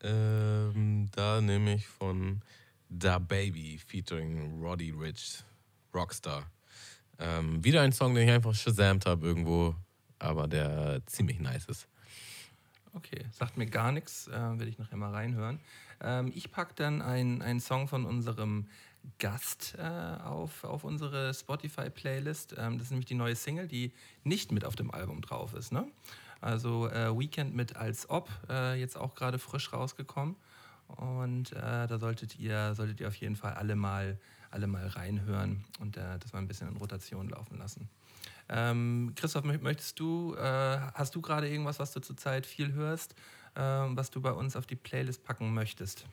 Ähm, 0.00 1.08
da 1.12 1.40
nehme 1.40 1.74
ich 1.74 1.86
von 1.86 2.40
Da 2.88 3.18
Baby 3.18 3.78
featuring 3.78 4.62
Roddy 4.62 4.90
Rich, 4.90 5.42
Rockstar. 5.94 6.50
Ähm, 7.18 7.62
wieder 7.64 7.82
ein 7.82 7.92
Song, 7.92 8.14
den 8.14 8.28
ich 8.28 8.34
einfach 8.34 8.54
shazamt 8.54 9.04
habe 9.06 9.26
irgendwo, 9.26 9.74
aber 10.20 10.46
der 10.46 11.02
ziemlich 11.06 11.40
nice 11.40 11.64
ist. 11.66 11.88
Okay, 12.98 13.24
sagt 13.30 13.56
mir 13.56 13.66
gar 13.66 13.92
nichts, 13.92 14.26
äh, 14.26 14.32
werde 14.32 14.66
ich 14.66 14.76
nachher 14.76 14.96
mal 14.96 15.12
reinhören. 15.12 15.60
Ähm, 16.00 16.32
ich 16.34 16.50
packe 16.50 16.74
dann 16.74 17.00
einen, 17.00 17.60
Song 17.60 17.86
von 17.86 18.04
unserem 18.04 18.66
Gast 19.20 19.76
äh, 19.78 19.82
auf, 20.24 20.64
auf 20.64 20.82
unsere 20.82 21.32
Spotify-Playlist. 21.32 22.56
Ähm, 22.58 22.76
das 22.76 22.86
ist 22.86 22.90
nämlich 22.90 23.06
die 23.06 23.14
neue 23.14 23.36
Single, 23.36 23.68
die 23.68 23.92
nicht 24.24 24.50
mit 24.50 24.64
auf 24.64 24.74
dem 24.74 24.90
Album 24.90 25.20
drauf 25.20 25.54
ist. 25.54 25.70
Ne? 25.70 25.86
Also 26.40 26.88
äh, 26.88 27.16
Weekend 27.16 27.54
mit 27.54 27.76
Als 27.76 28.10
Ob, 28.10 28.28
äh, 28.50 28.74
jetzt 28.80 28.96
auch 28.96 29.14
gerade 29.14 29.38
frisch 29.38 29.72
rausgekommen. 29.72 30.34
Und 30.88 31.52
äh, 31.52 31.86
da 31.86 31.98
solltet 32.00 32.36
ihr, 32.40 32.74
solltet 32.74 32.98
ihr 32.98 33.06
auf 33.06 33.14
jeden 33.14 33.36
Fall 33.36 33.54
alle 33.54 33.76
mal, 33.76 34.18
alle 34.50 34.66
mal 34.66 34.86
reinhören 34.86 35.64
und 35.80 35.96
äh, 35.96 36.18
das 36.20 36.32
mal 36.32 36.38
ein 36.40 36.48
bisschen 36.48 36.68
in 36.68 36.76
Rotation 36.76 37.28
laufen 37.28 37.58
lassen. 37.58 37.88
Ähm, 38.48 39.12
Christoph, 39.14 39.44
mö- 39.44 39.60
möchtest 39.60 40.00
du, 40.00 40.34
äh, 40.34 40.78
hast 40.94 41.14
du 41.14 41.20
gerade 41.20 41.48
irgendwas, 41.48 41.78
was 41.78 41.92
du 41.92 42.00
zurzeit 42.00 42.46
viel 42.46 42.72
hörst, 42.72 43.14
ähm, 43.56 43.96
was 43.96 44.10
du 44.10 44.20
bei 44.22 44.32
uns 44.32 44.56
auf 44.56 44.66
die 44.66 44.76
Playlist 44.76 45.22
packen 45.24 45.52
möchtest? 45.52 46.06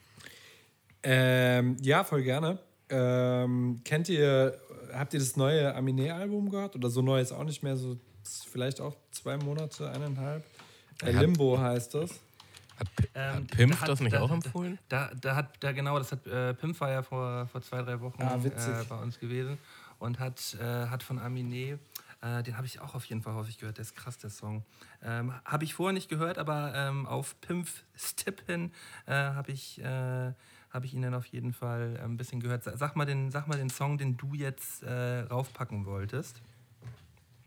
Ähm, 1.03 1.77
ja, 1.81 2.03
voll 2.03 2.23
gerne. 2.23 2.59
Ähm, 2.89 3.81
kennt 3.83 4.09
ihr, 4.09 4.59
habt 4.93 5.13
ihr 5.13 5.19
das 5.19 5.37
neue 5.37 5.73
Aminé-Album 5.75 6.49
gehört? 6.49 6.75
Oder 6.75 6.89
so 6.89 7.01
neu 7.01 7.21
ist 7.21 7.31
auch 7.31 7.43
nicht 7.43 7.63
mehr, 7.63 7.77
so 7.77 7.97
vielleicht 8.51 8.81
auch 8.81 8.95
zwei 9.11 9.37
Monate, 9.37 9.89
eineinhalb. 9.89 10.43
Äh, 11.03 11.11
Limbo 11.11 11.57
heißt 11.57 11.93
das. 11.93 12.19
Hat, 12.79 12.95
P 12.95 13.07
Ähm, 13.15 13.35
hat 13.35 13.47
Pimpf 13.51 13.75
da 13.75 13.81
hat- 13.81 13.89
das 13.89 13.99
nicht 14.01 14.13
da- 14.13 14.21
auch 14.21 14.31
empfohlen? 14.31 14.77
Da, 14.89 15.11
da 15.19 15.35
hat, 15.35 15.63
da 15.63 15.71
genau, 15.71 15.97
das 15.97 16.11
hat 16.11 16.25
äh, 16.27 16.53
Pimp 16.53 16.79
war 16.79 16.91
ja 16.91 17.01
vor, 17.03 17.47
vor 17.47 17.61
zwei, 17.61 17.81
drei 17.81 17.99
Wochen 18.01 18.21
Ah, 18.21 18.35
äh, 18.35 18.83
bei 18.89 18.97
uns 18.97 19.19
gewesen 19.19 19.57
und 19.99 20.19
hat, 20.19 20.55
äh, 20.59 20.87
hat 20.87 21.03
von 21.03 21.19
Aminé 21.19 21.77
Äh, 22.21 22.41
den 22.43 22.55
habe 22.57 22.65
ich 22.65 22.79
auch 22.79 22.95
auf 22.95 23.05
jeden 23.05 23.21
Fall 23.21 23.33
häufig 23.35 23.59
gehört. 23.59 23.77
Der 23.77 23.83
ist 23.83 23.93
krass, 23.95 24.17
der 24.17 24.29
Song. 24.31 24.63
Ähm, 25.03 25.33
habe 25.43 25.63
ich 25.63 25.73
vorher 25.75 25.93
nicht 25.93 26.09
gehört, 26.09 26.37
aber 26.39 26.73
ähm, 26.73 27.05
auf 27.05 27.39
Pimpf 27.41 27.83
Stippen 27.95 28.71
äh, 29.05 29.13
habe 29.13 29.51
ich, 29.51 29.79
äh, 29.83 30.31
hab 30.71 30.83
ich 30.85 30.93
ihn 30.93 31.01
dann 31.03 31.13
auf 31.13 31.25
jeden 31.27 31.53
Fall 31.53 31.99
ein 32.03 32.17
bisschen 32.17 32.39
gehört. 32.39 32.63
Sag 32.63 32.95
mal 32.95 33.05
den, 33.05 33.29
sag 33.31 33.47
mal 33.47 33.57
den 33.57 33.69
Song, 33.69 33.97
den 33.97 34.17
du 34.17 34.33
jetzt 34.33 34.81
äh, 34.83 35.19
raufpacken 35.29 35.85
wolltest. 35.85 36.41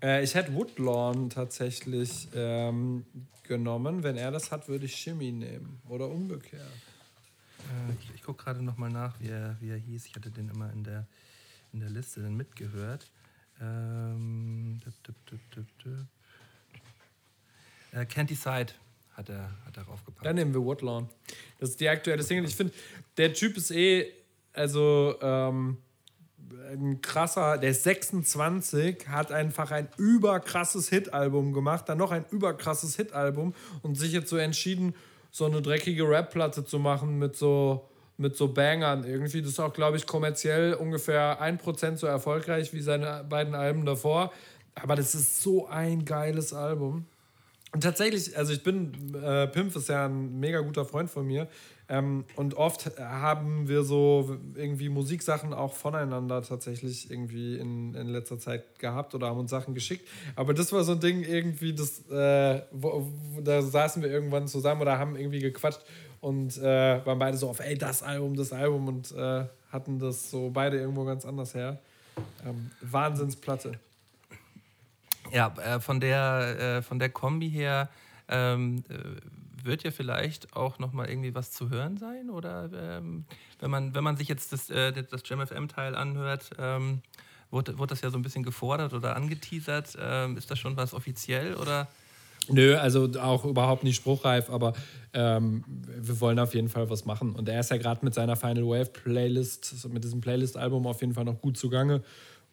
Äh, 0.03 0.23
ich 0.23 0.35
hätte 0.35 0.55
Woodlawn 0.55 1.31
tatsächlich 1.31 2.29
ähm, 2.35 3.05
genommen. 3.43 4.03
Wenn 4.03 4.16
er 4.16 4.31
das 4.31 4.51
hat, 4.51 4.69
würde 4.69 4.87
ich 4.87 4.95
Shimmy 4.95 5.33
nehmen. 5.33 5.81
Oder 5.89 6.09
umgekehrt. 6.09 6.62
Äh, 6.62 7.95
ich 8.01 8.15
ich 8.15 8.23
gucke 8.23 8.45
gerade 8.45 8.62
nochmal 8.62 8.91
nach, 8.91 9.19
wie 9.20 9.29
er, 9.29 9.57
wie 9.61 9.70
er 9.70 9.79
hieß. 9.79 10.07
Ich 10.07 10.15
hatte 10.15 10.31
den 10.31 10.49
immer 10.49 10.73
in 10.73 10.85
der, 10.85 11.07
in 11.73 11.81
der 11.81 11.91
Liste 11.91 12.20
dann 12.20 12.37
mitgehört. 12.37 13.11
Ähm, 13.61 14.81
dup, 14.85 15.15
dup, 15.27 15.47
dup. 15.51 15.93
Äh, 17.93 18.05
Can't 18.05 18.29
Decide 18.29 18.73
hat 19.12 19.29
er, 19.29 19.51
hat 19.65 19.77
er 19.77 19.83
raufgepackt. 19.85 20.25
Dann 20.25 20.37
nehmen 20.37 20.55
wir 20.55 20.62
Woodlawn. 20.62 21.09
Das 21.59 21.70
ist 21.70 21.81
die 21.81 21.89
aktuelle 21.89 22.23
Single. 22.23 22.45
Ich 22.45 22.55
finde, 22.55 22.73
der 23.16 23.35
Typ 23.35 23.57
ist 23.57 23.70
eh, 23.73 24.12
also 24.53 25.16
ähm, 25.20 25.79
ein 26.73 27.01
krasser, 27.03 27.59
der 27.59 27.70
ist 27.70 27.85
26, 27.85 29.09
hat 29.09 29.33
einfach 29.33 29.70
ein 29.70 29.89
überkrasses 29.97 30.89
Hit-Album 30.89 31.53
gemacht, 31.53 31.89
dann 31.89 31.99
noch 31.99 32.11
ein 32.11 32.25
überkrasses 32.31 32.97
Hit-Album 32.97 33.55
und 33.83 33.97
sich 33.97 34.12
jetzt 34.12 34.31
so 34.31 34.37
entschieden, 34.37 34.95
so 35.31 35.45
eine 35.45 35.62
dreckige 35.62 36.09
Rap-Platte 36.09 36.65
zu 36.65 36.79
machen 36.79 37.19
mit 37.19 37.37
so, 37.37 37.89
mit 38.16 38.37
so 38.37 38.49
Bangern 38.49 39.05
irgendwie. 39.05 39.41
Das 39.41 39.53
ist 39.53 39.61
auch, 39.61 39.73
glaube 39.73 39.97
ich, 39.97 40.07
kommerziell 40.07 40.75
ungefähr 40.75 41.41
1% 41.43 41.97
so 41.97 42.07
erfolgreich 42.07 42.73
wie 42.73 42.81
seine 42.81 43.25
beiden 43.29 43.55
Alben 43.55 43.85
davor. 43.85 44.33
Aber 44.75 44.97
das 44.97 45.15
ist 45.15 45.43
so 45.43 45.66
ein 45.69 46.05
geiles 46.05 46.53
Album. 46.53 47.07
Und 47.73 47.83
tatsächlich, 47.83 48.37
also 48.37 48.53
ich 48.53 48.62
bin, 48.62 49.15
äh, 49.23 49.47
Pimp 49.49 49.77
ist 49.77 49.89
ja 49.89 50.07
ein 50.07 50.41
mega 50.41 50.61
guter 50.61 50.85
Freund 50.85 51.11
von 51.11 51.27
mir. 51.27 51.49
Ähm, 51.90 52.24
und 52.36 52.55
oft 52.55 52.98
haben 52.98 53.66
wir 53.66 53.82
so 53.82 54.36
irgendwie 54.55 54.90
Musiksachen 54.90 55.55
auch 55.55 55.73
voneinander 55.73 56.43
tatsächlich 56.43 57.10
irgendwie 57.10 57.56
in, 57.56 57.94
in 57.94 58.09
letzter 58.09 58.39
Zeit 58.39 58.78
gehabt 58.78 59.15
oder 59.15 59.28
haben 59.28 59.39
uns 59.39 59.51
Sachen 59.51 59.74
geschickt. 59.74 60.06
Aber 60.36 60.52
das 60.52 60.70
war 60.73 60.85
so 60.85 60.93
ein 60.93 61.01
Ding 61.01 61.23
irgendwie, 61.23 61.74
das, 61.74 62.06
äh, 62.10 62.62
wo, 62.73 63.10
wo, 63.32 63.40
da 63.40 63.62
saßen 63.62 64.02
wir 64.02 64.10
irgendwann 64.10 64.48
zusammen 64.48 64.82
oder 64.82 64.98
haben 64.98 65.16
irgendwie 65.16 65.39
gequatscht 65.39 65.81
und 66.20 66.59
äh, 66.59 67.05
waren 67.06 67.19
beide 67.19 67.39
so 67.39 67.48
auf, 67.48 67.60
ey, 67.60 67.78
das 67.78 68.02
Album, 68.02 68.36
das 68.36 68.52
Album 68.52 68.89
und 68.89 69.12
äh, 69.12 69.44
hatten 69.73 69.98
das 69.98 70.31
so 70.31 70.51
beide 70.51 70.78
irgendwo 70.78 71.05
ganz 71.05 71.24
anders 71.24 71.55
her. 71.55 71.78
Ähm, 72.44 72.70
Wahnsinnsplatte. 72.82 73.78
Ja, 75.32 75.55
äh, 75.65 75.81
von, 75.81 76.01
der, 76.01 76.78
äh, 76.78 76.82
von 76.82 76.98
der 76.98 77.09
Kombi 77.09 77.51
her 77.51 77.89
ähm, 78.28 78.85
äh, 78.89 78.94
wird 79.69 79.85
ja 79.85 79.93
vielleicht 79.93 80.57
auch 80.57 80.81
nochmal 80.81 81.09
irgendwie 81.09 81.35
was 81.35 81.53
zu 81.53 81.70
hören 81.70 81.97
sein? 81.97 82.31
Oder 82.31 82.69
ähm, 82.74 83.24
wenn, 83.61 83.70
man, 83.70 83.95
wenn 83.95 84.03
man 84.03 84.16
sich 84.16 84.27
jetzt 84.27 84.53
das, 84.53 84.69
äh, 84.70 84.93
das 85.05 85.23
JamFM-Teil 85.24 85.95
anhört, 85.95 86.51
ähm, 86.59 87.03
wurde, 87.51 87.78
wurde 87.78 87.90
das 87.90 88.01
ja 88.01 88.11
so 88.11 88.19
ein 88.19 88.23
bisschen 88.23 88.43
gefordert 88.43 88.93
oder 88.93 89.15
angeteasert. 89.15 89.97
Ähm, 90.01 90.36
ist 90.36 90.51
das 90.51 90.59
schon 90.59 90.77
was 90.77 90.93
offiziell 90.93 91.55
oder? 91.55 91.86
Nö, 92.51 92.77
also 92.77 93.09
auch 93.20 93.45
überhaupt 93.45 93.85
nicht 93.85 93.97
spruchreif, 93.97 94.51
aber 94.51 94.73
ähm, 95.12 95.65
wir 95.66 96.20
wollen 96.20 96.39
auf 96.39 96.55
jeden 96.55 96.69
Fall 96.69 96.89
was 96.89 97.05
machen. 97.05 97.35
Und 97.35 97.49
er 97.49 97.61
ist 97.61 97.70
ja 97.70 97.77
gerade 97.77 98.05
mit 98.05 98.15
seiner 98.15 98.36
Final 98.36 98.65
Wave 98.65 98.86
Playlist, 98.86 99.89
mit 99.89 100.03
diesem 100.03 100.20
Playlist-Album 100.20 100.86
auf 100.86 101.01
jeden 101.01 101.15
Fall 101.15 101.24
noch 101.24 101.40
gut 101.40 101.59
zugange. 101.59 102.03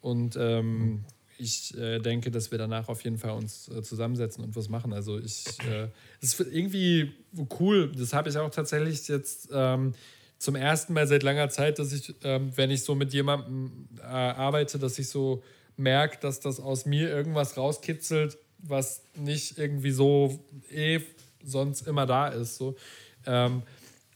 Und 0.02 0.36
ähm, 0.36 1.04
ich 1.38 1.76
äh, 1.76 1.98
denke, 1.98 2.30
dass 2.30 2.50
wir 2.50 2.58
danach 2.58 2.88
auf 2.88 3.02
jeden 3.04 3.18
Fall 3.18 3.32
uns 3.32 3.68
äh, 3.68 3.82
zusammensetzen 3.82 4.44
und 4.44 4.56
was 4.56 4.68
machen. 4.68 4.92
Also 4.92 5.18
ich, 5.18 5.44
äh, 5.70 5.88
es 6.20 6.38
ist 6.38 6.52
irgendwie 6.52 7.12
cool. 7.58 7.92
Das 7.96 8.12
habe 8.12 8.28
ich 8.28 8.36
auch 8.36 8.50
tatsächlich 8.50 9.06
jetzt 9.08 9.48
ähm, 9.52 9.94
zum 10.38 10.54
ersten 10.56 10.92
Mal 10.92 11.06
seit 11.06 11.22
langer 11.22 11.48
Zeit, 11.48 11.78
dass 11.78 11.92
ich, 11.92 12.14
ähm, 12.22 12.52
wenn 12.56 12.70
ich 12.70 12.82
so 12.82 12.94
mit 12.94 13.12
jemandem 13.12 13.88
äh, 13.98 14.04
arbeite, 14.04 14.78
dass 14.78 14.98
ich 14.98 15.08
so 15.08 15.42
merke, 15.76 16.18
dass 16.20 16.40
das 16.40 16.60
aus 16.60 16.86
mir 16.86 17.10
irgendwas 17.10 17.56
rauskitzelt, 17.56 18.38
was 18.58 19.02
nicht 19.14 19.58
irgendwie 19.58 19.90
so 19.90 20.40
eh 20.70 21.00
sonst 21.44 21.86
immer 21.86 22.06
da 22.06 22.28
ist. 22.28 22.56
So. 22.56 22.76
Ähm, 23.26 23.62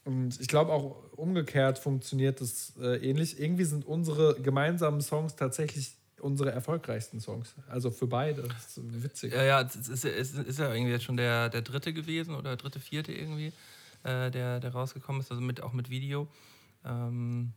und 0.05 0.41
ich 0.41 0.49
glaube 0.49 0.73
auch 0.73 0.97
umgekehrt 1.17 1.79
funktioniert 1.79 2.41
das 2.41 2.73
äh, 2.81 2.97
ähnlich. 3.09 3.39
Irgendwie 3.39 3.65
sind 3.65 3.87
unsere 3.87 4.41
gemeinsamen 4.41 5.01
Songs 5.01 5.37
tatsächlich 5.37 5.93
unsere 6.21 6.53
erfolgreichsten 6.53 7.21
Songs. 7.21 7.55
Also 7.69 7.91
für 7.91 8.07
beide. 8.07 8.43
Das 8.43 8.77
ist 8.77 9.03
witzig. 9.03 9.33
Ja, 9.33 9.43
ja, 9.43 9.61
es 9.63 9.77
ist, 9.77 10.05
es 10.05 10.33
ist 10.33 10.59
ja 10.59 10.73
irgendwie 10.73 10.93
jetzt 10.93 11.05
schon 11.05 11.17
der, 11.17 11.49
der 11.49 11.63
dritte 11.63 11.93
gewesen 11.93 12.35
oder 12.35 12.57
dritte, 12.57 12.81
vierte 12.81 13.13
irgendwie, 13.13 13.53
äh, 14.03 14.31
der, 14.31 14.61
der 14.61 14.73
rausgekommen 14.73 15.21
ist, 15.21 15.31
also 15.31 15.43
mit, 15.43 15.63
auch 15.63 15.73
mit 15.73 15.91
Video. 15.91 16.29
Ähm, 16.85 17.53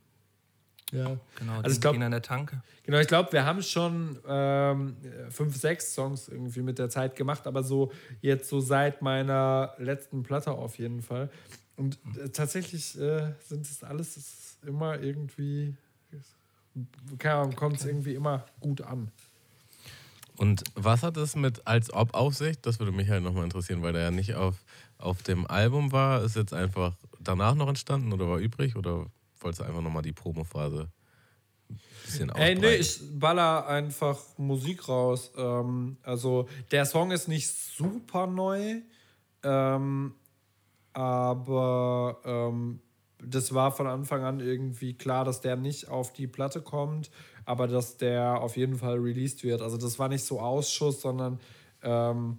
ja. 0.92 1.18
Genau, 1.36 1.56
also 1.56 1.74
ich 1.74 1.80
glaube, 1.80 2.02
an 2.04 2.10
der 2.10 2.22
Tanke. 2.22 2.62
Genau, 2.84 2.98
ich 2.98 3.08
glaube, 3.08 3.32
wir 3.32 3.44
haben 3.44 3.62
schon 3.62 4.18
ähm, 4.26 4.96
fünf, 5.30 5.56
sechs 5.56 5.94
Songs 5.94 6.28
irgendwie 6.28 6.60
mit 6.60 6.78
der 6.78 6.88
Zeit 6.88 7.16
gemacht, 7.16 7.46
aber 7.46 7.62
so 7.62 7.90
jetzt 8.20 8.48
so 8.48 8.60
seit 8.60 9.02
meiner 9.02 9.74
letzten 9.78 10.22
Platte 10.22 10.52
auf 10.52 10.78
jeden 10.78 11.02
Fall. 11.02 11.30
Und 11.76 11.98
äh, 12.16 12.28
tatsächlich 12.28 12.98
äh, 13.00 13.32
sind 13.40 13.66
es 13.66 13.82
alles 13.82 14.58
immer 14.64 15.00
irgendwie, 15.00 15.76
kommt 17.56 17.76
es 17.76 17.84
irgendwie 17.84 18.14
immer 18.14 18.46
gut 18.60 18.82
an. 18.82 19.10
Und 20.36 20.64
was 20.74 21.02
hat 21.02 21.16
es 21.16 21.36
mit 21.36 21.66
als 21.66 21.92
ob 21.92 22.14
auf 22.14 22.34
sich? 22.34 22.60
Das 22.60 22.80
würde 22.80 22.92
mich 22.92 23.08
halt 23.08 23.22
nochmal 23.22 23.44
interessieren, 23.44 23.82
weil 23.82 23.92
der 23.92 24.02
ja 24.02 24.10
nicht 24.10 24.34
auf, 24.34 24.56
auf 24.98 25.22
dem 25.22 25.46
Album 25.46 25.92
war. 25.92 26.22
Ist 26.22 26.34
jetzt 26.34 26.52
einfach 26.52 26.94
danach 27.20 27.54
noch 27.54 27.68
entstanden 27.68 28.12
oder 28.12 28.28
war 28.28 28.38
übrig? 28.38 28.74
Oder 28.74 29.06
wolltest 29.40 29.60
du 29.60 29.64
einfach 29.64 29.82
nochmal 29.82 30.02
die 30.02 30.12
Promophase 30.12 30.88
ein 31.70 31.80
bisschen 32.04 32.30
Ey, 32.30 32.54
nee, 32.56 32.74
ich 32.74 33.00
baller 33.18 33.66
einfach 33.66 34.18
Musik 34.36 34.88
raus. 34.88 35.32
Ähm, 35.36 35.96
also 36.02 36.48
der 36.70 36.86
Song 36.86 37.10
ist 37.10 37.28
nicht 37.28 37.48
super 37.48 38.26
neu, 38.26 38.80
ähm, 39.42 40.14
aber 40.92 42.20
ähm, 42.24 42.80
das 43.26 43.54
war 43.54 43.72
von 43.72 43.86
Anfang 43.86 44.22
an 44.22 44.40
irgendwie 44.40 44.94
klar, 44.94 45.24
dass 45.24 45.40
der 45.40 45.56
nicht 45.56 45.88
auf 45.88 46.12
die 46.12 46.26
Platte 46.26 46.60
kommt, 46.60 47.10
aber 47.44 47.66
dass 47.66 47.96
der 47.96 48.40
auf 48.40 48.56
jeden 48.56 48.76
Fall 48.76 48.98
released 48.98 49.44
wird. 49.44 49.62
Also 49.62 49.76
das 49.76 49.98
war 49.98 50.08
nicht 50.08 50.24
so 50.24 50.40
Ausschuss, 50.40 51.00
sondern 51.00 51.40
ähm, 51.82 52.38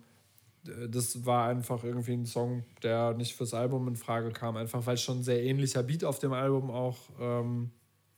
das 0.89 1.25
war 1.25 1.47
einfach 1.47 1.83
irgendwie 1.83 2.13
ein 2.13 2.25
Song, 2.25 2.63
der 2.81 3.13
nicht 3.13 3.35
fürs 3.35 3.53
Album 3.53 3.87
in 3.87 3.95
Frage 3.95 4.31
kam, 4.31 4.57
einfach 4.57 4.85
weil 4.85 4.97
schon 4.97 5.19
ein 5.19 5.23
sehr 5.23 5.43
ähnlicher 5.43 5.83
Beat 5.83 6.03
auf 6.03 6.19
dem 6.19 6.33
Album 6.33 6.71
auch 6.71 6.97
ähm, 7.19 7.71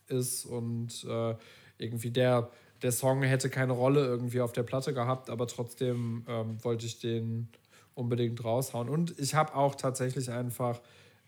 ist 0.08 0.46
und 0.46 1.06
äh, 1.10 1.36
irgendwie 1.78 2.12
der, 2.12 2.50
der 2.82 2.92
Song 2.92 3.22
hätte 3.24 3.50
keine 3.50 3.74
Rolle 3.74 4.06
irgendwie 4.06 4.42
auf 4.42 4.54
der 4.54 4.64
Platte 4.64 4.94
gehabt, 4.94 5.30
aber 5.30 5.48
trotzdem 5.48 6.24
ähm, 6.28 6.64
wollte 6.64 6.86
ich 6.86 7.00
den 7.00 7.50
unbedingt 7.96 8.44
raushauen. 8.44 8.90
Und 8.90 9.18
ich 9.20 9.36
habe 9.36 9.56
auch 9.56 9.76
tatsächlich 9.76 10.32
einfach 10.32 10.80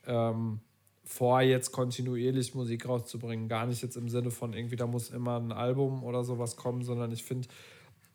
ähm, 0.05 0.61
vor, 1.09 1.41
jetzt 1.41 1.71
kontinuierlich 1.71 2.53
Musik 2.53 2.87
rauszubringen. 2.87 3.47
Gar 3.47 3.65
nicht 3.65 3.81
jetzt 3.81 3.97
im 3.97 4.09
Sinne 4.09 4.29
von 4.29 4.53
irgendwie, 4.53 4.75
da 4.75 4.85
muss 4.85 5.09
immer 5.09 5.39
ein 5.39 5.51
Album 5.51 6.03
oder 6.03 6.23
sowas 6.23 6.55
kommen, 6.55 6.83
sondern 6.83 7.11
ich 7.11 7.23
finde, 7.23 7.47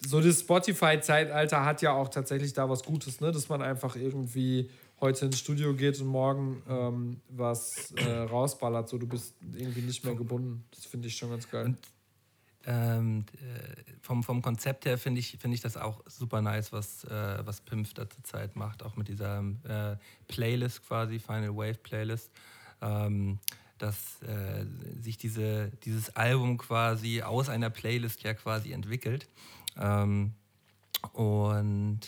so 0.07 0.21
das 0.21 0.41
Spotify-Zeitalter 0.41 1.65
hat 1.65 1.83
ja 1.83 1.93
auch 1.93 2.09
tatsächlich 2.09 2.53
da 2.53 2.71
was 2.71 2.85
Gutes, 2.85 3.21
ne? 3.21 3.33
dass 3.33 3.49
man 3.49 3.63
einfach 3.63 3.97
irgendwie 3.97 4.71
heute 5.01 5.27
ins 5.27 5.41
Studio 5.41 5.75
geht 5.75 6.01
und 6.01 6.07
morgen 6.07 6.63
ähm, 6.69 7.21
was 7.31 7.93
äh, 7.97 8.11
rausballert. 8.11 8.89
So, 8.89 8.97
du 8.97 9.09
bist 9.09 9.35
irgendwie 9.55 9.81
nicht 9.83 10.05
mehr 10.05 10.15
gebunden. 10.15 10.65
Das 10.71 10.87
finde 10.87 11.09
ich 11.09 11.17
schon 11.17 11.31
ganz 11.31 11.51
geil. 11.51 11.65
Und, 11.65 11.79
ähm, 12.67 13.25
äh, 13.35 13.93
vom, 14.03 14.23
vom 14.23 14.41
Konzept 14.41 14.85
her 14.85 14.99
finde 14.99 15.19
ich, 15.19 15.37
find 15.41 15.53
ich 15.53 15.61
das 15.61 15.77
auch 15.77 16.01
super 16.07 16.41
nice, 16.41 16.73
was, 16.73 17.03
äh, 17.05 17.45
was 17.45 17.61
Pimp 17.61 17.93
da 17.95 18.09
zur 18.09 18.23
Zeit 18.23 18.55
macht, 18.55 18.85
auch 18.85 18.95
mit 18.95 19.09
dieser 19.09 19.41
äh, 19.65 19.97
Playlist 20.29 20.87
quasi, 20.87 21.19
Final 21.19 21.57
Wave 21.57 21.79
Playlist. 21.83 22.31
Ähm, 22.85 23.39
dass 23.79 24.23
äh, 24.23 24.65
sich 25.01 25.19
diese, 25.19 25.71
dieses 25.85 26.15
Album 26.17 26.59
quasi 26.59 27.23
aus 27.23 27.49
einer 27.49 27.71
Playlist 27.71 28.23
ja 28.23 28.35
quasi 28.35 28.73
entwickelt. 28.73 29.29
Ähm, 29.77 30.33
und 31.13 32.01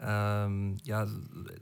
ähm, 0.00 0.76
ja, 0.84 1.06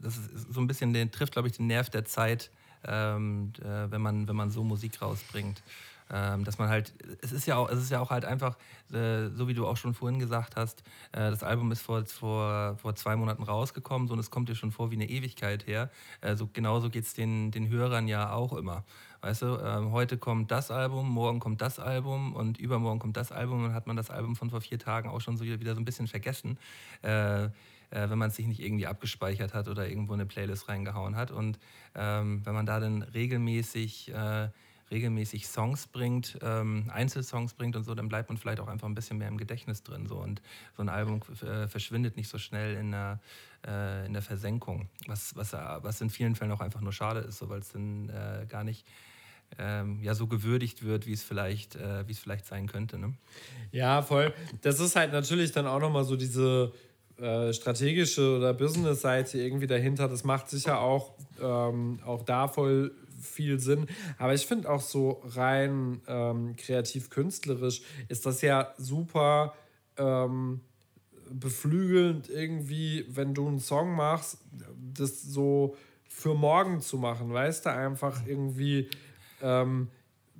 das 0.01 0.17
ist 0.17 0.53
so 0.53 0.59
ein 0.59 0.67
bisschen, 0.67 0.93
den 0.93 1.11
trifft, 1.11 1.33
glaube 1.33 1.47
ich, 1.47 1.57
den 1.57 1.67
Nerv 1.67 1.89
der 1.89 2.05
Zeit, 2.05 2.51
ähm, 2.85 3.53
äh, 3.59 3.89
wenn, 3.89 4.01
man, 4.01 4.27
wenn 4.27 4.35
man 4.35 4.51
so 4.51 4.63
Musik 4.63 5.01
rausbringt. 5.01 5.63
Ähm, 6.11 6.43
dass 6.43 6.57
man 6.57 6.69
halt, 6.69 6.93
es 7.21 7.31
ist 7.31 7.45
ja 7.47 7.57
auch, 7.57 7.69
es 7.69 7.79
ist 7.79 7.91
ja 7.91 7.99
auch 7.99 8.09
halt 8.09 8.25
einfach, 8.25 8.57
äh, 8.91 9.29
so 9.29 9.47
wie 9.47 9.53
du 9.53 9.67
auch 9.67 9.77
schon 9.77 9.93
vorhin 9.93 10.19
gesagt 10.19 10.55
hast, 10.55 10.83
äh, 11.11 11.29
das 11.29 11.43
Album 11.43 11.71
ist 11.71 11.81
vor, 11.81 12.05
vor, 12.05 12.77
vor 12.77 12.95
zwei 12.95 13.15
Monaten 13.15 13.43
rausgekommen 13.43 14.07
so, 14.07 14.13
und 14.13 14.19
es 14.19 14.31
kommt 14.31 14.49
dir 14.49 14.55
schon 14.55 14.71
vor 14.71 14.91
wie 14.91 14.95
eine 14.95 15.09
Ewigkeit 15.09 15.67
her. 15.67 15.89
Äh, 16.21 16.35
so, 16.35 16.47
genauso 16.51 16.89
geht 16.89 17.03
es 17.03 17.13
den, 17.13 17.51
den 17.51 17.69
Hörern 17.69 18.07
ja 18.07 18.31
auch 18.31 18.53
immer. 18.53 18.85
Weißt 19.21 19.41
du, 19.41 19.57
ähm, 19.57 19.91
heute 19.91 20.17
kommt 20.17 20.51
das 20.51 20.71
Album, 20.71 21.09
morgen 21.09 21.39
kommt 21.39 21.61
das 21.61 21.79
Album 21.79 22.33
und 22.33 22.59
übermorgen 22.59 22.99
kommt 22.99 23.17
das 23.17 23.31
Album 23.31 23.57
und 23.57 23.63
dann 23.65 23.73
hat 23.73 23.87
man 23.87 23.97
das 23.97 24.09
Album 24.09 24.35
von 24.35 24.49
vor 24.49 24.61
vier 24.61 24.79
Tagen 24.79 25.09
auch 25.09 25.21
schon 25.21 25.37
so 25.37 25.43
wieder 25.43 25.73
so 25.73 25.81
ein 25.81 25.85
bisschen 25.85 26.07
vergessen. 26.07 26.59
Äh, 27.01 27.49
äh, 27.89 28.09
wenn 28.09 28.17
man 28.17 28.29
es 28.29 28.35
sich 28.35 28.47
nicht 28.47 28.61
irgendwie 28.61 28.87
abgespeichert 28.87 29.53
hat 29.53 29.67
oder 29.67 29.87
irgendwo 29.87 30.13
in 30.13 30.19
eine 30.19 30.27
Playlist 30.27 30.67
reingehauen 30.67 31.15
hat. 31.15 31.31
Und 31.31 31.59
ähm, 31.95 32.45
wenn 32.45 32.53
man 32.53 32.65
da 32.65 32.79
dann 32.79 33.01
regelmäßig, 33.01 34.13
äh, 34.13 34.49
regelmäßig 34.91 35.47
Songs 35.47 35.87
bringt, 35.87 36.37
ähm, 36.41 36.89
Einzelsongs 36.93 37.53
bringt 37.53 37.75
und 37.75 37.83
so, 37.83 37.93
dann 37.95 38.07
bleibt 38.07 38.29
man 38.29 38.37
vielleicht 38.37 38.59
auch 38.59 38.67
einfach 38.67 38.87
ein 38.87 38.95
bisschen 38.95 39.17
mehr 39.17 39.27
im 39.27 39.37
Gedächtnis 39.37 39.83
drin. 39.83 40.07
So. 40.07 40.17
Und 40.17 40.41
so 40.75 40.81
ein 40.81 40.89
Album 40.89 41.21
äh, 41.41 41.67
verschwindet 41.67 42.15
nicht 42.17 42.29
so 42.29 42.37
schnell 42.37 42.75
in 42.75 42.91
der, 42.91 43.19
äh, 43.65 44.05
in 44.05 44.13
der 44.13 44.21
Versenkung, 44.21 44.89
was, 45.07 45.35
was, 45.35 45.53
was 45.53 46.01
in 46.01 46.09
vielen 46.09 46.35
Fällen 46.35 46.51
auch 46.51 46.61
einfach 46.61 46.81
nur 46.81 46.93
schade 46.93 47.21
ist, 47.21 47.39
so, 47.39 47.49
weil 47.49 47.59
es 47.59 47.71
dann 47.71 48.09
äh, 48.09 48.45
gar 48.47 48.63
nicht 48.63 48.85
ähm, 49.57 49.99
ja 50.03 50.13
so 50.13 50.27
gewürdigt 50.27 50.83
wird, 50.83 51.07
wie 51.07 51.13
es 51.13 51.23
vielleicht, 51.23 51.75
äh, 51.75 52.03
es 52.09 52.19
vielleicht 52.19 52.45
sein 52.45 52.67
könnte. 52.67 52.97
Ne? 52.97 53.13
Ja, 53.71 54.01
voll. 54.01 54.33
Das 54.61 54.79
ist 54.79 54.95
halt 54.95 55.11
natürlich 55.11 55.51
dann 55.51 55.67
auch 55.67 55.79
nochmal 55.79 56.03
so 56.03 56.15
diese 56.15 56.73
äh, 57.17 57.53
strategische 57.53 58.37
oder 58.37 58.53
Business-Seite 58.53 59.39
irgendwie 59.39 59.67
dahinter. 59.67 60.07
Das 60.07 60.23
macht 60.23 60.49
sicher 60.49 60.79
auch, 60.79 61.13
ähm, 61.41 61.99
auch 62.05 62.23
da 62.23 62.47
voll 62.47 62.91
viel 63.19 63.59
Sinn. 63.59 63.87
Aber 64.17 64.33
ich 64.33 64.45
finde 64.45 64.69
auch 64.69 64.81
so 64.81 65.21
rein 65.25 66.01
ähm, 66.07 66.55
kreativ-künstlerisch 66.55 67.81
ist 68.07 68.25
das 68.25 68.41
ja 68.41 68.73
super 68.77 69.53
ähm, 69.97 70.61
beflügelnd 71.29 72.29
irgendwie, 72.29 73.05
wenn 73.09 73.33
du 73.33 73.47
einen 73.47 73.59
Song 73.59 73.95
machst, 73.95 74.37
das 74.93 75.23
so 75.23 75.75
für 76.07 76.33
morgen 76.33 76.81
zu 76.81 76.97
machen, 76.97 77.31
weißt 77.31 77.65
du, 77.65 77.73
einfach 77.73 78.25
irgendwie 78.25 78.89
ähm, 79.41 79.89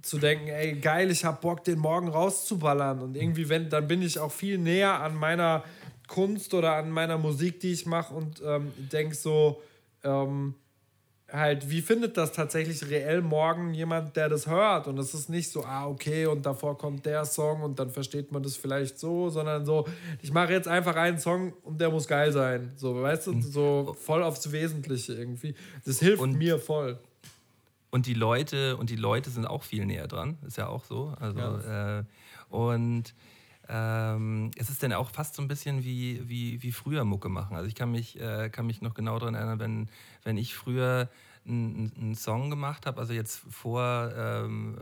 zu 0.01 0.17
denken, 0.17 0.47
ey, 0.47 0.73
geil, 0.79 1.11
ich 1.11 1.25
hab 1.25 1.41
Bock, 1.41 1.63
den 1.63 1.79
morgen 1.79 2.07
rauszuballern. 2.07 3.01
Und 3.01 3.15
irgendwie, 3.15 3.49
wenn, 3.49 3.69
dann 3.69 3.87
bin 3.87 4.01
ich 4.01 4.19
auch 4.19 4.31
viel 4.31 4.57
näher 4.57 5.01
an 5.01 5.15
meiner 5.15 5.63
Kunst 6.07 6.53
oder 6.53 6.75
an 6.75 6.89
meiner 6.89 7.17
Musik, 7.17 7.59
die 7.59 7.73
ich 7.73 7.85
mache 7.85 8.13
und 8.13 8.41
ähm, 8.45 8.71
denke 8.91 9.15
so, 9.15 9.61
ähm, 10.03 10.55
halt, 11.31 11.69
wie 11.69 11.81
findet 11.81 12.15
das 12.17 12.31
tatsächlich 12.31 12.89
reell 12.89 13.21
morgen 13.21 13.73
jemand, 13.73 14.15
der 14.15 14.29
das 14.29 14.47
hört? 14.47 14.87
Und 14.87 14.97
es 14.97 15.13
ist 15.13 15.29
nicht 15.29 15.51
so, 15.51 15.63
ah, 15.63 15.87
okay, 15.87 16.25
und 16.25 16.45
davor 16.45 16.77
kommt 16.77 17.05
der 17.05 17.25
Song 17.25 17.61
und 17.63 17.79
dann 17.79 17.89
versteht 17.89 18.31
man 18.31 18.43
das 18.43 18.55
vielleicht 18.55 18.97
so, 18.99 19.29
sondern 19.29 19.65
so, 19.65 19.85
ich 20.21 20.31
mache 20.31 20.53
jetzt 20.53 20.67
einfach 20.67 20.95
einen 20.95 21.19
Song 21.19 21.53
und 21.63 21.81
der 21.81 21.89
muss 21.91 22.07
geil 22.07 22.31
sein. 22.31 22.71
So, 22.77 23.01
weißt 23.01 23.27
du, 23.27 23.41
so 23.41 23.95
voll 23.99 24.23
aufs 24.23 24.51
Wesentliche 24.51 25.13
irgendwie. 25.13 25.53
Das 25.85 25.99
hilft 25.99 26.21
Und- 26.21 26.37
mir 26.37 26.59
voll. 26.59 26.97
Und 27.89 28.05
die 28.05 28.13
Leute, 28.13 28.75
und 28.75 28.89
die 28.89 28.97
Leute 28.97 29.29
sind 29.29 29.45
auch 29.45 29.63
viel 29.63 29.85
näher 29.85 30.07
dran, 30.07 30.37
ist 30.45 30.57
ja 30.57 30.67
auch 30.67 30.83
so. 30.83 31.13
Also, 31.21 31.39
äh, 31.39 32.03
und 32.49 33.13
ähm, 33.69 34.51
es 34.55 34.69
ist 34.69 34.81
dann 34.83 34.93
auch 34.93 35.09
fast 35.09 35.35
so 35.35 35.41
ein 35.41 35.47
bisschen 35.47 35.83
wie, 35.83 36.27
wie, 36.27 36.61
wie 36.63 36.71
früher 36.71 37.03
Mucke 37.03 37.29
machen. 37.29 37.55
Also 37.55 37.67
ich 37.67 37.75
kann 37.75 37.91
mich, 37.91 38.19
äh, 38.19 38.49
kann 38.49 38.67
mich 38.67 38.81
noch 38.81 38.93
genau 38.93 39.19
daran 39.19 39.35
erinnern, 39.35 39.59
wenn, 39.59 39.89
wenn 40.23 40.37
ich 40.37 40.55
früher 40.55 41.09
einen, 41.47 42.15
Song 42.15 42.49
gemacht 42.49 42.85
habe, 42.85 42.99
also 42.99 43.13
jetzt 43.13 43.37
vor, 43.49 44.11
ähm, 44.15 44.77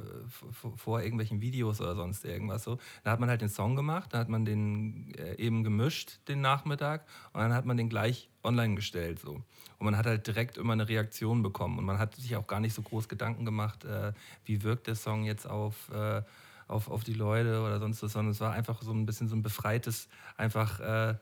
vor 0.76 1.02
irgendwelchen 1.02 1.42
Videos 1.42 1.80
oder 1.82 1.96
sonst 1.96 2.26
irgendwas 2.26 2.64
so, 2.64 2.80
da 3.04 3.12
hat 3.12 3.20
man 3.20 3.30
halt 3.30 3.42
den 3.42 3.50
Song 3.50 3.76
gemacht, 3.76 4.14
da 4.14 4.20
hat 4.20 4.30
man 4.30 4.46
den 4.46 5.14
äh, 5.16 5.36
eben 5.36 5.64
gemischt 5.64 6.20
den 6.28 6.42
Nachmittag 6.42 7.06
und 7.34 7.42
dann 7.42 7.54
hat 7.54 7.66
man 7.66 7.78
den 7.78 7.90
gleich 7.90 8.30
online 8.44 8.76
gestellt 8.76 9.20
so. 9.20 9.42
Und 9.78 9.86
man 9.86 9.98
hat 9.98 10.06
halt 10.06 10.26
direkt 10.28 10.58
immer 10.58 10.74
eine 10.74 10.88
Reaktion 10.88 11.44
bekommen 11.44 11.78
und 11.78 11.86
man 11.86 12.00
hat 12.00 12.16
sich 12.16 12.36
auch 12.36 12.48
gar 12.48 12.60
nicht 12.60 12.74
so 12.74 12.82
groß 12.82 13.10
Gedanken 13.10 13.46
gemacht, 13.46 13.84
äh, 13.86 14.14
wie 14.46 14.64
wirkt 14.64 14.88
der 14.88 14.96
Song 14.96 15.24
jetzt 15.24 15.48
auf, 15.48 15.90
äh, 15.92 16.22
auf, 16.68 16.90
auf 16.90 17.04
die 17.04 17.14
Leute 17.14 17.62
oder 17.62 17.80
sonst 17.80 18.02
was, 18.04 18.14
sondern 18.14 18.32
es 18.32 18.40
war 18.40 18.54
einfach 18.54 18.82
so 18.82 18.92
ein 18.92 19.06
bisschen 19.06 19.28
so 19.28 19.36
ein 19.36 19.44
befreites, 19.44 20.08
einfach 20.38 20.80
äh, 20.80 21.16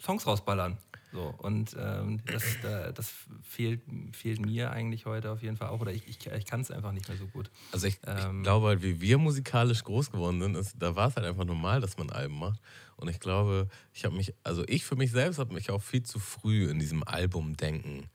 Songs 0.00 0.26
rausballern. 0.26 0.78
So, 1.12 1.34
und 1.38 1.76
ähm, 1.78 2.20
das, 2.24 2.42
da, 2.62 2.90
das 2.90 3.12
fehlt, 3.42 3.82
fehlt 4.12 4.40
mir 4.40 4.70
eigentlich 4.70 5.04
heute 5.04 5.30
auf 5.30 5.42
jeden 5.42 5.58
Fall 5.58 5.68
auch. 5.68 5.80
Oder 5.80 5.92
ich, 5.92 6.08
ich, 6.08 6.26
ich 6.26 6.46
kann 6.46 6.62
es 6.62 6.70
einfach 6.70 6.92
nicht 6.92 7.06
mehr 7.06 7.18
so 7.18 7.26
gut. 7.26 7.50
Also 7.70 7.86
ich, 7.86 7.98
Ähm. 8.06 8.38
ich 8.38 8.42
glaube 8.44 8.68
halt, 8.68 8.82
wie 8.82 9.00
wir 9.00 9.18
musikalisch 9.18 9.84
groß 9.84 10.10
geworden 10.10 10.40
sind, 10.40 10.54
ist, 10.54 10.76
da 10.78 10.96
war 10.96 11.08
es 11.08 11.16
halt 11.16 11.26
einfach 11.26 11.44
normal, 11.44 11.82
dass 11.82 11.98
man 11.98 12.08
Alben 12.10 12.38
macht. 12.38 12.60
Und 12.96 13.08
ich 13.08 13.20
glaube, 13.20 13.68
ich 13.92 14.06
habe 14.06 14.16
mich, 14.16 14.32
also 14.42 14.64
ich 14.68 14.84
für 14.84 14.96
mich 14.96 15.10
selbst 15.10 15.38
habe 15.38 15.52
mich 15.52 15.70
auch 15.70 15.82
viel 15.82 16.02
zu 16.02 16.18
früh 16.18 16.70
in 16.70 16.78
diesem 16.78 17.02
Albumdenken 17.02 18.06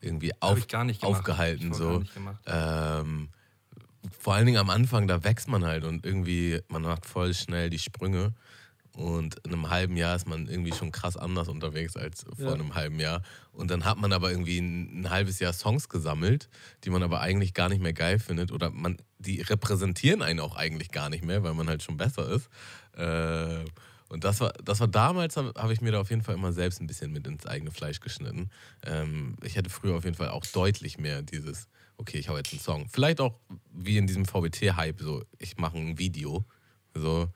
irgendwie 0.00 0.32
auf, 0.40 0.64
aufgehalten. 1.02 1.74
So. 1.74 2.04
Ähm, 2.46 3.30
vor 4.18 4.34
allen 4.34 4.46
Dingen 4.46 4.58
am 4.58 4.70
Anfang, 4.70 5.06
da 5.08 5.24
wächst 5.24 5.48
man 5.48 5.64
halt 5.64 5.84
und 5.84 6.04
irgendwie, 6.04 6.60
man 6.68 6.82
macht 6.82 7.06
voll 7.06 7.34
schnell 7.34 7.70
die 7.70 7.78
Sprünge. 7.78 8.32
Und 8.92 9.36
in 9.44 9.52
einem 9.52 9.68
halben 9.68 9.94
Jahr 9.98 10.16
ist 10.16 10.26
man 10.26 10.48
irgendwie 10.48 10.72
schon 10.72 10.90
krass 10.90 11.18
anders 11.18 11.48
unterwegs 11.48 11.96
als 11.98 12.24
vor 12.34 12.46
Ja. 12.46 12.54
einem 12.54 12.74
halben 12.74 12.98
Jahr. 12.98 13.20
Und 13.52 13.70
dann 13.70 13.84
hat 13.84 13.98
man 13.98 14.10
aber 14.14 14.30
irgendwie 14.30 14.58
ein, 14.58 15.02
ein 15.02 15.10
halbes 15.10 15.38
Jahr 15.38 15.52
Songs 15.52 15.90
gesammelt, 15.90 16.48
die 16.84 16.88
man 16.88 17.02
aber 17.02 17.20
eigentlich 17.20 17.52
gar 17.52 17.68
nicht 17.68 17.82
mehr 17.82 17.92
geil 17.92 18.18
findet. 18.18 18.52
Oder 18.52 18.70
man, 18.70 18.96
die 19.18 19.42
repräsentieren 19.42 20.22
einen 20.22 20.40
auch 20.40 20.56
eigentlich 20.56 20.92
gar 20.92 21.10
nicht 21.10 21.24
mehr, 21.24 21.42
weil 21.42 21.52
man 21.52 21.68
halt 21.68 21.82
schon 21.82 21.98
besser 21.98 22.26
ist. 22.30 22.48
Äh, 22.96 23.66
und 24.08 24.24
das 24.24 24.40
war, 24.40 24.52
das 24.64 24.80
war 24.80 24.88
damals, 24.88 25.36
habe 25.36 25.52
hab 25.56 25.70
ich 25.70 25.80
mir 25.80 25.92
da 25.92 26.00
auf 26.00 26.10
jeden 26.10 26.22
Fall 26.22 26.34
immer 26.34 26.52
selbst 26.52 26.80
ein 26.80 26.86
bisschen 26.86 27.12
mit 27.12 27.26
ins 27.26 27.46
eigene 27.46 27.70
Fleisch 27.70 28.00
geschnitten. 28.00 28.50
Ähm, 28.84 29.36
ich 29.42 29.56
hätte 29.56 29.70
früher 29.70 29.96
auf 29.96 30.04
jeden 30.04 30.16
Fall 30.16 30.30
auch 30.30 30.46
deutlich 30.46 30.98
mehr 30.98 31.22
dieses, 31.22 31.68
okay, 31.96 32.18
ich 32.18 32.28
hau 32.28 32.36
jetzt 32.36 32.52
einen 32.52 32.60
Song. 32.60 32.88
Vielleicht 32.88 33.20
auch 33.20 33.34
wie 33.72 33.98
in 33.98 34.06
diesem 34.06 34.24
VBT-Hype, 34.24 35.00
so, 35.00 35.24
ich 35.38 35.56
mache 35.56 35.76
ein 35.78 35.98
Video. 35.98 36.44
So, 36.94 37.28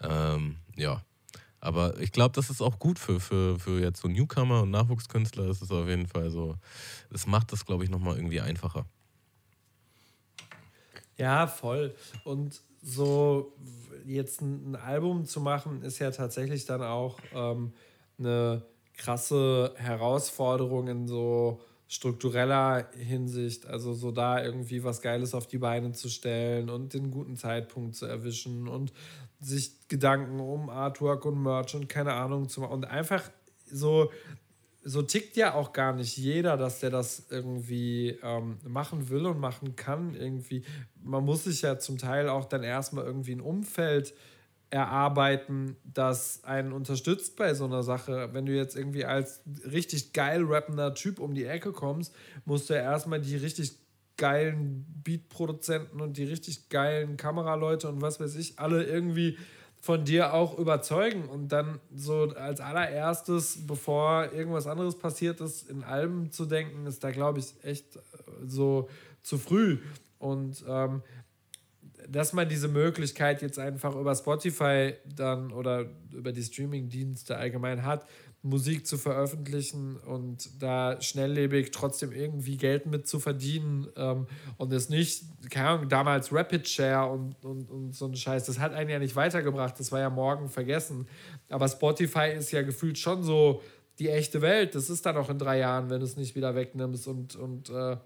ähm, 0.00 0.56
ja. 0.76 1.02
Aber 1.60 1.98
ich 2.00 2.12
glaube, 2.12 2.32
das 2.34 2.50
ist 2.50 2.60
auch 2.60 2.78
gut 2.78 2.98
für, 2.98 3.18
für, 3.18 3.58
für 3.58 3.80
jetzt 3.80 4.00
so 4.00 4.08
Newcomer 4.08 4.62
und 4.62 4.70
Nachwuchskünstler. 4.70 5.46
Das 5.46 5.62
ist 5.62 5.72
auf 5.72 5.88
jeden 5.88 6.06
Fall 6.06 6.30
so, 6.30 6.56
das 7.10 7.26
macht 7.26 7.52
das, 7.52 7.64
glaube 7.64 7.84
ich, 7.84 7.90
nochmal 7.90 8.16
irgendwie 8.16 8.40
einfacher. 8.40 8.86
Ja, 11.16 11.46
voll. 11.46 11.94
Und 12.24 12.60
so 12.86 13.52
jetzt 14.06 14.40
ein, 14.40 14.72
ein 14.72 14.76
Album 14.76 15.24
zu 15.24 15.40
machen, 15.40 15.82
ist 15.82 15.98
ja 15.98 16.12
tatsächlich 16.12 16.64
dann 16.66 16.82
auch 16.82 17.18
ähm, 17.34 17.72
eine 18.18 18.62
krasse 18.96 19.74
Herausforderung 19.76 20.86
in 20.86 21.08
so 21.08 21.60
struktureller 21.88 22.88
Hinsicht. 22.96 23.66
Also 23.66 23.92
so 23.92 24.12
da 24.12 24.42
irgendwie 24.42 24.84
was 24.84 25.02
Geiles 25.02 25.34
auf 25.34 25.48
die 25.48 25.58
Beine 25.58 25.92
zu 25.92 26.08
stellen 26.08 26.70
und 26.70 26.94
den 26.94 27.10
guten 27.10 27.36
Zeitpunkt 27.36 27.96
zu 27.96 28.06
erwischen 28.06 28.68
und 28.68 28.92
sich 29.40 29.88
Gedanken 29.88 30.38
um 30.38 30.70
Artwork 30.70 31.24
und 31.24 31.42
Merch 31.42 31.74
und 31.74 31.88
keine 31.88 32.14
Ahnung 32.14 32.48
zu 32.48 32.60
machen. 32.60 32.72
Und 32.72 32.84
einfach 32.84 33.28
so 33.66 34.10
so 34.86 35.02
tickt 35.02 35.36
ja 35.36 35.54
auch 35.54 35.72
gar 35.72 35.92
nicht 35.92 36.16
jeder, 36.16 36.56
dass 36.56 36.78
der 36.78 36.90
das 36.90 37.26
irgendwie 37.28 38.18
ähm, 38.22 38.58
machen 38.64 39.08
will 39.10 39.26
und 39.26 39.40
machen 39.40 39.74
kann. 39.74 40.14
Irgendwie, 40.14 40.62
man 41.02 41.24
muss 41.24 41.44
sich 41.44 41.62
ja 41.62 41.78
zum 41.78 41.98
Teil 41.98 42.28
auch 42.28 42.44
dann 42.44 42.62
erstmal 42.62 43.04
irgendwie 43.04 43.32
ein 43.32 43.40
Umfeld 43.40 44.14
erarbeiten, 44.70 45.76
das 45.84 46.44
einen 46.44 46.72
unterstützt 46.72 47.36
bei 47.36 47.54
so 47.54 47.64
einer 47.64 47.82
Sache. 47.82 48.30
Wenn 48.32 48.46
du 48.46 48.54
jetzt 48.54 48.76
irgendwie 48.76 49.04
als 49.04 49.42
richtig 49.64 50.12
geil 50.12 50.44
rappender 50.44 50.94
Typ 50.94 51.18
um 51.18 51.34
die 51.34 51.46
Ecke 51.46 51.72
kommst, 51.72 52.14
musst 52.44 52.70
du 52.70 52.74
ja 52.74 52.82
erstmal 52.82 53.20
die 53.20 53.36
richtig 53.36 53.72
geilen 54.16 54.86
Beatproduzenten 55.02 56.00
und 56.00 56.16
die 56.16 56.24
richtig 56.24 56.68
geilen 56.68 57.16
Kameraleute 57.16 57.88
und 57.88 58.00
was 58.02 58.20
weiß 58.20 58.36
ich, 58.36 58.58
alle 58.60 58.84
irgendwie 58.84 59.36
von 59.86 60.04
dir 60.04 60.34
auch 60.34 60.58
überzeugen 60.58 61.28
und 61.28 61.52
dann 61.52 61.78
so 61.94 62.34
als 62.34 62.60
allererstes, 62.60 63.66
bevor 63.68 64.32
irgendwas 64.32 64.66
anderes 64.66 64.98
passiert 64.98 65.40
ist, 65.40 65.70
in 65.70 65.84
Alben 65.84 66.32
zu 66.32 66.44
denken, 66.44 66.86
ist 66.86 67.04
da, 67.04 67.12
glaube 67.12 67.38
ich, 67.38 67.54
echt 67.62 67.94
äh, 67.94 68.00
so 68.44 68.88
zu 69.22 69.38
früh. 69.38 69.78
Und 70.18 70.64
ähm, 70.66 71.02
dass 72.08 72.32
man 72.32 72.48
diese 72.48 72.66
Möglichkeit 72.66 73.42
jetzt 73.42 73.60
einfach 73.60 73.94
über 73.94 74.14
Spotify 74.16 74.94
dann 75.04 75.52
oder 75.52 75.86
über 76.12 76.32
die 76.32 76.42
Streaming-Dienste 76.42 77.36
allgemein 77.36 77.84
hat, 77.84 78.06
Musik 78.42 78.86
zu 78.86 78.96
veröffentlichen 78.96 79.96
und 79.96 80.62
da 80.62 81.00
schnelllebig 81.00 81.72
trotzdem 81.72 82.12
irgendwie 82.12 82.56
Geld 82.56 82.86
mit 82.86 83.08
zu 83.08 83.18
verdienen 83.18 83.88
ähm, 83.96 84.26
und 84.56 84.72
es 84.72 84.88
nicht, 84.88 85.24
keine 85.50 85.68
Ahnung, 85.68 85.88
damals 85.88 86.32
Rapid 86.32 86.68
Share 86.68 87.10
und, 87.10 87.44
und, 87.44 87.70
und 87.70 87.94
so 87.94 88.06
ein 88.06 88.14
Scheiß, 88.14 88.44
das 88.44 88.58
hat 88.58 88.72
einen 88.72 88.90
ja 88.90 88.98
nicht 88.98 89.16
weitergebracht, 89.16 89.78
das 89.80 89.90
war 89.90 90.00
ja 90.00 90.10
morgen 90.10 90.48
vergessen. 90.48 91.08
Aber 91.48 91.68
Spotify 91.68 92.32
ist 92.36 92.52
ja 92.52 92.62
gefühlt 92.62 92.98
schon 92.98 93.24
so 93.24 93.62
die 93.98 94.10
echte 94.10 94.42
Welt, 94.42 94.74
das 94.74 94.90
ist 94.90 95.06
dann 95.06 95.16
auch 95.16 95.30
in 95.30 95.38
drei 95.38 95.58
Jahren, 95.58 95.90
wenn 95.90 96.00
du 96.00 96.06
es 96.06 96.16
nicht 96.16 96.36
wieder 96.36 96.54
wegnimmst 96.54 97.08
und, 97.08 97.34
und 97.34 97.70
äh, 97.70 97.96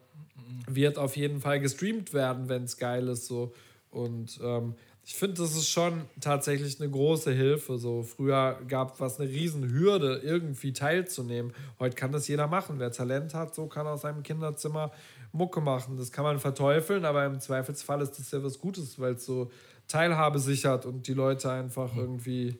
wird 0.68 0.98
auf 0.98 1.16
jeden 1.16 1.40
Fall 1.40 1.60
gestreamt 1.60 2.12
werden, 2.12 2.48
wenn 2.48 2.64
es 2.64 2.76
geil 2.76 3.08
ist. 3.08 3.26
So. 3.26 3.52
Und 3.90 4.38
ähm, 4.42 4.74
ich 5.10 5.16
finde, 5.16 5.42
das 5.42 5.56
ist 5.56 5.68
schon 5.68 6.04
tatsächlich 6.20 6.80
eine 6.80 6.88
große 6.88 7.32
Hilfe. 7.32 7.78
So 7.78 8.04
früher 8.04 8.60
gab 8.68 9.00
es 9.00 9.18
eine 9.18 9.28
riesen 9.28 9.68
Hürde, 9.68 10.20
irgendwie 10.22 10.72
teilzunehmen. 10.72 11.52
Heute 11.80 11.96
kann 11.96 12.12
das 12.12 12.28
jeder 12.28 12.46
machen. 12.46 12.78
Wer 12.78 12.92
Talent 12.92 13.34
hat, 13.34 13.52
so 13.52 13.66
kann 13.66 13.88
aus 13.88 14.02
seinem 14.02 14.22
Kinderzimmer 14.22 14.92
Mucke 15.32 15.60
machen. 15.60 15.96
Das 15.96 16.12
kann 16.12 16.22
man 16.22 16.38
verteufeln, 16.38 17.04
aber 17.04 17.26
im 17.26 17.40
Zweifelsfall 17.40 18.02
ist 18.02 18.20
das 18.20 18.30
ja 18.30 18.40
was 18.44 18.60
Gutes, 18.60 19.00
weil 19.00 19.14
es 19.14 19.26
so 19.26 19.50
Teilhabe 19.88 20.38
sichert 20.38 20.86
und 20.86 21.08
die 21.08 21.14
Leute 21.14 21.50
einfach 21.50 21.96
irgendwie. 21.96 22.56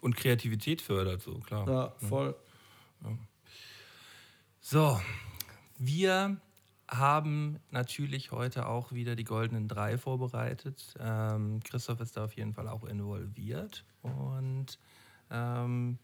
Und 0.00 0.16
Kreativität 0.16 0.82
fördert, 0.82 1.22
so 1.22 1.38
klar. 1.38 1.68
Ja, 1.68 1.94
voll. 2.08 2.34
So, 4.60 5.00
wir 5.78 6.36
haben 6.90 7.60
natürlich 7.70 8.32
heute 8.32 8.66
auch 8.66 8.92
wieder 8.92 9.14
die 9.14 9.24
goldenen 9.24 9.68
drei 9.68 9.96
vorbereitet. 9.96 10.94
Ähm, 10.98 11.60
Christoph 11.62 12.00
ist 12.00 12.16
da 12.16 12.24
auf 12.24 12.32
jeden 12.34 12.52
Fall 12.52 12.66
auch 12.68 12.84
involviert. 12.84 13.84
Und 14.02 14.78
ähm, 15.30 15.98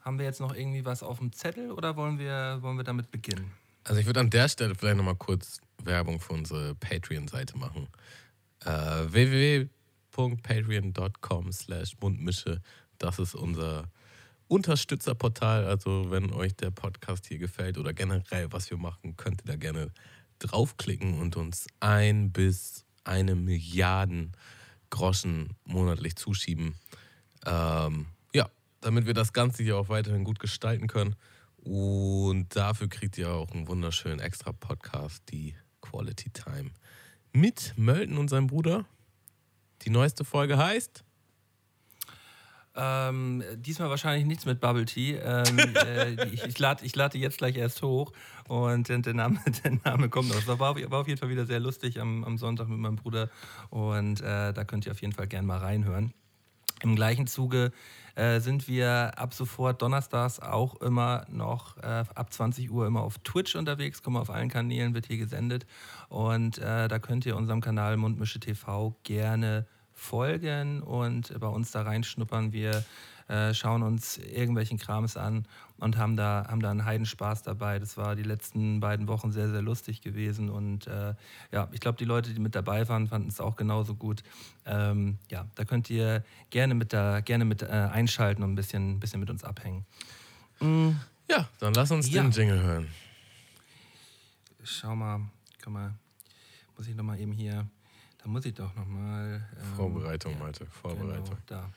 haben 0.00 0.18
wir 0.18 0.24
jetzt 0.24 0.40
noch 0.40 0.54
irgendwie 0.54 0.84
was 0.84 1.04
auf 1.04 1.18
dem 1.18 1.32
Zettel 1.32 1.70
oder 1.70 1.96
wollen 1.96 2.18
wir, 2.18 2.58
wollen 2.60 2.76
wir 2.76 2.84
damit 2.84 3.10
beginnen? 3.10 3.52
Also 3.84 4.00
ich 4.00 4.06
würde 4.06 4.20
an 4.20 4.30
der 4.30 4.48
Stelle 4.48 4.74
vielleicht 4.74 4.96
nochmal 4.96 5.14
kurz 5.14 5.60
Werbung 5.84 6.18
für 6.18 6.32
unsere 6.32 6.74
Patreon-Seite 6.74 7.56
machen. 7.56 7.86
Äh, 8.64 9.04
www.patreon.com 10.10 11.52
slash 11.52 11.96
Mundmische. 12.00 12.60
Das 12.98 13.20
ist 13.20 13.36
unser 13.36 13.84
Unterstützerportal. 14.48 15.66
Also 15.66 16.10
wenn 16.10 16.32
euch 16.32 16.56
der 16.56 16.72
Podcast 16.72 17.26
hier 17.26 17.38
gefällt 17.38 17.78
oder 17.78 17.92
generell 17.92 18.50
was 18.50 18.68
wir 18.70 18.78
machen, 18.78 19.16
könnt 19.16 19.42
ihr 19.42 19.52
da 19.52 19.56
gerne 19.56 19.92
draufklicken 20.38 21.18
und 21.18 21.36
uns 21.36 21.66
ein 21.80 22.32
bis 22.32 22.84
eine 23.04 23.34
Milliarden 23.34 24.32
Groschen 24.90 25.56
monatlich 25.64 26.16
zuschieben. 26.16 26.74
Ähm, 27.44 28.06
ja, 28.34 28.48
damit 28.80 29.06
wir 29.06 29.14
das 29.14 29.32
Ganze 29.32 29.62
hier 29.62 29.76
auch 29.76 29.88
weiterhin 29.88 30.24
gut 30.24 30.38
gestalten 30.38 30.86
können. 30.86 31.16
Und 31.56 32.54
dafür 32.54 32.88
kriegt 32.88 33.18
ihr 33.18 33.30
auch 33.30 33.50
einen 33.50 33.66
wunderschönen 33.68 34.20
extra 34.20 34.52
Podcast, 34.52 35.22
die 35.30 35.54
Quality 35.80 36.30
Time. 36.30 36.70
Mit 37.32 37.74
Mölten 37.76 38.18
und 38.18 38.28
seinem 38.28 38.46
Bruder. 38.46 38.84
Die 39.82 39.90
neueste 39.90 40.24
Folge 40.24 40.58
heißt. 40.58 41.05
Ähm, 42.76 43.42
diesmal 43.56 43.88
wahrscheinlich 43.90 44.26
nichts 44.26 44.44
mit 44.44 44.60
Bubble 44.60 44.84
Tea. 44.84 45.14
Ähm, 45.16 45.58
äh, 45.86 46.24
ich 46.26 46.44
ich 46.44 46.58
lade 46.58 46.86
lad 46.94 47.14
die 47.14 47.20
jetzt 47.20 47.38
gleich 47.38 47.56
erst 47.56 47.82
hoch 47.82 48.12
und 48.48 48.88
der, 48.88 48.98
der, 48.98 49.14
Name, 49.14 49.38
der 49.64 49.78
Name 49.84 50.08
kommt 50.08 50.28
noch. 50.28 50.36
Das 50.36 50.46
war, 50.46 50.70
auf- 50.70 50.90
war 50.90 51.00
auf 51.00 51.08
jeden 51.08 51.18
Fall 51.18 51.30
wieder 51.30 51.46
sehr 51.46 51.60
lustig 51.60 52.00
am, 52.00 52.24
am 52.24 52.38
Sonntag 52.38 52.68
mit 52.68 52.78
meinem 52.78 52.96
Bruder 52.96 53.30
und 53.70 54.20
äh, 54.20 54.52
da 54.52 54.64
könnt 54.64 54.86
ihr 54.86 54.92
auf 54.92 55.00
jeden 55.00 55.12
Fall 55.14 55.26
gerne 55.26 55.46
mal 55.46 55.58
reinhören. 55.58 56.12
Im 56.82 56.94
gleichen 56.94 57.26
Zuge 57.26 57.72
äh, 58.16 58.38
sind 58.40 58.68
wir 58.68 59.18
ab 59.18 59.32
sofort 59.32 59.80
donnerstags 59.80 60.40
auch 60.40 60.78
immer 60.82 61.24
noch 61.30 61.78
äh, 61.78 62.04
ab 62.14 62.32
20 62.32 62.70
Uhr 62.70 62.86
immer 62.86 63.00
auf 63.00 63.18
Twitch 63.18 63.56
unterwegs, 63.56 64.02
kommen 64.02 64.18
auf 64.18 64.28
allen 64.28 64.50
Kanälen, 64.50 64.92
wird 64.92 65.06
hier 65.06 65.16
gesendet. 65.16 65.66
Und 66.08 66.58
äh, 66.58 66.88
da 66.88 66.98
könnt 66.98 67.24
ihr 67.24 67.34
unserem 67.36 67.62
Kanal 67.62 67.96
Mundmische 67.96 68.40
TV 68.40 68.94
gerne 69.04 69.66
folgen 69.96 70.82
und 70.82 71.36
bei 71.40 71.48
uns 71.48 71.72
da 71.72 71.82
reinschnuppern. 71.82 72.52
Wir 72.52 72.84
äh, 73.28 73.52
schauen 73.54 73.82
uns 73.82 74.18
irgendwelchen 74.18 74.78
Krams 74.78 75.16
an 75.16 75.46
und 75.78 75.96
haben 75.96 76.14
da, 76.14 76.46
haben 76.48 76.60
da 76.60 76.70
einen 76.70 76.84
Heidenspaß 76.84 77.42
dabei. 77.42 77.80
Das 77.80 77.96
war 77.96 78.14
die 78.14 78.22
letzten 78.22 78.78
beiden 78.78 79.08
Wochen 79.08 79.32
sehr, 79.32 79.48
sehr 79.50 79.62
lustig 79.62 80.00
gewesen. 80.02 80.48
Und 80.48 80.86
äh, 80.86 81.14
ja, 81.50 81.68
ich 81.72 81.80
glaube, 81.80 81.98
die 81.98 82.04
Leute, 82.04 82.32
die 82.32 82.38
mit 82.40 82.54
dabei 82.54 82.88
waren, 82.88 83.08
fanden 83.08 83.28
es 83.28 83.40
auch 83.40 83.56
genauso 83.56 83.96
gut. 83.96 84.22
Ähm, 84.64 85.18
ja, 85.28 85.46
da 85.56 85.64
könnt 85.64 85.90
ihr 85.90 86.22
gerne 86.50 86.74
mit, 86.74 86.92
da, 86.92 87.18
gerne 87.20 87.44
mit 87.44 87.62
äh, 87.62 87.66
einschalten 87.66 88.44
und 88.44 88.52
ein 88.52 88.54
bisschen, 88.54 89.00
bisschen 89.00 89.18
mit 89.18 89.30
uns 89.30 89.42
abhängen. 89.42 89.84
Ja, 91.28 91.48
dann 91.58 91.74
lass 91.74 91.90
uns 91.90 92.08
Ja. 92.10 92.22
den 92.22 92.30
Jingle 92.30 92.62
hören. 92.62 92.86
Schau 94.62 94.94
mal, 94.96 95.20
guck 95.62 95.72
mal, 95.72 95.94
muss 96.76 96.86
ich 96.86 96.94
noch 96.94 97.04
mal 97.04 97.18
eben 97.18 97.32
hier, 97.32 97.66
da 98.26 98.32
muss 98.32 98.44
ich 98.44 98.54
doch 98.54 98.74
noch 98.74 98.86
mal... 98.86 99.40
ähm, 99.56 99.76
Vorbereitung, 99.76 100.32
ja, 100.32 100.38
Malte, 100.40 100.66
Vorbereitung. 100.66 101.36
Genau, 101.46 101.62
da. 101.62 101.70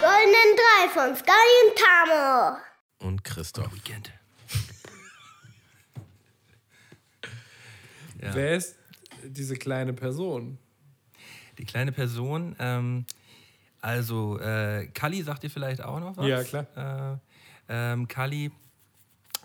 Goldenen 0.00 0.56
Drei 0.56 0.88
von 0.92 1.14
Sky 1.14 1.46
und 1.62 1.78
Tamo. 1.78 2.58
Und 2.98 3.22
Christoph. 3.22 3.72
Weekend. 3.72 4.12
ja. 8.20 8.34
Wer 8.34 8.56
ist 8.56 8.74
diese 9.22 9.54
kleine 9.54 9.92
Person? 9.92 10.58
Die 11.58 11.64
kleine 11.64 11.92
Person, 11.92 12.56
ähm, 12.58 13.06
also 13.80 14.38
äh, 14.40 14.86
Kali 14.88 15.22
sagt 15.22 15.42
dir 15.42 15.50
vielleicht 15.50 15.82
auch 15.82 16.00
noch 16.00 16.16
was? 16.16 16.26
Ja, 16.26 16.42
klar. 16.42 16.66
Äh, 16.76 17.18
ähm, 17.68 18.08
Kali 18.08 18.50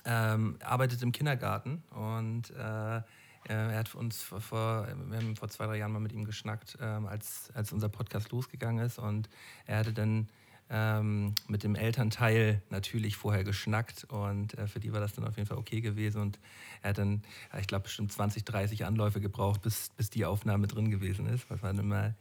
ähm, 0.06 0.58
arbeitet 0.64 1.02
im 1.02 1.12
Kindergarten 1.12 1.84
und 1.92 2.50
äh, 2.52 3.02
er 3.46 3.76
hat 3.76 3.94
uns 3.96 4.22
vor, 4.22 4.40
vor, 4.40 4.88
wir 5.10 5.18
haben 5.18 5.36
vor 5.36 5.50
zwei, 5.50 5.66
drei 5.66 5.78
Jahren 5.78 5.92
mal 5.92 6.00
mit 6.00 6.14
ihm 6.14 6.24
geschnackt, 6.24 6.78
ähm, 6.82 7.08
als, 7.08 7.52
als 7.54 7.74
unser 7.74 7.90
Podcast 7.90 8.32
losgegangen 8.32 8.86
ist 8.86 9.00
und 9.00 9.30
er 9.66 9.80
hatte 9.80 9.94
dann 9.94 10.30
ähm, 10.70 11.36
mit 11.48 11.64
dem 11.64 11.76
Elternteil 11.76 12.62
natürlich 12.70 13.18
vorher 13.18 13.44
geschnackt 13.44 14.06
und 14.06 14.58
äh, 14.58 14.68
für 14.68 14.80
die 14.80 14.94
war 14.94 15.02
das 15.02 15.14
dann 15.14 15.28
auf 15.28 15.36
jeden 15.36 15.48
Fall 15.48 15.58
okay 15.58 15.82
gewesen 15.82 16.22
und 16.22 16.40
er 16.82 16.92
hat 16.92 16.98
dann, 16.98 17.22
ich 17.60 17.68
glaube, 17.68 17.84
bestimmt 17.84 18.12
20, 18.12 18.46
30 18.46 18.86
Anläufe 18.86 19.20
gebraucht, 19.20 19.62
bis, 19.62 19.90
bis 19.98 20.10
die 20.10 20.26
Aufnahme 20.26 20.68
drin 20.68 20.90
gewesen 20.90 21.28
ist. 21.28 21.50
Das 21.50 21.62
waren 21.62 21.78
immer 21.80 22.14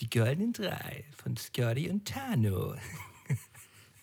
die 0.00 0.10
goldenen 0.10 0.52
drei 0.52 1.04
von 1.16 1.36
Scotty 1.36 1.90
und 1.90 2.06
Tano. 2.06 2.74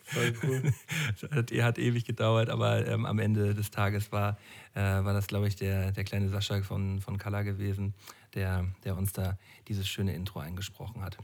Voll 0.06 0.34
cool. 0.44 0.74
Hat, 1.32 1.52
hat 1.52 1.80
ewig 1.80 2.06
gedauert, 2.06 2.50
aber 2.50 2.86
ähm, 2.88 3.08
am 3.08 3.18
Ende 3.18 3.56
des 3.56 3.72
Tages 3.72 4.12
war, 4.12 4.38
äh, 4.76 4.82
war 4.82 5.14
das, 5.14 5.26
glaube 5.26 5.48
ich, 5.48 5.56
der, 5.56 5.92
der 5.92 6.04
kleine 6.04 6.30
Sascha 6.30 6.62
von, 6.62 7.02
von 7.02 7.18
Kalla 7.18 7.42
gewesen, 7.42 7.96
der, 8.36 8.68
der 8.84 8.98
uns 8.98 9.14
da 9.14 9.38
dieses 9.68 9.88
schöne 9.88 10.14
Intro 10.14 10.40
eingesprochen 10.40 11.02
hat. 11.02 11.18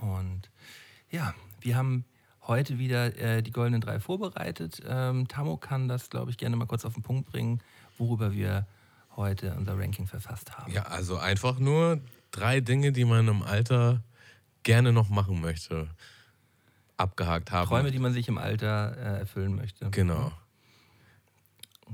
Und 0.00 0.48
ja, 1.10 1.34
wir 1.60 1.76
haben 1.76 2.04
heute 2.42 2.78
wieder 2.78 3.16
äh, 3.18 3.42
die 3.42 3.50
goldenen 3.50 3.80
drei 3.80 3.98
vorbereitet. 3.98 4.80
Ähm, 4.86 5.26
Tamo 5.26 5.56
kann 5.56 5.88
das, 5.88 6.08
glaube 6.08 6.30
ich, 6.30 6.38
gerne 6.38 6.54
mal 6.54 6.66
kurz 6.66 6.84
auf 6.84 6.94
den 6.94 7.02
Punkt 7.02 7.28
bringen, 7.30 7.60
worüber 7.98 8.32
wir 8.32 8.66
heute 9.16 9.54
unser 9.54 9.76
Ranking 9.78 10.06
verfasst 10.06 10.56
haben. 10.56 10.72
Ja, 10.72 10.82
also 10.82 11.16
einfach 11.16 11.58
nur 11.58 12.00
drei 12.36 12.60
Dinge, 12.60 12.92
die 12.92 13.04
man 13.04 13.26
im 13.28 13.42
Alter 13.42 14.02
gerne 14.62 14.92
noch 14.92 15.08
machen 15.08 15.40
möchte. 15.40 15.88
Abgehakt 16.96 17.50
haben. 17.50 17.68
Träume, 17.68 17.90
die 17.90 17.98
man 17.98 18.12
sich 18.12 18.28
im 18.28 18.38
Alter 18.38 18.96
äh, 18.96 19.18
erfüllen 19.20 19.54
möchte. 19.54 19.90
Genau. 19.90 20.32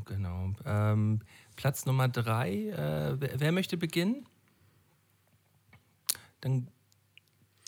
Genau. 0.07 0.55
Ähm, 0.65 1.21
Platz 1.57 1.87
Nummer 1.87 2.09
drei. 2.09 2.69
Äh, 2.69 3.21
wer, 3.21 3.41
wer 3.41 3.53
möchte 3.53 3.77
beginnen? 3.77 4.27
Dann 6.41 6.69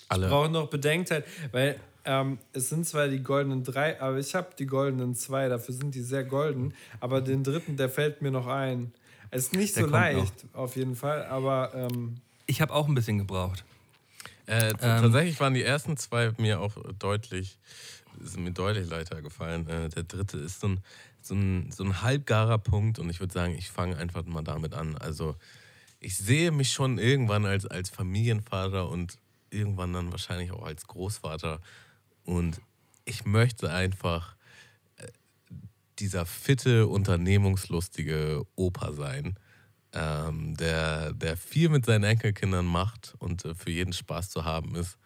Alle. 0.09 0.29
brauche 0.29 0.49
noch 0.49 0.69
Bedenkzeit, 0.69 1.25
weil 1.53 1.79
ähm, 2.05 2.39
es 2.53 2.69
sind 2.69 2.87
zwar 2.87 3.09
die 3.09 3.23
goldenen 3.23 3.65
drei, 3.65 4.01
aber 4.01 4.19
ich 4.19 4.35
habe 4.35 4.51
die 4.59 4.67
goldenen 4.67 5.15
zwei, 5.15 5.49
dafür 5.49 5.75
sind 5.75 5.95
die 5.95 6.03
sehr 6.03 6.25
golden. 6.25 6.75
Aber 7.01 7.21
den 7.21 7.45
dritten, 7.45 7.77
der 7.77 7.89
fällt 7.89 8.23
mir 8.23 8.31
noch 8.31 8.47
ein. 8.47 8.93
Es 9.31 9.47
ist 9.47 9.55
nicht 9.55 9.77
Der 9.77 9.85
so 9.85 9.91
leicht, 9.91 10.45
auf 10.53 10.77
jeden 10.77 10.97
Fall, 10.97 11.25
aber 11.27 11.73
ähm, 11.75 12.17
ich 12.47 12.61
habe 12.61 12.73
auch 12.73 12.89
ein 12.89 12.95
bisschen 12.95 13.19
gebraucht. 13.19 13.65
Äh, 14.47 14.69
Ähm. 14.71 14.79
tatsächlich 14.79 15.41
waren 15.41 15.55
die 15.55 15.62
ersten 15.62 15.97
zwei 15.97 16.33
mir 16.39 16.61
auch 16.61 16.77
deutlich, 16.99 17.59
sind 18.21 18.45
mir 18.45 18.53
deutlich 18.53 18.89
leichter 18.89 19.23
gefallen. 19.23 19.69
Äh, 19.69 19.89
der 19.89 20.03
dritte 20.05 20.39
ist 20.39 20.61
so 20.61 20.69
ein, 20.69 20.81
so, 21.23 21.35
ein, 21.35 21.71
so 21.73 21.85
ein 21.85 22.03
halbgarer 22.03 22.59
Punkt 22.59 22.99
und 22.99 23.09
ich 23.09 23.21
würde 23.21 23.33
sagen, 23.33 23.55
ich 23.57 23.71
fange 23.71 23.97
einfach 23.97 24.25
mal 24.25 24.43
damit 24.43 24.75
an. 24.75 24.97
Also 24.99 25.37
ich 26.01 26.16
sehe 26.16 26.51
mich 26.51 26.73
schon 26.73 26.99
irgendwann 26.99 27.47
als, 27.47 27.66
als 27.66 27.89
Familienvater 27.89 28.89
und 28.89 29.19
irgendwann 29.49 29.93
dann 29.93 30.11
wahrscheinlich 30.11 30.53
auch 30.53 30.65
als 30.65 30.87
Großvater 30.87 31.61
und 32.25 32.61
ich 33.07 33.25
möchte 33.25 33.71
einfach 33.71 34.37
äh, 34.97 35.07
dieser 35.99 36.27
fitte, 36.27 36.87
unternehmungslustige 36.87 38.45
Opa 38.57 38.93
sein 38.93 39.39
ähm, 39.95 40.57
der, 40.57 41.12
der 41.12 41.37
viel 41.37 41.69
mit 41.69 41.87
seinen 41.87 42.05
Enkelkindern 42.05 42.66
macht 42.66 43.15
und 43.19 43.45
äh, 43.45 43.55
für 43.55 43.71
jeden 43.71 43.93
Spaß 43.93 44.31
zu 44.31 44.45
haben 44.45 44.75
ist. 44.75 44.99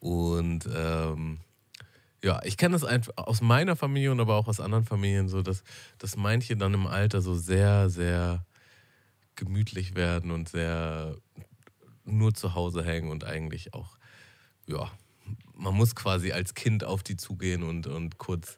Und 0.00 0.68
ähm, 0.72 1.40
ja, 2.22 2.40
ich 2.44 2.56
kenne 2.56 2.72
das 2.72 2.84
einfach 2.84 3.12
aus 3.16 3.40
meiner 3.40 3.76
Familie 3.76 4.12
und 4.12 4.20
aber 4.20 4.36
auch 4.36 4.48
aus 4.48 4.60
anderen 4.60 4.84
Familien 4.84 5.28
so, 5.28 5.42
dass, 5.42 5.62
dass 5.98 6.16
manche 6.16 6.56
dann 6.56 6.74
im 6.74 6.86
Alter 6.86 7.20
so 7.20 7.34
sehr, 7.34 7.90
sehr 7.90 8.44
gemütlich 9.34 9.94
werden 9.94 10.30
und 10.30 10.48
sehr 10.48 11.16
nur 12.04 12.34
zu 12.34 12.54
Hause 12.54 12.84
hängen 12.84 13.10
und 13.10 13.24
eigentlich 13.24 13.74
auch, 13.74 13.98
ja, 14.66 14.90
man 15.54 15.74
muss 15.74 15.94
quasi 15.94 16.32
als 16.32 16.54
Kind 16.54 16.84
auf 16.84 17.02
die 17.02 17.16
zugehen 17.16 17.62
und, 17.62 17.86
und 17.86 18.18
kurz 18.18 18.56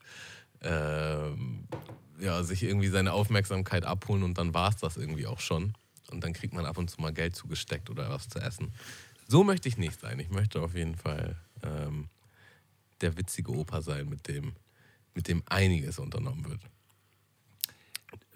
ähm, 0.62 1.66
ja, 2.20 2.42
sich 2.42 2.62
irgendwie 2.62 2.88
seine 2.88 3.12
Aufmerksamkeit 3.12 3.84
abholen 3.84 4.22
und 4.22 4.38
dann 4.38 4.54
war 4.54 4.70
es 4.70 4.76
das 4.76 4.96
irgendwie 4.96 5.26
auch 5.26 5.40
schon. 5.40 5.74
Und 6.10 6.24
dann 6.24 6.32
kriegt 6.32 6.54
man 6.54 6.66
ab 6.66 6.78
und 6.78 6.90
zu 6.90 7.00
mal 7.00 7.12
Geld 7.12 7.36
zugesteckt 7.36 7.88
oder 7.88 8.10
was 8.10 8.28
zu 8.28 8.40
essen. 8.40 8.72
So 9.28 9.44
möchte 9.44 9.68
ich 9.68 9.78
nicht 9.78 10.00
sein. 10.00 10.18
Ich 10.18 10.30
möchte 10.30 10.60
auf 10.60 10.74
jeden 10.74 10.96
Fall 10.96 11.36
ähm, 11.62 12.08
der 13.00 13.16
witzige 13.16 13.52
Opa 13.52 13.80
sein, 13.80 14.08
mit 14.08 14.26
dem, 14.26 14.54
mit 15.14 15.28
dem 15.28 15.42
einiges 15.46 15.98
unternommen 15.98 16.44
wird. 16.48 16.60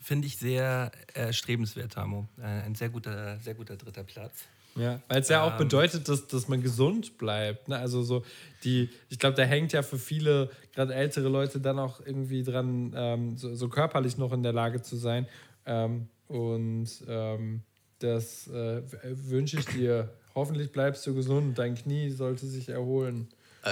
Finde 0.01 0.27
ich 0.27 0.36
sehr 0.36 0.93
erstrebenswert, 1.15 1.94
Tamo. 1.94 2.28
Äh, 2.39 2.43
Ein 2.43 2.74
sehr 2.74 2.90
guter, 2.90 3.39
sehr 3.40 3.55
guter 3.55 3.77
dritter 3.77 4.05
Platz. 4.05 4.44
Ja, 4.77 5.01
weil 5.09 5.21
es 5.21 5.29
ja 5.29 5.43
auch 5.45 5.53
Ähm. 5.53 5.59
bedeutet, 5.59 6.09
dass, 6.09 6.27
dass 6.27 6.49
man 6.49 6.63
gesund 6.63 7.17
bleibt. 7.17 7.69
Ne? 7.69 7.77
Also 7.79 8.03
so 8.03 8.25
die, 8.65 8.91
ich 9.09 9.19
glaube, 9.19 9.37
da 9.37 9.45
hängt 9.45 9.73
ja 9.73 9.83
für 9.83 9.99
viele, 9.99 10.51
gerade 10.75 10.95
ältere 10.95 11.29
Leute, 11.29 11.61
dann 11.61 11.79
auch 11.79 12.01
irgendwie 12.05 12.43
dran, 12.43 12.93
ähm, 12.97 13.37
so, 13.37 13.55
so 13.55 13.69
körperlich 13.69 14.19
noch 14.19 14.33
in 14.33 14.43
der 14.43 14.53
Lage 14.53 14.83
zu 14.83 14.97
sein. 14.97 15.27
Ähm, 15.67 16.09
und 16.27 16.89
ähm, 17.07 17.63
das 18.01 18.49
äh, 18.49 18.83
wünsche 19.03 19.59
ich 19.59 19.67
dir. 19.67 20.11
Hoffentlich 20.35 20.73
bleibst 20.73 21.07
du 21.07 21.15
gesund. 21.15 21.57
Dein 21.59 21.77
Knie 21.77 22.11
sollte 22.11 22.47
sich 22.47 22.69
erholen. 22.69 23.29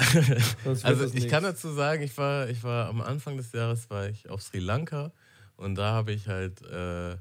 Also 0.85 1.05
ich 1.13 1.29
kann 1.29 1.43
dazu 1.43 1.71
sagen, 1.73 2.03
ich 2.03 2.17
war, 2.17 2.49
ich 2.49 2.63
war 2.63 2.89
am 2.89 3.03
Anfang 3.03 3.37
des 3.37 3.53
Jahres 3.53 3.91
war 3.91 4.09
ich 4.09 4.31
auf 4.31 4.41
Sri 4.41 4.59
Lanka 4.59 5.13
und 5.57 5.75
da 5.75 5.93
habe 5.93 6.13
ich 6.13 6.29
halt, 6.29 6.63
äh, 6.63 7.17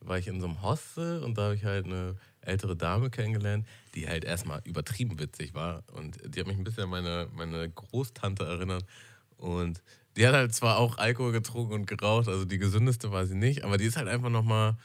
war 0.00 0.18
ich 0.18 0.26
in 0.26 0.40
so 0.40 0.46
einem 0.46 0.62
Hostel 0.62 1.22
und 1.22 1.36
da 1.36 1.42
habe 1.42 1.54
ich 1.56 1.64
halt 1.64 1.84
eine 1.84 2.16
ältere 2.46 2.76
Dame 2.76 3.10
kennengelernt, 3.10 3.66
die 3.94 4.08
halt 4.08 4.24
erstmal 4.24 4.60
übertrieben 4.64 5.18
witzig 5.18 5.54
war 5.54 5.82
und 5.92 6.18
die 6.26 6.40
hat 6.40 6.46
mich 6.46 6.56
ein 6.56 6.64
bisschen 6.64 6.84
an 6.84 6.90
meine, 6.90 7.28
meine 7.34 7.68
Großtante 7.70 8.44
erinnert 8.44 8.84
und 9.36 9.82
die 10.16 10.26
hat 10.26 10.34
halt 10.34 10.54
zwar 10.54 10.78
auch 10.78 10.98
Alkohol 10.98 11.32
getrunken 11.32 11.74
und 11.74 11.86
geraucht, 11.86 12.28
also 12.28 12.44
die 12.44 12.58
gesündeste 12.58 13.10
war 13.10 13.26
sie 13.26 13.34
nicht, 13.34 13.64
aber 13.64 13.78
die 13.78 13.84
ist 13.84 13.96
halt 13.96 14.08
einfach 14.08 14.30
nochmal, 14.30 14.76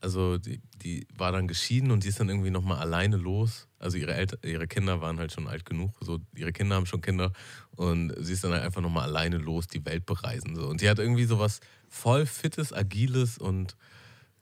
also 0.00 0.38
die, 0.38 0.60
die 0.76 1.06
war 1.16 1.32
dann 1.32 1.48
geschieden 1.48 1.90
und 1.90 2.04
die 2.04 2.08
ist 2.08 2.20
dann 2.20 2.28
irgendwie 2.28 2.50
nochmal 2.50 2.78
alleine 2.78 3.16
los. 3.16 3.68
Also 3.78 3.98
ihre, 3.98 4.14
Eltern, 4.14 4.38
ihre 4.42 4.66
Kinder 4.66 5.00
waren 5.00 5.18
halt 5.18 5.32
schon 5.32 5.46
alt 5.46 5.66
genug, 5.66 5.92
so 6.00 6.20
ihre 6.34 6.52
Kinder 6.52 6.76
haben 6.76 6.86
schon 6.86 7.00
Kinder 7.00 7.32
und 7.76 8.14
sie 8.18 8.32
ist 8.32 8.44
dann 8.44 8.52
halt 8.52 8.62
einfach 8.62 8.80
nochmal 8.80 9.08
alleine 9.08 9.36
los, 9.36 9.66
die 9.66 9.84
Welt 9.84 10.06
bereisen. 10.06 10.56
So. 10.56 10.68
Und 10.68 10.80
die 10.80 10.88
hat 10.88 10.98
irgendwie 10.98 11.24
so 11.24 11.38
was 11.38 11.60
voll 11.88 12.26
Fittes, 12.26 12.72
Agiles 12.72 13.38
und 13.38 13.76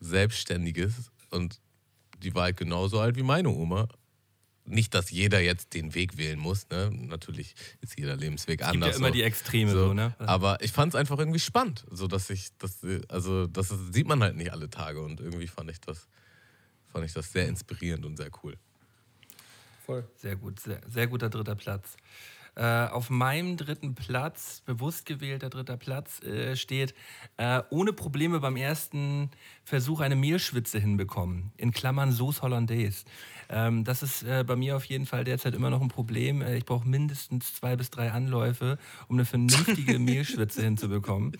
Selbstständiges 0.00 1.10
und 1.30 1.60
die 2.22 2.34
war 2.34 2.44
halt 2.44 2.56
genauso 2.56 3.00
alt 3.00 3.16
wie 3.16 3.22
meine 3.22 3.48
Oma. 3.50 3.88
Nicht, 4.68 4.94
dass 4.94 5.10
jeder 5.12 5.40
jetzt 5.40 5.74
den 5.74 5.94
Weg 5.94 6.16
wählen 6.18 6.40
muss, 6.40 6.68
ne? 6.70 6.90
Natürlich 6.92 7.54
ist 7.82 7.96
jeder 7.98 8.16
Lebensweg 8.16 8.60
Es 8.60 8.66
gibt 8.66 8.74
anders. 8.74 8.90
ja 8.90 8.96
immer 8.96 9.08
so. 9.08 9.12
die 9.14 9.22
Extreme, 9.22 9.70
so, 9.70 9.94
ne? 9.94 10.14
Aber 10.18 10.60
ich 10.60 10.72
fand 10.72 10.92
es 10.92 10.98
einfach 10.98 11.18
irgendwie 11.20 11.38
spannend, 11.38 11.84
so 11.90 12.08
dass 12.08 12.30
ich, 12.30 12.48
das, 12.58 12.80
also 13.08 13.46
das 13.46 13.72
sieht 13.92 14.08
man 14.08 14.20
halt 14.24 14.34
nicht 14.36 14.50
alle 14.50 14.68
Tage 14.68 15.00
und 15.00 15.20
irgendwie 15.20 15.46
fand 15.46 15.70
ich 15.70 15.80
das, 15.80 16.08
fand 16.88 17.04
ich 17.04 17.12
das 17.12 17.30
sehr 17.30 17.46
inspirierend 17.46 18.04
und 18.04 18.16
sehr 18.16 18.30
cool. 18.42 18.56
Voll. 19.84 20.04
Sehr 20.16 20.34
gut, 20.34 20.58
sehr, 20.58 20.80
sehr 20.88 21.06
guter 21.06 21.30
dritter 21.30 21.54
Platz. 21.54 21.96
Äh, 22.56 22.86
auf 22.86 23.10
meinem 23.10 23.58
dritten 23.58 23.94
Platz, 23.94 24.62
bewusst 24.64 25.04
gewählter 25.04 25.50
dritter 25.50 25.76
Platz, 25.76 26.22
äh, 26.22 26.56
steht, 26.56 26.94
äh, 27.36 27.62
ohne 27.68 27.92
Probleme 27.92 28.40
beim 28.40 28.56
ersten 28.56 29.30
Versuch 29.62 30.00
eine 30.00 30.16
Mehlschwitze 30.16 30.78
hinbekommen. 30.78 31.52
In 31.58 31.70
Klammern 31.72 32.12
Sauce 32.12 32.40
Hollandaise. 32.40 33.04
Ähm, 33.50 33.84
das 33.84 34.02
ist 34.02 34.22
äh, 34.22 34.42
bei 34.42 34.56
mir 34.56 34.76
auf 34.76 34.84
jeden 34.86 35.04
Fall 35.04 35.24
derzeit 35.24 35.54
immer 35.54 35.68
noch 35.68 35.82
ein 35.82 35.88
Problem. 35.88 36.40
Äh, 36.40 36.56
ich 36.56 36.64
brauche 36.64 36.88
mindestens 36.88 37.54
zwei 37.54 37.76
bis 37.76 37.90
drei 37.90 38.10
Anläufe, 38.10 38.78
um 39.08 39.16
eine 39.16 39.26
vernünftige 39.26 39.98
Mehlschwitze 39.98 40.62
hinzubekommen. 40.62 41.36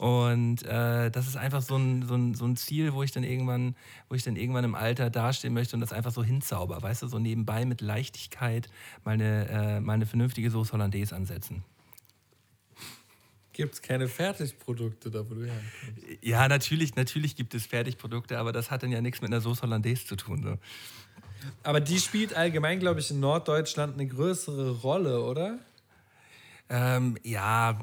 Und 0.00 0.62
äh, 0.62 1.10
das 1.10 1.26
ist 1.26 1.36
einfach 1.36 1.60
so 1.60 1.76
ein, 1.76 2.06
so, 2.06 2.14
ein, 2.14 2.32
so 2.32 2.46
ein 2.46 2.56
Ziel, 2.56 2.94
wo 2.94 3.02
ich 3.02 3.12
dann 3.12 3.22
irgendwann, 3.22 3.76
wo 4.08 4.14
ich 4.14 4.22
dann 4.22 4.34
irgendwann 4.34 4.64
im 4.64 4.74
Alter 4.74 5.10
dastehen 5.10 5.52
möchte 5.52 5.76
und 5.76 5.80
das 5.80 5.92
einfach 5.92 6.10
so 6.10 6.24
hinzauber, 6.24 6.80
weißt 6.80 7.02
du, 7.02 7.06
so 7.08 7.18
nebenbei 7.18 7.66
mit 7.66 7.82
Leichtigkeit 7.82 8.70
mal 9.04 9.10
eine, 9.10 9.46
äh, 9.50 9.80
mal 9.80 9.92
eine 9.92 10.06
vernünftige 10.06 10.50
Sauce 10.50 10.72
Hollandaise 10.72 11.14
ansetzen. 11.14 11.64
Gibt 13.52 13.74
es 13.74 13.82
keine 13.82 14.08
Fertigprodukte 14.08 15.10
da, 15.10 15.28
wo 15.28 15.34
du 15.34 15.44
herkommst? 15.44 16.22
Ja, 16.22 16.48
natürlich, 16.48 16.96
natürlich 16.96 17.36
gibt 17.36 17.54
es 17.54 17.66
Fertigprodukte, 17.66 18.38
aber 18.38 18.52
das 18.52 18.70
hat 18.70 18.82
dann 18.82 18.92
ja 18.92 19.02
nichts 19.02 19.20
mit 19.20 19.30
einer 19.30 19.42
Sauce 19.42 19.60
Hollandaise 19.60 20.06
zu 20.06 20.16
tun. 20.16 20.42
So. 20.42 20.56
Aber 21.62 21.80
die 21.80 21.98
spielt 21.98 22.32
allgemein, 22.32 22.80
glaube 22.80 23.00
ich, 23.00 23.10
in 23.10 23.20
Norddeutschland 23.20 24.00
eine 24.00 24.06
größere 24.06 24.80
Rolle, 24.80 25.22
oder? 25.22 25.58
Ähm, 26.70 27.18
ja, 27.22 27.78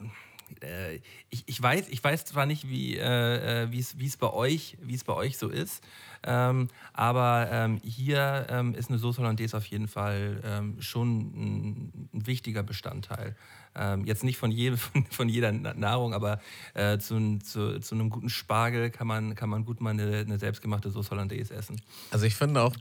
äh, 0.61 0.95
ich, 1.29 1.43
ich, 1.45 1.61
weiß, 1.61 1.87
ich 1.89 2.03
weiß 2.03 2.25
zwar 2.25 2.45
nicht, 2.45 2.69
wie 2.69 2.97
äh, 2.97 3.63
äh, 3.65 3.79
es 3.79 4.17
bei 4.17 4.29
euch 4.29 5.37
so 5.37 5.49
ist, 5.49 5.83
ähm, 6.23 6.69
aber 6.93 7.47
ähm, 7.51 7.79
hier 7.83 8.47
ähm, 8.49 8.73
ist 8.75 8.89
eine 8.89 8.99
Sauce 8.99 9.17
Hollandaise 9.19 9.55
auf 9.55 9.65
jeden 9.65 9.87
Fall 9.87 10.41
ähm, 10.43 10.81
schon 10.81 11.19
ein, 11.19 12.09
ein 12.13 12.27
wichtiger 12.27 12.63
Bestandteil. 12.63 13.35
Ähm, 13.75 14.05
jetzt 14.05 14.23
nicht 14.23 14.37
von, 14.37 14.51
je, 14.51 14.71
von, 14.77 15.05
von 15.05 15.29
jeder 15.29 15.51
Na- 15.51 15.73
Nahrung, 15.73 16.13
aber 16.13 16.39
äh, 16.73 16.97
zu, 16.97 17.37
zu, 17.39 17.79
zu 17.79 17.95
einem 17.95 18.09
guten 18.09 18.29
Spargel 18.29 18.89
kann 18.89 19.07
man, 19.07 19.35
kann 19.35 19.49
man 19.49 19.65
gut 19.65 19.81
mal 19.81 19.91
eine, 19.91 20.17
eine 20.17 20.39
selbstgemachte 20.39 20.89
Sauce 20.91 21.11
Hollandaise 21.11 21.53
essen. 21.53 21.79
Also 22.11 22.25
ich 22.25 22.35
finde 22.35 22.61
auch 22.61 22.75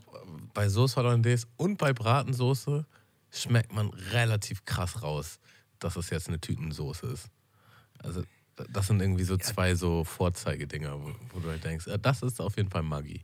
bei 0.54 0.68
Sauce 0.68 0.96
Hollandaise 0.96 1.46
und 1.56 1.76
bei 1.78 1.92
Bratensoße 1.92 2.86
schmeckt 3.30 3.72
man 3.74 3.88
relativ 3.90 4.64
krass 4.64 5.02
raus, 5.02 5.38
dass 5.78 5.96
es 5.96 6.10
jetzt 6.10 6.28
eine 6.28 6.40
Tütensoße 6.40 7.06
ist. 7.08 7.28
Also 8.02 8.22
das 8.72 8.86
sind 8.86 9.00
irgendwie 9.00 9.24
so 9.24 9.36
zwei 9.36 9.74
so 9.74 10.04
Vorzeigedinger, 10.04 10.98
wo, 11.00 11.12
wo 11.32 11.40
du 11.40 11.48
halt 11.48 11.64
denkst, 11.64 11.86
äh, 11.86 11.98
das 11.98 12.22
ist 12.22 12.40
auf 12.40 12.56
jeden 12.56 12.70
Fall 12.70 12.82
Magie. 12.82 13.22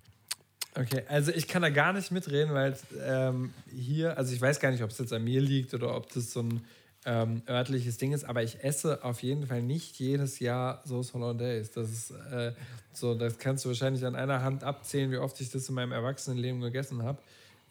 Okay, 0.74 1.02
also 1.08 1.32
ich 1.32 1.48
kann 1.48 1.60
da 1.60 1.68
gar 1.68 1.92
nicht 1.92 2.10
mitreden, 2.10 2.54
weil 2.54 2.76
ähm, 3.04 3.52
hier, 3.70 4.16
also 4.16 4.32
ich 4.32 4.40
weiß 4.40 4.58
gar 4.58 4.70
nicht, 4.70 4.82
ob 4.82 4.90
es 4.90 4.98
jetzt 4.98 5.12
an 5.12 5.22
mir 5.22 5.40
liegt 5.40 5.74
oder 5.74 5.94
ob 5.94 6.10
das 6.12 6.32
so 6.32 6.40
ein 6.40 6.64
ähm, 7.04 7.42
örtliches 7.46 7.98
Ding 7.98 8.12
ist, 8.12 8.24
aber 8.24 8.42
ich 8.42 8.62
esse 8.64 9.04
auf 9.04 9.22
jeden 9.22 9.46
Fall 9.46 9.62
nicht 9.62 9.98
jedes 9.98 10.38
Jahr 10.38 10.82
Sauce 10.86 11.12
Hollandaise. 11.12 11.70
Das 11.74 11.90
ist 11.90 12.10
äh, 12.10 12.52
so, 12.92 13.14
das 13.14 13.38
kannst 13.38 13.64
du 13.64 13.68
wahrscheinlich 13.68 14.04
an 14.06 14.14
einer 14.14 14.42
Hand 14.42 14.64
abzählen, 14.64 15.10
wie 15.10 15.18
oft 15.18 15.38
ich 15.40 15.50
das 15.50 15.68
in 15.68 15.74
meinem 15.74 15.92
Erwachsenenleben 15.92 16.60
gegessen 16.60 17.02
habe. 17.02 17.18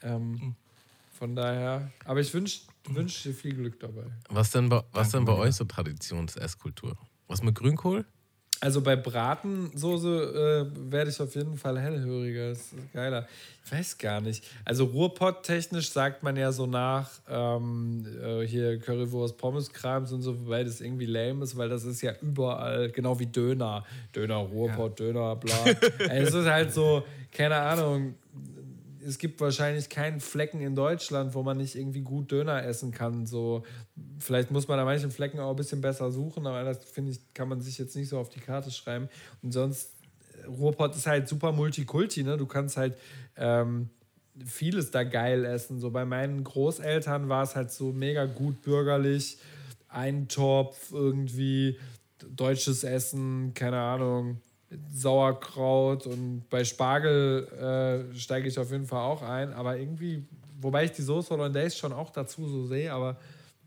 Ähm, 0.03 0.55
von 1.17 1.35
daher, 1.35 1.91
aber 2.05 2.19
ich 2.19 2.33
wünsche 2.33 2.61
wünsch 2.89 3.23
dir 3.23 3.33
viel 3.33 3.55
Glück 3.55 3.79
dabei. 3.79 4.05
Was 4.29 4.51
denn 4.51 4.69
bei, 4.69 4.83
was 4.91 5.11
Danke, 5.11 5.17
denn 5.17 5.25
bei 5.25 5.41
euch 5.41 5.55
so 5.55 5.65
Traditions-Esskultur? 5.65 6.97
Was 7.27 7.41
mit 7.41 7.55
Grünkohl? 7.55 8.05
Also 8.63 8.81
bei 8.81 8.95
Bratensoße 8.95 10.69
äh, 10.71 10.91
werde 10.91 11.09
ich 11.09 11.19
auf 11.19 11.33
jeden 11.33 11.57
Fall 11.57 11.79
hellhöriger. 11.79 12.49
Das 12.49 12.59
ist 12.59 12.93
geiler. 12.93 13.27
Ich 13.65 13.71
weiß 13.71 13.97
gar 13.97 14.21
nicht. 14.21 14.45
Also 14.65 14.85
Ruhrpott-technisch 14.85 15.89
sagt 15.89 16.21
man 16.21 16.35
ja 16.37 16.51
so 16.51 16.67
nach 16.67 17.09
ähm, 17.27 18.05
äh, 18.21 18.45
hier 18.45 18.77
Currywurst, 18.79 19.35
Pommeskrams 19.37 20.11
und 20.11 20.21
so, 20.21 20.39
wobei 20.45 20.63
das 20.63 20.79
irgendwie 20.79 21.07
lame 21.07 21.43
ist, 21.43 21.57
weil 21.57 21.69
das 21.69 21.85
ist 21.85 22.01
ja 22.01 22.13
überall, 22.21 22.91
genau 22.91 23.17
wie 23.19 23.25
Döner. 23.25 23.83
Döner, 24.15 24.35
Ruhrpott, 24.35 24.99
Döner, 24.99 25.35
bla. 25.37 25.55
Also 26.07 26.39
es 26.39 26.45
ist 26.45 26.51
halt 26.51 26.71
so, 26.71 27.03
keine 27.31 27.55
Ahnung. 27.55 28.13
Es 29.05 29.17
gibt 29.17 29.41
wahrscheinlich 29.41 29.89
keinen 29.89 30.19
Flecken 30.19 30.61
in 30.61 30.75
Deutschland, 30.75 31.33
wo 31.33 31.43
man 31.43 31.57
nicht 31.57 31.75
irgendwie 31.75 32.01
gut 32.01 32.31
Döner 32.31 32.63
essen 32.63 32.91
kann. 32.91 33.25
So, 33.25 33.63
vielleicht 34.19 34.51
muss 34.51 34.67
man 34.67 34.79
an 34.79 34.85
manchen 34.85 35.11
Flecken 35.11 35.39
auch 35.39 35.51
ein 35.51 35.55
bisschen 35.55 35.81
besser 35.81 36.11
suchen, 36.11 36.45
aber 36.47 36.63
das 36.63 36.83
finde 36.85 37.11
ich, 37.11 37.33
kann 37.33 37.49
man 37.49 37.61
sich 37.61 37.77
jetzt 37.77 37.95
nicht 37.95 38.09
so 38.09 38.19
auf 38.19 38.29
die 38.29 38.39
Karte 38.39 38.71
schreiben. 38.71 39.09
Und 39.41 39.51
sonst, 39.51 39.93
äh, 40.43 40.47
Ruhrpott 40.47 40.95
ist 40.95 41.07
halt 41.07 41.27
super 41.27 41.51
Multikulti, 41.51 42.23
ne? 42.23 42.37
Du 42.37 42.45
kannst 42.45 42.77
halt 42.77 42.95
ähm, 43.37 43.89
vieles 44.45 44.91
da 44.91 45.03
geil 45.03 45.45
essen. 45.45 45.79
So 45.79 45.91
bei 45.91 46.05
meinen 46.05 46.43
Großeltern 46.43 47.29
war 47.29 47.43
es 47.43 47.55
halt 47.55 47.71
so 47.71 47.91
mega 47.91 48.25
gut 48.25 48.61
bürgerlich. 48.61 49.37
Eintopf, 49.87 50.91
irgendwie 50.91 51.77
deutsches 52.29 52.83
Essen, 52.83 53.53
keine 53.53 53.79
Ahnung, 53.79 54.41
Sauerkraut 54.89 56.07
und 56.07 56.49
bei 56.49 56.63
Spargel 56.63 58.07
äh, 58.13 58.17
steige 58.17 58.47
ich 58.47 58.57
auf 58.57 58.71
jeden 58.71 58.85
Fall 58.85 59.01
auch 59.01 59.21
ein. 59.21 59.53
Aber 59.53 59.77
irgendwie, 59.77 60.25
wobei 60.59 60.85
ich 60.85 60.91
die 60.91 61.01
Soße 61.01 61.29
Hollandaise 61.29 61.75
schon 61.75 61.93
auch 61.93 62.09
dazu 62.09 62.47
so 62.47 62.65
sehe, 62.65 62.91
aber 62.93 63.17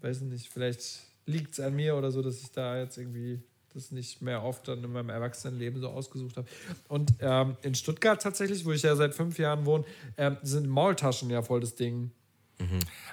weiß 0.01 0.23
nicht, 0.23 0.49
vielleicht 0.49 1.01
liegt 1.27 1.55
es 1.55 1.61
an 1.61 1.75
mir 1.75 1.97
oder 1.97 2.11
so, 2.11 2.23
dass 2.23 2.41
ich 2.41 2.51
da 2.53 2.79
jetzt 2.79 2.97
irgendwie 2.99 3.43
das 3.75 3.91
nicht 3.91 4.23
mehr 4.23 4.43
oft 4.43 4.69
dann 4.69 4.85
in 4.85 4.93
meinem 4.93 5.09
Erwachsenenleben 5.09 5.81
so 5.81 5.89
ausgesucht 5.89 6.37
habe. 6.37 6.47
Und 6.89 7.13
ähm, 7.21 7.57
in 7.63 7.75
Stuttgart 7.75 8.23
tatsächlich, 8.23 8.65
wo 8.65 8.73
ich 8.73 8.83
ja 8.83 8.95
seit 8.95 9.15
fünf 9.15 9.39
Jahren 9.39 9.67
wohne, 9.67 9.85
ähm, 10.17 10.37
sind 10.43 10.69
Maultaschen 10.69 11.29
ja 11.31 11.43
voll 11.43 11.61
das 11.61 11.75
Ding. 11.75 12.13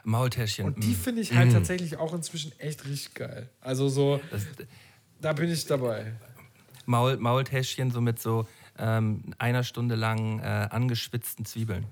Maultäschchen. 0.04 0.66
Und 0.66 0.84
die 0.84 0.92
mm. 0.92 0.96
finde 0.96 1.22
ich 1.22 1.34
halt 1.34 1.52
tatsächlich 1.52 1.98
auch 1.98 2.14
inzwischen 2.14 2.52
echt 2.60 2.86
richtig 2.86 3.16
geil. 3.16 3.50
Also 3.60 3.90
so, 3.90 4.22
Das, 4.30 4.46
da 5.20 5.34
bin 5.34 5.52
ich 5.52 5.66
dabei. 5.66 6.14
Maul, 6.88 7.18
Maultäschchen 7.18 7.92
so 7.92 8.02
mit 8.02 8.20
so 8.20 8.48
ähm, 8.78 9.34
einer 9.38 9.64
Stunde 9.64 9.96
lang 9.96 10.40
äh, 10.40 10.44
angeschwitzten 10.70 11.46
Zwiebeln. 11.46 11.86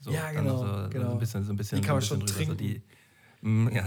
So, 0.00 0.10
Ja, 0.12 0.30
genau, 0.32 0.58
So, 0.58 0.88
genau. 0.90 1.06
So 1.06 1.12
ein 1.12 1.18
bisschen, 1.18 1.44
so 1.44 1.52
ein 1.52 1.56
bisschen, 1.56 1.80
Die 1.80 1.86
kann 1.86 2.00
so 2.02 2.14
man 2.16 2.20
schon 2.20 2.20
drüber, 2.20 2.32
so 2.32 2.54
trinken. 2.54 2.56
die, 2.58 2.82
Mm, 3.42 3.68
Ja, 3.74 3.82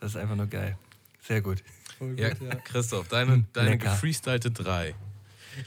das 0.00 0.10
ist 0.12 0.16
einfach 0.16 0.36
nur 0.36 0.46
geil. 0.46 0.78
Sehr 1.20 1.42
gut. 1.42 1.62
Voll 1.98 2.18
Ja, 2.18 2.30
gut, 2.30 2.40
ja. 2.48 2.54
Christoph, 2.64 3.08
deine, 3.08 3.44
deine 3.52 3.76
gefreestylte 3.76 4.50
3. 4.50 4.94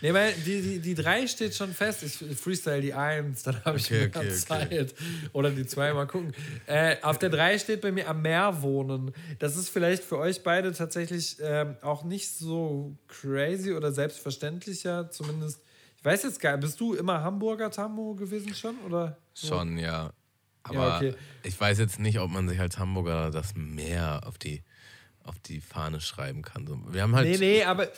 Nee, 0.01 0.13
weil 0.13 0.33
die, 0.33 0.61
die, 0.61 0.79
die 0.79 0.95
drei 0.95 1.27
steht 1.27 1.55
schon 1.55 1.73
fest. 1.73 2.03
Ich 2.03 2.17
freestyle 2.37 2.81
die 2.81 2.93
eins, 2.93 3.43
dann 3.43 3.63
habe 3.65 3.77
ich 3.77 3.85
Okay, 3.85 3.99
mehr 3.99 4.07
okay, 4.07 4.19
okay. 4.19 4.35
Zeit. 4.35 4.95
Oder 5.33 5.51
die 5.51 5.65
zwei, 5.65 5.93
mal 5.93 6.07
gucken. 6.07 6.33
Äh, 6.65 6.97
auf 7.01 7.19
der 7.19 7.29
drei 7.29 7.57
steht 7.59 7.81
bei 7.81 7.91
mir 7.91 8.07
am 8.09 8.21
Meer 8.21 8.61
wohnen. 8.61 9.13
Das 9.39 9.55
ist 9.57 9.69
vielleicht 9.69 10.03
für 10.03 10.17
euch 10.17 10.43
beide 10.43 10.71
tatsächlich 10.73 11.37
ähm, 11.41 11.75
auch 11.81 12.03
nicht 12.03 12.29
so 12.29 12.97
crazy 13.07 13.73
oder 13.73 13.91
selbstverständlicher. 13.91 15.09
Zumindest, 15.11 15.61
ich 15.97 16.05
weiß 16.05 16.23
jetzt 16.23 16.39
gar 16.39 16.51
nicht, 16.57 16.61
bist 16.61 16.79
du 16.79 16.93
immer 16.93 17.21
Hamburger 17.21 17.71
Tammo 17.71 18.15
gewesen 18.15 18.53
schon? 18.55 18.77
Oder? 18.85 19.17
Schon, 19.33 19.77
ja. 19.77 20.11
Aber 20.63 20.75
Ja, 20.75 20.97
okay. 20.97 21.13
ich 21.43 21.59
weiß 21.59 21.77
jetzt 21.79 21.99
nicht, 21.99 22.19
ob 22.19 22.31
man 22.31 22.47
sich 22.47 22.59
als 22.59 22.77
Hamburger 22.77 23.31
das 23.31 23.53
mehr 23.55 24.21
auf 24.25 24.37
die, 24.37 24.63
auf 25.23 25.37
die 25.39 25.59
Fahne 25.59 25.99
schreiben 25.99 26.41
kann. 26.41 26.67
Wir 26.93 27.01
haben 27.01 27.15
halt. 27.15 27.27
Nee, 27.27 27.37
nee, 27.37 27.63
aber 27.63 27.89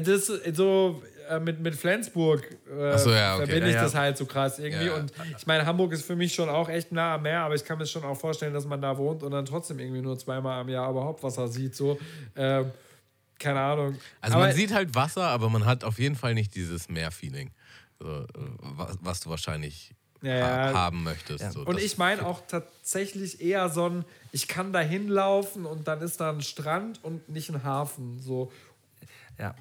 das 0.00 0.28
äh, 0.28 0.52
so 0.54 1.02
äh, 1.28 1.40
mit, 1.40 1.60
mit 1.60 1.74
Flensburg 1.74 2.48
äh, 2.70 2.92
Ach 2.92 2.98
so, 2.98 3.10
ja, 3.12 3.36
okay. 3.36 3.46
verbinde 3.46 3.66
Ja, 3.66 3.70
ich 3.70 3.74
ja. 3.74 3.82
das 3.82 3.94
halt 3.94 4.16
so 4.16 4.26
krass 4.26 4.58
irgendwie. 4.58 4.86
Ja. 4.86 4.94
Und 4.94 5.12
ich 5.36 5.46
meine, 5.46 5.66
Hamburg 5.66 5.92
ist 5.92 6.04
für 6.06 6.16
mich 6.16 6.34
schon 6.34 6.48
auch 6.48 6.68
echt 6.68 6.92
nah 6.92 7.14
am 7.14 7.22
Meer, 7.22 7.40
aber 7.40 7.54
ich 7.54 7.64
kann 7.64 7.78
mir 7.78 7.86
schon 7.86 8.04
auch 8.04 8.18
vorstellen, 8.18 8.54
dass 8.54 8.66
man 8.66 8.80
da 8.80 8.96
wohnt 8.96 9.22
und 9.22 9.32
dann 9.32 9.44
trotzdem 9.44 9.78
irgendwie 9.78 10.02
nur 10.02 10.18
zweimal 10.18 10.60
am 10.60 10.68
Jahr 10.68 10.90
überhaupt 10.90 11.22
Wasser 11.22 11.48
sieht. 11.48 11.74
So. 11.74 11.98
Ähm, 12.36 12.70
keine 13.38 13.60
Ahnung. 13.60 13.96
Also 14.20 14.36
aber, 14.36 14.46
man 14.46 14.54
sieht 14.54 14.72
halt 14.72 14.94
Wasser, 14.94 15.24
aber 15.24 15.50
man 15.50 15.66
hat 15.66 15.84
auf 15.84 15.98
jeden 15.98 16.16
Fall 16.16 16.34
nicht 16.34 16.54
dieses 16.54 16.88
Meer-Feeling, 16.88 17.50
so, 17.98 18.06
äh, 18.06 18.26
was, 18.60 18.98
was 19.00 19.20
du 19.20 19.30
wahrscheinlich 19.30 19.94
Ja, 20.22 20.32
ha 20.32 20.66
ja. 20.70 20.72
haben 20.74 21.02
möchtest. 21.02 21.52
So, 21.52 21.60
Und 21.60 21.78
ich 21.78 21.98
meine 21.98 22.24
auch 22.24 22.42
tatsächlich 22.46 23.40
eher 23.40 23.68
so 23.68 23.88
ein, 23.88 24.04
ich 24.32 24.48
kann 24.48 24.72
da 24.72 24.80
hinlaufen 24.80 25.66
und 25.66 25.86
dann 25.88 26.00
ist 26.00 26.20
da 26.20 26.30
ein 26.30 26.40
Strand 26.40 27.02
und 27.04 27.28
nicht 27.28 27.50
ein 27.50 27.62
Hafen. 27.62 28.20
So. 28.20 28.50
Ja. 29.38 29.54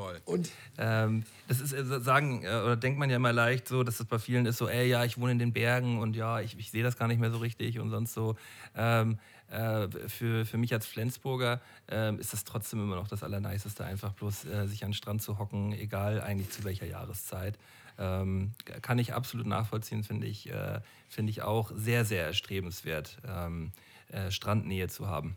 Voll. 0.00 0.20
Und 0.24 0.50
Ähm, 0.78 1.24
das 1.48 1.60
ist, 1.60 1.72
äh, 1.72 2.00
sagen, 2.00 2.42
äh, 2.42 2.48
oder 2.48 2.76
denkt 2.76 2.98
man 2.98 3.10
ja 3.10 3.16
immer 3.16 3.32
leicht 3.32 3.68
so, 3.68 3.82
dass 3.82 3.98
das 3.98 4.06
bei 4.06 4.18
vielen 4.18 4.46
ist 4.46 4.58
so, 4.58 4.68
ey, 4.68 4.88
ja, 4.88 5.04
ich 5.04 5.18
wohne 5.18 5.32
in 5.32 5.38
den 5.38 5.52
Bergen 5.52 5.98
und 5.98 6.16
ja, 6.16 6.40
ich, 6.40 6.58
ich 6.58 6.70
sehe 6.70 6.82
das 6.82 6.96
gar 6.96 7.08
nicht 7.08 7.20
mehr 7.20 7.30
so 7.30 7.38
richtig 7.38 7.78
und 7.78 7.90
sonst 7.90 8.14
so. 8.14 8.36
Ähm, 8.74 9.18
äh, 9.50 9.88
für, 10.08 10.46
für 10.46 10.58
mich 10.58 10.72
als 10.72 10.86
Flensburger 10.86 11.60
ähm, 11.88 12.18
ist 12.18 12.32
das 12.32 12.44
trotzdem 12.44 12.80
immer 12.80 12.96
noch 12.96 13.08
das 13.08 13.22
Allerniceste, 13.22 13.84
einfach 13.84 14.12
bloß 14.12 14.46
äh, 14.46 14.66
sich 14.66 14.84
an 14.84 14.90
den 14.90 14.94
Strand 14.94 15.22
zu 15.22 15.38
hocken, 15.38 15.72
egal 15.72 16.20
eigentlich 16.20 16.50
zu 16.50 16.64
welcher 16.64 16.86
Jahreszeit. 16.86 17.58
Ähm, 17.98 18.52
kann 18.80 18.98
ich 18.98 19.12
absolut 19.12 19.46
nachvollziehen, 19.46 20.04
finde 20.04 20.26
ich, 20.26 20.48
äh, 20.48 20.80
finde 21.08 21.30
ich 21.30 21.42
auch 21.42 21.72
sehr, 21.74 22.04
sehr 22.04 22.24
erstrebenswert, 22.24 23.18
ähm, 23.26 23.72
äh, 24.08 24.30
Strandnähe 24.30 24.88
zu 24.88 25.08
haben 25.08 25.36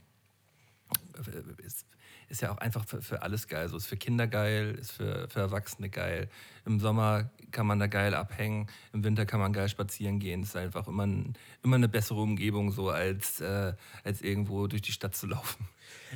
ist, 1.65 1.85
ist 2.33 2.41
ja 2.41 2.51
auch 2.51 2.57
einfach 2.57 2.83
für, 2.85 3.01
für 3.01 3.21
alles 3.21 3.47
geil. 3.47 3.69
So 3.69 3.77
ist 3.77 3.85
für 3.85 3.95
Kinder 3.95 4.25
geil, 4.25 4.75
ist 4.79 4.91
für, 4.91 5.29
für 5.29 5.39
Erwachsene 5.39 5.89
geil. 5.89 6.29
Im 6.65 6.79
Sommer 6.79 7.29
kann 7.51 7.67
man 7.67 7.79
da 7.79 7.85
geil 7.85 8.15
abhängen, 8.15 8.67
im 8.91 9.03
Winter 9.03 9.27
kann 9.27 9.39
man 9.39 9.53
geil 9.53 9.69
spazieren 9.69 10.19
gehen. 10.19 10.41
Ist 10.41 10.55
einfach 10.55 10.87
immer, 10.87 11.07
immer 11.63 11.75
eine 11.75 11.87
bessere 11.87 12.19
Umgebung, 12.19 12.71
so 12.71 12.89
als, 12.89 13.39
äh, 13.39 13.73
als 14.03 14.23
irgendwo 14.23 14.65
durch 14.65 14.81
die 14.81 14.91
Stadt 14.91 15.15
zu 15.15 15.27
laufen. 15.27 15.67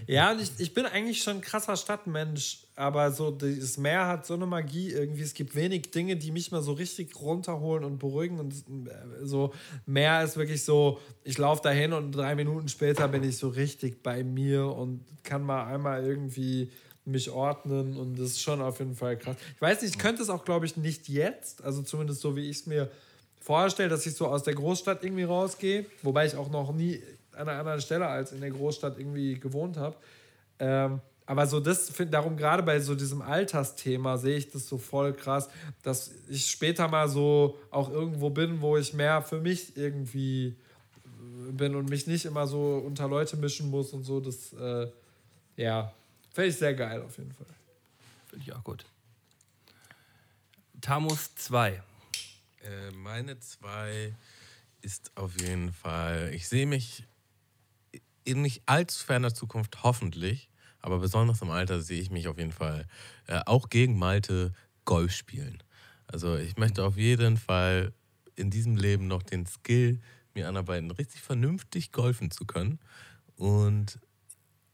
Ja, 0.06 0.32
und 0.32 0.42
ich, 0.42 0.52
ich 0.60 0.74
bin 0.74 0.86
eigentlich 0.86 1.24
schon 1.24 1.38
ein 1.38 1.42
krasser 1.42 1.76
Stadtmensch, 1.76 2.60
aber 2.76 3.12
so 3.12 3.32
das 3.32 3.78
Meer 3.78 4.08
hat 4.08 4.26
so 4.26 4.36
eine 4.36 4.46
Magie 4.46 4.92
irgendwie. 4.92 5.24
Es 5.24 5.34
gibt 5.34 5.56
wenig 5.56 5.92
Dinge, 5.92 6.16
die 6.16 6.32
mich 6.32 6.52
mal 6.52 6.62
so 6.62 6.74
richtig 6.74 7.20
runterholen 7.20 7.84
und 7.84 7.98
beruhigen. 7.98 8.40
Und 8.40 8.54
äh, 8.54 9.26
so 9.26 9.54
Meer 9.86 10.24
ist 10.24 10.38
wirklich 10.38 10.64
so, 10.64 11.00
ich 11.24 11.38
laufe 11.38 11.64
dahin 11.64 11.94
und 11.94 12.12
drei 12.12 12.36
Minuten 12.36 12.68
später 12.68 13.08
bin 13.08 13.24
ich 13.24 13.38
so 13.38 13.50
richtig 13.50 14.04
bei 14.04 14.24
mir 14.24 14.66
und 14.66 15.04
kann 15.24 15.44
mal 15.44 15.66
einmal 15.66 16.06
irgendwie 16.06 16.70
mich 17.08 17.30
ordnen 17.30 17.98
und 17.98 18.20
das 18.20 18.32
ist 18.32 18.42
schon 18.42 18.62
auf 18.62 18.80
jeden 18.80 18.96
Fall 18.96 19.18
krass. 19.18 19.38
Ich 19.56 19.62
weiß 19.62 19.82
nicht, 19.82 19.96
ich 19.96 19.98
könnte 20.00 20.22
es 20.22 20.30
auch, 20.30 20.44
glaube 20.44 20.66
ich, 20.66 20.76
nicht 20.76 21.08
jetzt, 21.08 21.64
also 21.64 21.82
zumindest 21.82 22.20
so, 22.20 22.36
wie 22.36 22.50
ich 22.50 22.58
es 22.58 22.66
mir 22.66 22.92
vorstelle, 23.40 23.88
dass 23.88 24.06
ich 24.06 24.14
so 24.14 24.28
aus 24.28 24.44
der 24.44 24.56
Großstadt 24.56 25.04
irgendwie 25.04 25.24
rausgehe, 25.24 25.86
wobei 26.04 26.26
ich 26.26 26.36
auch 26.36 26.50
noch 26.50 26.74
nie 26.74 27.02
an 27.38 27.48
einer 27.48 27.60
anderen 27.60 27.82
Stelle 27.82 28.08
als 28.08 28.32
in 28.32 28.42
der 28.42 28.52
Großstadt 28.52 28.98
irgendwie 28.98 29.40
gewohnt 29.40 29.78
habe. 29.78 29.96
Ähm, 30.60 31.02
aber 31.26 31.46
so 31.46 31.60
das, 31.60 31.90
find, 31.90 32.14
darum 32.14 32.38
gerade 32.38 32.64
bei 32.64 32.80
so 32.80 32.96
diesem 32.96 33.22
Altersthema 33.22 34.18
sehe 34.18 34.38
ich 34.38 34.50
das 34.50 34.68
so 34.68 34.78
voll 34.78 35.14
krass, 35.14 35.50
dass 35.84 36.12
ich 36.30 36.50
später 36.50 36.88
mal 36.88 37.10
so 37.10 37.60
auch 37.70 37.92
irgendwo 37.92 38.30
bin, 38.30 38.62
wo 38.62 38.78
ich 38.78 38.94
mehr 38.94 39.22
für 39.22 39.42
mich 39.42 39.76
irgendwie 39.76 40.56
bin 41.52 41.76
und 41.76 41.90
mich 41.90 42.08
nicht 42.08 42.26
immer 42.26 42.48
so 42.48 42.82
unter 42.86 43.08
Leute 43.08 43.36
mischen 43.36 43.70
muss 43.70 43.92
und 43.92 44.04
so. 44.04 44.22
Das, 44.22 44.54
äh, 44.54 44.88
ja, 45.58 45.92
finde 46.32 46.50
ich 46.50 46.58
sehr 46.58 46.74
geil 46.74 47.02
auf 47.02 47.18
jeden 47.18 47.34
Fall. 47.34 47.48
Finde 48.28 48.46
ich 48.46 48.54
auch 48.54 48.64
gut. 48.64 48.86
Tamus 50.80 51.36
2. 51.36 51.72
Äh, 51.72 52.92
meine 52.92 53.40
zwei 53.40 54.14
ist 54.82 55.12
auf 55.16 55.40
jeden 55.42 55.74
Fall, 55.74 56.32
ich 56.34 56.48
sehe 56.48 56.66
mich 56.66 57.04
in 58.28 58.42
nicht 58.42 58.62
allzu 58.66 59.06
ferner 59.06 59.34
Zukunft 59.34 59.84
hoffentlich, 59.84 60.50
aber 60.80 61.00
besonders 61.00 61.42
im 61.42 61.50
Alter 61.50 61.82
sehe 61.82 62.02
ich 62.02 62.12
mich 62.12 62.28
auf 62.28 62.38
jeden 62.38 62.52
Fall 62.52 62.86
äh, 63.28 63.40
auch 63.46 63.70
gegen 63.70 63.98
Malte 63.98 64.52
Golf 64.86 65.14
spielen. 65.14 65.64
Also 66.08 66.36
ich 66.36 66.58
möchte 66.58 66.84
auf 66.84 66.98
jeden 66.98 67.38
Fall 67.38 67.94
in 68.36 68.50
diesem 68.50 68.76
Leben 68.76 69.08
noch 69.08 69.24
den 69.24 69.46
Skill 69.46 70.00
mir 70.34 70.48
anarbeiten, 70.48 70.92
richtig 70.92 71.22
vernünftig 71.22 71.92
golfen 71.92 72.30
zu 72.30 72.46
können. 72.46 72.80
Und 73.36 74.00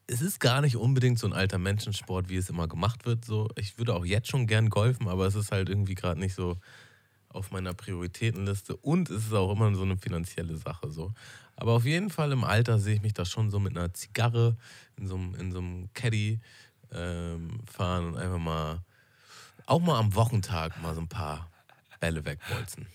es 0.08 0.22
ist 0.22 0.40
gar 0.40 0.62
nicht 0.62 0.76
unbedingt 0.76 1.20
so 1.20 1.28
ein 1.28 1.34
alter 1.34 1.58
Menschensport, 1.60 2.30
wie 2.30 2.38
es 2.38 2.50
immer 2.50 2.68
gemacht 2.68 3.06
wird. 3.06 3.24
So, 3.24 3.50
ich 3.56 3.78
würde 3.78 3.96
auch 3.96 4.06
jetzt 4.06 4.30
schon 4.30 4.48
gern 4.48 4.70
golfen, 4.70 5.08
aber 5.08 5.28
es 5.28 5.36
ist 5.36 5.52
halt 5.52 5.70
irgendwie 5.70 5.96
gerade 5.96 6.20
nicht 6.20 6.34
so 6.34 6.58
auf 7.30 7.52
meiner 7.52 7.74
Prioritätenliste 7.74 8.76
und 8.78 9.10
es 9.10 9.26
ist 9.26 9.34
auch 9.34 9.52
immer 9.52 9.74
so 9.76 9.84
eine 9.84 9.98
finanzielle 9.98 10.56
Sache 10.58 10.92
so. 10.92 11.14
Aber 11.56 11.74
auf 11.74 11.86
jeden 11.86 12.10
Fall 12.10 12.32
im 12.32 12.44
Alter 12.44 12.80
sehe 12.80 12.96
ich 12.96 13.02
mich 13.02 13.14
da 13.14 13.26
schon 13.26 13.52
so 13.52 13.60
mit 13.60 13.78
einer 13.78 13.94
Zigarre 13.94 14.58
in 14.98 15.08
so 15.08 15.16
einem, 15.16 15.36
in 15.36 15.52
so 15.52 15.60
einem 15.60 15.90
Caddy 15.94 16.40
ähm, 16.92 17.60
fahren 17.72 18.08
und 18.08 18.18
einfach 18.18 18.40
mal, 18.40 18.84
auch 19.66 19.80
mal 19.80 20.00
am 20.00 20.16
Wochentag 20.16 20.82
mal 20.82 20.96
so 20.96 21.02
ein 21.02 21.08
paar 21.08 21.50
Bälle 22.00 22.26
wegbolzen. 22.26 22.88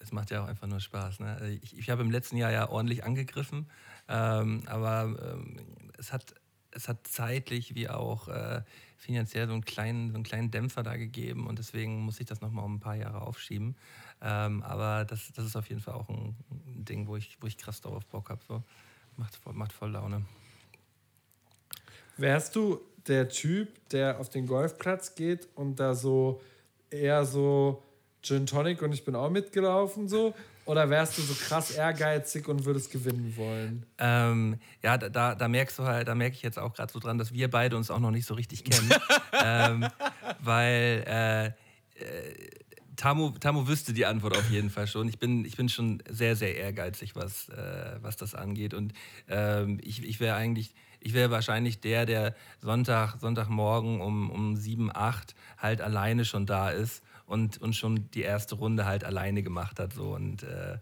Es 0.00 0.12
macht 0.12 0.30
ja 0.30 0.42
auch 0.42 0.48
einfach 0.48 0.66
nur 0.66 0.80
Spaß. 0.80 1.20
Ne? 1.20 1.34
Also 1.34 1.46
Ich, 1.46 1.76
ich 1.76 1.90
habe 1.90 2.02
im 2.02 2.10
letzten 2.10 2.36
Jahr 2.36 2.50
ja 2.50 2.68
ordentlich 2.68 3.04
angegriffen, 3.04 3.68
ähm, 4.08 4.62
aber 4.66 5.16
ähm, 5.32 5.56
es, 5.98 6.12
hat, 6.12 6.34
es 6.70 6.88
hat 6.88 7.06
zeitlich 7.06 7.74
wie 7.74 7.88
auch 7.88 8.28
äh, 8.28 8.62
finanziell 8.96 9.46
so 9.46 9.52
einen, 9.52 9.64
kleinen, 9.64 10.10
so 10.10 10.14
einen 10.14 10.24
kleinen 10.24 10.50
Dämpfer 10.50 10.82
da 10.82 10.96
gegeben 10.96 11.46
und 11.46 11.58
deswegen 11.58 12.00
muss 12.02 12.20
ich 12.20 12.26
das 12.26 12.40
nochmal 12.40 12.64
um 12.64 12.76
ein 12.76 12.80
paar 12.80 12.96
Jahre 12.96 13.22
aufschieben. 13.22 13.76
Ähm, 14.26 14.62
aber 14.62 15.04
das, 15.04 15.30
das 15.36 15.44
ist 15.44 15.54
auf 15.54 15.68
jeden 15.68 15.82
Fall 15.82 15.94
auch 15.94 16.08
ein, 16.08 16.34
ein 16.50 16.84
Ding, 16.86 17.06
wo 17.06 17.16
ich, 17.16 17.36
wo 17.40 17.46
ich 17.46 17.58
krass 17.58 17.80
darauf 17.82 18.06
Bock 18.06 18.30
habe. 18.30 18.40
So. 18.48 18.62
Macht, 19.16 19.36
voll- 19.36 19.52
macht 19.52 19.72
voll 19.72 19.90
Laune. 19.90 20.24
Wärst 22.16 22.56
du 22.56 22.80
der 23.06 23.28
Typ, 23.28 23.88
der 23.90 24.18
auf 24.18 24.30
den 24.30 24.46
Golfplatz 24.46 25.14
geht 25.14 25.48
und 25.56 25.76
da 25.78 25.94
so 25.94 26.40
eher 26.90 27.24
so 27.26 27.82
Gin 28.22 28.46
Tonic 28.46 28.80
und 28.82 28.92
ich 28.92 29.04
bin 29.04 29.14
auch 29.14 29.30
mitgelaufen 29.30 30.08
so? 30.08 30.34
Oder 30.66 30.88
wärst 30.88 31.18
du 31.18 31.22
so 31.22 31.34
krass 31.34 31.72
ehrgeizig 31.72 32.48
und 32.48 32.64
würdest 32.64 32.90
gewinnen 32.90 33.36
wollen? 33.36 33.84
Ähm, 33.98 34.58
ja, 34.82 34.96
da, 34.96 35.10
da, 35.10 35.34
da 35.34 35.48
merkst 35.48 35.78
du 35.78 35.82
halt, 35.82 36.08
da 36.08 36.14
merke 36.14 36.36
ich 36.36 36.42
jetzt 36.42 36.58
auch 36.58 36.72
gerade 36.72 36.90
so 36.90 36.98
dran, 37.00 37.18
dass 37.18 37.34
wir 37.34 37.50
beide 37.50 37.76
uns 37.76 37.90
auch 37.90 37.98
noch 37.98 38.10
nicht 38.10 38.24
so 38.26 38.32
richtig 38.32 38.64
kennen. 38.64 38.90
ähm, 39.44 39.86
weil 40.40 41.04
äh, 41.06 41.46
äh, 41.46 41.52
Tamu, 43.04 43.32
Tamu 43.38 43.68
wüsste 43.68 43.92
die 43.92 44.06
Antwort 44.06 44.34
auf 44.34 44.48
jeden 44.48 44.70
Fall 44.70 44.86
schon. 44.86 45.08
Ich 45.08 45.18
bin, 45.18 45.44
ich 45.44 45.58
bin 45.58 45.68
schon 45.68 46.02
sehr, 46.08 46.36
sehr 46.36 46.56
ehrgeizig, 46.56 47.14
was, 47.14 47.50
äh, 47.50 47.98
was 48.00 48.16
das 48.16 48.34
angeht. 48.34 48.72
Und 48.72 48.94
ähm, 49.28 49.78
ich, 49.82 50.02
ich 50.02 50.20
wäre 50.20 50.36
eigentlich, 50.36 50.74
ich 51.00 51.12
wäre 51.12 51.30
wahrscheinlich 51.30 51.80
der, 51.80 52.06
der 52.06 52.34
Sonntag, 52.62 53.16
Sonntagmorgen 53.20 54.00
um, 54.00 54.30
um 54.30 54.56
7, 54.56 54.90
8 54.90 55.34
halt 55.58 55.82
alleine 55.82 56.24
schon 56.24 56.46
da 56.46 56.70
ist 56.70 57.02
und, 57.26 57.58
und 57.58 57.76
schon 57.76 58.10
die 58.12 58.22
erste 58.22 58.54
Runde 58.54 58.86
halt 58.86 59.04
alleine 59.04 59.42
gemacht 59.42 59.80
hat. 59.80 59.92
So. 59.92 60.14
Und 60.14 60.42
äh, 60.42 60.78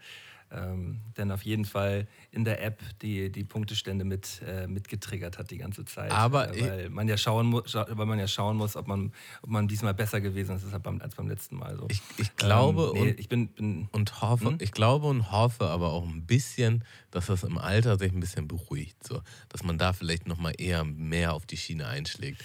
ähm, 0.55 1.01
dann 1.15 1.31
auf 1.31 1.43
jeden 1.43 1.65
Fall 1.65 2.07
in 2.31 2.45
der 2.45 2.63
App 2.63 2.83
die, 3.01 3.31
die 3.31 3.45
Punktestände 3.45 4.05
mit, 4.05 4.43
äh, 4.47 4.67
mitgetriggert 4.67 5.39
hat 5.39 5.51
die 5.51 5.59
ganze 5.59 5.85
Zeit. 5.85 6.11
Aber 6.11 6.55
äh, 6.55 6.61
weil 6.61 6.91
man 6.91 7.09
ja 7.09 7.17
schauen 7.17 7.63
scha 7.67 7.87
weil 7.91 8.07
man 8.07 8.19
ja 8.19 8.29
schauen 8.29 8.57
muss, 8.57 8.77
ob 8.77 8.87
man, 8.87 9.13
ob 9.43 9.51
man 9.51 9.69
diesmal 9.69 9.95
besser 9.95 10.21
gewesen 10.21 10.57
ist 10.57 10.73
als 10.73 10.83
beim, 10.83 11.01
als 11.01 11.15
beim 11.15 11.29
letzten 11.29 11.57
Mal. 11.57 11.77
So. 11.77 11.87
Ich, 11.91 12.03
ich 12.19 12.37
glaube 12.37 12.93
ähm, 12.95 13.03
nee, 13.03 13.11
und 13.11 13.21
ich 13.21 13.29
bin, 13.29 13.49
bin 13.49 13.89
und 13.93 14.21
hoffe, 14.21 14.47
Hm? 14.47 14.59
ich 14.61 14.73
glaube 14.73 15.07
und 15.07 15.31
hoffe 15.31 15.67
aber 15.67 15.93
auch 15.93 16.07
ein 16.07 16.27
bisschen, 16.27 16.85
dass 17.11 17.27
das 17.27 17.45
im 17.45 17.59
Alter 17.59 17.99
sich 17.99 18.13
ein 18.13 18.21
bisschen 18.21 18.49
beruhigt, 18.49 19.07
so, 19.07 19.21
dass 19.49 19.63
man 19.63 19.79
da 19.79 19.93
vielleicht 19.93 20.27
noch 20.27 20.39
mal 20.39 20.53
eher 20.57 20.85
mehr 20.85 21.35
auf 21.35 21.47
die 21.47 21.57
Schiene 21.57 21.87
einschlägt. 21.87 22.43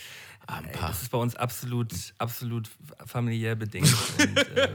Ey, 0.48 0.64
das 0.80 1.02
ist 1.04 1.12
bei 1.12 1.18
uns 1.18 1.36
absolut, 1.36 1.92
absolut 2.18 2.70
familiär 3.06 3.56
bedingt. 3.56 3.94
Und, 4.20 4.38
äh, 4.58 4.70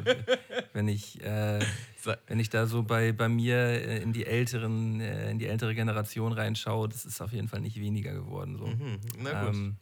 wenn 0.75 0.87
ich, 0.89 1.23
äh, 1.23 1.61
wenn 2.27 2.39
ich 2.39 2.51
da 2.51 2.67
so 2.67 2.83
bei, 2.83 3.13
bei 3.13 3.29
mir 3.29 3.57
äh, 3.57 4.03
in 4.03 4.13
die 4.13 4.27
älteren, 4.27 5.01
äh, 5.01 5.31
in 5.31 5.39
die 5.39 5.47
ältere 5.47 5.75
Generation 5.75 6.33
reinschaue, 6.33 6.89
das 6.89 7.05
ist 7.07 7.21
auf 7.23 7.33
jeden 7.33 7.49
Fall 7.49 7.61
nicht 7.61 7.81
weniger 7.81 8.13
geworden. 8.13 8.59
So. 8.59 8.67
Mhm. 8.67 9.01
Na 9.19 9.45
gut. 9.45 9.55
Ähm, 9.55 9.77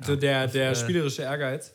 So 0.00 0.14
der, 0.14 0.46
der 0.46 0.70
äh, 0.70 0.76
spielerische 0.76 1.22
Ehrgeiz. 1.22 1.74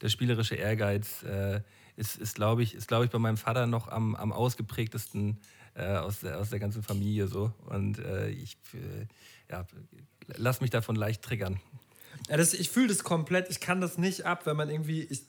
der 0.00 0.08
spielerische 0.08 0.56
Ehrgeiz 0.56 1.22
äh, 1.22 1.60
ist, 1.96 2.16
ist 2.18 2.34
glaube 2.34 2.62
ich, 2.62 2.74
ist, 2.74 2.88
glaub 2.88 3.04
ich, 3.04 3.10
bei 3.10 3.18
meinem 3.18 3.36
Vater 3.36 3.66
noch 3.66 3.88
am, 3.88 4.14
am 4.16 4.32
ausgeprägtesten 4.32 5.38
äh, 5.74 5.86
aus, 5.96 6.20
der, 6.20 6.38
aus 6.38 6.50
der 6.50 6.58
ganzen 6.58 6.82
Familie 6.82 7.26
so. 7.28 7.52
Und 7.66 7.98
äh, 8.00 8.28
ich 8.30 8.56
äh, 8.74 9.06
ja, 9.50 9.64
lass 10.36 10.60
mich 10.60 10.70
davon 10.70 10.96
leicht 10.96 11.22
triggern. 11.22 11.60
Ja, 12.28 12.36
das, 12.36 12.54
ich 12.54 12.70
fühle 12.70 12.88
das 12.88 13.04
komplett. 13.04 13.50
Ich 13.50 13.60
kann 13.60 13.80
das 13.80 13.98
nicht 13.98 14.24
ab, 14.24 14.46
wenn 14.46 14.56
man 14.56 14.70
irgendwie. 14.70 15.02
Ich, 15.02 15.22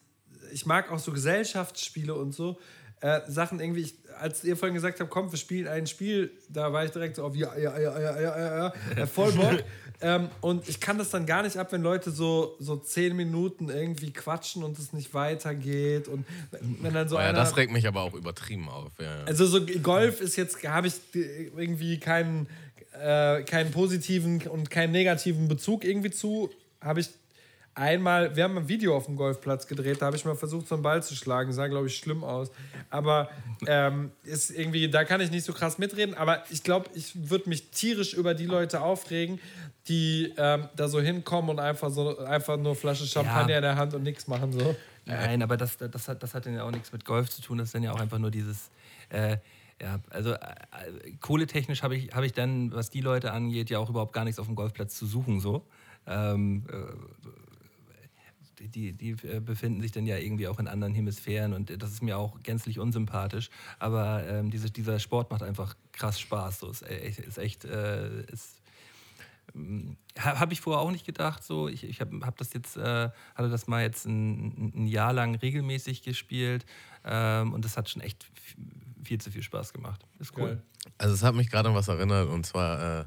ich 0.51 0.65
mag 0.65 0.91
auch 0.91 0.99
so 0.99 1.11
Gesellschaftsspiele 1.11 2.13
und 2.13 2.33
so. 2.33 2.59
Äh, 3.03 3.19
Sachen 3.27 3.59
irgendwie, 3.59 3.81
ich, 3.81 3.95
als 4.17 4.45
ihr 4.45 4.55
vorhin 4.55 4.75
gesagt 4.75 5.01
habt, 5.01 5.09
komm, 5.09 5.29
wir 5.29 5.37
spielen 5.37 5.67
ein 5.67 5.87
Spiel, 5.87 6.31
da 6.47 6.71
war 6.71 6.85
ich 6.85 6.91
direkt 6.91 7.17
so 7.17 7.25
auf 7.25 7.35
ja, 7.35 7.53
ja, 7.57 7.77
ja, 7.77 7.99
ja, 7.99 8.21
ja, 8.21 8.39
ja, 8.39 8.57
ja, 8.57 8.73
ja 8.97 9.05
voll 9.07 9.33
Bock. 9.33 9.61
ähm, 10.01 10.29
und 10.39 10.69
ich 10.69 10.79
kann 10.79 10.97
das 10.97 11.09
dann 11.09 11.25
gar 11.25 11.43
nicht 11.43 11.57
ab, 11.57 11.73
wenn 11.73 11.81
Leute 11.81 12.11
so, 12.11 12.55
so 12.59 12.77
zehn 12.77 13.13
Minuten 13.17 13.67
irgendwie 13.67 14.13
quatschen 14.13 14.63
und 14.63 14.79
es 14.79 14.93
nicht 14.93 15.13
weitergeht. 15.13 16.07
Und 16.07 16.25
wenn 16.81 16.93
dann 16.93 17.09
so 17.09 17.17
Oh 17.17 17.19
ja, 17.19 17.25
einer. 17.25 17.39
das 17.39 17.57
regt 17.57 17.73
mich 17.73 17.85
aber 17.87 18.03
auch 18.03 18.13
übertrieben 18.13 18.69
auf. 18.69 18.93
Ja, 18.97 19.17
ja. 19.17 19.23
Also 19.25 19.47
so 19.47 19.65
Golf 19.81 20.21
ist 20.21 20.37
jetzt, 20.37 20.63
habe 20.63 20.87
ich 20.87 20.93
irgendwie 21.13 21.99
keinen, 21.99 22.47
äh, 22.97 23.43
keinen 23.43 23.71
positiven 23.71 24.47
und 24.47 24.69
keinen 24.69 24.93
negativen 24.93 25.49
Bezug 25.49 25.83
irgendwie 25.83 26.11
zu. 26.11 26.49
Habe 26.83 26.99
ich 26.99 27.09
einmal, 27.75 28.35
wir 28.35 28.43
haben 28.43 28.57
ein 28.57 28.67
Video 28.67 28.95
auf 28.95 29.05
dem 29.05 29.15
Golfplatz 29.15 29.65
gedreht, 29.67 30.01
da 30.01 30.07
habe 30.07 30.15
ich 30.15 30.25
mal 30.25 30.35
versucht, 30.35 30.67
so 30.67 30.75
einen 30.75 30.83
Ball 30.83 31.01
zu 31.01 31.15
schlagen. 31.15 31.51
Sah, 31.53 31.67
glaube 31.67 31.87
ich, 31.87 31.97
schlimm 31.97 32.23
aus. 32.23 32.51
Aber 32.89 33.29
ähm, 33.65 34.11
ist 34.23 34.51
irgendwie, 34.51 34.89
da 34.89 35.03
kann 35.05 35.21
ich 35.21 35.31
nicht 35.31 35.45
so 35.45 35.53
krass 35.53 35.77
mitreden. 35.77 36.13
Aber 36.15 36.43
ich 36.51 36.63
glaube, 36.63 36.89
ich 36.93 37.29
würde 37.29 37.49
mich 37.49 37.71
tierisch 37.71 38.13
über 38.13 38.33
die 38.33 38.45
Leute 38.45 38.81
aufregen, 38.81 39.39
die 39.87 40.33
ähm, 40.37 40.69
da 40.75 40.87
so 40.87 41.01
hinkommen 41.01 41.49
und 41.49 41.59
einfach 41.59 41.89
so 41.89 42.17
einfach 42.19 42.57
nur 42.57 42.75
Flasche 42.75 43.05
Champagner 43.07 43.51
Ja. 43.51 43.57
in 43.57 43.63
der 43.63 43.75
Hand 43.75 43.93
und 43.93 44.03
nichts 44.03 44.27
machen. 44.27 44.53
So. 44.53 44.75
Nein, 45.05 45.41
aber 45.41 45.57
das, 45.57 45.77
das, 45.77 46.07
hat, 46.07 46.23
das 46.23 46.33
hat 46.33 46.45
dann 46.45 46.53
ja 46.53 46.63
auch 46.63 46.71
nichts 46.71 46.91
mit 46.93 47.03
Golf 47.03 47.29
zu 47.29 47.41
tun. 47.41 47.57
Das 47.57 47.69
ist 47.69 47.75
dann 47.75 47.83
ja 47.83 47.91
auch 47.91 47.99
einfach 47.99 48.19
nur 48.19 48.31
dieses. 48.31 48.69
Äh, 49.09 49.37
ja, 49.81 49.99
also 50.11 50.31
äh, 50.31 50.35
äh, 50.37 51.11
kohletechnisch 51.19 51.83
habe 51.83 51.95
ich, 51.97 52.13
hab 52.13 52.23
ich 52.23 52.31
dann, 52.31 52.71
was 52.71 52.89
die 52.89 53.01
Leute 53.01 53.31
angeht, 53.33 53.69
ja 53.69 53.79
auch 53.79 53.89
überhaupt 53.89 54.13
gar 54.13 54.23
nichts 54.23 54.39
auf 54.39 54.45
dem 54.45 54.55
Golfplatz 54.55 54.95
zu 54.97 55.05
suchen. 55.05 55.41
So. 55.41 55.65
Ähm, 56.07 56.65
äh, 56.69 58.67
die, 58.67 58.93
die 58.93 59.11
äh, 59.27 59.39
befinden 59.41 59.81
sich 59.81 59.91
dann 59.91 60.05
ja 60.05 60.17
irgendwie 60.17 60.47
auch 60.47 60.59
in 60.59 60.67
anderen 60.67 60.93
Hemisphären 60.93 61.53
und 61.53 61.81
das 61.81 61.91
ist 61.91 62.01
mir 62.01 62.17
auch 62.17 62.41
gänzlich 62.43 62.79
unsympathisch. 62.79 63.49
Aber 63.79 64.25
ähm, 64.25 64.51
diese, 64.51 64.71
dieser 64.71 64.99
Sport 64.99 65.31
macht 65.31 65.43
einfach 65.43 65.75
krass 65.91 66.19
Spaß. 66.19 66.59
So. 66.59 66.69
Ist, 66.69 66.83
echt- 66.83 67.19
ist 67.19 67.37
echt. 67.37 67.65
Äh, 67.65 68.23
ist, 68.31 68.61
habe 70.17 70.53
ich 70.53 70.61
vorher 70.61 70.81
auch 70.81 70.91
nicht 70.91 71.05
gedacht. 71.05 71.43
So, 71.43 71.67
ich, 71.67 71.83
ich 71.83 71.99
habe 71.99 72.25
hab 72.25 72.37
das 72.37 72.53
jetzt, 72.53 72.77
äh, 72.77 73.09
hatte 73.35 73.49
das 73.49 73.67
mal 73.67 73.81
jetzt 73.83 74.05
ein, 74.05 74.71
ein 74.75 74.87
Jahr 74.87 75.13
lang 75.13 75.35
regelmäßig 75.35 76.01
gespielt 76.01 76.65
ähm, 77.03 77.53
und 77.53 77.65
das 77.65 77.75
hat 77.77 77.89
schon 77.89 78.01
echt 78.01 78.25
viel 79.03 79.19
zu 79.19 79.29
viel 79.31 79.43
Spaß 79.43 79.73
gemacht. 79.73 80.01
Ist 80.19 80.35
cool. 80.37 80.61
Also 80.97 81.13
es 81.13 81.23
hat 81.23 81.35
mich 81.35 81.49
gerade 81.51 81.69
an 81.69 81.75
was 81.75 81.87
erinnert 81.89 82.29
und 82.29 82.45
zwar 82.45 83.01
äh, 83.01 83.05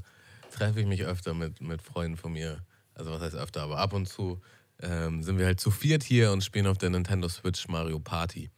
treffe 0.50 0.80
ich 0.80 0.86
mich 0.86 1.04
öfter 1.04 1.32
mit, 1.34 1.60
mit 1.62 1.80
Freunden 1.82 2.16
von 2.18 2.32
mir. 2.34 2.60
Also 2.96 3.12
was 3.12 3.20
heißt 3.20 3.36
öfter, 3.36 3.62
aber 3.62 3.78
ab 3.78 3.92
und 3.92 4.08
zu 4.08 4.40
ähm, 4.80 5.22
sind 5.22 5.38
wir 5.38 5.46
halt 5.46 5.60
zu 5.60 5.70
viert 5.70 6.02
hier 6.02 6.32
und 6.32 6.42
spielen 6.42 6.66
auf 6.66 6.78
der 6.78 6.90
Nintendo 6.90 7.28
Switch 7.28 7.68
Mario 7.68 7.98
Party. 8.00 8.50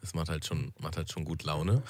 Das 0.00 0.14
macht 0.14 0.28
halt 0.28 0.44
schon, 0.44 0.72
macht 0.80 0.96
halt 0.96 1.12
schon 1.12 1.24
gut 1.24 1.44
Laune. 1.44 1.82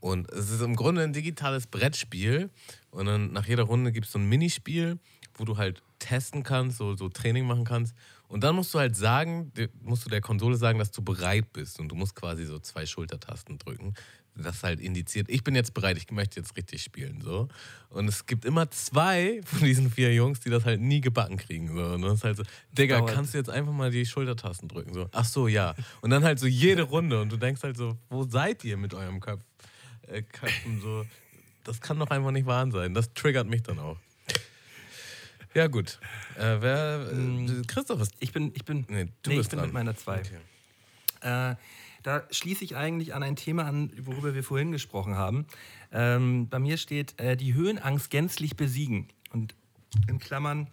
Und 0.00 0.30
es 0.32 0.50
ist 0.50 0.62
im 0.62 0.76
Grunde 0.76 1.02
ein 1.02 1.12
digitales 1.12 1.66
Brettspiel. 1.66 2.50
Und 2.90 3.06
dann 3.06 3.32
nach 3.32 3.46
jeder 3.46 3.64
Runde 3.64 3.92
gibt 3.92 4.06
es 4.06 4.12
so 4.12 4.18
ein 4.18 4.28
Minispiel, 4.28 4.98
wo 5.34 5.44
du 5.44 5.58
halt 5.58 5.82
testen 5.98 6.42
kannst, 6.42 6.78
so, 6.78 6.96
so 6.96 7.10
Training 7.10 7.46
machen 7.46 7.64
kannst. 7.64 7.94
Und 8.26 8.42
dann 8.42 8.56
musst 8.56 8.72
du 8.72 8.78
halt 8.78 8.96
sagen, 8.96 9.52
musst 9.82 10.06
du 10.06 10.10
der 10.10 10.22
Konsole 10.22 10.56
sagen, 10.56 10.78
dass 10.78 10.90
du 10.90 11.02
bereit 11.02 11.52
bist. 11.52 11.78
Und 11.78 11.88
du 11.88 11.94
musst 11.94 12.14
quasi 12.14 12.46
so 12.46 12.58
zwei 12.58 12.86
Schultertasten 12.86 13.58
drücken. 13.58 13.94
Das 14.36 14.62
halt 14.62 14.80
indiziert, 14.80 15.28
ich 15.28 15.42
bin 15.44 15.54
jetzt 15.54 15.74
bereit, 15.74 15.98
ich 15.98 16.10
möchte 16.10 16.40
jetzt 16.40 16.56
richtig 16.56 16.82
spielen. 16.82 17.20
So. 17.20 17.48
Und 17.90 18.08
es 18.08 18.26
gibt 18.26 18.44
immer 18.44 18.70
zwei 18.70 19.40
von 19.44 19.60
diesen 19.60 19.90
vier 19.90 20.14
Jungs, 20.14 20.40
die 20.40 20.50
das 20.50 20.64
halt 20.64 20.80
nie 20.80 21.00
gebacken 21.00 21.36
kriegen. 21.36 21.68
So. 21.74 21.82
Und 21.94 22.02
das 22.02 22.14
ist 22.14 22.24
halt 22.24 22.36
so, 22.38 22.42
Digga, 22.72 22.98
dauert. 22.98 23.12
kannst 23.14 23.34
du 23.34 23.38
jetzt 23.38 23.50
einfach 23.50 23.72
mal 23.72 23.90
die 23.90 24.06
Schultertasten 24.06 24.68
drücken? 24.68 24.94
So, 24.94 25.08
ach 25.12 25.24
so, 25.24 25.48
ja. 25.48 25.74
Und 26.00 26.10
dann 26.10 26.24
halt 26.24 26.38
so 26.38 26.46
jede 26.46 26.82
Runde. 26.82 27.20
Und 27.20 27.30
du 27.32 27.36
denkst 27.36 27.62
halt 27.62 27.76
so, 27.76 27.98
wo 28.08 28.22
seid 28.24 28.64
ihr 28.64 28.76
mit 28.76 28.94
eurem 28.94 29.20
Köpf, 29.20 29.42
äh, 30.06 30.22
Köpfen? 30.22 30.80
So, 30.80 31.04
das 31.64 31.80
kann 31.80 31.98
doch 31.98 32.08
einfach 32.10 32.30
nicht 32.30 32.46
wahr 32.46 32.70
sein. 32.70 32.94
Das 32.94 33.12
triggert 33.12 33.46
mich 33.48 33.62
dann 33.62 33.78
auch. 33.78 33.98
Ja, 35.52 35.66
gut. 35.66 35.98
Äh, 36.36 36.56
wer, 36.60 37.10
äh, 37.12 37.62
Christoph 37.66 38.00
ist. 38.00 38.12
Ich 38.20 38.32
bin, 38.32 38.52
ich 38.54 38.64
bin, 38.64 38.86
Nee, 38.88 39.06
du 39.22 39.30
nee, 39.30 39.36
bist 39.36 39.46
ich 39.46 39.50
bin 39.50 39.58
dran. 39.58 39.66
mit 39.66 39.74
meiner 39.74 39.96
zwei. 39.96 40.20
Okay. 40.20 40.38
Äh, 41.22 41.56
da 42.02 42.22
schließe 42.30 42.64
ich 42.64 42.76
eigentlich 42.76 43.14
an 43.14 43.22
ein 43.22 43.36
Thema 43.36 43.64
an, 43.64 43.92
worüber 43.98 44.34
wir 44.34 44.44
vorhin 44.44 44.72
gesprochen 44.72 45.16
haben. 45.16 45.46
Ähm, 45.92 46.48
bei 46.48 46.58
mir 46.58 46.76
steht 46.76 47.18
äh, 47.20 47.36
die 47.36 47.54
Höhenangst 47.54 48.10
gänzlich 48.10 48.56
besiegen. 48.56 49.08
Und 49.32 49.54
in 50.08 50.18
Klammern 50.18 50.68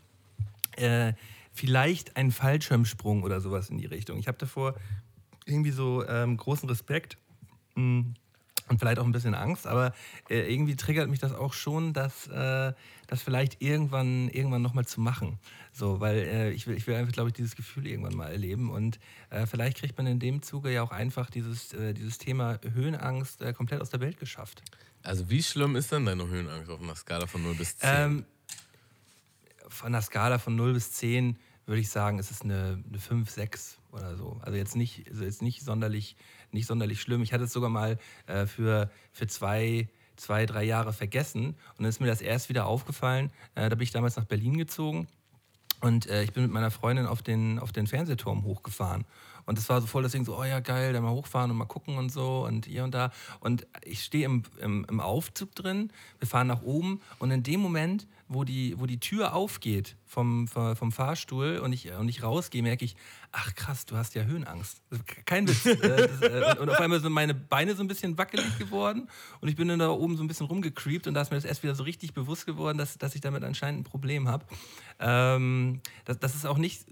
äh, 0.77 1.13
vielleicht 1.51 2.15
ein 2.17 2.31
Fallschirmsprung 2.31 3.23
oder 3.23 3.41
sowas 3.41 3.69
in 3.69 3.77
die 3.77 3.85
Richtung. 3.85 4.19
Ich 4.19 4.27
habe 4.27 4.37
davor 4.37 4.75
irgendwie 5.45 5.71
so 5.71 6.05
ähm, 6.07 6.37
großen 6.37 6.69
Respekt. 6.69 7.17
mh, 7.75 8.13
und 8.67 8.79
vielleicht 8.79 8.99
auch 8.99 9.05
ein 9.05 9.11
bisschen 9.11 9.35
Angst, 9.35 9.67
aber 9.67 9.93
äh, 10.29 10.51
irgendwie 10.51 10.75
triggert 10.75 11.09
mich 11.09 11.19
das 11.19 11.33
auch 11.33 11.53
schon, 11.53 11.93
dass 11.93 12.27
äh, 12.27 12.73
das 13.07 13.21
vielleicht 13.21 13.61
irgendwann 13.61 14.29
irgendwann 14.29 14.61
noch 14.61 14.73
mal 14.73 14.85
zu 14.85 15.01
machen, 15.01 15.39
so, 15.71 15.99
weil 15.99 16.17
äh, 16.17 16.51
ich 16.51 16.67
will 16.67 16.75
ich 16.75 16.87
will 16.87 16.95
einfach 16.95 17.13
glaube 17.13 17.29
ich 17.29 17.35
dieses 17.35 17.55
Gefühl 17.55 17.87
irgendwann 17.87 18.15
mal 18.15 18.31
erleben 18.31 18.69
und 18.69 18.99
äh, 19.29 19.45
vielleicht 19.45 19.77
kriegt 19.77 19.97
man 19.97 20.07
in 20.07 20.19
dem 20.19 20.41
Zuge 20.41 20.71
ja 20.71 20.83
auch 20.83 20.91
einfach 20.91 21.29
dieses 21.29 21.73
äh, 21.73 21.93
dieses 21.93 22.17
Thema 22.17 22.59
Höhenangst 22.73 23.41
äh, 23.41 23.53
komplett 23.53 23.81
aus 23.81 23.89
der 23.89 24.01
Welt 24.01 24.19
geschafft. 24.19 24.63
Also, 25.03 25.29
wie 25.29 25.41
schlimm 25.41 25.75
ist 25.77 25.91
denn 25.91 26.05
deine 26.05 26.27
Höhenangst 26.27 26.69
auf 26.69 26.81
einer 26.81 26.95
Skala 26.95 27.27
von 27.27 27.41
0 27.41 27.55
bis 27.55 27.77
10? 27.77 27.89
Ähm, 27.89 28.25
von 29.69 29.87
einer 29.87 30.01
Skala 30.01 30.37
von 30.37 30.55
0 30.55 30.73
bis 30.73 30.91
10 30.93 31.37
würde 31.65 31.81
ich 31.81 31.89
sagen, 31.89 32.19
es 32.19 32.31
ist 32.31 32.43
eine, 32.43 32.83
eine 32.87 32.99
5, 32.99 33.29
6 33.29 33.77
oder 33.91 34.15
so. 34.15 34.39
Also 34.41 34.57
jetzt 34.57 34.75
nicht, 34.75 35.07
also 35.09 35.23
jetzt 35.23 35.41
nicht, 35.41 35.61
sonderlich, 35.61 36.15
nicht 36.51 36.67
sonderlich 36.67 37.01
schlimm. 37.01 37.21
Ich 37.21 37.33
hatte 37.33 37.45
es 37.45 37.53
sogar 37.53 37.69
mal 37.69 37.97
äh, 38.27 38.45
für, 38.45 38.89
für 39.11 39.27
zwei, 39.27 39.89
zwei, 40.15 40.45
drei 40.45 40.63
Jahre 40.63 40.93
vergessen. 40.93 41.47
Und 41.47 41.79
dann 41.79 41.85
ist 41.85 42.01
mir 42.01 42.07
das 42.07 42.21
erst 42.21 42.49
wieder 42.49 42.65
aufgefallen. 42.65 43.31
Äh, 43.55 43.69
da 43.69 43.75
bin 43.75 43.81
ich 43.81 43.91
damals 43.91 44.15
nach 44.15 44.25
Berlin 44.25 44.57
gezogen. 44.57 45.07
Und 45.81 46.07
äh, 46.07 46.23
ich 46.23 46.33
bin 46.33 46.43
mit 46.43 46.51
meiner 46.51 46.71
Freundin 46.71 47.05
auf 47.05 47.21
den, 47.21 47.59
auf 47.59 47.71
den 47.71 47.87
Fernsehturm 47.87 48.43
hochgefahren. 48.43 49.05
Und 49.47 49.57
das 49.57 49.67
war 49.69 49.79
so 49.81 49.87
voll 49.87 50.07
Ding, 50.09 50.25
so, 50.25 50.37
oh 50.37 50.43
ja, 50.43 50.59
geil, 50.59 50.91
da 50.93 51.01
mal 51.01 51.11
hochfahren 51.11 51.49
und 51.49 51.57
mal 51.57 51.65
gucken 51.65 51.97
und 51.97 52.11
so 52.11 52.45
und 52.45 52.65
hier 52.65 52.83
und 52.83 52.93
da. 52.93 53.11
Und 53.39 53.65
ich 53.81 54.03
stehe 54.03 54.25
im, 54.25 54.43
im, 54.61 54.85
im 54.89 54.99
Aufzug 54.99 55.55
drin, 55.55 55.89
wir 56.19 56.27
fahren 56.27 56.47
nach 56.47 56.61
oben 56.61 57.01
und 57.17 57.31
in 57.31 57.43
dem 57.43 57.61
Moment, 57.61 58.07
wo 58.27 58.43
die, 58.43 58.77
wo 58.77 58.85
die 58.85 58.99
Tür 58.99 59.33
aufgeht 59.33 59.95
vom, 60.05 60.49
vom 60.49 60.91
Fahrstuhl 60.91 61.59
und 61.59 61.71
ich, 61.71 61.93
und 61.93 62.09
ich 62.09 62.23
rausgehe, 62.23 62.61
merke 62.61 62.83
ich, 62.83 62.97
ach 63.31 63.55
krass, 63.55 63.85
du 63.85 63.95
hast 63.95 64.15
ja 64.15 64.23
Höhenangst. 64.23 64.81
Kein 65.25 65.47
Witz. 65.47 65.63
Das, 65.63 66.21
äh, 66.21 66.51
und- 66.51 66.59
und 66.59 66.69
auf 66.69 66.79
einmal 66.81 66.99
sind 66.99 67.13
meine 67.13 67.33
Beine 67.33 67.73
so 67.73 67.83
ein 67.83 67.87
bisschen 67.87 68.17
wackelig 68.17 68.57
geworden 68.57 69.07
und 69.39 69.47
ich 69.47 69.55
bin 69.55 69.69
dann 69.69 69.79
da 69.79 69.89
oben 69.89 70.17
so 70.17 70.23
ein 70.23 70.27
bisschen 70.27 70.47
rumgecreept 70.47 71.07
und 71.07 71.13
da 71.13 71.21
ist 71.21 71.31
mir 71.31 71.37
das 71.37 71.45
erst 71.45 71.63
wieder 71.63 71.73
so 71.73 71.83
richtig 71.83 72.13
bewusst 72.13 72.45
geworden, 72.45 72.77
dass, 72.77 72.97
dass 72.97 73.15
ich 73.15 73.21
damit 73.21 73.45
anscheinend 73.45 73.81
ein 73.81 73.83
Problem 73.85 74.27
habe. 74.27 74.45
Ähm, 74.99 75.79
das, 76.03 76.19
das 76.19 76.35
ist 76.35 76.45
auch 76.45 76.57
nicht 76.57 76.85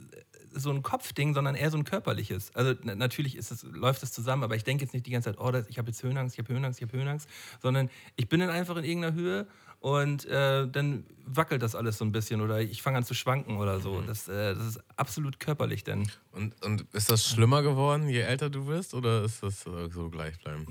so 0.56 0.72
ein 0.72 0.82
Kopfding, 0.82 1.34
sondern 1.34 1.56
eher 1.56 1.69
so 1.69 1.77
ein 1.77 1.84
körperliches. 1.84 2.56
Also 2.56 2.73
na, 2.84 2.95
natürlich 2.95 3.36
ist 3.36 3.52
es, 3.52 3.64
läuft 3.64 4.03
es 4.03 4.11
zusammen, 4.11 4.44
aber 4.44 4.56
ich 4.56 4.64
denke 4.64 4.84
jetzt 4.84 4.94
nicht 4.94 5.06
die 5.06 5.11
ganze 5.11 5.32
Zeit, 5.32 5.40
oh, 5.40 5.52
das, 5.52 5.68
ich 5.68 5.77
habe 5.77 5.90
jetzt 5.90 6.02
Höhenangst, 6.02 6.36
ich 6.36 6.40
habe 6.44 6.53
Höhenangst, 6.53 6.82
ich 6.82 6.88
habe 6.88 6.98
Höhenangst, 6.98 7.30
sondern 7.61 7.90
ich 8.15 8.30
bin 8.30 8.40
dann 8.40 8.49
einfach 8.49 8.77
in 8.77 8.84
irgendeiner 8.84 9.15
Höhe 9.15 9.48
und 9.80 10.26
äh, 10.26 10.68
dann 10.68 11.06
wackelt 11.26 11.61
das 11.61 11.76
alles 11.76 11.98
so 11.98 12.06
ein 12.06 12.11
bisschen 12.11 12.41
oder 12.41 12.61
ich 12.61 12.82
fange 12.82 12.98
an 12.98 13.03
zu 13.03 13.14
schwanken 13.14 13.57
oder 13.57 13.80
so. 13.80 14.02
Das, 14.02 14.27
äh, 14.27 14.56
das 14.56 14.65
ist 14.65 14.84
absolut 14.95 15.40
körperlich 15.40 15.84
denn. 15.84 16.10
Und, 16.32 16.64
und 16.64 16.86
ist 16.94 17.10
das 17.10 17.26
schlimmer 17.26 17.61
geworden, 17.61 18.10
je 18.10 18.22
älter 18.22 18.49
du 18.49 18.68
wirst, 18.68 18.94
oder 18.94 19.23
ist 19.23 19.44
das 19.44 19.64
so 19.64 20.10
gleichbleibend? 20.10 20.68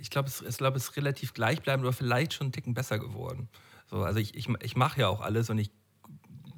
ich 0.00 0.10
glaube, 0.10 0.28
es, 0.28 0.42
ich 0.42 0.56
glaub, 0.56 0.76
es 0.76 0.88
ist 0.88 0.96
relativ 0.96 1.34
gleichbleibend 1.34 1.86
oder 1.86 1.92
vielleicht 1.92 2.34
schon 2.34 2.46
einen 2.46 2.52
Ticken 2.52 2.74
besser 2.74 2.98
geworden. 2.98 3.48
So, 3.90 4.02
also 4.02 4.18
ich, 4.18 4.34
ich, 4.34 4.48
ich 4.62 4.76
mache 4.76 5.00
ja 5.00 5.08
auch 5.08 5.20
alles 5.20 5.50
und 5.50 5.58
ich 5.58 5.70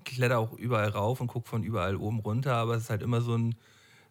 kletter 0.09 0.39
auch 0.39 0.53
überall 0.55 0.89
rauf 0.89 1.21
und 1.21 1.27
gucke 1.29 1.49
von 1.49 1.63
überall 1.63 1.97
oben 1.97 2.21
runter, 2.21 2.55
aber 2.55 2.75
es 2.75 2.85
ist 2.85 2.91
halt 2.91 3.03
immer 3.03 3.21
so 3.21 3.37
ein, 3.37 3.55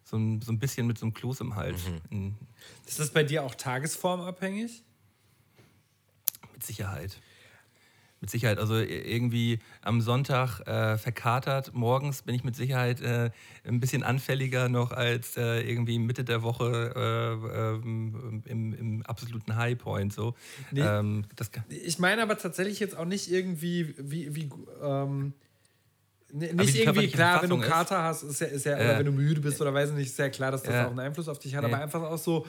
so 0.04 0.16
ein, 0.16 0.40
so 0.40 0.52
ein 0.52 0.58
bisschen 0.58 0.86
mit 0.86 0.98
so 0.98 1.06
einem 1.06 1.14
Kloß 1.14 1.40
im 1.40 1.54
Hals. 1.56 1.80
Mhm. 2.10 2.34
Ist 2.86 2.98
das 2.98 3.10
bei 3.10 3.24
dir 3.24 3.44
auch 3.44 3.54
tagesformabhängig? 3.54 4.82
Mit 6.54 6.64
Sicherheit. 6.64 7.20
Mit 8.20 8.30
Sicherheit. 8.30 8.58
Also 8.58 8.76
irgendwie 8.76 9.60
am 9.80 10.00
Sonntag 10.00 10.60
äh, 10.66 10.98
verkatert. 10.98 11.72
Morgens 11.74 12.22
bin 12.22 12.34
ich 12.34 12.42
mit 12.42 12.56
Sicherheit 12.56 13.00
äh, 13.00 13.30
ein 13.64 13.78
bisschen 13.78 14.02
anfälliger 14.02 14.68
noch 14.68 14.90
als 14.90 15.36
äh, 15.36 15.60
irgendwie 15.60 16.00
Mitte 16.00 16.24
der 16.24 16.42
Woche 16.42 16.94
äh, 16.96 17.76
ähm, 17.76 18.42
im, 18.44 18.72
im 18.74 19.02
absoluten 19.06 19.54
Highpoint. 19.54 20.12
So. 20.12 20.34
Nee. 20.72 20.80
Ähm, 20.80 21.26
das, 21.36 21.52
kann- 21.52 21.62
Ich 21.68 22.00
meine 22.00 22.22
aber 22.22 22.36
tatsächlich 22.38 22.80
jetzt 22.80 22.96
auch 22.96 23.04
nicht 23.04 23.30
irgendwie, 23.30 23.94
wie, 23.98 24.34
wie 24.34 24.50
ähm, 24.82 25.32
nicht 26.32 26.76
irgendwie 26.76 27.08
klar, 27.08 27.42
wenn 27.42 27.50
du 27.50 27.56
Verfassung. 27.56 27.78
Kater 27.88 28.02
hast, 28.02 28.22
ist 28.22 28.40
ja, 28.40 28.46
ist 28.48 28.64
ja 28.66 28.78
Ja. 28.78 28.84
oder 28.84 28.98
wenn 28.98 29.06
du 29.06 29.12
müde 29.12 29.40
bist 29.40 29.60
oder 29.60 29.72
weiß 29.72 29.92
nicht, 29.92 30.08
ist 30.08 30.18
ja 30.18 30.28
klar, 30.28 30.50
dass 30.52 30.62
das 30.62 30.74
Ja. 30.74 30.86
auch 30.86 30.90
einen 30.90 31.00
Einfluss 31.00 31.28
auf 31.28 31.38
dich 31.38 31.54
hat, 31.54 31.64
Nee. 31.64 31.72
aber 31.72 31.82
einfach 31.82 32.02
auch 32.02 32.18
so 32.18 32.46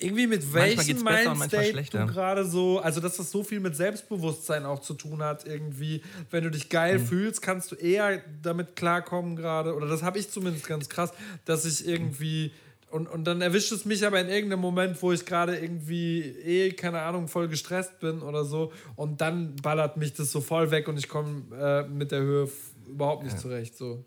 irgendwie 0.00 0.26
mit 0.26 0.52
welchem 0.52 1.04
Mindstate 1.04 1.72
du 1.92 2.06
gerade 2.06 2.44
so, 2.44 2.80
also 2.80 3.00
dass 3.00 3.16
das 3.16 3.30
so 3.30 3.44
viel 3.44 3.60
mit 3.60 3.76
Selbstbewusstsein 3.76 4.64
auch 4.66 4.80
zu 4.80 4.94
tun 4.94 5.22
hat 5.22 5.46
irgendwie, 5.46 6.02
wenn 6.32 6.42
du 6.42 6.50
dich 6.50 6.68
geil 6.68 6.98
Mhm. 6.98 7.06
fühlst, 7.06 7.42
kannst 7.42 7.70
du 7.70 7.76
eher 7.76 8.20
damit 8.42 8.74
klarkommen 8.74 9.36
gerade, 9.36 9.72
oder 9.76 9.86
das 9.86 10.02
habe 10.02 10.18
ich 10.18 10.30
zumindest 10.30 10.66
ganz 10.66 10.88
krass, 10.88 11.12
dass 11.44 11.64
ich 11.64 11.86
irgendwie 11.86 12.52
und, 12.90 13.08
und 13.08 13.24
dann 13.24 13.40
erwischt 13.40 13.72
es 13.72 13.84
mich 13.84 14.06
aber 14.06 14.20
in 14.20 14.28
irgendeinem 14.28 14.60
Moment, 14.60 15.02
wo 15.02 15.10
ich 15.12 15.24
gerade 15.26 15.56
irgendwie 15.56 16.20
eh, 16.20 16.70
keine 16.72 17.00
Ahnung, 17.02 17.26
voll 17.26 17.48
gestresst 17.48 17.98
bin 17.98 18.22
oder 18.22 18.44
so. 18.44 18.72
Und 18.94 19.20
dann 19.20 19.56
ballert 19.56 19.96
mich 19.96 20.12
das 20.12 20.30
so 20.30 20.40
voll 20.40 20.70
weg 20.70 20.86
und 20.86 20.96
ich 20.96 21.08
komme 21.08 21.42
äh, 21.60 21.88
mit 21.88 22.12
der 22.12 22.20
Höhe 22.20 22.48
überhaupt 22.86 23.24
nicht 23.24 23.38
zurecht. 23.38 23.76
So. 23.76 24.04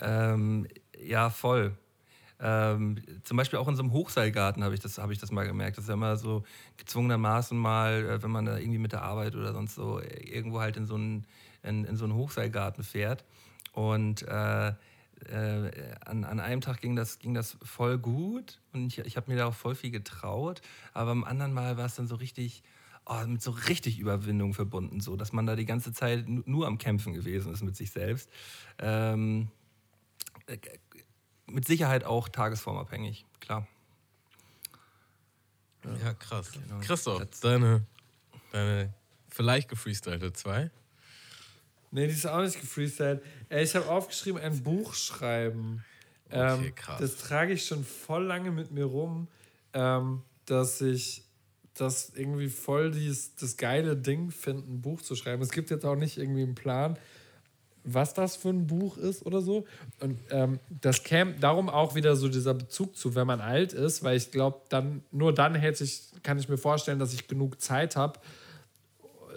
Ähm, 0.00 0.66
ja, 0.98 1.30
voll. 1.30 1.76
Ähm, 2.40 3.00
zum 3.22 3.36
Beispiel 3.36 3.58
auch 3.60 3.68
in 3.68 3.76
so 3.76 3.82
einem 3.82 3.92
Hochseilgarten 3.92 4.64
habe 4.64 4.74
ich, 4.74 4.80
das- 4.80 4.98
habe 4.98 5.12
ich 5.12 5.18
das 5.20 5.30
mal 5.30 5.46
gemerkt. 5.46 5.76
Das 5.76 5.84
ist 5.84 5.88
ja 5.88 5.94
immer 5.94 6.16
so 6.16 6.42
gezwungenermaßen 6.76 7.56
mal, 7.56 8.04
äh, 8.04 8.22
wenn 8.22 8.32
man 8.32 8.46
da 8.46 8.58
irgendwie 8.58 8.78
mit 8.80 8.92
der 8.92 9.02
Arbeit 9.02 9.36
oder 9.36 9.52
sonst 9.52 9.76
so 9.76 10.00
äh, 10.00 10.24
irgendwo 10.24 10.60
halt 10.60 10.76
in 10.76 10.86
so 10.86 10.94
einen, 10.96 11.24
in, 11.62 11.84
in 11.84 11.96
so 11.96 12.04
einen 12.04 12.14
Hochseilgarten 12.14 12.82
fährt. 12.82 13.24
Und 13.72 14.22
äh, 14.26 14.68
äh, 14.68 15.70
an, 16.04 16.24
an 16.24 16.40
einem 16.40 16.60
Tag 16.60 16.80
ging 16.80 16.96
das, 16.96 17.20
ging 17.20 17.32
das 17.32 17.56
voll 17.62 17.96
gut 17.96 18.60
und 18.72 18.88
ich, 18.88 18.98
ich 18.98 19.16
habe 19.16 19.30
mir 19.30 19.36
da 19.38 19.46
auch 19.46 19.54
voll 19.54 19.76
viel 19.76 19.92
getraut. 19.92 20.62
Aber 20.94 21.12
am 21.12 21.22
anderen 21.22 21.52
Mal 21.52 21.76
war 21.76 21.86
es 21.86 21.94
dann 21.94 22.08
so 22.08 22.16
richtig, 22.16 22.64
oh, 23.06 23.24
mit 23.26 23.42
so 23.42 23.50
richtig 23.50 23.98
Überwindung 23.98 24.54
verbunden, 24.54 25.00
so 25.00 25.16
dass 25.16 25.32
man 25.32 25.46
da 25.46 25.56
die 25.56 25.64
ganze 25.66 25.92
Zeit 25.92 26.28
nu- 26.28 26.42
nur 26.46 26.66
am 26.66 26.78
Kämpfen 26.78 27.12
gewesen 27.14 27.52
ist 27.52 27.62
mit 27.62 27.76
sich 27.76 27.90
selbst. 27.90 28.30
Ähm, 28.78 29.48
äh, 30.46 30.58
mit 31.46 31.66
Sicherheit 31.66 32.04
auch 32.04 32.28
tagesformabhängig, 32.28 33.24
klar. 33.40 33.66
Ja, 36.02 36.14
krass. 36.14 36.52
Genau. 36.52 36.78
Christoph, 36.80 37.22
deine, 37.40 37.84
deine 38.52 38.94
vielleicht 39.28 39.68
gefreestylte 39.68 40.32
2. 40.32 40.70
Nee, 41.90 42.06
die 42.06 42.12
ist 42.12 42.26
auch 42.26 42.40
nicht 42.40 42.60
gefreestylt. 42.60 43.22
Äh, 43.50 43.64
ich 43.64 43.74
habe 43.74 43.88
aufgeschrieben, 43.90 44.40
ein 44.40 44.62
Buch 44.62 44.94
schreiben. 44.94 45.84
Okay, 46.30 46.66
Ähm, 46.68 46.74
krass. 46.74 47.00
Das 47.00 47.16
trage 47.18 47.52
ich 47.52 47.66
schon 47.66 47.84
voll 47.84 48.24
lange 48.24 48.50
mit 48.52 48.70
mir 48.70 48.84
rum, 48.84 49.28
ähm, 49.74 50.22
dass 50.46 50.80
ich 50.80 51.24
das 51.74 52.12
irgendwie 52.14 52.48
voll 52.48 52.90
dies, 52.90 53.34
das 53.34 53.56
geile 53.56 53.96
Ding 53.96 54.30
finde, 54.30 54.70
ein 54.70 54.82
Buch 54.82 55.02
zu 55.02 55.14
schreiben. 55.14 55.42
Es 55.42 55.50
gibt 55.50 55.70
jetzt 55.70 55.84
auch 55.84 55.96
nicht 55.96 56.18
irgendwie 56.18 56.42
einen 56.42 56.54
Plan, 56.54 56.98
was 57.84 58.14
das 58.14 58.36
für 58.36 58.50
ein 58.50 58.66
Buch 58.66 58.96
ist 58.96 59.24
oder 59.26 59.40
so. 59.40 59.64
Und 60.00 60.18
ähm, 60.30 60.60
das 60.68 61.02
käme 61.02 61.34
darum 61.34 61.68
auch 61.68 61.94
wieder 61.94 62.14
so 62.16 62.28
dieser 62.28 62.54
Bezug 62.54 62.96
zu, 62.96 63.14
wenn 63.14 63.26
man 63.26 63.40
alt 63.40 63.72
ist, 63.72 64.04
weil 64.04 64.16
ich 64.16 64.30
glaube, 64.30 64.60
dann 64.68 65.02
nur 65.10 65.34
dann 65.34 65.54
hätte 65.54 65.84
ich, 65.84 66.02
kann 66.22 66.38
ich 66.38 66.48
mir 66.48 66.58
vorstellen, 66.58 66.98
dass 66.98 67.12
ich 67.12 67.26
genug 67.26 67.60
Zeit 67.60 67.96
habe, 67.96 68.20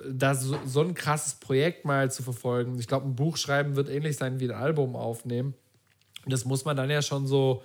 da 0.07 0.35
so, 0.35 0.59
so 0.65 0.81
ein 0.81 0.93
krasses 0.93 1.35
Projekt 1.35 1.85
mal 1.85 2.11
zu 2.11 2.21
verfolgen. 2.21 2.77
Ich 2.79 2.87
glaube, 2.87 3.07
ein 3.07 3.15
Buch 3.15 3.37
schreiben 3.37 3.75
wird 3.75 3.89
ähnlich 3.89 4.17
sein 4.17 4.39
wie 4.39 4.45
ein 4.45 4.55
Album 4.55 4.95
aufnehmen. 4.95 5.55
Das 6.27 6.45
muss 6.45 6.65
man 6.65 6.75
dann 6.75 6.89
ja 6.89 7.01
schon 7.01 7.27
so, 7.27 7.63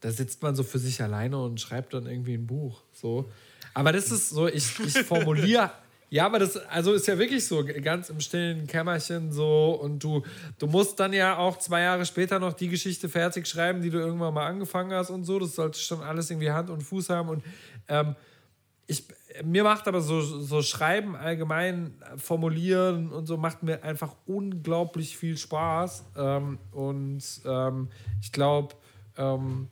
da 0.00 0.10
sitzt 0.10 0.42
man 0.42 0.54
so 0.54 0.62
für 0.62 0.78
sich 0.78 1.02
alleine 1.02 1.38
und 1.42 1.60
schreibt 1.60 1.94
dann 1.94 2.06
irgendwie 2.06 2.34
ein 2.34 2.46
Buch. 2.46 2.82
So. 2.92 3.30
Aber 3.78 3.92
das 3.92 4.10
ist 4.10 4.30
so, 4.30 4.48
ich, 4.48 4.76
ich 4.80 4.98
formuliere. 5.06 5.70
Ja, 6.10 6.26
aber 6.26 6.40
das 6.40 6.56
also 6.56 6.94
ist 6.94 7.06
ja 7.06 7.16
wirklich 7.16 7.46
so, 7.46 7.64
ganz 7.64 8.10
im 8.10 8.18
stillen 8.18 8.66
Kämmerchen 8.66 9.30
so. 9.30 9.78
Und 9.80 10.02
du, 10.02 10.24
du 10.58 10.66
musst 10.66 10.98
dann 10.98 11.12
ja 11.12 11.38
auch 11.38 11.58
zwei 11.58 11.82
Jahre 11.82 12.04
später 12.04 12.40
noch 12.40 12.54
die 12.54 12.66
Geschichte 12.66 13.08
fertig 13.08 13.46
schreiben, 13.46 13.80
die 13.80 13.90
du 13.90 13.98
irgendwann 13.98 14.34
mal 14.34 14.48
angefangen 14.48 14.92
hast 14.92 15.10
und 15.10 15.22
so. 15.22 15.38
Das 15.38 15.54
sollte 15.54 15.78
schon 15.78 16.00
alles 16.00 16.28
irgendwie 16.28 16.50
Hand 16.50 16.70
und 16.70 16.82
Fuß 16.82 17.08
haben. 17.10 17.28
Und 17.28 17.44
ähm, 17.86 18.16
ich, 18.88 19.04
mir 19.44 19.62
macht 19.62 19.86
aber 19.86 20.00
so, 20.00 20.22
so 20.22 20.60
Schreiben 20.60 21.14
allgemein, 21.14 22.02
formulieren 22.16 23.12
und 23.12 23.26
so 23.26 23.36
macht 23.36 23.62
mir 23.62 23.84
einfach 23.84 24.16
unglaublich 24.26 25.16
viel 25.16 25.36
Spaß. 25.36 26.04
Ähm, 26.16 26.58
und 26.72 27.22
ähm, 27.44 27.90
ich 28.20 28.32
glaube, 28.32 28.74
ähm, 29.16 29.68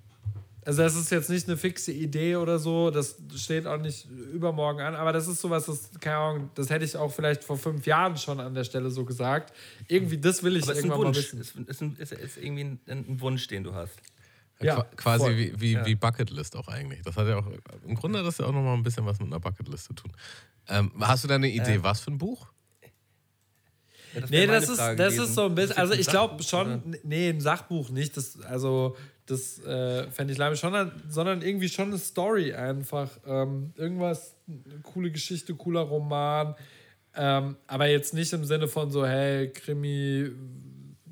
also 0.66 0.82
das 0.82 0.94
ist 0.96 1.10
jetzt 1.10 1.30
nicht 1.30 1.46
eine 1.48 1.56
fixe 1.56 1.92
Idee 1.92 2.36
oder 2.36 2.58
so, 2.58 2.90
das 2.90 3.16
steht 3.36 3.66
auch 3.66 3.78
nicht 3.80 4.06
übermorgen 4.10 4.80
an, 4.80 4.94
aber 4.96 5.12
das 5.12 5.28
ist 5.28 5.40
sowas, 5.40 5.66
das, 5.66 5.90
keine 6.00 6.16
Ahnung, 6.16 6.50
das 6.56 6.68
hätte 6.70 6.84
ich 6.84 6.96
auch 6.96 7.12
vielleicht 7.12 7.44
vor 7.44 7.56
fünf 7.56 7.86
Jahren 7.86 8.16
schon 8.18 8.40
an 8.40 8.52
der 8.54 8.64
Stelle 8.64 8.90
so 8.90 9.04
gesagt. 9.04 9.54
Irgendwie, 9.88 10.18
das 10.18 10.42
will 10.42 10.56
ich 10.56 10.64
Aber 10.64 10.72
ist 10.72 10.78
irgendwann 10.78 11.00
mal 11.04 11.14
wissen. 11.16 11.40
Es 11.40 11.54
ist, 11.54 11.80
ein, 11.80 11.96
ist, 11.96 12.12
ist 12.12 12.36
irgendwie 12.36 12.64
ein, 12.64 12.80
ein 12.88 13.20
Wunsch, 13.20 13.46
den 13.46 13.62
du 13.64 13.72
hast. 13.74 13.94
Ja, 14.60 14.74
Qua- 14.76 14.84
quasi 14.96 15.24
voll. 15.24 15.36
wie, 15.36 15.60
wie, 15.60 15.78
wie 15.84 15.94
Bucketlist 15.94 16.56
auch 16.56 16.66
eigentlich. 16.68 17.02
Das 17.02 17.16
hat 17.16 17.28
ja 17.28 17.36
auch, 17.36 17.46
im 17.86 17.94
Grunde 17.94 18.18
hat 18.18 18.26
das 18.26 18.38
ja 18.38 18.46
auch 18.46 18.52
nochmal 18.52 18.74
ein 18.74 18.82
bisschen 18.82 19.06
was 19.06 19.18
mit 19.20 19.28
einer 19.28 19.38
Bucketlist 19.40 19.84
zu 19.84 19.92
tun. 19.92 20.10
Ähm, 20.68 20.90
hast 21.00 21.22
du 21.24 21.28
da 21.28 21.36
eine 21.36 21.48
Idee, 21.48 21.82
was 21.82 22.00
für 22.00 22.10
ein 22.10 22.18
Buch? 22.18 22.48
Ja, 24.14 24.20
das 24.22 24.30
Nee, 24.30 24.46
das 24.46 24.68
ist, 24.68 24.76
Frage 24.78 24.96
das 24.96 25.12
gewesen. 25.14 25.28
ist 25.28 25.34
so 25.34 25.44
ein 25.46 25.54
bisschen, 25.54 25.76
also 25.76 25.92
ich 25.94 26.06
glaube 26.06 26.42
schon, 26.42 26.82
oder? 26.82 26.98
nee, 27.04 27.28
ein 27.28 27.40
Sachbuch 27.40 27.90
nicht, 27.90 28.16
das, 28.16 28.40
also 28.40 28.96
das 29.26 29.58
äh, 29.60 30.10
fände 30.10 30.32
ich 30.32 30.38
leider 30.38 30.56
schon, 30.56 30.92
sondern 31.08 31.42
irgendwie 31.42 31.68
schon 31.68 31.88
eine 31.88 31.98
Story 31.98 32.54
einfach. 32.54 33.10
Ähm, 33.26 33.72
irgendwas, 33.76 34.34
eine 34.46 34.80
coole 34.82 35.10
Geschichte, 35.10 35.54
cooler 35.54 35.80
Roman, 35.80 36.54
ähm, 37.14 37.56
aber 37.66 37.86
jetzt 37.88 38.14
nicht 38.14 38.32
im 38.32 38.44
Sinne 38.44 38.68
von 38.68 38.90
so, 38.90 39.06
hey, 39.06 39.50
Krimi, 39.50 40.30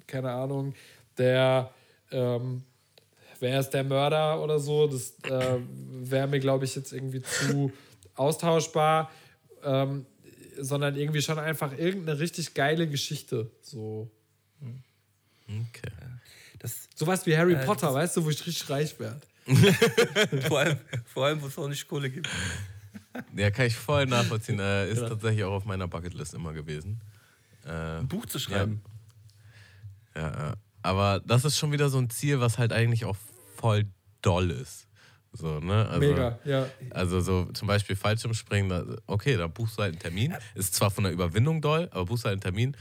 keine 0.06 0.30
Ahnung, 0.30 0.74
der, 1.18 1.70
ähm, 2.10 2.62
wer 3.40 3.60
ist 3.60 3.70
der 3.70 3.84
Mörder 3.84 4.42
oder 4.42 4.58
so, 4.58 4.86
das 4.86 5.14
äh, 5.30 5.58
wäre 6.02 6.28
mir, 6.28 6.40
glaube 6.40 6.64
ich, 6.64 6.76
jetzt 6.76 6.92
irgendwie 6.92 7.22
zu 7.22 7.72
austauschbar. 8.14 9.10
Ähm, 9.64 10.06
sondern 10.58 10.96
irgendwie 10.96 11.22
schon 11.22 11.38
einfach 11.38 11.76
irgendeine 11.76 12.20
richtig 12.20 12.54
geile 12.54 12.88
Geschichte. 12.88 13.50
So. 13.60 14.10
Okay. 15.46 15.90
Das, 16.64 16.88
Sowas 16.94 17.26
wie 17.26 17.36
Harry 17.36 17.52
Äh, 17.52 17.66
Potter, 17.66 17.92
weißt 17.92 18.16
du, 18.16 18.24
wo 18.24 18.30
ich 18.30 18.46
richtig 18.46 18.70
reich 18.70 18.98
werde. 18.98 19.20
vor, 20.48 20.60
allem, 20.60 20.78
vor 21.04 21.26
allem, 21.26 21.42
wo 21.42 21.46
es 21.48 21.58
auch 21.58 21.68
nicht 21.68 21.86
Kohle 21.86 22.08
gibt. 22.08 22.26
Ja, 23.36 23.50
kann 23.50 23.66
ich 23.66 23.76
voll 23.76 24.06
nachvollziehen. 24.06 24.58
Äh, 24.58 24.88
ist 24.88 24.96
Genau. 24.96 25.08
tatsächlich 25.10 25.44
auch 25.44 25.52
auf 25.52 25.66
meiner 25.66 25.86
Bucketlist 25.86 26.32
immer 26.32 26.54
gewesen. 26.54 27.02
Äh, 27.66 27.98
Ein 27.98 28.08
Buch 28.08 28.24
zu 28.24 28.38
schreiben. 28.38 28.82
Ja, 30.14 30.22
ja. 30.22 30.54
aber 30.80 31.20
das 31.26 31.44
ist 31.44 31.58
schon 31.58 31.70
wieder 31.70 31.90
so 31.90 31.98
ein 31.98 32.08
Ziel, 32.08 32.40
was 32.40 32.56
halt 32.56 32.72
eigentlich 32.72 33.04
auch 33.04 33.16
voll 33.56 33.84
doll 34.22 34.50
ist. 34.50 34.86
So, 35.32 35.58
ne? 35.60 35.86
also, 35.88 36.00
Mega, 36.00 36.38
ja. 36.46 36.66
Also 36.90 37.20
so 37.20 37.44
zum 37.52 37.68
Beispiel 37.68 37.96
Fallschirmspringen, 37.96 38.70
da, 38.70 38.84
okay, 39.06 39.36
da 39.36 39.48
buchst 39.48 39.76
du 39.76 39.82
halt 39.82 39.92
einen 39.92 40.00
Termin. 40.00 40.34
Ist 40.54 40.74
zwar 40.74 40.90
von 40.90 41.04
der 41.04 41.12
Überwindung 41.12 41.60
doll, 41.60 41.88
aber 41.90 42.06
buchst 42.06 42.24
halt 42.24 42.34
einen 42.34 42.40
Termin 42.40 42.76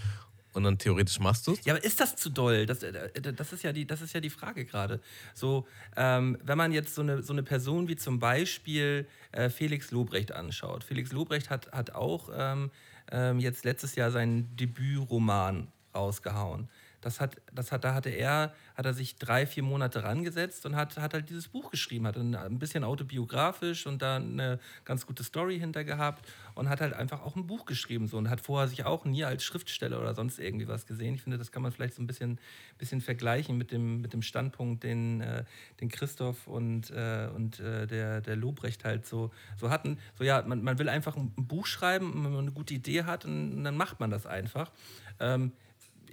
und 0.54 0.64
dann 0.64 0.78
theoretisch 0.78 1.20
machst 1.20 1.48
du 1.48 1.54
es. 1.54 1.66
Ja, 1.66 1.74
aber 1.74 1.84
ist 1.84 2.00
das 2.00 2.16
zu 2.16 2.30
doll? 2.30 2.66
Das, 2.66 2.84
äh, 2.84 3.12
das, 3.22 3.54
ist, 3.54 3.64
ja 3.64 3.74
die, 3.74 3.86
das 3.86 4.02
ist 4.02 4.14
ja 4.14 4.20
die 4.20 4.30
Frage 4.30 4.66
gerade. 4.66 5.02
So, 5.34 5.68
ähm, 5.96 6.38
wenn 6.44 6.58
man 6.58 6.72
jetzt 6.72 6.96
so 6.96 7.02
eine, 7.02 7.22
so 7.24 7.34
eine 7.34 7.44
Person 7.44 7.88
wie 7.88 7.96
zum 7.96 8.20
Beispiel 8.20 9.08
äh, 9.32 9.50
Felix 9.50 9.92
Lobrecht 9.92 10.32
anschaut. 10.32 10.84
Felix 10.84 11.12
Lobrecht 11.12 11.50
hat, 11.50 11.72
hat 11.72 11.92
auch 11.92 12.30
ähm, 12.36 12.72
ähm, 13.12 13.40
jetzt 13.40 13.66
letztes 13.66 13.96
Jahr 13.96 14.12
seinen 14.12 14.56
Debütroman 14.56 15.68
rausgehauen. 15.94 16.70
Das 17.02 17.20
hat, 17.20 17.42
das 17.54 17.72
hat, 17.72 17.84
da 17.84 17.94
hatte 17.94 18.10
er, 18.10 18.54
hat 18.76 18.86
er 18.86 18.94
sich 18.94 19.16
drei, 19.16 19.46
vier 19.46 19.64
Monate 19.64 20.04
rangesetzt 20.04 20.66
und 20.66 20.76
hat, 20.76 20.98
hat 20.98 21.14
halt 21.14 21.30
dieses 21.30 21.48
Buch 21.48 21.72
geschrieben, 21.72 22.08
hat 22.08 22.18
ein, 22.18 22.36
ein 22.36 22.60
bisschen 22.60 22.84
autobiografisch 22.84 23.86
und 23.86 24.02
da 24.02 24.18
eine 24.18 24.60
ganz 24.86 25.06
gute 25.06 25.24
Story 25.24 25.60
hinter 25.60 25.84
gehabt 25.84 26.28
und 26.56 26.70
hat 26.70 26.82
halt 26.82 26.94
einfach 26.94 27.22
auch 27.22 27.36
ein 27.36 27.48
Buch 27.48 27.66
geschrieben 27.66 28.08
so 28.08 28.18
und 28.18 28.30
hat 28.30 28.42
vorher 28.42 28.68
sich 28.68 28.86
auch 28.86 29.06
nie 29.06 29.24
als 29.24 29.44
Schriftsteller 29.44 30.00
oder 30.00 30.16
sonst 30.16 30.40
irgendwie 30.40 30.68
was 30.68 30.86
gesehen. 30.86 31.16
Ich 31.16 31.22
finde, 31.22 31.38
das 31.38 31.52
kann 31.52 31.62
man 31.62 31.72
vielleicht 31.72 31.96
so 31.96 32.02
ein 32.02 32.08
bisschen, 32.08 32.40
bisschen 32.78 33.02
vergleichen 33.02 33.58
mit 33.58 33.72
dem, 33.72 34.02
mit 34.02 34.14
dem 34.14 34.22
Standpunkt, 34.22 34.84
den, 34.84 35.22
äh, 35.22 35.44
den 35.80 35.90
Christoph 35.90 36.48
und, 36.48 36.90
äh, 36.92 37.30
und 37.36 37.60
äh, 37.60 37.88
der, 37.88 38.22
der 38.22 38.36
Lobrecht 38.36 38.86
halt 38.86 39.06
so, 39.06 39.32
so 39.58 39.70
hatten. 39.70 40.00
So 40.18 40.24
ja, 40.24 40.42
man, 40.42 40.64
man 40.64 40.80
will 40.80 40.90
einfach 40.90 41.16
ein 41.16 41.32
Buch 41.36 41.66
schreiben, 41.66 42.12
wenn 42.14 42.32
man 42.32 42.40
eine 42.40 42.52
gute 42.52 42.74
Idee 42.74 43.04
hat, 43.04 43.26
und, 43.26 43.54
und 43.54 43.64
dann 43.64 43.78
macht 43.78 44.00
man 44.00 44.10
das 44.10 44.26
einfach. 44.26 44.72
Ähm, 45.20 45.52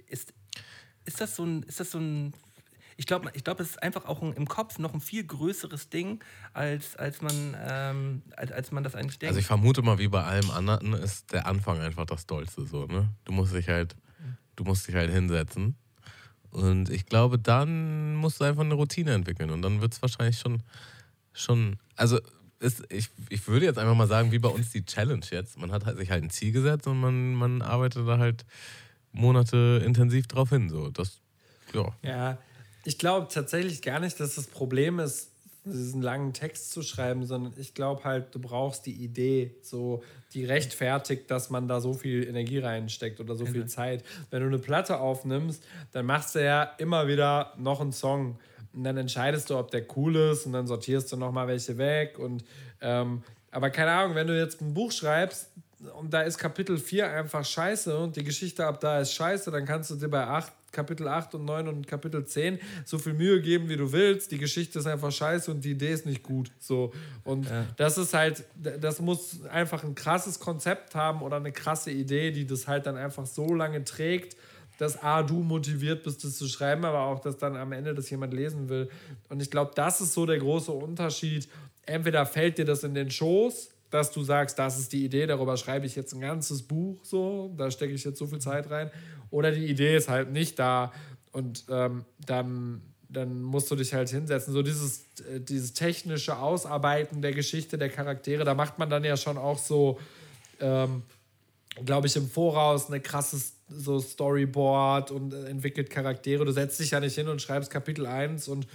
ist, 0.07 0.33
ist 1.05 1.21
das 1.21 1.35
so 1.35 1.43
ein, 1.43 1.63
ist 1.63 1.79
das 1.79 1.91
so 1.91 1.99
ein 1.99 2.33
ich 2.97 3.05
glaube, 3.05 3.31
ich 3.33 3.43
glaub, 3.43 3.59
es 3.59 3.71
ist 3.71 3.83
einfach 3.83 4.05
auch 4.05 4.21
ein, 4.21 4.33
im 4.33 4.47
Kopf 4.47 4.79
noch 4.79 4.93
ein 4.93 5.01
viel 5.01 5.23
größeres 5.23 5.89
Ding, 5.89 6.23
als, 6.53 6.95
als, 6.95 7.21
man, 7.21 7.55
ähm, 7.67 8.21
als, 8.35 8.51
als 8.51 8.71
man 8.71 8.83
das 8.83 8.95
eigentlich 8.95 9.19
denkt. 9.19 9.31
Also 9.31 9.39
ich 9.39 9.47
vermute 9.47 9.81
mal, 9.81 9.97
wie 9.99 10.07
bei 10.07 10.23
allem 10.23 10.49
anderen 10.51 10.93
ist 10.93 11.31
der 11.31 11.45
Anfang 11.45 11.79
einfach 11.79 12.05
das 12.05 12.25
Dollste 12.25 12.65
so, 12.65 12.85
ne? 12.85 13.09
Du 13.25 13.31
musst 13.33 13.53
dich 13.53 13.67
halt, 13.67 13.95
du 14.55 14.63
musst 14.63 14.87
dich 14.87 14.95
halt 14.95 15.11
hinsetzen. 15.11 15.75
Und 16.51 16.89
ich 16.89 17.05
glaube, 17.05 17.39
dann 17.39 18.15
musst 18.15 18.41
du 18.41 18.43
einfach 18.43 18.63
eine 18.63 18.73
Routine 18.73 19.13
entwickeln. 19.13 19.51
Und 19.51 19.61
dann 19.61 19.81
wird 19.81 19.93
es 19.93 20.01
wahrscheinlich 20.01 20.37
schon, 20.37 20.61
schon, 21.33 21.77
also 21.95 22.19
ist, 22.59 22.83
ich, 22.89 23.09
ich 23.29 23.47
würde 23.47 23.65
jetzt 23.65 23.79
einfach 23.79 23.95
mal 23.95 24.07
sagen, 24.07 24.31
wie 24.31 24.39
bei 24.39 24.49
uns 24.49 24.71
die 24.71 24.85
Challenge 24.85 25.25
jetzt. 25.31 25.57
Man 25.57 25.71
hat 25.71 25.85
halt 25.85 25.97
sich 25.97 26.11
halt 26.11 26.23
ein 26.23 26.29
Ziel 26.29 26.51
gesetzt 26.51 26.87
und 26.87 26.99
man, 26.99 27.33
man 27.33 27.61
arbeitet 27.61 28.07
da 28.07 28.19
halt 28.19 28.45
Monate 29.11 29.81
intensiv 29.83 30.27
drauf 30.27 30.49
hin. 30.49 30.69
So. 30.69 30.89
Das, 30.89 31.21
ja. 31.73 31.87
Ja, 32.03 32.37
ich 32.83 32.97
glaube 32.97 33.27
tatsächlich 33.31 33.81
gar 33.81 33.99
nicht, 33.99 34.19
dass 34.19 34.35
das 34.35 34.47
Problem 34.47 34.99
ist, 34.99 35.31
diesen 35.63 36.01
langen 36.01 36.33
Text 36.33 36.71
zu 36.71 36.81
schreiben, 36.81 37.25
sondern 37.25 37.53
ich 37.57 37.75
glaube 37.75 38.03
halt, 38.03 38.33
du 38.33 38.39
brauchst 38.39 38.85
die 38.87 38.93
Idee, 38.93 39.55
so 39.61 40.03
die 40.33 40.43
rechtfertigt, 40.43 41.29
dass 41.29 41.51
man 41.51 41.67
da 41.67 41.79
so 41.79 41.93
viel 41.93 42.27
Energie 42.27 42.57
reinsteckt 42.57 43.19
oder 43.19 43.35
so 43.35 43.45
viel 43.45 43.67
Zeit. 43.67 44.03
Wenn 44.31 44.41
du 44.41 44.47
eine 44.47 44.57
Platte 44.57 44.99
aufnimmst, 44.99 45.63
dann 45.91 46.07
machst 46.07 46.33
du 46.33 46.43
ja 46.43 46.63
immer 46.79 47.07
wieder 47.07 47.53
noch 47.57 47.79
einen 47.79 47.91
Song 47.91 48.39
und 48.73 48.83
dann 48.83 48.97
entscheidest 48.97 49.49
du, 49.49 49.57
ob 49.57 49.69
der 49.69 49.85
cool 49.95 50.15
ist 50.15 50.45
und 50.45 50.53
dann 50.53 50.65
sortierst 50.65 51.11
du 51.11 51.17
nochmal 51.17 51.47
welche 51.47 51.77
weg 51.77 52.17
und 52.17 52.43
ähm, 52.81 53.21
aber 53.51 53.69
keine 53.69 53.91
Ahnung, 53.91 54.15
wenn 54.15 54.27
du 54.27 54.37
jetzt 54.37 54.61
ein 54.61 54.73
Buch 54.73 54.91
schreibst 54.91 55.49
und 55.99 56.13
da 56.13 56.21
ist 56.21 56.37
Kapitel 56.37 56.77
4 56.77 57.11
einfach 57.11 57.43
scheiße 57.43 57.95
und 57.97 58.15
die 58.15 58.23
Geschichte 58.23 58.65
ab 58.65 58.79
da 58.79 58.99
ist 58.99 59.13
scheiße, 59.13 59.51
dann 59.51 59.65
kannst 59.65 59.91
du 59.91 59.95
dir 59.95 60.07
bei 60.07 60.25
8, 60.25 60.51
Kapitel 60.71 61.07
8 61.07 61.35
und 61.35 61.45
9 61.45 61.67
und 61.67 61.87
Kapitel 61.87 62.25
10 62.25 62.59
so 62.85 62.97
viel 62.97 63.13
Mühe 63.13 63.41
geben, 63.41 63.69
wie 63.69 63.77
du 63.77 63.91
willst. 63.91 64.31
Die 64.31 64.37
Geschichte 64.37 64.79
ist 64.79 64.87
einfach 64.87 65.11
scheiße 65.11 65.51
und 65.51 65.65
die 65.65 65.71
Idee 65.71 65.91
ist 65.91 66.05
nicht 66.05 66.23
gut. 66.23 66.51
So. 66.59 66.93
Und 67.23 67.47
das 67.77 67.97
ist 67.97 68.13
halt, 68.13 68.43
das 68.55 69.01
muss 69.01 69.43
einfach 69.45 69.83
ein 69.83 69.95
krasses 69.95 70.39
Konzept 70.39 70.95
haben 70.95 71.21
oder 71.21 71.37
eine 71.37 71.51
krasse 71.51 71.91
Idee, 71.91 72.31
die 72.31 72.45
das 72.45 72.67
halt 72.67 72.85
dann 72.85 72.97
einfach 72.97 73.25
so 73.25 73.53
lange 73.53 73.83
trägt, 73.83 74.35
dass 74.77 75.01
A, 75.03 75.21
du 75.21 75.43
motiviert 75.43 76.03
bist, 76.03 76.23
das 76.23 76.37
zu 76.37 76.47
schreiben, 76.47 76.85
aber 76.85 77.01
auch, 77.01 77.19
dass 77.19 77.37
dann 77.37 77.55
am 77.55 77.71
Ende 77.71 77.93
das 77.93 78.09
jemand 78.09 78.33
lesen 78.33 78.67
will. 78.67 78.89
Und 79.29 79.39
ich 79.39 79.51
glaube, 79.51 79.73
das 79.75 80.01
ist 80.01 80.13
so 80.13 80.25
der 80.25 80.39
große 80.39 80.71
Unterschied. 80.71 81.47
Entweder 81.85 82.25
fällt 82.25 82.57
dir 82.57 82.65
das 82.65 82.83
in 82.83 82.95
den 82.95 83.11
Schoß, 83.11 83.69
dass 83.91 84.11
du 84.11 84.23
sagst, 84.23 84.57
das 84.57 84.79
ist 84.79 84.93
die 84.93 85.05
Idee, 85.05 85.27
darüber 85.27 85.57
schreibe 85.57 85.85
ich 85.85 85.95
jetzt 85.95 86.13
ein 86.13 86.21
ganzes 86.21 86.63
Buch, 86.63 86.99
so, 87.03 87.53
da 87.57 87.69
stecke 87.69 87.93
ich 87.93 88.03
jetzt 88.03 88.17
so 88.17 88.25
viel 88.25 88.39
Zeit 88.39 88.69
rein. 88.71 88.89
Oder 89.29 89.51
die 89.51 89.67
Idee 89.67 89.95
ist 89.95 90.09
halt 90.09 90.31
nicht 90.31 90.57
da 90.57 90.91
und 91.31 91.65
ähm, 91.69 92.05
dann, 92.25 92.81
dann 93.09 93.41
musst 93.41 93.69
du 93.69 93.75
dich 93.75 93.93
halt 93.93 94.09
hinsetzen. 94.09 94.53
So 94.53 94.63
dieses, 94.63 95.05
äh, 95.29 95.39
dieses 95.39 95.73
technische 95.73 96.37
Ausarbeiten 96.37 97.21
der 97.21 97.33
Geschichte, 97.33 97.77
der 97.77 97.89
Charaktere, 97.89 98.43
da 98.43 98.53
macht 98.53 98.79
man 98.79 98.89
dann 98.89 99.03
ja 99.03 99.15
schon 99.17 99.37
auch 99.37 99.57
so, 99.57 99.99
ähm, 100.59 101.03
glaube 101.85 102.07
ich, 102.07 102.15
im 102.15 102.27
Voraus 102.29 102.87
eine 102.87 102.99
krasses 102.99 103.53
so 103.69 103.99
Storyboard 103.99 105.11
und 105.11 105.33
äh, 105.33 105.45
entwickelt 105.45 105.89
Charaktere. 105.89 106.45
Du 106.45 106.51
setzt 106.51 106.79
dich 106.79 106.91
ja 106.91 106.99
nicht 106.99 107.15
hin 107.15 107.27
und 107.27 107.41
schreibst 107.41 107.71
Kapitel 107.71 108.05
1 108.05 108.47
und 108.47 108.67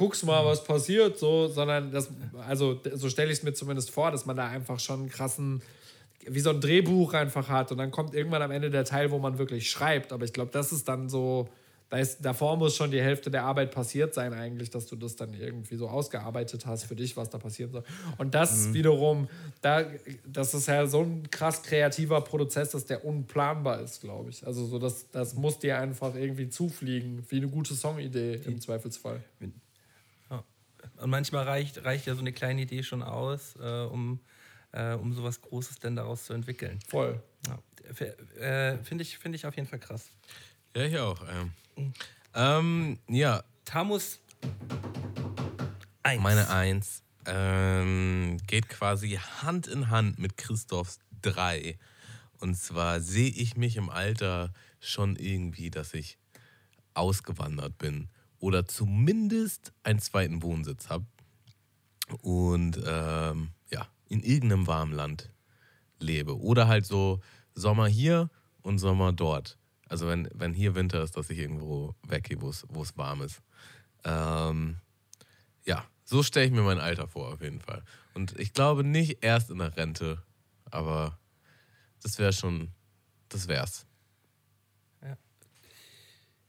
guckst 0.00 0.24
mal, 0.24 0.46
was 0.46 0.64
passiert, 0.64 1.18
so, 1.18 1.46
sondern 1.48 1.92
das, 1.92 2.08
also 2.48 2.80
so 2.94 3.10
stelle 3.10 3.30
ich 3.30 3.40
es 3.40 3.42
mir 3.42 3.52
zumindest 3.52 3.90
vor, 3.90 4.10
dass 4.10 4.24
man 4.24 4.34
da 4.34 4.48
einfach 4.48 4.80
schon 4.80 5.00
einen 5.00 5.08
krassen, 5.10 5.60
wie 6.26 6.40
so 6.40 6.48
ein 6.48 6.62
Drehbuch 6.62 7.12
einfach 7.12 7.50
hat 7.50 7.70
und 7.70 7.76
dann 7.76 7.90
kommt 7.90 8.14
irgendwann 8.14 8.40
am 8.40 8.50
Ende 8.50 8.70
der 8.70 8.86
Teil, 8.86 9.10
wo 9.10 9.18
man 9.18 9.36
wirklich 9.36 9.70
schreibt. 9.70 10.14
Aber 10.14 10.24
ich 10.24 10.32
glaube, 10.32 10.52
das 10.52 10.72
ist 10.72 10.88
dann 10.88 11.10
so, 11.10 11.50
da 11.90 11.98
ist, 11.98 12.24
davor 12.24 12.56
muss 12.56 12.76
schon 12.76 12.90
die 12.90 13.02
Hälfte 13.02 13.30
der 13.30 13.44
Arbeit 13.44 13.72
passiert 13.72 14.14
sein, 14.14 14.32
eigentlich, 14.32 14.70
dass 14.70 14.86
du 14.86 14.96
das 14.96 15.16
dann 15.16 15.34
irgendwie 15.34 15.76
so 15.76 15.86
ausgearbeitet 15.86 16.64
hast 16.64 16.84
für 16.84 16.96
dich, 16.96 17.18
was 17.18 17.28
da 17.28 17.36
passieren 17.36 17.70
soll. 17.70 17.84
Und 18.16 18.34
das 18.34 18.72
wiederum, 18.72 19.28
da, 19.60 19.84
das 20.26 20.54
ist 20.54 20.66
ja 20.66 20.86
so 20.86 21.02
ein 21.02 21.30
krass 21.30 21.62
kreativer 21.62 22.22
Prozess, 22.22 22.70
dass 22.70 22.86
der 22.86 23.04
unplanbar 23.04 23.82
ist, 23.82 24.00
glaube 24.00 24.30
ich. 24.30 24.46
Also 24.46 24.64
so, 24.64 24.78
das, 24.78 25.10
das 25.10 25.34
muss 25.34 25.58
dir 25.58 25.78
einfach 25.78 26.14
irgendwie 26.14 26.48
zufliegen, 26.48 27.22
wie 27.28 27.36
eine 27.36 27.48
gute 27.48 27.74
Songidee 27.74 28.40
im 28.46 28.62
Zweifelsfall. 28.62 29.22
Und 31.00 31.10
manchmal 31.10 31.44
reicht, 31.44 31.84
reicht 31.84 32.06
ja 32.06 32.14
so 32.14 32.20
eine 32.20 32.32
kleine 32.32 32.62
Idee 32.62 32.82
schon 32.82 33.02
aus, 33.02 33.56
äh, 33.56 33.84
um, 33.84 34.20
äh, 34.72 34.92
um 34.94 35.12
sowas 35.14 35.40
Großes 35.40 35.78
denn 35.78 35.96
daraus 35.96 36.24
zu 36.26 36.34
entwickeln. 36.34 36.78
Voll. 36.86 37.22
Ja. 37.46 37.58
Äh, 38.38 38.78
Finde 38.84 39.02
ich, 39.02 39.18
find 39.18 39.34
ich 39.34 39.46
auf 39.46 39.56
jeden 39.56 39.66
Fall 39.66 39.78
krass. 39.78 40.10
Ja, 40.76 40.84
ich 40.84 40.98
auch. 40.98 41.20
Ähm. 41.76 41.92
Ähm, 42.34 42.98
ja, 43.08 43.42
Tamus 43.64 44.20
1. 46.02 46.22
Meine 46.22 46.50
Eins 46.50 47.02
ähm, 47.26 48.36
geht 48.46 48.68
quasi 48.68 49.18
Hand 49.42 49.66
in 49.66 49.90
Hand 49.90 50.18
mit 50.18 50.36
Christophs 50.36 50.98
Drei. 51.22 51.78
Und 52.38 52.56
zwar 52.56 53.00
sehe 53.00 53.30
ich 53.30 53.56
mich 53.56 53.76
im 53.76 53.90
Alter 53.90 54.52
schon 54.80 55.16
irgendwie, 55.16 55.70
dass 55.70 55.94
ich 55.94 56.18
ausgewandert 56.94 57.78
bin 57.78 58.08
oder 58.40 58.66
zumindest 58.66 59.72
einen 59.82 60.00
zweiten 60.00 60.42
Wohnsitz 60.42 60.88
habe 60.88 61.06
und 62.22 62.80
ähm, 62.84 63.50
ja, 63.70 63.86
in 64.08 64.22
irgendeinem 64.22 64.66
warmen 64.66 64.92
Land 64.92 65.30
lebe. 66.00 66.38
Oder 66.40 66.66
halt 66.66 66.86
so 66.86 67.20
Sommer 67.54 67.86
hier 67.86 68.30
und 68.62 68.78
Sommer 68.78 69.12
dort. 69.12 69.58
Also 69.88 70.08
wenn, 70.08 70.28
wenn 70.34 70.54
hier 70.54 70.74
Winter 70.74 71.02
ist, 71.02 71.16
dass 71.16 71.30
ich 71.30 71.38
irgendwo 71.38 71.94
weggehe, 72.06 72.40
wo 72.40 72.48
es 72.50 72.96
warm 72.96 73.22
ist. 73.22 73.42
Ähm, 74.04 74.78
ja, 75.64 75.84
so 76.04 76.22
stelle 76.22 76.46
ich 76.46 76.52
mir 76.52 76.62
mein 76.62 76.80
Alter 76.80 77.06
vor, 77.06 77.32
auf 77.32 77.42
jeden 77.42 77.60
Fall. 77.60 77.82
Und 78.14 78.38
ich 78.38 78.52
glaube 78.52 78.82
nicht 78.82 79.22
erst 79.22 79.50
in 79.50 79.58
der 79.58 79.76
Rente, 79.76 80.22
aber 80.70 81.18
das 82.02 82.18
wäre 82.18 82.32
schon, 82.32 82.70
das 83.28 83.46
wär's. 83.48 83.86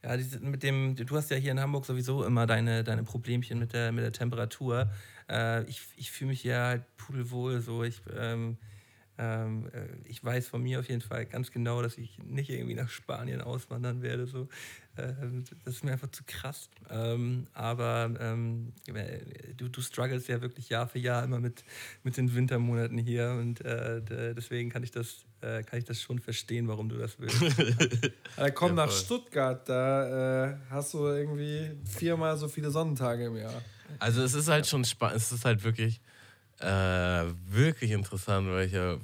Ja, 0.04 0.16
mit 0.40 0.62
dem, 0.64 0.96
du 0.96 1.16
hast 1.16 1.30
ja 1.30 1.36
hier 1.36 1.52
in 1.52 1.60
Hamburg 1.60 1.86
sowieso 1.86 2.24
immer 2.24 2.46
deine, 2.46 2.82
deine 2.82 3.04
Problemchen 3.04 3.58
mit 3.58 3.72
der, 3.72 3.92
mit 3.92 4.02
der 4.02 4.12
Temperatur. 4.12 4.90
Äh, 5.30 5.62
ich 5.64 5.80
ich 5.96 6.10
fühle 6.10 6.30
mich 6.30 6.40
hier 6.40 6.58
halt 6.58 6.96
pudelwohl. 6.96 7.60
So. 7.60 7.84
Ich, 7.84 8.02
ähm, 8.16 8.58
ähm, 9.22 9.68
äh, 9.72 9.86
ich 10.04 10.24
weiß 10.24 10.48
von 10.48 10.62
mir 10.62 10.80
auf 10.80 10.88
jeden 10.88 11.00
Fall 11.00 11.26
ganz 11.26 11.50
genau, 11.52 11.80
dass 11.80 11.96
ich 11.96 12.18
nicht 12.18 12.50
irgendwie 12.50 12.74
nach 12.74 12.88
Spanien 12.88 13.40
auswandern 13.40 14.02
werde. 14.02 14.26
So. 14.26 14.48
Ähm, 14.98 15.44
das 15.64 15.76
ist 15.76 15.84
mir 15.84 15.92
einfach 15.92 16.10
zu 16.10 16.24
krass. 16.26 16.68
Ähm, 16.90 17.46
aber 17.52 18.10
ähm, 18.20 18.72
du, 19.56 19.68
du 19.68 19.80
struggles 19.80 20.26
ja 20.26 20.40
wirklich 20.40 20.68
Jahr 20.70 20.88
für 20.88 20.98
Jahr 20.98 21.22
immer 21.24 21.38
mit, 21.38 21.64
mit 22.02 22.16
den 22.16 22.34
Wintermonaten 22.34 22.98
hier 22.98 23.30
und 23.38 23.60
äh, 23.64 24.02
deswegen 24.34 24.70
kann 24.70 24.82
ich, 24.82 24.90
das, 24.90 25.24
äh, 25.40 25.62
kann 25.62 25.78
ich 25.78 25.84
das 25.84 26.00
schon 26.00 26.18
verstehen, 26.18 26.66
warum 26.68 26.88
du 26.88 26.96
das 26.98 27.18
willst. 27.18 27.40
Da 28.36 28.50
komm 28.50 28.76
Ja, 28.76 28.86
nach. 28.86 28.90
Stuttgart, 28.90 29.68
da 29.68 30.46
äh, 30.52 30.56
hast 30.70 30.94
du 30.94 31.06
irgendwie 31.06 31.70
viermal 31.84 32.36
so 32.36 32.48
viele 32.48 32.70
Sonnentage 32.70 33.26
im 33.26 33.36
Jahr. 33.36 33.62
Also 33.98 34.22
es 34.22 34.34
ist 34.34 34.48
halt 34.48 34.66
schon 34.66 34.84
spannend, 34.84 35.16
es 35.18 35.30
ist 35.30 35.44
halt 35.44 35.62
wirklich, 35.62 36.00
äh, 36.58 37.24
wirklich 37.48 37.90
interessant, 37.90 38.48
weil 38.48 38.66
ich 38.66 38.72
ja 38.72 38.98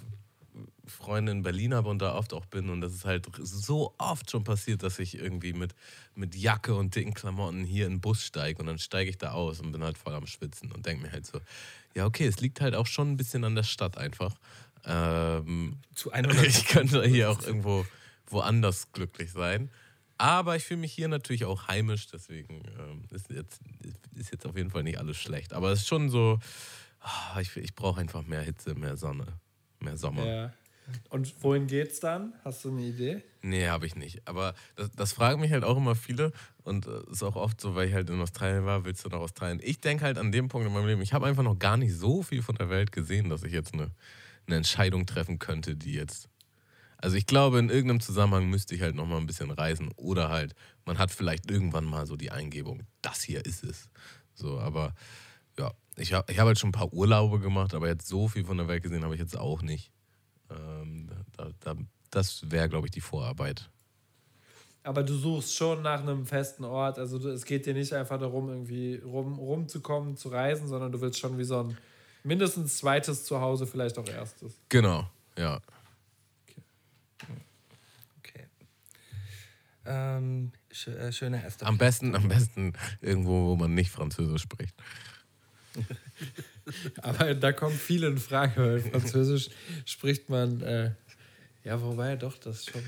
Freunde 0.88 1.32
in 1.32 1.42
Berlin 1.42 1.74
habe 1.74 1.88
und 1.88 2.00
da 2.00 2.14
oft 2.14 2.32
auch 2.32 2.46
bin 2.46 2.70
und 2.70 2.80
das 2.80 2.92
ist 2.92 3.04
halt 3.04 3.26
so 3.40 3.94
oft 3.98 4.30
schon 4.30 4.44
passiert, 4.44 4.82
dass 4.82 4.98
ich 4.98 5.16
irgendwie 5.16 5.52
mit, 5.52 5.74
mit 6.14 6.34
Jacke 6.34 6.74
und 6.74 6.94
dicken 6.94 7.14
Klamotten 7.14 7.64
hier 7.64 7.86
in 7.86 7.94
den 7.94 8.00
Bus 8.00 8.24
steige 8.24 8.60
und 8.60 8.66
dann 8.66 8.78
steige 8.78 9.10
ich 9.10 9.18
da 9.18 9.32
aus 9.32 9.60
und 9.60 9.72
bin 9.72 9.84
halt 9.84 9.98
voll 9.98 10.14
am 10.14 10.26
Schwitzen 10.26 10.72
und 10.72 10.86
denke 10.86 11.02
mir 11.02 11.12
halt 11.12 11.26
so, 11.26 11.40
ja 11.94 12.06
okay, 12.06 12.26
es 12.26 12.40
liegt 12.40 12.60
halt 12.60 12.74
auch 12.74 12.86
schon 12.86 13.12
ein 13.12 13.16
bisschen 13.16 13.44
an 13.44 13.54
der 13.54 13.62
Stadt 13.62 13.96
einfach. 13.98 14.34
Ähm, 14.84 15.78
Zu 15.94 16.12
100 16.12 16.42
ich 16.46 16.66
könnte 16.66 17.06
hier 17.06 17.30
auch 17.30 17.42
irgendwo 17.42 17.86
woanders 18.26 18.92
glücklich 18.92 19.32
sein. 19.32 19.70
Aber 20.18 20.56
ich 20.56 20.64
fühle 20.64 20.80
mich 20.80 20.92
hier 20.92 21.06
natürlich 21.06 21.44
auch 21.44 21.68
heimisch, 21.68 22.08
deswegen 22.08 22.62
ähm, 22.78 23.04
ist, 23.10 23.30
jetzt, 23.30 23.60
ist 24.16 24.32
jetzt 24.32 24.46
auf 24.46 24.56
jeden 24.56 24.70
Fall 24.70 24.82
nicht 24.82 24.98
alles 24.98 25.16
schlecht. 25.16 25.52
Aber 25.52 25.70
es 25.70 25.80
ist 25.80 25.86
schon 25.86 26.10
so, 26.10 26.40
ah, 27.00 27.40
ich, 27.40 27.56
ich 27.56 27.74
brauche 27.76 28.00
einfach 28.00 28.26
mehr 28.26 28.42
Hitze, 28.42 28.74
mehr 28.74 28.96
Sonne, 28.96 29.26
mehr 29.78 29.96
Sommer. 29.96 30.26
Ja. 30.26 30.52
Und 31.10 31.34
wohin 31.42 31.66
geht's 31.66 32.00
dann? 32.00 32.34
Hast 32.44 32.64
du 32.64 32.70
eine 32.70 32.82
Idee? 32.82 33.22
Nee, 33.42 33.68
habe 33.68 33.86
ich 33.86 33.96
nicht. 33.96 34.26
Aber 34.26 34.54
das, 34.76 34.90
das 34.92 35.12
fragen 35.12 35.40
mich 35.40 35.52
halt 35.52 35.64
auch 35.64 35.76
immer 35.76 35.94
viele 35.94 36.32
und 36.64 36.86
äh, 36.86 37.10
ist 37.10 37.22
auch 37.22 37.36
oft 37.36 37.60
so, 37.60 37.74
weil 37.74 37.88
ich 37.88 37.94
halt 37.94 38.10
in 38.10 38.20
Australien 38.20 38.64
war, 38.64 38.84
willst 38.84 39.04
du 39.04 39.08
nach 39.08 39.18
Australien? 39.18 39.60
Ich 39.62 39.80
denke 39.80 40.04
halt 40.04 40.18
an 40.18 40.32
dem 40.32 40.48
Punkt 40.48 40.66
in 40.66 40.72
meinem 40.72 40.86
Leben, 40.86 41.02
ich 41.02 41.12
habe 41.12 41.26
einfach 41.26 41.42
noch 41.42 41.58
gar 41.58 41.76
nicht 41.76 41.94
so 41.94 42.22
viel 42.22 42.42
von 42.42 42.56
der 42.56 42.70
Welt 42.70 42.92
gesehen, 42.92 43.28
dass 43.28 43.42
ich 43.42 43.52
jetzt 43.52 43.74
eine, 43.74 43.90
eine 44.46 44.56
Entscheidung 44.56 45.06
treffen 45.06 45.38
könnte, 45.38 45.76
die 45.76 45.92
jetzt. 45.92 46.28
Also 46.96 47.16
ich 47.16 47.26
glaube, 47.26 47.58
in 47.60 47.70
irgendeinem 47.70 48.00
Zusammenhang 48.00 48.50
müsste 48.50 48.74
ich 48.74 48.82
halt 48.82 48.96
noch 48.96 49.06
mal 49.06 49.18
ein 49.18 49.26
bisschen 49.26 49.52
reisen 49.52 49.90
oder 49.96 50.30
halt, 50.30 50.54
man 50.84 50.98
hat 50.98 51.12
vielleicht 51.12 51.48
irgendwann 51.50 51.84
mal 51.84 52.06
so 52.06 52.16
die 52.16 52.32
Eingebung, 52.32 52.82
das 53.02 53.22
hier 53.22 53.44
ist 53.46 53.62
es. 53.62 53.88
So, 54.34 54.58
aber 54.58 54.94
ja, 55.58 55.72
ich 55.96 56.12
habe 56.12 56.30
ich 56.32 56.38
hab 56.38 56.46
halt 56.46 56.58
schon 56.58 56.70
ein 56.70 56.72
paar 56.72 56.92
Urlaube 56.92 57.40
gemacht, 57.40 57.74
aber 57.74 57.88
jetzt 57.88 58.08
so 58.08 58.28
viel 58.28 58.44
von 58.44 58.56
der 58.56 58.68
Welt 58.68 58.82
gesehen 58.82 59.04
habe 59.04 59.14
ich 59.14 59.20
jetzt 59.20 59.36
auch 59.36 59.62
nicht. 59.62 59.92
Ähm, 60.50 61.10
da, 61.36 61.50
da, 61.60 61.74
das 62.10 62.50
wäre, 62.50 62.68
glaube 62.68 62.86
ich, 62.86 62.90
die 62.90 63.00
Vorarbeit. 63.00 63.68
aber 64.82 65.02
du 65.02 65.14
suchst 65.14 65.54
schon 65.54 65.82
nach 65.82 66.00
einem 66.00 66.24
festen 66.24 66.64
Ort. 66.64 66.98
Also 66.98 67.18
du, 67.18 67.28
es 67.28 67.44
geht 67.44 67.66
dir 67.66 67.74
nicht 67.74 67.92
einfach 67.92 68.18
darum, 68.18 68.48
irgendwie 68.48 68.96
rum, 69.04 69.38
rumzukommen, 69.38 70.16
zu 70.16 70.28
reisen, 70.30 70.66
sondern 70.68 70.90
du 70.92 71.00
willst 71.00 71.18
schon 71.18 71.36
wie 71.36 71.44
so 71.44 71.64
ein 71.64 71.76
mindestens 72.24 72.78
zweites 72.78 73.24
Zuhause, 73.24 73.66
vielleicht 73.66 73.98
auch 73.98 74.08
erstes. 74.08 74.54
Genau, 74.68 75.08
ja. 75.36 75.60
Okay. 78.18 78.46
Ähm, 79.84 80.52
sch 80.70 80.88
äh, 80.88 81.12
schöner 81.12 81.42
erster 81.42 81.66
Am 81.66 81.78
besten, 81.78 82.14
am 82.14 82.28
besten 82.28 82.72
irgendwo, 83.00 83.46
wo 83.48 83.56
man 83.56 83.74
nicht 83.74 83.90
Französisch 83.90 84.42
spricht. 84.42 84.74
Aber 87.02 87.34
da 87.34 87.52
kommen 87.52 87.76
viele 87.76 88.08
in 88.08 88.18
Frage, 88.18 88.60
weil 88.62 88.80
Französisch 88.80 89.48
spricht 89.84 90.28
man, 90.30 90.60
äh, 90.62 90.90
ja, 91.64 91.80
wobei 91.82 92.16
doch, 92.16 92.36
das 92.38 92.64
schon. 92.66 92.82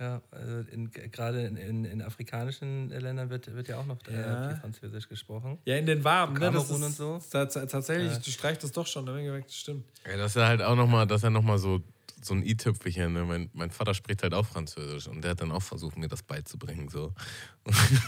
Ja, 0.00 0.20
also 0.32 0.60
in, 0.70 0.90
gerade 0.90 1.44
in, 1.46 1.56
in, 1.56 1.84
in 1.84 2.02
afrikanischen 2.02 2.88
Ländern 2.88 3.30
wird, 3.30 3.54
wird 3.54 3.68
ja 3.68 3.78
auch 3.78 3.86
noch 3.86 3.98
äh, 4.08 4.20
Ja. 4.20 4.48
viel 4.48 4.56
Französisch 4.56 5.08
gesprochen. 5.08 5.58
Ja, 5.64 5.76
in 5.76 5.86
den 5.86 6.02
Warmen, 6.02 6.32
ne? 6.34 6.40
Das 6.50 6.66
Kamerun 6.66 6.80
ist, 6.82 6.86
und 7.00 7.22
so. 7.22 7.38
tats- 7.38 7.66
Tatsächlich, 7.70 8.10
Ja. 8.12 8.18
du 8.18 8.30
streichst 8.30 8.64
das 8.64 8.72
doch 8.72 8.86
schon 8.86 9.06
eine 9.06 9.16
Menge 9.16 9.32
weg, 9.34 9.44
das 9.46 9.54
stimmt. 9.56 9.84
Ja, 10.04 10.16
das 10.16 10.32
ist 10.32 10.36
ja 10.36 10.48
halt 10.48 10.62
auch 10.62 10.74
nochmal, 10.74 11.06
das 11.06 11.18
ist 11.18 11.24
ja 11.24 11.30
nochmal 11.30 11.58
so, 11.58 11.82
so 12.24 12.34
ein 12.34 12.44
i-Tüpfelchen. 12.44 13.12
Ne? 13.12 13.24
Mein, 13.24 13.50
mein 13.52 13.70
Vater 13.70 13.94
spricht 13.94 14.22
halt 14.22 14.34
auch 14.34 14.46
Französisch 14.46 15.08
und 15.08 15.22
der 15.22 15.32
hat 15.32 15.40
dann 15.40 15.52
auch 15.52 15.62
versucht, 15.62 15.96
mir 15.96 16.08
das 16.08 16.22
beizubringen. 16.22 16.88
So. 16.88 17.12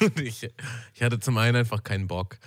Und 0.00 0.20
ich, 0.20 0.48
ich 0.94 1.02
hatte 1.02 1.20
zum 1.20 1.38
einen 1.38 1.56
einfach 1.56 1.82
keinen 1.82 2.06
Bock. 2.06 2.38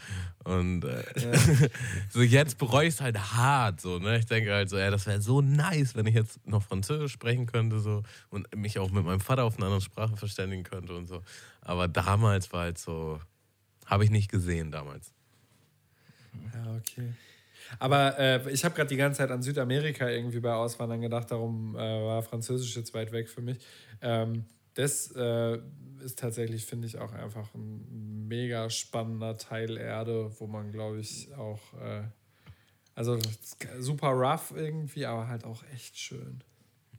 Und 0.44 0.84
äh, 0.84 1.04
so 2.10 2.22
jetzt 2.22 2.58
bereue 2.58 2.88
ich 2.88 2.96
es 2.96 3.02
halt 3.02 3.18
hart. 3.18 3.82
So, 3.82 4.00
ne? 4.00 4.20
Ich 4.20 4.26
denke 4.26 4.54
halt 4.54 4.70
so, 4.70 4.78
ja, 4.78 4.90
das 4.92 5.06
wäre 5.06 5.22
so 5.22 5.42
nice, 5.42 5.96
wenn 5.96 6.06
ich 6.06 6.16
jetzt 6.16 6.46
noch 6.48 6.64
Französisch 6.64 7.12
sprechen 7.12 7.46
könnte 7.46 7.80
so, 7.80 8.04
und 8.30 8.54
mich 8.56 8.80
auch 8.80 8.92
mit 8.92 9.06
meinem 9.06 9.20
Vater 9.20 9.44
auf 9.44 9.58
einer 9.58 9.66
anderen 9.66 9.82
Sprache 9.82 10.18
verständigen 10.18 10.64
könnte 10.64 10.96
und 10.96 11.08
so. 11.08 11.22
Aber 11.62 11.88
damals 11.88 12.52
war 12.54 12.62
halt 12.62 12.78
so, 12.78 13.20
habe 13.86 14.04
ich 14.04 14.10
nicht 14.10 14.30
gesehen 14.30 14.72
damals. 14.72 15.14
Ja, 16.54 16.76
okay. 16.76 17.14
Aber 17.80 18.18
äh, 18.20 18.52
ich 18.52 18.64
habe 18.66 18.76
gerade 18.76 18.90
die 18.90 18.98
ganze 18.98 19.20
Zeit 19.20 19.32
an 19.32 19.42
Südamerika 19.42 20.10
irgendwie 20.10 20.40
bei 20.40 20.54
Auswandern 20.54 21.02
gedacht, 21.02 21.32
darum 21.32 21.76
äh, 21.76 21.80
war 21.80 22.22
Französisch 22.24 22.76
jetzt 22.76 22.94
weit 22.94 23.12
weg 23.12 23.30
für 23.30 23.42
mich. 23.42 23.58
Ähm, 24.02 24.46
das 24.74 25.12
äh, 25.16 25.60
ist 26.04 26.20
tatsächlich, 26.20 26.66
finde 26.66 26.88
ich, 26.88 27.00
auch 27.00 27.12
einfach 27.14 27.54
ein 27.56 28.28
mega 28.28 28.70
spannender 28.70 29.38
Teil 29.38 29.78
Erde, 29.78 30.32
wo 30.40 30.48
man, 30.48 30.72
glaube 30.72 31.00
ich, 31.00 31.34
auch, 31.36 31.74
äh, 31.82 32.04
also 32.94 33.20
super 33.80 34.10
rough 34.10 34.54
irgendwie, 34.56 35.06
aber 35.06 35.28
halt 35.28 35.46
auch 35.46 35.64
echt 35.74 35.98
schön. 35.98 36.44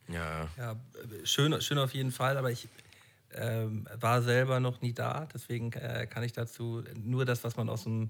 Ja, 0.09 0.49
Ja, 0.57 0.77
schön, 1.25 1.61
schön 1.61 1.79
auf 1.79 1.95
jeden 1.95 2.11
Fall, 2.11 2.37
aber 2.37 2.51
ich 2.51 2.69
ähm, 3.35 3.87
war 4.01 4.23
selber 4.23 4.59
noch 4.59 4.81
nie 4.81 4.93
da, 4.93 5.29
deswegen 5.33 5.73
äh, 5.73 6.07
kann 6.09 6.23
ich 6.23 6.33
dazu 6.33 6.83
nur 6.97 7.25
das, 7.25 7.45
was 7.45 7.57
man 7.57 7.69
aus 7.69 7.85
dem, 7.85 8.09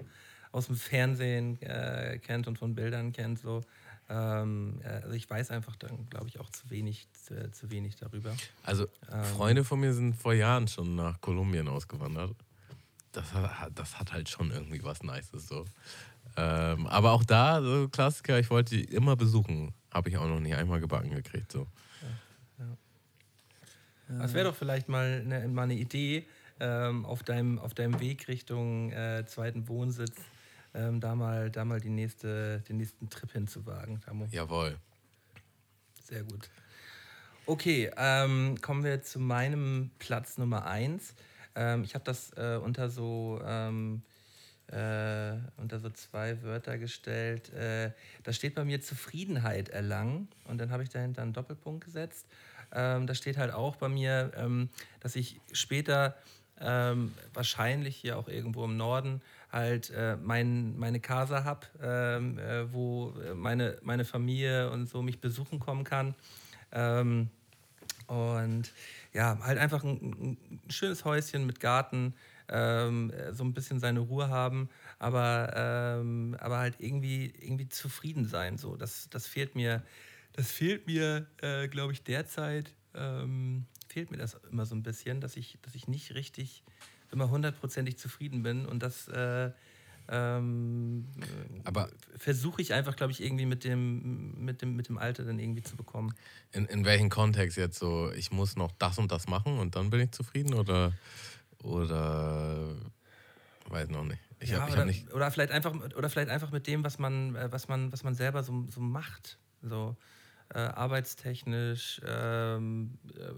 aus 0.53 0.67
dem 0.67 0.77
Fernsehen 0.77 1.61
äh, 1.63 2.19
kennt 2.19 2.47
und 2.47 2.59
von 2.59 2.75
Bildern 2.75 3.13
kennt, 3.13 3.39
so. 3.39 3.63
Ähm, 4.09 4.81
äh, 4.83 4.89
also 4.89 5.13
ich 5.13 5.29
weiß 5.29 5.51
einfach 5.51 5.77
dann, 5.77 6.09
glaube 6.09 6.29
ich, 6.29 6.41
auch 6.41 6.51
zu 6.51 6.71
wenig, 6.71 7.09
zu, 7.13 7.51
zu 7.53 7.71
wenig 7.71 7.97
darüber. 7.97 8.35
Also 8.63 8.87
Freunde 9.37 9.65
von 9.65 9.81
mir 9.81 9.93
sind 9.93 10.15
vor 10.15 10.33
Jahren 10.33 10.69
schon 10.69 10.95
nach 10.95 11.21
Kolumbien 11.21 11.69
ausgewandert. 11.69 12.35
Das 13.13 13.33
hat, 13.33 13.73
das 13.75 13.99
hat 13.99 14.13
halt 14.13 14.29
schon 14.29 14.51
irgendwie 14.51 14.83
was 14.83 15.03
Nices 15.03 15.47
so. 15.49 15.65
Ähm, 16.37 16.87
aber 16.87 17.13
auch 17.13 17.25
da, 17.25 17.61
so 17.63 17.89
Klassiker, 17.89 18.39
ich 18.39 18.51
wollte 18.51 18.77
die 18.77 18.85
immer 18.85 19.17
besuchen. 19.17 19.75
Habe 19.93 20.09
ich 20.11 20.19
auch 20.19 20.29
noch 20.29 20.41
nie 20.41 20.55
einmal 20.55 20.81
gebacken 20.81 21.11
gekriegt. 21.11 21.51
So. 21.51 21.67
Das 24.09 24.33
wäre 24.33 24.49
doch 24.49 24.55
vielleicht 24.55 24.89
mal 24.89 25.23
eine, 25.25 25.49
mal 25.49 25.65
eine 25.65 25.75
Idee 25.75 26.27
ähm, 26.61 27.05
auf, 27.05 27.23
deinem, 27.23 27.59
auf 27.59 27.75
deinem 27.75 28.01
Weg 28.01 28.29
Richtung 28.29 28.91
äh, 28.93 29.25
zweiten 29.27 29.69
Wohnsitz, 29.69 30.17
ähm, 30.79 31.01
da 31.01 31.15
mal, 31.15 31.51
da 31.51 31.65
mal 31.65 31.81
die 31.81 31.91
nächste, 31.91 32.61
den 32.69 32.77
nächsten 32.77 33.11
Trip 33.11 33.33
hinzuwagen. 33.33 34.01
Tamo. 34.01 34.27
Jawohl. 34.31 34.79
Sehr 36.05 36.23
gut. 36.23 36.49
Okay, 37.47 37.91
ähm, 37.97 38.61
kommen 38.61 38.85
wir 38.85 39.03
zu 39.03 39.19
meinem 39.19 39.91
Platz 39.99 40.39
Nummer 40.39 40.67
eins. 40.67 41.15
Ähm, 41.55 41.83
ich 41.83 41.95
habe 41.95 42.05
das 42.05 42.31
äh, 42.37 42.59
unter 42.63 42.91
so 42.91 43.41
ähm, 43.45 44.03
äh, 44.69 45.33
unter 45.57 45.81
so 45.81 45.91
zwei 45.91 46.43
Wörter 46.43 46.79
gestellt. 46.79 47.53
Äh, 47.55 47.93
da 48.23 48.33
steht 48.33 48.55
bei 48.55 48.65
mir 48.65 48.81
Zufriedenheit 48.81 49.71
erlangen 49.71 50.29
und 50.45 50.59
dann 50.59 50.71
habe 50.71 50.83
ich 50.83 50.91
dahinter 50.91 51.23
einen 51.23 51.33
Doppelpunkt 51.33 51.85
gesetzt. 51.85 52.27
Ähm, 52.73 53.07
da 53.07 53.15
steht 53.15 53.39
halt 53.39 53.53
auch 53.53 53.77
bei 53.77 53.89
mir, 53.89 54.31
ähm, 54.37 54.69
dass 55.01 55.17
ich 55.17 55.41
später 55.53 56.17
ähm, 56.61 57.15
wahrscheinlich 57.33 57.97
hier 57.97 58.19
auch 58.19 58.29
irgendwo 58.29 58.65
im 58.65 58.77
Norden 58.77 59.23
halt 59.51 59.91
äh, 59.91 60.17
mein, 60.17 60.79
meine 60.79 61.01
Casa 61.01 61.45
habe, 61.45 61.67
ähm, 61.83 62.39
äh, 62.39 62.73
wo 62.73 63.15
äh, 63.21 63.35
meine, 63.35 63.79
meine 63.83 64.05
Familie 64.05 64.71
und 64.71 64.89
so 64.89 65.03
mich 65.03 65.21
besuchen 65.21 65.59
kommen 65.59 65.85
kann. 65.85 66.15
Ähm, 66.73 67.31
und 68.07 68.73
ja, 69.13 69.39
halt 69.43 69.59
einfach 69.59 69.85
ein, 69.85 70.37
ein 70.65 70.71
schönes 70.71 71.05
Häuschen 71.05 71.47
mit 71.47 71.61
Garten, 71.61 72.15
ähm, 72.49 73.11
äh, 73.11 73.33
so 73.35 73.45
ein 73.45 73.53
bisschen 73.53 73.81
seine 73.81 74.01
Ruhe 74.01 74.29
haben, 74.29 74.69
aber, 74.99 75.53
ähm, 75.55 76.37
aber 76.41 76.59
halt 76.59 76.77
irgendwie, 76.79 77.33
irgendwie 77.39 77.69
zufrieden 77.69 78.27
sein. 78.27 78.57
So. 78.57 78.77
Das, 78.77 79.09
das 79.11 79.27
fehlt 79.27 79.55
mir, 79.55 79.83
das 80.33 80.51
fehlt 80.51 80.87
mir, 80.87 81.27
äh, 81.43 81.69
glaube 81.69 81.93
ich, 81.93 82.03
derzeit, 82.03 82.73
ähm, 82.95 83.67
fehlt 83.89 84.11
mir 84.11 84.17
das 84.17 84.35
immer 84.51 84.67
so 84.67 84.75
ein 84.75 84.83
bisschen, 84.83 85.21
dass 85.21 85.37
ich, 85.37 85.59
dass 85.63 85.75
ich 85.75 85.89
nicht 85.89 86.15
richtig 86.15 86.65
immer 87.13 87.31
hundertprozentig 87.31 87.99
zufrieden 87.99 88.43
bin 88.43 88.67
und 88.67 88.83
das 88.83 89.09
äh, 89.09 89.51
ähm, 90.11 91.07
Aber- 91.65 91.91
versuche 92.17 92.63
ich 92.63 92.73
einfach, 92.73 92.97
glaube 92.97 93.13
ich, 93.13 93.23
irgendwie 93.23 93.45
mit 93.45 93.65
dem, 93.65 94.43
mit, 94.43 94.63
dem, 94.63 94.75
mit 94.75 94.89
dem 94.89 94.97
Alter 94.97 95.25
dann 95.25 95.39
irgendwie 95.39 95.63
zu 95.63 95.77
bekommen. 95.77 96.15
In, 96.53 96.65
in 96.67 96.85
welchem 96.85 97.11
Kontext 97.11 97.59
jetzt 97.59 97.79
so, 97.79 98.11
ich 98.13 98.31
muss 98.31 98.57
noch 98.57 98.73
das 98.79 98.99
und 98.99 99.13
das 99.13 99.29
machen 99.29 99.59
und 99.59 99.77
dann 99.77 99.91
bin 99.91 100.01
ich 100.01 100.11
zufrieden 100.13 100.55
oder, 100.55 100.93
oder 101.63 102.75
weiß 103.69 103.91
noch 103.91 104.05
nicht. 104.05 104.21
Ich 104.41 104.51
ja, 104.51 104.61
habe 104.61 104.73
oder, 104.73 104.81
hab 104.81 104.87
nicht. 104.87 105.13
oder 105.13 105.31
vielleicht 105.31 105.51
einfach 105.51 105.75
oder 105.75 106.09
vielleicht 106.09 106.31
einfach 106.31 106.53
mit 106.53 106.67
dem, 106.67 106.85
was 106.85 106.99
man, 106.99 107.35
äh, 107.35 107.53
was 107.53 107.69
man, 107.69 107.93
was 107.93 108.03
man 108.03 108.15
selber 108.15 108.43
so, 108.43 108.67
so 108.71 108.81
macht. 108.81 109.39
So 109.61 109.97
äh, 110.55 110.61
arbeitstechnisch, 110.61 112.01
ähm, 112.07 112.99
äh, 113.15 113.33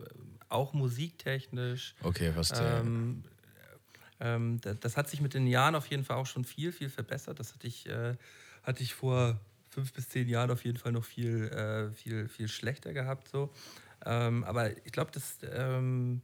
auch 0.48 0.72
musiktechnisch. 0.72 1.94
Okay, 2.02 2.32
verstehe. 2.32 2.80
Ähm, 2.80 3.24
ähm, 4.20 4.60
da- 4.60 4.74
das 4.74 4.96
hat 4.96 5.08
sich 5.08 5.20
mit 5.20 5.34
den 5.34 5.46
Jahren 5.46 5.74
auf 5.74 5.86
jeden 5.86 6.04
Fall 6.04 6.16
auch 6.16 6.26
schon 6.26 6.44
viel, 6.44 6.72
viel 6.72 6.88
verbessert. 6.90 7.40
Das 7.40 7.54
hatte 7.54 7.66
ich, 7.66 7.86
äh, 7.88 8.16
hatte 8.62 8.82
ich 8.82 8.94
vor 8.94 9.38
fünf 9.70 9.92
bis 9.92 10.08
zehn 10.08 10.28
Jahren 10.28 10.50
auf 10.50 10.64
jeden 10.64 10.78
Fall 10.78 10.92
noch 10.92 11.04
viel, 11.04 11.44
äh, 11.48 11.92
viel, 11.92 12.28
viel 12.28 12.48
schlechter 12.48 12.92
gehabt. 12.92 13.28
So. 13.28 13.52
Ähm, 14.04 14.44
aber 14.44 14.76
ich 14.84 14.92
glaube, 14.92 15.10
das 15.12 15.38
ähm, 15.52 16.22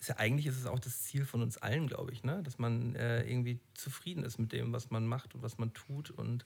ist 0.00 0.08
ja 0.08 0.16
eigentlich 0.16 0.46
ist 0.46 0.58
es 0.58 0.66
auch 0.66 0.78
das 0.78 1.02
Ziel 1.02 1.24
von 1.24 1.42
uns 1.42 1.56
allen, 1.58 1.86
glaube 1.86 2.12
ich, 2.12 2.22
ne? 2.24 2.42
dass 2.42 2.58
man 2.58 2.94
äh, 2.94 3.22
irgendwie 3.28 3.58
zufrieden 3.74 4.22
ist 4.22 4.38
mit 4.38 4.52
dem, 4.52 4.72
was 4.72 4.90
man 4.90 5.06
macht 5.06 5.34
und 5.34 5.42
was 5.42 5.58
man 5.58 5.72
tut 5.72 6.10
und 6.10 6.44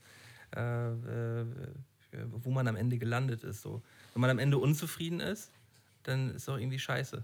äh, 0.57 0.91
äh, 0.91 1.45
wo 2.31 2.51
man 2.51 2.66
am 2.69 2.77
Ende 2.77 2.99
gelandet 2.99 3.45
ist. 3.45 3.61
So. 3.61 3.83
Wenn 4.15 4.20
man 4.23 4.31
am 4.31 4.39
Ende 4.39 4.59
unzufrieden 4.59 5.20
ist, 5.20 5.51
dann 6.05 6.35
ist 6.35 6.49
doch 6.49 6.57
irgendwie 6.57 6.79
scheiße, 6.79 7.23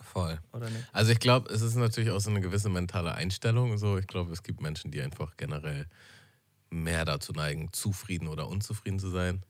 Voll. 0.00 0.38
oder 0.52 0.68
nicht? 0.70 0.84
Also 0.92 1.12
ich 1.12 1.20
glaube, 1.20 1.52
es 1.52 1.62
ist 1.62 1.76
natürlich 1.76 2.10
auch 2.10 2.20
so 2.20 2.30
eine 2.30 2.40
gewisse 2.40 2.68
mentale 2.68 3.14
Einstellung. 3.14 3.76
So, 3.78 3.98
ich 3.98 4.06
glaube, 4.06 4.32
es 4.32 4.42
gibt 4.42 4.60
Menschen, 4.60 4.90
die 4.90 5.00
einfach 5.00 5.36
generell 5.36 5.86
mehr 6.70 7.04
dazu 7.04 7.32
neigen, 7.32 7.72
zufrieden 7.72 8.28
oder 8.28 8.48
unzufrieden 8.48 8.98
zu 8.98 9.10
sein. 9.10 9.42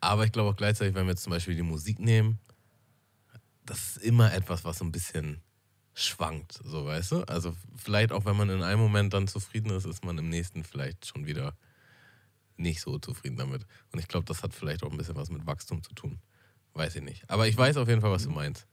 Aber 0.00 0.24
ich 0.24 0.32
glaube 0.32 0.50
auch 0.50 0.56
gleichzeitig, 0.56 0.94
wenn 0.94 1.06
wir 1.06 1.12
jetzt 1.12 1.22
zum 1.22 1.32
Beispiel 1.32 1.54
die 1.54 1.62
Musik 1.62 1.98
nehmen, 1.98 2.38
das 3.64 3.96
ist 3.96 3.98
immer 3.98 4.32
etwas, 4.32 4.64
was 4.64 4.78
so 4.78 4.84
ein 4.84 4.92
bisschen 4.92 5.42
schwankt, 5.94 6.60
so 6.62 6.86
weißt 6.86 7.12
du? 7.12 7.22
Also 7.22 7.56
vielleicht 7.74 8.12
auch, 8.12 8.26
wenn 8.26 8.36
man 8.36 8.50
in 8.50 8.62
einem 8.62 8.80
Moment 8.80 9.14
dann 9.14 9.26
zufrieden 9.28 9.70
ist, 9.70 9.86
ist 9.86 10.04
man 10.04 10.18
im 10.18 10.28
nächsten 10.28 10.62
vielleicht 10.62 11.06
schon 11.06 11.26
wieder 11.26 11.56
nicht 12.56 12.80
so 12.80 12.98
zufrieden 12.98 13.36
damit. 13.36 13.66
Und 13.92 13.98
ich 13.98 14.08
glaube, 14.08 14.26
das 14.26 14.42
hat 14.42 14.54
vielleicht 14.54 14.82
auch 14.82 14.90
ein 14.90 14.96
bisschen 14.96 15.16
was 15.16 15.30
mit 15.30 15.46
Wachstum 15.46 15.82
zu 15.82 15.94
tun. 15.94 16.20
Weiß 16.74 16.96
ich 16.96 17.02
nicht. 17.02 17.28
Aber 17.28 17.48
ich 17.48 17.56
weiß 17.56 17.78
auf 17.78 17.88
jeden 17.88 18.02
Fall, 18.02 18.10
was 18.10 18.24
du 18.24 18.30
meinst. 18.30 18.66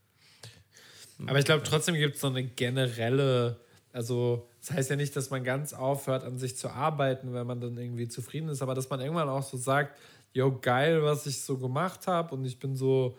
Aber 1.25 1.39
ich 1.39 1.45
glaube, 1.45 1.63
trotzdem 1.63 1.95
gibt 1.95 2.15
es 2.15 2.21
so 2.21 2.27
eine 2.27 2.43
generelle, 2.43 3.57
also 3.91 4.47
das 4.61 4.71
heißt 4.71 4.89
ja 4.89 4.95
nicht, 4.95 5.15
dass 5.15 5.29
man 5.29 5.43
ganz 5.43 5.73
aufhört, 5.73 6.23
an 6.23 6.37
sich 6.37 6.55
zu 6.57 6.69
arbeiten, 6.69 7.33
wenn 7.33 7.45
man 7.45 7.59
dann 7.59 7.77
irgendwie 7.77 8.07
zufrieden 8.07 8.49
ist, 8.49 8.61
aber 8.61 8.75
dass 8.75 8.89
man 8.89 8.99
irgendwann 8.99 9.29
auch 9.29 9.43
so 9.43 9.57
sagt, 9.57 9.97
yo, 10.33 10.57
geil, 10.59 11.03
was 11.03 11.25
ich 11.25 11.41
so 11.41 11.57
gemacht 11.57 12.07
habe 12.07 12.33
und 12.35 12.45
ich 12.45 12.59
bin 12.59 12.75
so, 12.75 13.15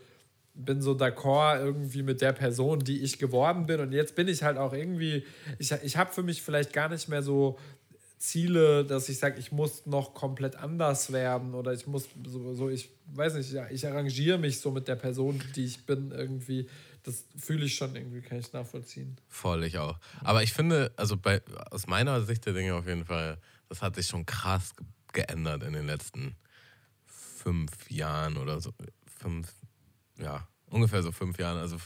bin 0.55 0.83
so 0.83 0.93
d'accord 0.93 1.61
irgendwie 1.61 2.03
mit 2.03 2.21
der 2.21 2.33
Person, 2.33 2.81
die 2.81 3.03
ich 3.03 3.19
geworden 3.19 3.67
bin 3.67 3.81
und 3.81 3.93
jetzt 3.93 4.15
bin 4.15 4.29
ich 4.29 4.43
halt 4.43 4.59
auch 4.59 4.73
irgendwie, 4.73 5.25
ich, 5.59 5.73
ich 5.73 5.97
habe 5.97 6.13
für 6.13 6.23
mich 6.23 6.43
vielleicht 6.43 6.73
gar 6.73 6.89
nicht 6.89 7.09
mehr 7.09 7.23
so 7.23 7.59
Ziele, 8.19 8.85
dass 8.85 9.09
ich 9.11 9.19
sage, 9.19 9.39
ich 9.39 9.53
muss 9.53 9.85
noch 9.85 10.15
komplett 10.15 10.57
anders 10.57 11.13
werden 11.13 11.55
oder 11.55 11.75
ich 11.75 11.87
muss 11.87 12.09
so, 12.27 12.55
so 12.55 12.71
ich 12.71 12.89
weiß 13.13 13.35
nicht, 13.35 13.55
ich 13.71 13.87
arrangiere 13.87 14.39
mich 14.39 14.61
so 14.61 14.71
mit 14.71 14.89
der 14.89 14.97
Person, 14.97 15.43
die 15.55 15.67
ich 15.67 15.85
bin 15.85 16.11
irgendwie, 16.11 16.67
das 17.05 17.25
fühle 17.37 17.67
ich 17.67 17.77
schon 17.77 17.95
irgendwie, 17.95 18.23
kann 18.23 18.39
ich 18.39 18.53
nachvollziehen. 18.53 19.17
Voll, 19.29 19.65
ich 19.65 19.79
auch. 19.79 19.99
Aber 20.23 20.43
ich 20.43 20.53
finde, 20.53 20.93
also 20.97 21.17
bei, 21.17 21.43
aus 21.71 21.87
meiner 21.87 22.23
Sicht 22.23 22.47
der 22.47 22.55
Dinge 22.55 22.75
auf 22.75 22.87
jeden 22.87 23.05
Fall, 23.05 23.39
das 23.69 23.83
hat 23.83 23.95
sich 23.95 24.07
schon 24.09 24.27
krass 24.27 24.75
ge 24.75 24.87
geändert 25.13 25.63
in 25.63 25.75
den 25.75 25.87
letzten 25.87 26.35
fünf 27.07 27.89
Jahren 27.89 28.37
oder 28.37 28.61
so. 28.61 28.75
Fünf, 29.21 29.53
ja, 30.19 30.49
ungefähr 30.67 31.05
so 31.05 31.13
fünf 31.13 31.39
Jahren. 31.39 31.57
Also 31.57 31.77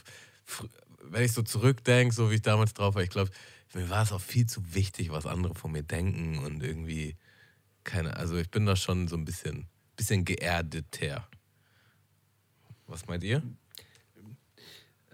wenn 1.03 1.25
ich 1.25 1.33
so 1.33 1.43
zurückdenke, 1.43 2.15
so 2.15 2.31
wie 2.31 2.37
ich 2.37 2.43
damals 2.43 2.73
drauf 2.73 2.95
war, 2.95 3.03
ich 3.03 3.11
glaube, 3.11 3.31
mir 3.75 3.91
war 3.91 4.03
es 4.03 4.13
auch 4.13 4.21
viel 4.21 4.47
zu 4.47 4.75
wichtig, 4.75 5.11
was 5.11 5.27
andere 5.27 5.55
von 5.55 5.73
mir 5.73 5.83
denken 5.83 6.39
und 6.39 6.63
irgendwie 6.63 7.19
keine, 7.85 8.17
also 8.17 8.37
ich 8.37 8.51
bin 8.51 8.65
da 8.65 8.77
schon 8.77 9.09
so 9.09 9.17
ein 9.17 9.27
bisschen, 9.27 9.67
bisschen 9.95 10.25
geerdeter. 10.25 11.29
Was 12.87 13.07
meint 13.07 13.25
ihr? 13.25 13.43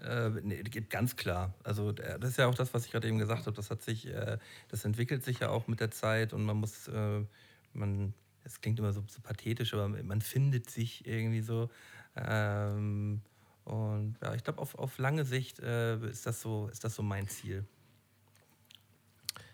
Äh, 0.03 0.29
nee, 0.41 0.61
geht 0.63 0.89
ganz 0.89 1.15
klar. 1.15 1.53
Also 1.63 1.91
äh, 1.91 2.19
das 2.19 2.31
ist 2.31 2.37
ja 2.37 2.47
auch 2.47 2.55
das, 2.55 2.73
was 2.73 2.85
ich 2.85 2.91
gerade 2.91 3.07
eben 3.07 3.17
gesagt 3.17 3.45
habe. 3.45 3.55
Das 3.55 3.69
hat 3.69 3.81
sich, 3.81 4.07
äh, 4.07 4.37
das 4.69 4.85
entwickelt 4.85 5.23
sich 5.23 5.39
ja 5.39 5.49
auch 5.49 5.67
mit 5.67 5.79
der 5.79 5.91
Zeit 5.91 6.33
und 6.33 6.43
man 6.43 6.57
muss, 6.57 6.87
äh, 6.87 7.23
man, 7.73 8.13
es 8.43 8.61
klingt 8.61 8.79
immer 8.79 8.93
so, 8.93 9.03
so 9.07 9.21
pathetisch, 9.21 9.73
aber 9.73 9.87
man 9.87 10.21
findet 10.21 10.69
sich 10.69 11.07
irgendwie 11.07 11.41
so. 11.41 11.69
Ähm, 12.15 13.21
und 13.63 14.17
ja, 14.21 14.35
ich 14.35 14.43
glaube, 14.43 14.59
auf, 14.59 14.75
auf 14.75 14.97
lange 14.97 15.25
Sicht 15.25 15.59
äh, 15.59 15.97
ist, 16.07 16.25
das 16.25 16.41
so, 16.41 16.67
ist 16.71 16.83
das 16.83 16.95
so 16.95 17.01
mein 17.01 17.27
Ziel. 17.27 17.65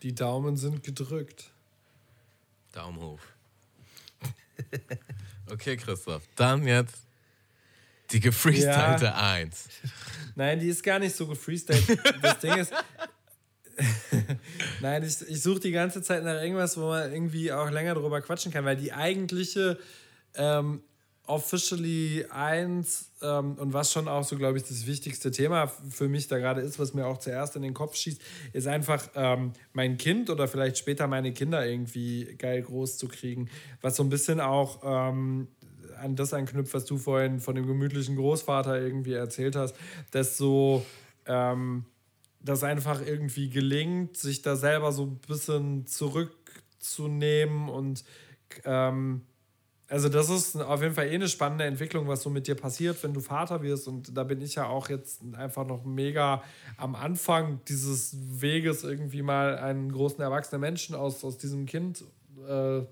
Die 0.01 0.13
Daumen 0.13 0.57
sind 0.57 0.83
gedrückt. 0.83 1.51
Daumen 2.71 2.99
hoch. 2.99 3.21
Okay, 5.51 5.75
Christoph. 5.75 6.23
Dann 6.37 6.65
jetzt 6.65 7.05
die 8.11 8.19
gefreestylte 8.19 9.05
Ja. 9.05 9.31
Eins. 9.33 9.69
Nein, 10.35 10.59
die 10.59 10.67
ist 10.67 10.83
gar 10.83 10.99
nicht 10.99 11.15
so 11.15 11.27
gefreestylt. 11.27 11.97
Das 12.21 12.39
Ding 12.39 12.55
ist. 12.57 12.73
Nein, 14.81 15.03
ich, 15.03 15.21
ich 15.27 15.41
suche 15.41 15.59
die 15.59 15.71
ganze 15.71 16.01
Zeit 16.01 16.23
nach 16.23 16.41
irgendwas, 16.41 16.77
wo 16.77 16.87
man 16.89 17.11
irgendwie 17.11 17.51
auch 17.51 17.69
länger 17.69 17.95
drüber 17.95 18.21
quatschen 18.21 18.51
kann, 18.51 18.65
weil 18.65 18.75
die 18.75 18.93
eigentliche 18.93 19.77
ähm, 20.35 20.81
Officially 21.27 22.25
1 22.29 23.11
ähm, 23.21 23.55
und 23.55 23.73
was 23.73 23.91
schon 23.91 24.07
auch 24.07 24.23
so, 24.23 24.35
glaube 24.37 24.57
ich, 24.57 24.63
das 24.63 24.85
wichtigste 24.85 25.31
Thema 25.31 25.67
für 25.67 26.09
mich 26.09 26.27
da 26.27 26.39
gerade 26.39 26.61
ist, 26.61 26.77
was 26.79 26.93
mir 26.93 27.05
auch 27.05 27.19
zuerst 27.19 27.55
in 27.55 27.61
den 27.61 27.73
Kopf 27.73 27.95
schießt, 27.95 28.21
ist 28.53 28.67
einfach 28.67 29.07
ähm, 29.15 29.53
mein 29.71 29.97
Kind 29.97 30.29
oder 30.29 30.47
vielleicht 30.47 30.77
später 30.77 31.07
meine 31.07 31.31
Kinder 31.31 31.65
irgendwie 31.65 32.35
geil 32.37 32.61
groß 32.63 32.97
zu 32.97 33.07
kriegen. 33.07 33.49
Was 33.81 33.95
so 33.95 34.03
ein 34.03 34.09
bisschen 34.09 34.41
auch 34.41 34.81
ähm, 34.83 35.47
an 36.01 36.15
das 36.15 36.33
anknüpft, 36.33 36.73
was 36.73 36.85
du 36.85 36.97
vorhin 36.97 37.39
von 37.39 37.55
dem 37.55 37.67
gemütlichen 37.67 38.15
Großvater 38.15 38.79
irgendwie 38.79 39.13
erzählt 39.13 39.55
hast, 39.55 39.75
dass 40.11 40.37
so 40.37 40.85
ähm, 41.25 41.85
das 42.39 42.63
einfach 42.63 43.05
irgendwie 43.05 43.49
gelingt, 43.49 44.17
sich 44.17 44.41
da 44.41 44.55
selber 44.55 44.91
so 44.91 45.03
ein 45.03 45.19
bisschen 45.27 45.85
zurückzunehmen 45.85 47.69
und 47.69 48.03
ähm, 48.65 49.21
also 49.87 50.07
das 50.07 50.29
ist 50.29 50.55
auf 50.55 50.81
jeden 50.81 50.95
Fall 50.95 51.07
eh 51.07 51.15
eine 51.15 51.27
spannende 51.27 51.65
Entwicklung, 51.65 52.07
was 52.07 52.23
so 52.23 52.29
mit 52.29 52.47
dir 52.47 52.55
passiert, 52.55 53.03
wenn 53.03 53.13
du 53.13 53.19
Vater 53.19 53.61
wirst. 53.61 53.89
Und 53.89 54.15
da 54.15 54.23
bin 54.23 54.39
ich 54.39 54.55
ja 54.55 54.67
auch 54.67 54.87
jetzt 54.87 55.19
einfach 55.33 55.67
noch 55.67 55.83
mega 55.83 56.41
am 56.77 56.95
Anfang 56.95 57.59
dieses 57.67 58.15
Weges, 58.41 58.85
irgendwie 58.85 59.21
mal 59.21 59.57
einen 59.57 59.91
großen 59.91 60.21
erwachsenen 60.21 60.61
Menschen 60.61 60.95
aus, 60.95 61.25
aus 61.25 61.37
diesem 61.37 61.65
Kind 61.65 62.05
äh, 62.47 62.83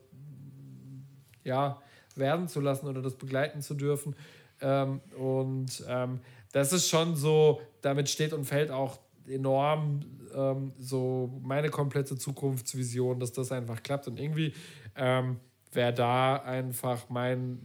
ja, 1.46 1.82
werden 2.20 2.48
zu 2.48 2.60
lassen 2.60 2.88
oder 2.88 3.02
das 3.02 3.16
begleiten 3.16 3.62
zu 3.62 3.74
dürfen. 3.74 4.16
Ähm, 4.62 5.02
und 5.18 5.84
ähm, 5.88 6.20
das 6.52 6.74
ist 6.74 6.90
schon 6.90 7.16
so, 7.16 7.62
damit 7.82 8.10
steht 8.10 8.34
und 8.34 8.46
fällt 8.46 8.72
auch 8.72 9.00
enorm 9.28 10.02
ähm, 10.36 10.74
so 10.78 11.40
meine 11.44 11.70
komplette 11.70 12.18
Zukunftsvision, 12.18 13.20
dass 13.20 13.32
das 13.32 13.52
einfach 13.52 13.82
klappt. 13.84 14.08
Und 14.08 14.20
irgendwie 14.20 14.54
ähm, 14.96 15.38
wäre 15.72 15.94
da 15.94 16.38
einfach 16.38 17.10
mein, 17.10 17.60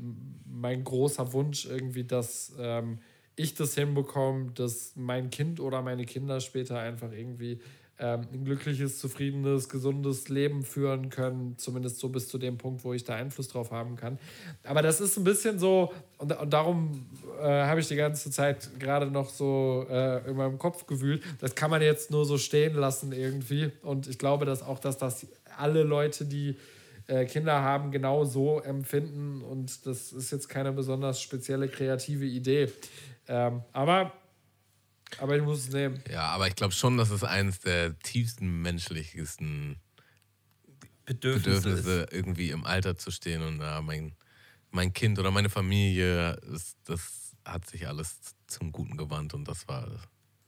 mein 0.47 0.85
großer 0.85 1.33
Wunsch 1.33 1.67
irgendwie, 1.67 2.05
dass 2.05 2.53
ähm, 2.59 2.99
ich 3.37 3.55
das 3.55 3.75
hinbekomme, 3.75 4.53
dass 4.53 4.93
mein 4.95 5.31
Kind 5.31 5.61
oder 5.61 5.83
meine 5.83 6.05
Kinder 6.05 6.41
später 6.41 6.79
einfach 6.79 7.13
irgendwie 7.13 7.61
ähm, 7.99 8.27
ein 8.33 8.45
glückliches, 8.45 8.99
zufriedenes, 8.99 9.69
gesundes 9.69 10.29
Leben 10.29 10.65
führen 10.65 11.11
können, 11.11 11.55
zumindest 11.59 11.99
so 11.99 12.09
bis 12.09 12.29
zu 12.29 12.39
dem 12.39 12.59
Punkt, 12.59 12.85
wo 12.85 12.93
ich 12.93 13.05
da 13.05 13.15
Einfluss 13.15 13.49
drauf 13.49 13.71
haben 13.71 13.97
kann. 13.97 14.19
Aber 14.65 14.83
das 14.83 15.01
ist 15.01 15.17
ein 15.17 15.25
bisschen 15.25 15.59
so, 15.59 15.93
und, 16.19 16.37
und 16.37 16.53
darum 16.53 17.07
äh, 17.41 17.45
habe 17.45 17.81
ich 17.81 17.89
die 17.89 17.97
ganze 17.97 18.31
Zeit 18.31 18.69
gerade 18.81 19.07
noch 19.07 19.29
so 19.29 19.87
äh, 19.89 20.29
in 20.29 20.37
meinem 20.37 20.59
Kopf 20.59 20.87
gewühlt. 20.87 21.23
Das 21.41 21.55
kann 21.55 21.71
man 21.71 21.83
jetzt 21.83 22.11
nur 22.11 22.25
so 22.25 22.37
stehen 22.37 22.75
lassen 22.75 23.13
irgendwie. 23.13 23.71
Und 23.83 24.09
ich 24.09 24.19
glaube, 24.19 24.45
dass 24.45 24.63
auch, 24.63 24.81
dass 24.81 24.99
das 24.99 25.27
alle 25.57 25.85
Leute, 25.85 26.25
die 26.25 26.57
äh, 27.07 27.27
Kinder 27.27 27.63
haben, 27.63 27.91
genau 27.91 28.25
so 28.25 28.61
empfinden. 28.61 29.43
Und 29.43 29.87
das 29.87 30.13
ist 30.13 30.33
jetzt 30.33 30.49
keine 30.49 30.73
besonders 30.73 31.21
spezielle 31.21 31.69
kreative 31.69 32.25
Idee. 32.25 32.73
Ähm, 33.29 33.63
aber, 33.73 34.13
aber 35.19 35.37
ich 35.37 35.43
muss 35.43 35.61
es 35.61 35.71
nehmen. 35.71 36.03
Ja, 36.11 36.27
aber 36.29 36.49
ich 36.49 36.55
glaube 36.57 36.73
schon, 36.75 36.97
dass 36.97 37.11
es 37.11 37.25
eines 37.25 37.61
der 37.61 37.99
tiefsten 37.99 38.63
menschlichsten 38.63 39.81
Bedürfnisse, 41.07 41.61
Bedürfnisse 41.63 42.07
irgendwie 42.11 42.51
im 42.51 42.65
Alter 42.65 42.97
zu 42.97 43.11
stehen 43.11 43.43
und 43.43 43.61
ja, 43.61 43.81
mein, 43.83 44.17
mein 44.71 44.93
Kind 44.93 45.19
oder 45.19 45.31
meine 45.31 45.51
Familie, 45.51 46.33
ist, 46.53 46.77
das 46.85 47.35
hat 47.45 47.67
sich 47.67 47.87
alles 47.87 48.17
zum 48.47 48.73
Guten 48.73 48.97
gewandt 48.97 49.35
und 49.35 49.47
das 49.47 49.69
war, 49.69 49.87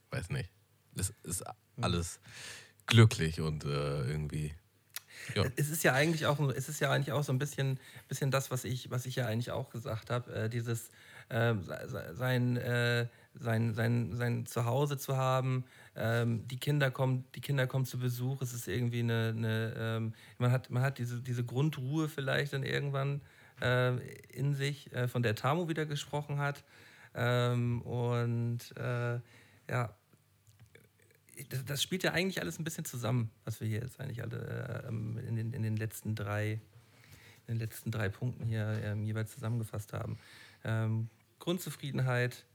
weiß 0.09 0.29
nicht, 0.31 0.49
es 0.95 1.13
ist 1.23 1.43
alles 1.79 2.19
glücklich 2.87 3.39
und 3.39 3.65
äh, 3.65 4.09
irgendwie. 4.09 4.55
Ja. 5.35 5.45
Es 5.57 5.69
ist 5.69 5.83
ja 5.83 5.93
eigentlich 5.93 6.25
auch, 6.25 6.39
es 6.51 6.69
ist 6.69 6.79
ja 6.79 6.89
eigentlich 6.91 7.11
auch 7.11 7.23
so 7.23 7.33
ein 7.33 7.39
bisschen, 7.39 7.79
bisschen 8.07 8.31
das, 8.31 8.49
was 8.49 8.63
ich, 8.63 8.89
was 8.89 9.05
ich 9.05 9.15
ja 9.15 9.27
eigentlich 9.27 9.51
auch 9.51 9.69
gesagt 9.69 10.09
habe, 10.09 10.33
äh, 10.33 10.49
dieses 10.49 10.89
äh, 11.29 11.53
se- 11.61 12.13
sein, 12.15 12.55
äh, 12.57 13.07
sein, 13.39 13.73
sein, 13.73 14.15
sein 14.15 14.45
Zuhause 14.45 14.97
zu 14.97 15.17
haben. 15.17 15.65
Ähm, 15.95 16.47
die 16.47 16.57
Kinder 16.59 16.91
kommen, 16.91 17.25
die 17.35 17.41
Kinder 17.41 17.67
kommen 17.67 17.85
zu 17.85 17.99
Besuch. 17.99 18.41
Es 18.41 18.53
ist 18.53 18.67
irgendwie 18.67 18.99
eine, 18.99 19.33
eine 19.35 19.73
ähm, 19.77 20.13
man 20.37 20.51
hat, 20.51 20.69
man 20.69 20.83
hat 20.83 20.97
diese, 20.97 21.21
diese 21.21 21.43
Grundruhe 21.43 22.09
vielleicht 22.09 22.53
dann 22.53 22.63
irgendwann 22.63 23.21
äh, 23.61 23.97
in 24.27 24.53
sich, 24.53 24.91
äh, 24.93 25.07
von 25.07 25.23
der 25.23 25.35
Tamu 25.35 25.67
wieder 25.67 25.85
gesprochen 25.85 26.39
hat. 26.39 26.63
Ähm, 27.15 27.81
und 27.81 28.59
äh, 28.77 29.19
ja, 29.69 29.93
das, 31.49 31.65
das 31.65 31.83
spielt 31.83 32.03
ja 32.03 32.11
eigentlich 32.11 32.41
alles 32.41 32.59
ein 32.59 32.63
bisschen 32.63 32.85
zusammen, 32.85 33.31
was 33.45 33.59
wir 33.61 33.67
hier 33.67 33.81
jetzt 33.81 33.99
eigentlich 33.99 34.21
alle 34.21 34.83
äh, 34.83 34.87
ähm, 34.87 35.17
in, 35.27 35.35
den, 35.35 35.53
in 35.53 35.63
den 35.63 35.77
letzten 35.77 36.15
drei 36.15 36.59
in 37.47 37.55
den 37.55 37.59
letzten 37.59 37.91
drei 37.91 38.09
Punkten 38.09 38.45
hier 38.45 38.79
ähm, 38.83 39.03
jeweils 39.03 39.31
zusammengefasst 39.31 39.93
haben. 39.93 40.17
Ähm, 40.63 41.09
Grundzufriedenheit, 41.39 42.45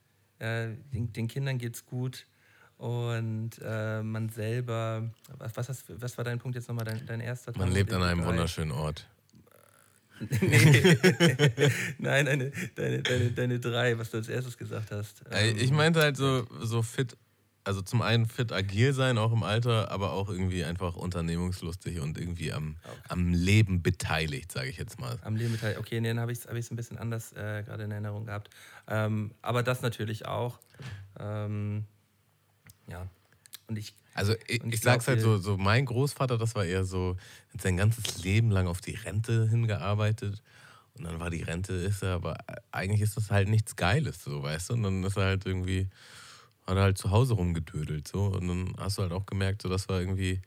äh, 0.43 0.69
den, 0.93 1.13
den 1.13 1.29
Kindern 1.29 1.59
geht's 1.59 1.85
gut 1.87 2.27
und 2.79 3.51
äh, 3.65 4.03
man 4.03 4.29
selber, 4.29 5.09
was, 5.39 5.57
was, 5.57 5.69
hast, 5.69 5.85
was 6.03 6.17
war 6.19 6.25
dein 6.25 6.39
Punkt 6.39 6.57
jetzt 6.57 6.69
nochmal, 6.69 6.85
dein, 6.85 7.07
dein 7.07 7.21
erster 7.21 7.53
Man 7.57 7.71
lebt 7.71 7.93
an 7.93 8.03
einem 8.03 8.21
drei? 8.21 8.29
wunderschönen 8.29 8.73
Ort. 8.73 9.07
Nein, 11.99 12.27
deine, 12.27 12.53
deine, 12.75 13.03
deine, 13.03 13.31
deine 13.33 13.59
drei, 13.61 13.99
was 13.99 14.11
du 14.11 14.19
als 14.19 14.29
erstes 14.29 14.57
gesagt 14.57 14.91
hast. 14.91 15.23
Ey, 15.31 15.51
Ähm, 15.51 15.57
Ich 15.59 15.71
meinte 15.73 16.01
halt 16.01 16.17
so, 16.17 16.47
so 16.61 16.83
fit, 16.83 17.17
also 17.65 17.81
zum 17.83 18.03
einen 18.03 18.27
fit 18.27 18.51
agil 18.53 18.93
sein, 18.93 19.19
auch 19.19 19.33
im 19.33 19.43
Alter, 19.45 19.91
aber 19.93 20.13
auch 20.13 20.29
irgendwie 20.29 20.65
einfach 20.65 20.97
unternehmungslustig 20.97 22.01
und 22.01 22.19
irgendwie 22.19 22.53
am, 22.53 22.77
am 23.09 23.33
Leben 23.33 23.83
beteiligt, 23.83 24.51
sage 24.51 24.69
ich 24.69 24.77
jetzt 24.79 24.99
mal. 24.99 25.19
Am 25.23 25.37
Leben 25.37 25.53
beteiligt. 25.53 25.79
Okay, 25.79 26.01
nee, 26.01 26.09
dann 26.09 26.21
habe 26.21 26.33
ich 26.33 26.39
es 26.39 26.47
hab 26.49 26.55
ich's 26.57 26.71
ein 26.71 26.77
bisschen 26.77 26.99
anders 26.99 27.33
äh, 27.33 27.63
gerade 27.65 27.85
in 27.85 27.91
Erinnerung 27.93 28.27
gehabt. 28.27 28.51
Ähm, 28.89 29.33
aber 29.43 29.63
das 29.63 29.81
natürlich 29.83 30.27
auch. 30.27 30.59
Ähm, 31.21 31.85
ja. 32.89 33.07
Und 33.69 33.79
ich, 33.79 33.95
Also 34.15 34.35
ich, 34.49 34.63
ich 34.65 34.75
ich 34.75 34.81
sag's 34.81 35.05
glaub, 35.05 35.17
halt 35.17 35.25
wir- 35.25 35.37
so, 35.37 35.39
so, 35.39 35.57
mein 35.57 35.87
Großvater, 35.87 36.37
das 36.39 36.55
war 36.57 36.65
eher 36.65 36.85
so, 36.85 37.17
hat 37.53 37.63
sein 37.63 37.77
ganzes 37.77 38.23
Leben 38.25 38.51
lang 38.51 38.67
auf 38.67 38.81
die 38.81 38.95
Rente 38.97 39.49
hingearbeitet. 39.49 40.43
Und 40.95 41.05
dann 41.05 41.21
war 41.21 41.31
die 41.31 41.43
Rente, 41.43 41.73
ist 41.75 42.03
er, 42.03 42.15
aber 42.15 42.37
eigentlich 42.73 43.01
ist 43.01 43.17
das 43.17 43.31
halt 43.31 43.49
nichts 43.49 43.77
Geiles, 43.77 44.23
so, 44.25 44.43
weißt 44.43 44.71
du? 44.71 44.75
Und 44.75 44.83
dann 44.83 45.05
ist 45.05 45.17
er 45.17 45.25
halt 45.25 45.47
irgendwie, 45.47 45.89
hat 46.67 46.77
er 46.77 46.83
halt 46.83 46.99
zu 46.99 47.11
Hause 47.11 47.35
rumgedödelt, 47.35 48.07
so. 48.09 48.27
Und 48.27 48.49
dann 48.49 48.75
hast 48.79 48.99
du 48.99 49.03
halt 49.03 49.13
auch 49.13 49.27
gemerkt, 49.27 49.63
so, 49.63 49.69
das 49.69 49.89
war 49.89 50.01
irgendwie, 50.01 50.41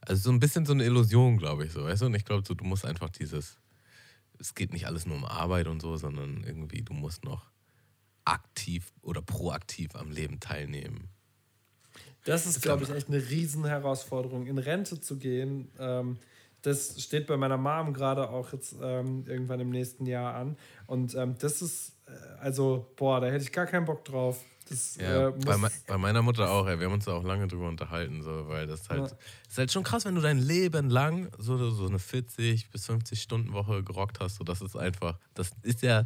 also 0.00 0.22
so 0.22 0.30
ein 0.30 0.40
bisschen 0.40 0.66
so 0.66 0.72
eine 0.72 0.84
Illusion, 0.84 1.38
glaube 1.38 1.66
ich, 1.66 1.72
so, 1.72 1.84
weißt 1.84 2.02
du? 2.02 2.06
Und 2.06 2.14
ich 2.14 2.24
glaube, 2.24 2.46
so, 2.46 2.54
du 2.54 2.64
musst 2.64 2.86
einfach 2.86 3.10
dieses, 3.10 3.58
es 4.38 4.54
geht 4.54 4.72
nicht 4.72 4.86
alles 4.86 5.06
nur 5.06 5.16
um 5.16 5.24
Arbeit 5.24 5.66
und 5.66 5.80
so, 5.80 5.96
sondern 5.96 6.44
irgendwie, 6.44 6.82
du 6.82 6.92
musst 6.92 7.24
noch 7.24 7.50
aktiv 8.24 8.92
oder 9.02 9.22
proaktiv 9.22 9.94
am 9.94 10.10
Leben 10.10 10.40
teilnehmen. 10.40 11.08
Das 12.24 12.44
ist, 12.44 12.60
glaube 12.60 12.82
ich, 12.82 12.90
echt 12.90 13.08
eine 13.08 13.18
Riesenherausforderung, 13.18 14.46
in 14.46 14.58
Rente 14.58 15.00
zu 15.00 15.16
gehen. 15.16 15.70
Ähm, 15.78 16.18
das 16.62 17.00
steht 17.00 17.28
bei 17.28 17.36
meiner 17.36 17.56
Mom 17.56 17.94
gerade 17.94 18.28
auch 18.28 18.52
jetzt 18.52 18.74
ähm, 18.82 19.24
irgendwann 19.28 19.60
im 19.60 19.70
nächsten 19.70 20.06
Jahr 20.06 20.34
an. 20.34 20.56
Und 20.88 21.14
ähm, 21.14 21.36
das 21.38 21.62
ist, 21.62 21.92
äh, 22.06 22.10
also, 22.40 22.92
boah, 22.96 23.20
da 23.20 23.28
hätte 23.28 23.44
ich 23.44 23.52
gar 23.52 23.66
keinen 23.66 23.84
Bock 23.84 24.04
drauf. 24.04 24.44
Das 24.68 24.96
Ja, 24.96 25.28
äh, 25.28 25.32
bei, 25.32 25.56
me- 25.56 25.70
bei 25.86 25.96
meiner 25.98 26.22
Mutter 26.22 26.50
auch, 26.50 26.66
ey. 26.66 26.78
Wir 26.78 26.86
haben 26.86 26.94
uns 26.94 27.04
da 27.04 27.12
auch 27.12 27.22
lange 27.24 27.46
drüber 27.46 27.68
unterhalten, 27.68 28.22
so, 28.22 28.48
weil 28.48 28.66
das 28.66 28.88
halt, 28.88 29.10
Ja. 29.10 29.16
ist 29.48 29.58
halt 29.58 29.70
schon 29.72 29.84
krass, 29.84 30.04
wenn 30.04 30.14
du 30.16 30.20
dein 30.20 30.38
Leben 30.38 30.90
lang 30.90 31.30
so, 31.38 31.70
so 31.70 31.86
eine 31.86 31.98
40 31.98 32.70
bis 32.70 32.86
50 32.86 33.22
Stunden 33.22 33.52
Woche 33.52 33.82
gerockt 33.84 34.18
hast. 34.20 34.36
So, 34.36 34.44
das 34.44 34.60
ist 34.60 34.76
einfach, 34.76 35.18
das 35.34 35.50
ist 35.62 35.82
ja 35.82 36.04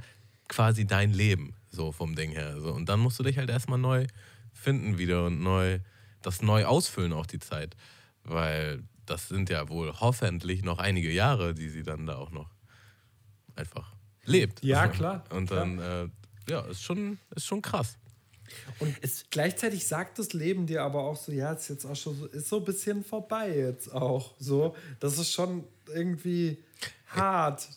quasi 0.49 0.87
dein 0.87 1.13
Leben, 1.13 1.55
so 1.71 1.91
vom 1.93 2.15
Ding 2.15 2.33
her. 2.33 2.61
So. 2.61 2.73
Und 2.73 2.89
dann 2.89 3.01
musst 3.01 3.19
du 3.19 3.23
dich 3.23 3.39
halt 3.39 3.49
erstmal 3.51 3.79
neu 3.79 4.07
finden 4.53 4.99
wieder 4.99 5.25
und 5.27 5.41
neu, 5.41 5.79
das 6.23 6.43
neu 6.43 6.65
ausfüllen 6.67 7.13
auch 7.15 7.27
die 7.27 7.39
Zeit. 7.39 7.77
Weil 8.25 8.83
das 9.07 9.29
sind 9.29 9.49
ja 9.49 9.69
wohl 9.71 9.93
hoffentlich 10.01 10.63
noch 10.63 10.79
einige 10.79 11.11
Jahre, 11.11 11.55
die 11.55 11.69
sie 11.71 11.83
dann 11.83 12.05
da 12.07 12.17
auch 12.17 12.31
noch 12.31 12.51
einfach 13.57 13.93
lebt. 14.25 14.63
Ja, 14.63 14.83
Also, 14.83 14.93
klar, 14.95 15.25
Und 15.31 15.51
dann, 15.51 15.79
äh, 15.79 16.09
ja, 16.49 16.61
ist 16.63 16.83
schon, 16.83 17.19
ist 17.35 17.47
schon 17.47 17.63
krass. 17.63 17.97
Und 18.79 18.97
gleichzeitig 19.31 19.87
sagt 19.87 20.19
das 20.19 20.33
Leben 20.33 20.67
dir 20.67 20.83
aber 20.83 21.01
auch 21.03 21.17
so, 21.17 21.33
ja, 21.33 21.53
ist 21.53 21.69
jetzt 21.69 21.85
auch 21.85 21.97
schon 21.97 22.17
so, 22.17 22.27
ist 22.27 22.49
so 22.49 22.59
ein 22.59 22.65
bisschen 22.65 23.05
vorbei 23.05 23.55
jetzt 23.57 23.93
auch. 23.93 24.35
So, 24.39 24.75
das 25.01 25.19
ist 25.19 25.33
schon 25.33 25.65
irgendwie 25.93 26.59
hart. 27.09 27.69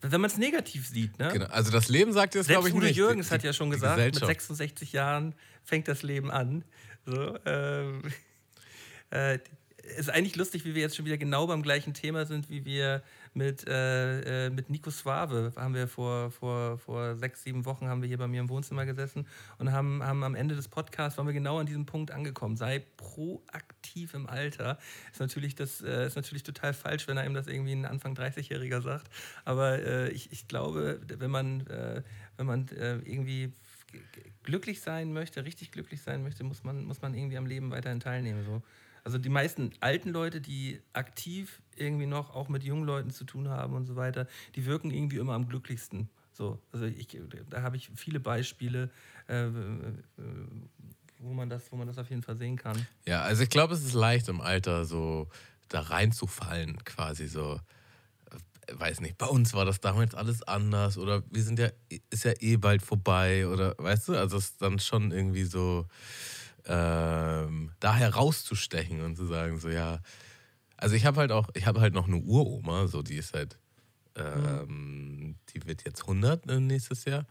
Wenn 0.00 0.20
man 0.20 0.30
es 0.30 0.36
negativ 0.36 0.86
sieht, 0.88 1.18
ne? 1.18 1.30
Genau. 1.32 1.46
Also 1.46 1.70
das 1.70 1.88
Leben 1.88 2.12
sagt 2.12 2.34
dir 2.34 2.38
das, 2.40 2.46
Selbst 2.46 2.60
glaube 2.60 2.68
ich, 2.68 2.74
Udo 2.74 2.86
nicht. 2.86 2.96
Jürgens 2.96 3.28
Die- 3.28 3.34
hat 3.34 3.42
ja 3.42 3.52
schon 3.52 3.70
gesagt, 3.70 3.96
mit 3.96 4.12
Gesellschaft. 4.12 4.26
66 4.30 4.92
Jahren 4.92 5.34
fängt 5.64 5.88
das 5.88 6.02
Leben 6.02 6.30
an. 6.30 6.62
So, 7.06 7.38
ähm, 7.46 8.02
äh, 9.10 9.38
ist 9.98 10.10
eigentlich 10.10 10.36
lustig, 10.36 10.64
wie 10.64 10.74
wir 10.74 10.82
jetzt 10.82 10.96
schon 10.96 11.04
wieder 11.04 11.16
genau 11.18 11.46
beim 11.46 11.62
gleichen 11.62 11.94
Thema 11.94 12.26
sind, 12.26 12.48
wie 12.50 12.64
wir 12.64 13.02
mit, 13.34 13.66
äh, 13.66 14.46
äh, 14.46 14.50
mit 14.50 14.70
Nico 14.70 14.90
Suave, 14.90 15.52
haben 15.56 15.74
wir 15.74 15.88
vor, 15.88 16.30
vor, 16.30 16.78
vor 16.78 17.16
sechs, 17.16 17.42
sieben 17.42 17.64
Wochen, 17.64 17.88
haben 17.88 18.00
wir 18.00 18.08
hier 18.08 18.18
bei 18.18 18.28
mir 18.28 18.40
im 18.40 18.48
Wohnzimmer 18.48 18.86
gesessen 18.86 19.26
und 19.58 19.72
haben, 19.72 20.02
haben 20.02 20.22
am 20.22 20.34
Ende 20.34 20.54
des 20.54 20.68
Podcasts, 20.68 21.18
waren 21.18 21.26
wir 21.26 21.34
genau 21.34 21.58
an 21.58 21.66
diesem 21.66 21.84
Punkt 21.84 22.12
angekommen. 22.12 22.56
Sei 22.56 22.84
proaktiv 22.96 24.14
im 24.14 24.28
Alter. 24.28 24.78
Ist 25.12 25.20
natürlich, 25.20 25.54
das, 25.54 25.82
äh, 25.82 26.06
ist 26.06 26.16
natürlich 26.16 26.44
total 26.44 26.72
falsch, 26.72 27.08
wenn 27.08 27.18
ihm 27.18 27.34
das 27.34 27.46
irgendwie 27.48 27.72
ein 27.72 27.86
Anfang 27.86 28.14
30-Jähriger 28.14 28.80
sagt. 28.80 29.10
Aber 29.44 29.78
äh, 29.80 30.10
ich, 30.10 30.30
ich 30.32 30.46
glaube, 30.46 31.00
wenn 31.06 31.30
man, 31.30 31.66
äh, 31.66 32.02
wenn 32.36 32.46
man 32.46 32.68
äh, 32.68 32.98
irgendwie 32.98 33.52
glücklich 34.44 34.80
sein 34.80 35.12
möchte, 35.12 35.44
richtig 35.44 35.72
glücklich 35.72 36.02
sein 36.02 36.22
möchte, 36.22 36.44
muss 36.44 36.64
man, 36.64 36.84
muss 36.84 37.02
man 37.02 37.14
irgendwie 37.14 37.36
am 37.36 37.46
Leben 37.46 37.70
weiterhin 37.70 38.00
teilnehmen. 38.00 38.44
So. 38.44 38.62
Also 39.04 39.18
die 39.18 39.28
meisten 39.28 39.70
alten 39.80 40.10
Leute, 40.10 40.40
die 40.40 40.80
aktiv 40.94 41.60
irgendwie 41.76 42.06
noch 42.06 42.34
auch 42.34 42.48
mit 42.48 42.64
jungen 42.64 42.84
Leuten 42.84 43.10
zu 43.10 43.24
tun 43.24 43.48
haben 43.48 43.74
und 43.74 43.84
so 43.84 43.96
weiter, 43.96 44.26
die 44.56 44.64
wirken 44.64 44.90
irgendwie 44.90 45.18
immer 45.18 45.34
am 45.34 45.46
glücklichsten. 45.46 46.08
So, 46.32 46.58
also 46.72 46.86
ich, 46.86 47.06
da 47.50 47.62
habe 47.62 47.76
ich 47.76 47.90
viele 47.94 48.18
Beispiele, 48.18 48.90
äh, 49.28 49.46
wo, 51.18 51.32
man 51.32 51.48
das, 51.48 51.70
wo 51.70 51.76
man 51.76 51.86
das 51.86 51.98
auf 51.98 52.08
jeden 52.10 52.22
Fall 52.22 52.36
sehen 52.36 52.56
kann. 52.56 52.86
Ja, 53.06 53.22
also 53.22 53.42
ich 53.42 53.50
glaube, 53.50 53.74
es 53.74 53.84
ist 53.84 53.92
leicht 53.92 54.28
im 54.28 54.40
Alter 54.40 54.84
so 54.84 55.28
da 55.68 55.80
reinzufallen, 55.80 56.82
quasi 56.84 57.28
so. 57.28 57.60
äh, 58.30 58.74
Weiß 58.74 59.00
nicht, 59.00 59.18
bei 59.18 59.26
uns 59.26 59.52
war 59.52 59.66
das 59.66 59.80
damals 59.80 60.14
alles 60.14 60.42
anders 60.42 60.96
oder 60.96 61.22
wir 61.30 61.42
sind 61.42 61.58
ja, 61.58 61.68
ist 62.10 62.24
ja 62.24 62.32
eh 62.40 62.56
bald 62.56 62.82
vorbei 62.82 63.46
oder 63.46 63.74
weißt 63.76 64.08
du, 64.08 64.16
also 64.16 64.38
es 64.38 64.44
ist 64.46 64.62
dann 64.62 64.78
schon 64.78 65.12
irgendwie 65.12 65.44
so 65.44 65.86
ähm, 66.66 67.70
da 67.80 67.94
herauszustechen 67.94 69.02
und 69.02 69.16
zu 69.16 69.26
sagen, 69.26 69.58
so 69.58 69.68
ja, 69.68 70.00
also 70.76 70.94
ich 70.96 71.04
habe 71.06 71.20
halt 71.20 71.32
auch, 71.32 71.48
ich 71.54 71.66
habe 71.66 71.80
halt 71.80 71.94
noch 71.94 72.06
eine 72.06 72.16
Uroma, 72.16 72.86
so 72.88 73.02
die 73.02 73.16
ist 73.16 73.34
halt, 73.34 73.58
ähm, 74.16 75.36
die 75.52 75.64
wird 75.66 75.84
jetzt 75.84 76.02
100 76.02 76.48
äh, 76.48 76.60
nächstes 76.60 77.04
Jahr 77.04 77.26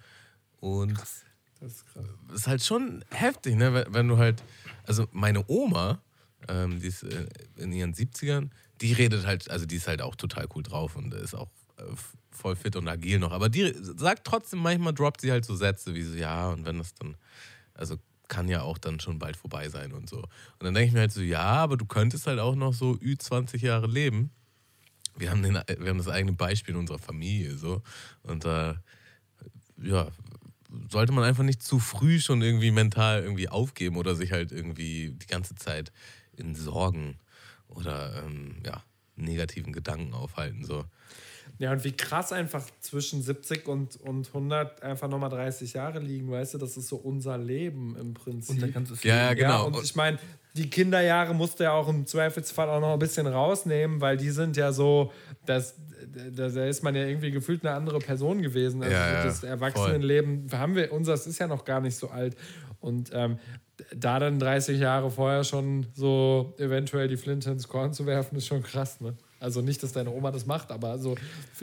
und 0.60 0.98
Das 0.98 1.24
ist 1.62 1.86
krass. 1.86 2.04
ist 2.34 2.48
halt 2.48 2.64
schon 2.64 3.04
heftig, 3.12 3.56
ne? 3.56 3.74
Wenn, 3.74 3.94
wenn 3.94 4.08
du 4.08 4.18
halt, 4.18 4.44
also 4.86 5.08
meine 5.12 5.44
Oma, 5.48 6.02
ähm, 6.48 6.80
die 6.80 6.88
ist 6.88 7.04
äh, 7.04 7.28
in 7.58 7.72
ihren 7.72 7.94
70ern, 7.94 8.50
die 8.82 8.94
redet 8.94 9.26
halt, 9.26 9.50
also 9.50 9.66
die 9.66 9.78
ist 9.78 9.88
halt 9.88 10.02
auch 10.02 10.16
total 10.16 10.48
cool 10.56 10.64
drauf 10.64 10.96
und 10.96 11.14
ist 11.14 11.36
auch 11.36 11.50
äh, 11.78 11.84
voll 12.32 12.56
fit 12.56 12.76
und 12.76 12.88
agil 12.88 13.20
noch. 13.20 13.32
Aber 13.32 13.50
die 13.50 13.74
sagt 13.78 14.26
trotzdem, 14.26 14.60
manchmal 14.60 14.94
droppt 14.94 15.22
sie 15.22 15.32
halt 15.32 15.46
so 15.46 15.56
Sätze 15.56 15.94
wie 15.94 16.04
so, 16.04 16.16
ja, 16.16 16.50
und 16.50 16.66
wenn 16.66 16.78
das 16.80 16.94
dann, 16.96 17.16
also 17.74 17.98
kann 18.34 18.48
ja 18.48 18.64
auch 18.64 18.80
dann 18.80 19.00
schon 19.00 19.20
bald 19.20 19.38
vorbei 19.38 19.70
sein 19.70 19.94
und 19.94 20.10
so. 20.10 20.18
Und 20.18 20.64
dann 20.64 20.74
denke 20.74 20.88
ich 20.88 20.94
mir 20.94 21.02
halt 21.02 21.12
so, 21.12 21.22
ja, 21.22 21.44
aber 21.44 21.78
du 21.78 21.86
könntest 21.86 22.26
halt 22.26 22.40
auch 22.40 22.56
noch 22.56 22.74
so 22.74 22.94
Ü20 22.94 23.60
Jahre 23.60 23.86
leben. 23.86 24.32
Wir 25.16 25.30
haben, 25.30 25.44
den, 25.44 25.54
wir 25.54 25.90
haben 25.90 26.00
das 26.00 26.08
eigene 26.08 26.34
Beispiel 26.34 26.74
in 26.74 26.80
unserer 26.80 26.98
Familie 26.98 27.56
so. 27.56 27.84
Und 28.24 28.44
da, 28.44 28.82
ja, 29.78 30.08
sollte 30.90 31.12
man 31.12 31.24
einfach 31.24 31.44
nicht 31.44 31.62
zu 31.62 31.78
früh 31.78 32.20
schon 32.20 32.42
irgendwie 32.42 32.72
mental 32.72 33.22
irgendwie 33.22 33.50
aufgeben 33.50 33.98
oder 33.98 34.16
sich 34.16 34.32
halt 34.32 34.52
irgendwie 34.52 35.12
die 35.12 35.28
ganze 35.28 35.54
Zeit 35.54 35.92
in 36.36 36.56
Sorgen 36.56 37.20
oder 37.68 38.24
ähm, 38.24 38.56
ja, 38.66 38.82
negativen 39.16 39.74
Gedanken 39.74 40.16
aufhalten. 40.16 40.66
So. 40.66 40.86
Ja, 41.60 41.72
und 41.72 41.84
wie 41.84 41.92
krass 41.92 42.34
einfach 42.34 42.66
zwischen 42.80 43.22
70 43.22 43.68
und, 43.68 43.96
und 44.02 44.28
100 44.28 44.82
einfach 44.84 45.08
nochmal 45.08 45.30
30 45.30 45.74
Jahre 45.74 46.00
liegen, 46.00 46.30
weißt 46.32 46.56
du, 46.56 46.58
das 46.58 46.76
ist 46.78 46.88
so 46.90 46.96
unser 46.98 47.38
Leben 47.38 47.96
im 48.00 48.14
Prinzip. 48.14 48.56
Unser 48.56 48.68
ganzes 48.70 49.04
Ja, 49.04 49.16
ja, 49.16 49.30
Leben. 49.30 49.40
genau. 49.42 49.54
Ja, 49.54 49.62
und 49.62 49.76
Und- 49.78 49.84
ich 49.84 49.96
meine, 49.96 50.18
die 50.56 50.70
Kinderjahre 50.70 51.34
musst 51.34 51.60
du 51.60 51.64
ja 51.66 51.72
auch 51.74 51.88
im 51.88 52.06
Zweifelsfall 52.06 52.70
auch 52.70 52.80
noch 52.82 52.94
ein 52.94 53.00
bisschen 53.00 53.28
rausnehmen, 53.28 54.02
weil 54.02 54.18
die 54.18 54.30
sind 54.32 54.58
ja 54.58 54.72
so, 54.72 55.12
das, 55.46 55.76
da, 56.36 56.50
da 56.50 56.66
ist 56.66 56.84
man 56.84 56.96
ja 56.96 57.06
irgendwie 57.06 57.32
gefühlt 57.32 57.66
eine 57.66 57.76
andere 57.76 58.00
Person 58.00 58.42
gewesen. 58.42 58.82
Also 58.84 58.94
Ja, 58.96 59.14
ja, 59.14 59.24
das 59.24 59.44
Erwachsenenleben 59.44 60.48
haben 60.54 60.76
wir, 60.76 60.92
unseres 60.92 61.26
ist 61.28 61.40
ja 61.40 61.48
noch 61.48 61.66
gar 61.66 61.82
nicht 61.82 61.96
so 61.96 62.10
alt. 62.10 62.36
Und 62.80 63.12
ähm, 63.14 63.38
da 63.96 64.20
dann 64.20 64.38
30 64.40 64.80
Jahre 64.80 65.10
vorher 65.10 65.44
schon 65.44 65.88
so 65.94 66.54
eventuell 66.60 67.08
die 67.08 67.18
Flinte 67.18 67.50
ins 67.52 67.68
Korn 67.68 67.94
zu 67.94 68.06
werfen, 68.06 68.36
ist 68.38 68.46
schon 68.48 68.62
krass, 68.62 69.00
ne? 69.02 69.16
Also 69.44 69.62
nicht, 69.62 69.84
dass 69.84 69.92
deine 69.92 70.10
Oma 70.10 70.32
das 70.32 70.46
macht, 70.46 70.72
aber 70.72 70.98
so 70.98 71.16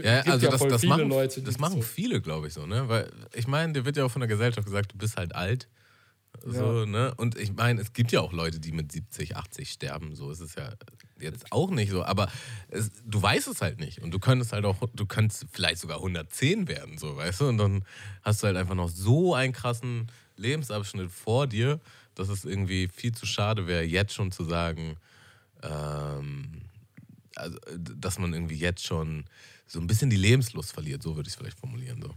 Ja, 0.02 0.16
gibt 0.20 0.28
also 0.28 0.44
ja 0.44 0.51
das, 0.52 0.61
voll 0.61 0.69
das 0.70 0.82
viele 0.82 0.97
machen, 0.97 1.09
Leute, 1.09 1.40
die 1.40 1.47
das 1.47 1.59
machen 1.59 1.77
so- 1.81 1.82
viele, 1.82 2.20
glaube 2.20 2.48
ich, 2.48 2.52
so, 2.52 2.66
ne? 2.66 2.89
Weil 2.90 3.11
ich 3.32 3.47
meine, 3.47 3.73
dir 3.73 3.85
wird 3.86 3.97
ja 3.97 4.05
auch 4.05 4.11
von 4.11 4.20
der 4.20 4.28
Gesellschaft 4.28 4.66
gesagt, 4.66 4.93
du 4.93 4.98
bist 4.98 5.16
halt 5.16 5.35
alt. 5.35 5.66
So, 6.44 6.85
ne? 6.85 7.12
Und 7.16 7.36
ich 7.39 7.52
meine, 7.55 7.81
es 7.81 7.93
gibt 7.93 8.12
ja 8.12 8.20
auch 8.20 8.32
Leute, 8.32 8.61
die 8.61 8.73
mit 8.73 8.93
70, 8.93 9.36
80 9.36 9.70
sterben. 9.70 10.15
So 10.15 10.31
ist 10.31 10.40
es 10.40 10.55
ja 10.55 10.70
jetzt 11.19 11.51
auch 11.52 11.70
nicht 11.70 11.90
so. 11.90 12.05
Aber 12.05 12.28
es, 12.69 12.90
du 13.05 13.20
weißt 13.20 13.48
es 13.48 13.61
halt 13.62 13.81
nicht. 13.81 14.01
Und 14.02 14.11
du 14.12 14.19
könntest 14.19 14.52
halt 14.52 14.65
auch, 14.66 14.77
du 14.94 15.07
könntest 15.07 15.47
vielleicht 15.51 15.78
sogar 15.81 15.98
110 16.01 16.69
werden, 16.69 16.98
so, 16.98 17.16
weißt 17.16 17.40
du? 17.40 17.48
Und 17.48 17.59
dann 17.59 17.85
hast 18.23 18.43
du 18.43 18.47
halt 18.47 18.57
einfach 18.59 18.74
noch 18.74 18.90
so 18.90 19.35
einen 19.35 19.52
krassen 19.55 20.07
Lebensabschnitt 20.36 21.11
vor 21.11 21.47
dir, 21.47 21.81
dass 22.15 22.28
es 22.28 22.44
irgendwie 22.44 22.89
viel 22.89 23.12
zu 23.12 23.24
schade 23.27 23.66
wäre, 23.66 23.82
jetzt 23.85 24.12
schon 24.15 24.31
zu 24.32 24.44
sagen, 24.44 24.97
ähm, 25.62 26.62
also, 27.40 27.56
äh, 27.58 27.78
dass 27.96 28.18
man 28.18 28.32
irgendwie 28.32 28.56
jetzt 28.56 28.86
schon 28.86 29.24
so 29.66 29.80
ein 29.80 29.86
bisschen 29.86 30.10
die 30.10 30.16
Lebenslust 30.16 30.72
verliert, 30.72 31.02
so 31.02 31.16
würde 31.16 31.28
ich 31.28 31.34
es 31.34 31.38
vielleicht 31.38 31.58
formulieren. 31.58 32.02
So. 32.02 32.14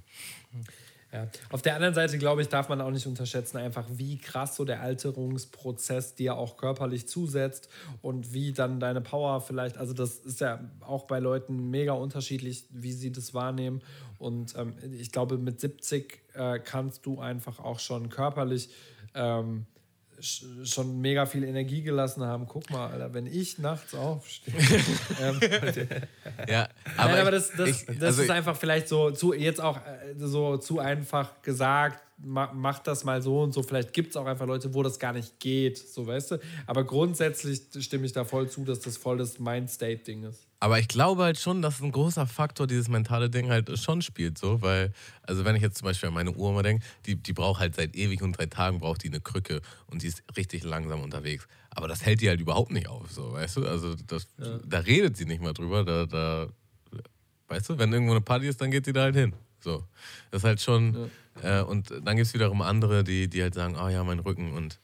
Ja. 1.13 1.27
Auf 1.51 1.61
der 1.61 1.75
anderen 1.75 1.93
Seite, 1.93 2.17
glaube 2.17 2.41
ich, 2.41 2.49
darf 2.49 2.69
man 2.69 2.81
auch 2.81 2.89
nicht 2.89 3.05
unterschätzen, 3.05 3.57
einfach 3.57 3.85
wie 3.91 4.17
krass 4.17 4.55
so 4.55 4.65
der 4.65 4.81
Alterungsprozess 4.81 6.15
dir 6.15 6.35
auch 6.35 6.57
körperlich 6.57 7.07
zusetzt 7.07 7.69
und 8.01 8.33
wie 8.33 8.51
dann 8.51 8.79
deine 8.79 8.99
Power 8.99 9.39
vielleicht, 9.41 9.77
also 9.77 9.93
das 9.93 10.15
ist 10.15 10.41
ja 10.41 10.59
auch 10.81 11.05
bei 11.05 11.19
Leuten 11.19 11.69
mega 11.69 11.93
unterschiedlich, 11.93 12.65
wie 12.71 12.93
sie 12.93 13.11
das 13.11 13.35
wahrnehmen. 13.35 13.83
Und 14.17 14.55
ähm, 14.57 14.73
ich 14.91 15.11
glaube, 15.11 15.37
mit 15.37 15.59
70 15.59 16.19
äh, 16.33 16.59
kannst 16.59 17.05
du 17.05 17.19
einfach 17.19 17.59
auch 17.59 17.79
schon 17.79 18.09
körperlich 18.09 18.69
ähm, 19.13 19.67
schon 20.19 21.01
mega 21.01 21.25
viel 21.25 21.43
Energie 21.43 21.81
gelassen 21.81 22.23
haben. 22.23 22.47
Guck 22.47 22.69
mal, 22.69 22.91
Alter, 22.91 23.13
wenn 23.13 23.25
ich 23.27 23.57
nachts 23.59 23.93
aufstehe. 23.93 24.53
ähm, 25.21 25.39
Ja, 26.47 26.69
aber, 26.97 27.11
Nein, 27.11 27.21
aber 27.21 27.31
das, 27.31 27.51
das, 27.51 27.69
ich- 27.69 27.85
das 27.85 28.03
also 28.03 28.21
ist 28.23 28.29
einfach 28.31 28.55
vielleicht 28.55 28.87
so 28.87 29.11
zu, 29.11 29.33
jetzt 29.33 29.61
auch 29.61 29.77
äh, 29.77 30.13
so 30.17 30.57
zu 30.57 30.79
einfach 30.79 31.41
gesagt, 31.41 32.01
ma, 32.17 32.51
mach 32.53 32.79
das 32.79 33.03
mal 33.03 33.21
so 33.21 33.41
und 33.41 33.53
so. 33.53 33.63
Vielleicht 33.63 33.93
gibt 33.93 34.11
es 34.11 34.17
auch 34.17 34.25
einfach 34.25 34.45
Leute, 34.45 34.73
wo 34.73 34.83
das 34.83 34.99
gar 34.99 35.13
nicht 35.13 35.39
geht, 35.39 35.77
so 35.77 36.07
weißt 36.07 36.31
du. 36.31 36.39
Aber 36.67 36.83
grundsätzlich 36.83 37.61
stimme 37.79 38.05
ich 38.05 38.11
da 38.11 38.25
voll 38.25 38.49
zu, 38.49 38.63
dass 38.63 38.79
das 38.79 38.97
voll 38.97 39.17
das 39.17 39.39
Mind-State-Ding 39.39 40.23
ist. 40.23 40.47
Aber 40.59 40.79
ich 40.79 40.87
glaube 40.87 41.23
halt 41.23 41.37
schon, 41.37 41.61
dass 41.61 41.81
ein 41.81 41.91
großer 41.91 42.25
Faktor 42.25 42.67
dieses 42.67 42.87
mentale 42.87 43.29
Ding 43.29 43.49
halt 43.49 43.77
schon 43.77 44.01
spielt, 44.01 44.37
so, 44.37 44.61
weil, 44.61 44.93
also 45.23 45.43
wenn 45.43 45.57
ich 45.57 45.61
jetzt 45.61 45.79
zum 45.79 45.87
Beispiel 45.87 46.07
an 46.07 46.13
meine 46.13 46.31
Uhr 46.31 46.53
mal 46.53 46.63
denke, 46.63 46.85
die, 47.05 47.17
die 47.17 47.33
braucht 47.33 47.59
halt 47.59 47.75
seit 47.75 47.95
ewig 47.95 48.21
und 48.21 48.37
drei 48.37 48.45
Tagen 48.45 48.79
braucht 48.79 49.03
die 49.03 49.09
eine 49.09 49.19
Krücke 49.19 49.61
und 49.87 50.03
die 50.03 50.07
ist 50.07 50.23
richtig 50.37 50.63
langsam 50.63 51.01
unterwegs. 51.01 51.47
Aber 51.69 51.89
das 51.89 52.05
hält 52.05 52.21
die 52.21 52.29
halt 52.29 52.39
überhaupt 52.39 52.71
nicht 52.71 52.87
auf, 52.87 53.11
so, 53.11 53.33
weißt 53.33 53.57
du? 53.57 53.67
Also 53.67 53.95
das, 54.07 54.27
da 54.65 54.79
redet 54.79 55.17
sie 55.17 55.25
nicht 55.25 55.41
mal 55.41 55.53
drüber, 55.53 55.83
da, 55.83 56.05
da, 56.05 56.47
weißt 57.49 57.71
du, 57.71 57.77
wenn 57.77 57.91
irgendwo 57.91 58.13
eine 58.13 58.21
Party 58.21 58.47
ist, 58.47 58.61
dann 58.61 58.71
geht 58.71 58.85
sie 58.85 58.93
da 58.93 59.01
halt 59.01 59.15
hin. 59.15 59.33
So. 59.63 59.85
Das 60.31 60.41
ist 60.41 60.45
halt 60.45 60.61
schon, 60.61 61.09
äh, 61.41 61.61
und 61.61 61.89
dann 61.89 62.15
gibt 62.15 62.27
es 62.27 62.33
wiederum 62.33 62.61
andere, 62.61 63.03
die, 63.03 63.27
die 63.27 63.41
halt 63.41 63.53
sagen, 63.53 63.75
oh 63.77 63.87
ja, 63.87 64.03
mein 64.03 64.19
Rücken 64.19 64.53
und 64.53 64.79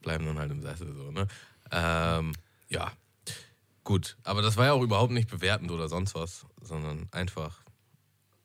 bleiben 0.00 0.26
dann 0.26 0.38
halt 0.38 0.50
im 0.50 0.62
Sessel, 0.62 0.94
so, 0.94 1.10
ne? 1.10 1.26
Ähm, 1.70 2.32
ja. 2.68 2.92
Gut, 3.84 4.16
aber 4.22 4.42
das 4.42 4.56
war 4.56 4.66
ja 4.66 4.72
auch 4.72 4.82
überhaupt 4.82 5.12
nicht 5.12 5.28
bewertend 5.28 5.70
oder 5.70 5.88
sonst 5.88 6.14
was, 6.14 6.46
sondern 6.60 7.08
einfach 7.10 7.62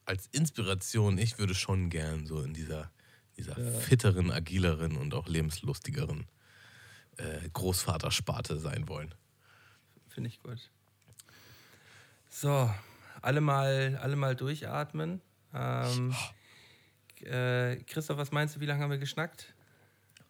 als 0.05 0.27
Inspiration. 0.31 1.17
Ich 1.19 1.37
würde 1.37 1.53
schon 1.53 1.89
gern 1.89 2.25
so 2.25 2.41
in 2.41 2.53
dieser 2.53 2.89
dieser 3.37 3.55
fitteren, 3.55 4.31
agileren 4.31 4.97
und 4.97 5.13
auch 5.13 5.27
lebenslustigeren 5.27 6.25
äh, 7.17 7.49
Großvatersparte 7.53 8.57
sein 8.57 8.87
wollen. 8.87 9.13
Finde 10.07 10.29
ich 10.29 10.41
gut. 10.41 10.71
So, 12.29 12.71
alle 13.21 13.41
mal, 13.41 13.97
alle 14.01 14.15
mal 14.15 14.35
durchatmen. 14.35 15.21
Ähm, 15.57 16.13
äh, 17.21 17.77
Christoph, 17.83 18.17
was 18.17 18.31
meinst 18.31 18.55
du, 18.55 18.59
wie 18.59 18.65
lange 18.65 18.83
haben 18.83 18.91
wir 18.91 18.97
geschnackt? 18.97 19.53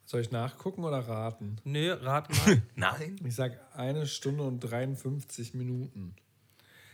Soll 0.05 0.21
ich 0.21 0.31
nachgucken 0.31 0.85
oder 0.85 0.99
raten? 0.99 1.57
Nö, 1.65 1.93
rat 1.93 2.29
mal. 2.29 2.61
Nein. 2.75 3.17
Ich 3.25 3.35
sag 3.35 3.59
eine 3.75 4.07
Stunde 4.07 4.43
und 4.43 4.61
53 4.61 5.53
Minuten. 5.53 6.15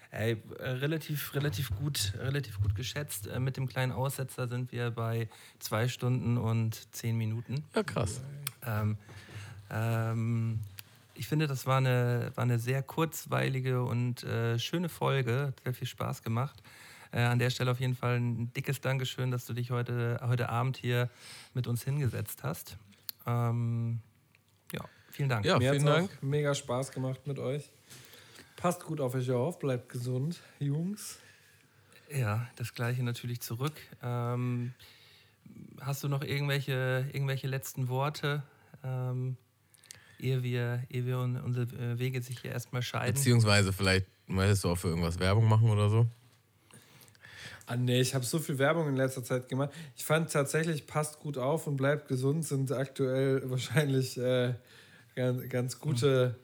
Ey, 0.09 0.41
äh, 0.59 0.69
relativ, 0.69 1.33
relativ 1.35 1.75
gut, 1.75 2.13
relativ 2.17 2.59
gut 2.61 2.75
geschätzt. 2.75 3.27
Äh, 3.27 3.39
mit 3.39 3.57
dem 3.57 3.67
kleinen 3.67 3.91
Aussetzer 3.91 4.47
sind 4.47 4.71
wir 4.71 4.89
bei 4.91 5.29
zwei 5.59 5.87
Stunden 5.87 6.37
und 6.37 6.93
zehn 6.93 7.17
Minuten. 7.17 7.63
Ja, 7.75 7.83
krass. 7.83 8.21
Ähm, 8.65 8.97
ähm, 9.69 10.59
ich 11.13 11.27
finde, 11.27 11.47
das 11.47 11.67
war 11.67 11.77
eine, 11.77 12.31
war 12.35 12.43
eine 12.43 12.57
sehr 12.59 12.81
kurzweilige 12.81 13.83
und 13.83 14.23
äh, 14.23 14.57
schöne 14.57 14.89
Folge. 14.89 15.47
Hat 15.47 15.61
sehr 15.63 15.73
viel 15.73 15.87
Spaß 15.87 16.23
gemacht. 16.23 16.61
Äh, 17.13 17.21
an 17.21 17.37
der 17.39 17.49
Stelle 17.51 17.71
auf 17.71 17.79
jeden 17.79 17.95
Fall 17.95 18.19
ein 18.19 18.51
dickes 18.53 18.81
Dankeschön, 18.81 19.29
dass 19.31 19.45
du 19.45 19.53
dich 19.53 19.71
heute, 19.71 20.19
heute 20.23 20.49
Abend 20.49 20.77
hier 20.77 21.09
mit 21.53 21.67
uns 21.67 21.83
hingesetzt 21.83 22.43
hast. 22.43 22.77
Ähm, 23.27 23.99
ja, 24.71 24.81
vielen 25.11 25.29
Dank. 25.29 25.45
Ja, 25.45 25.57
Mir 25.59 25.71
vielen 25.71 25.85
Dank. 25.85 26.23
mega 26.23 26.55
Spaß 26.55 26.91
gemacht 26.91 27.27
mit 27.27 27.37
euch. 27.39 27.69
Passt 28.55 28.83
gut 28.83 28.99
auf 28.99 29.13
euch 29.15 29.29
auf, 29.31 29.59
bleibt 29.59 29.89
gesund, 29.89 30.39
Jungs. 30.59 31.19
Ja, 32.13 32.47
das 32.55 32.73
gleiche 32.73 33.03
natürlich 33.03 33.41
zurück. 33.41 33.73
Ähm, 34.01 34.73
hast 35.81 36.03
du 36.03 36.07
noch 36.07 36.23
irgendwelche, 36.23 37.07
irgendwelche 37.13 37.47
letzten 37.47 37.87
Worte, 37.89 38.43
ähm, 38.83 39.37
ehe 40.19 40.41
wir, 40.43 40.83
ehe 40.89 41.05
wir 41.05 41.17
un- 41.19 41.39
unsere 41.41 41.65
äh, 41.75 41.99
Wege 41.99 42.21
sich 42.21 42.39
hier 42.39 42.51
erstmal 42.51 42.81
scheiden? 42.81 43.13
Beziehungsweise 43.15 43.71
vielleicht 43.73 44.05
möchtest 44.27 44.63
du 44.63 44.69
auch 44.69 44.77
für 44.77 44.87
irgendwas 44.89 45.19
Werbung 45.19 45.47
machen 45.47 45.69
oder 45.69 45.89
so? 45.89 46.07
Ah 47.65 47.77
nee, 47.77 48.01
ich 48.01 48.13
habe 48.13 48.25
so 48.25 48.39
viel 48.39 48.57
Werbung 48.57 48.89
in 48.89 48.95
letzter 48.95 49.23
Zeit 49.23 49.47
gemacht. 49.47 49.69
Ich 49.95 50.03
fand 50.03 50.31
tatsächlich, 50.31 50.85
passt 50.85 51.19
gut 51.19 51.37
auf 51.37 51.65
und 51.67 51.77
bleibt 51.77 52.07
gesund, 52.07 52.45
sind 52.45 52.71
aktuell 52.71 53.41
wahrscheinlich 53.49 54.17
äh, 54.17 54.53
ganz, 55.15 55.49
ganz, 55.49 55.79
gute, 55.79 56.35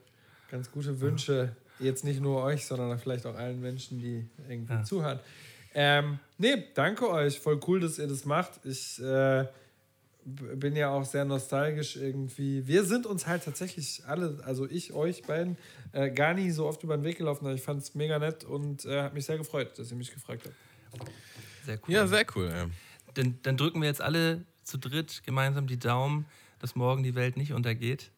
ganz 0.49 0.71
gute 0.71 1.01
Wünsche. 1.01 1.55
Jetzt 1.79 2.03
nicht 2.03 2.21
nur 2.21 2.43
euch, 2.43 2.65
sondern 2.65 2.97
vielleicht 2.99 3.25
auch 3.25 3.35
allen 3.35 3.59
Menschen, 3.61 3.99
die 3.99 4.25
irgendwie 4.49 4.73
Ja. 4.73 4.83
zuhören. 4.83 5.19
Ähm, 5.73 6.19
nee, 6.37 6.63
danke 6.73 7.09
euch. 7.09 7.39
Voll 7.39 7.59
cool, 7.67 7.79
dass 7.79 7.99
ihr 7.99 8.07
das 8.07 8.25
macht. 8.25 8.59
Ich 8.65 9.01
äh, 9.01 9.45
bin 10.25 10.75
ja 10.75 10.89
auch 10.89 11.05
sehr 11.05 11.25
nostalgisch 11.25 11.95
irgendwie. 11.95 12.65
Wir 12.67 12.83
sind 12.83 13.05
uns 13.05 13.27
halt 13.27 13.43
tatsächlich 13.43 14.03
alle, 14.07 14.39
also 14.45 14.67
ich, 14.69 14.93
euch 14.93 15.23
beiden, 15.23 15.57
äh, 15.91 16.09
gar 16.11 16.33
nie 16.33 16.51
so 16.51 16.65
oft 16.65 16.83
über 16.83 16.97
den 16.97 17.03
Weg 17.03 17.17
gelaufen. 17.17 17.45
Aber 17.45 17.53
ich 17.55 17.61
fand 17.61 17.81
es 17.81 17.95
mega 17.95 18.19
nett 18.19 18.43
und 18.43 18.85
äh, 18.85 19.01
habe 19.01 19.15
mich 19.15 19.25
sehr 19.25 19.37
gefreut, 19.37 19.77
dass 19.77 19.91
ihr 19.91 19.97
mich 19.97 20.13
gefragt 20.13 20.43
habt. 20.45 20.55
Sehr 21.65 21.79
cool. 21.87 21.93
Ja, 21.93 22.07
sehr 22.07 22.25
cool. 22.35 22.49
Ja. 22.49 22.67
Dann, 23.13 23.39
dann 23.43 23.57
drücken 23.57 23.81
wir 23.81 23.87
jetzt 23.87 24.01
alle 24.01 24.45
zu 24.63 24.77
dritt 24.77 25.23
gemeinsam 25.23 25.67
die 25.67 25.79
Daumen, 25.79 26.25
dass 26.59 26.75
morgen 26.75 27.03
die 27.03 27.15
Welt 27.15 27.37
nicht 27.37 27.53
untergeht. 27.53 28.11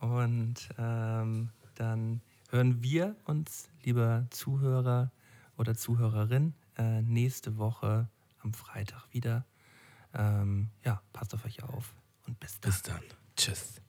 Und 0.00 0.68
ähm, 0.78 1.50
dann 1.74 2.20
hören 2.50 2.82
wir 2.82 3.16
uns, 3.24 3.68
lieber 3.82 4.26
Zuhörer 4.30 5.10
oder 5.56 5.74
Zuhörerin, 5.74 6.54
äh, 6.76 7.02
nächste 7.02 7.58
Woche 7.58 8.08
am 8.42 8.54
Freitag 8.54 9.04
wieder. 9.12 9.44
Ähm, 10.14 10.70
ja, 10.84 11.02
passt 11.12 11.34
auf 11.34 11.44
euch 11.44 11.62
auf 11.62 11.94
und 12.26 12.38
bis 12.40 12.60
dann. 12.60 12.70
Bis 12.70 12.82
dann. 12.82 13.02
Tschüss. 13.36 13.80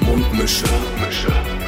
Mundmische. 0.00 0.66
Mundmische. 0.66 1.67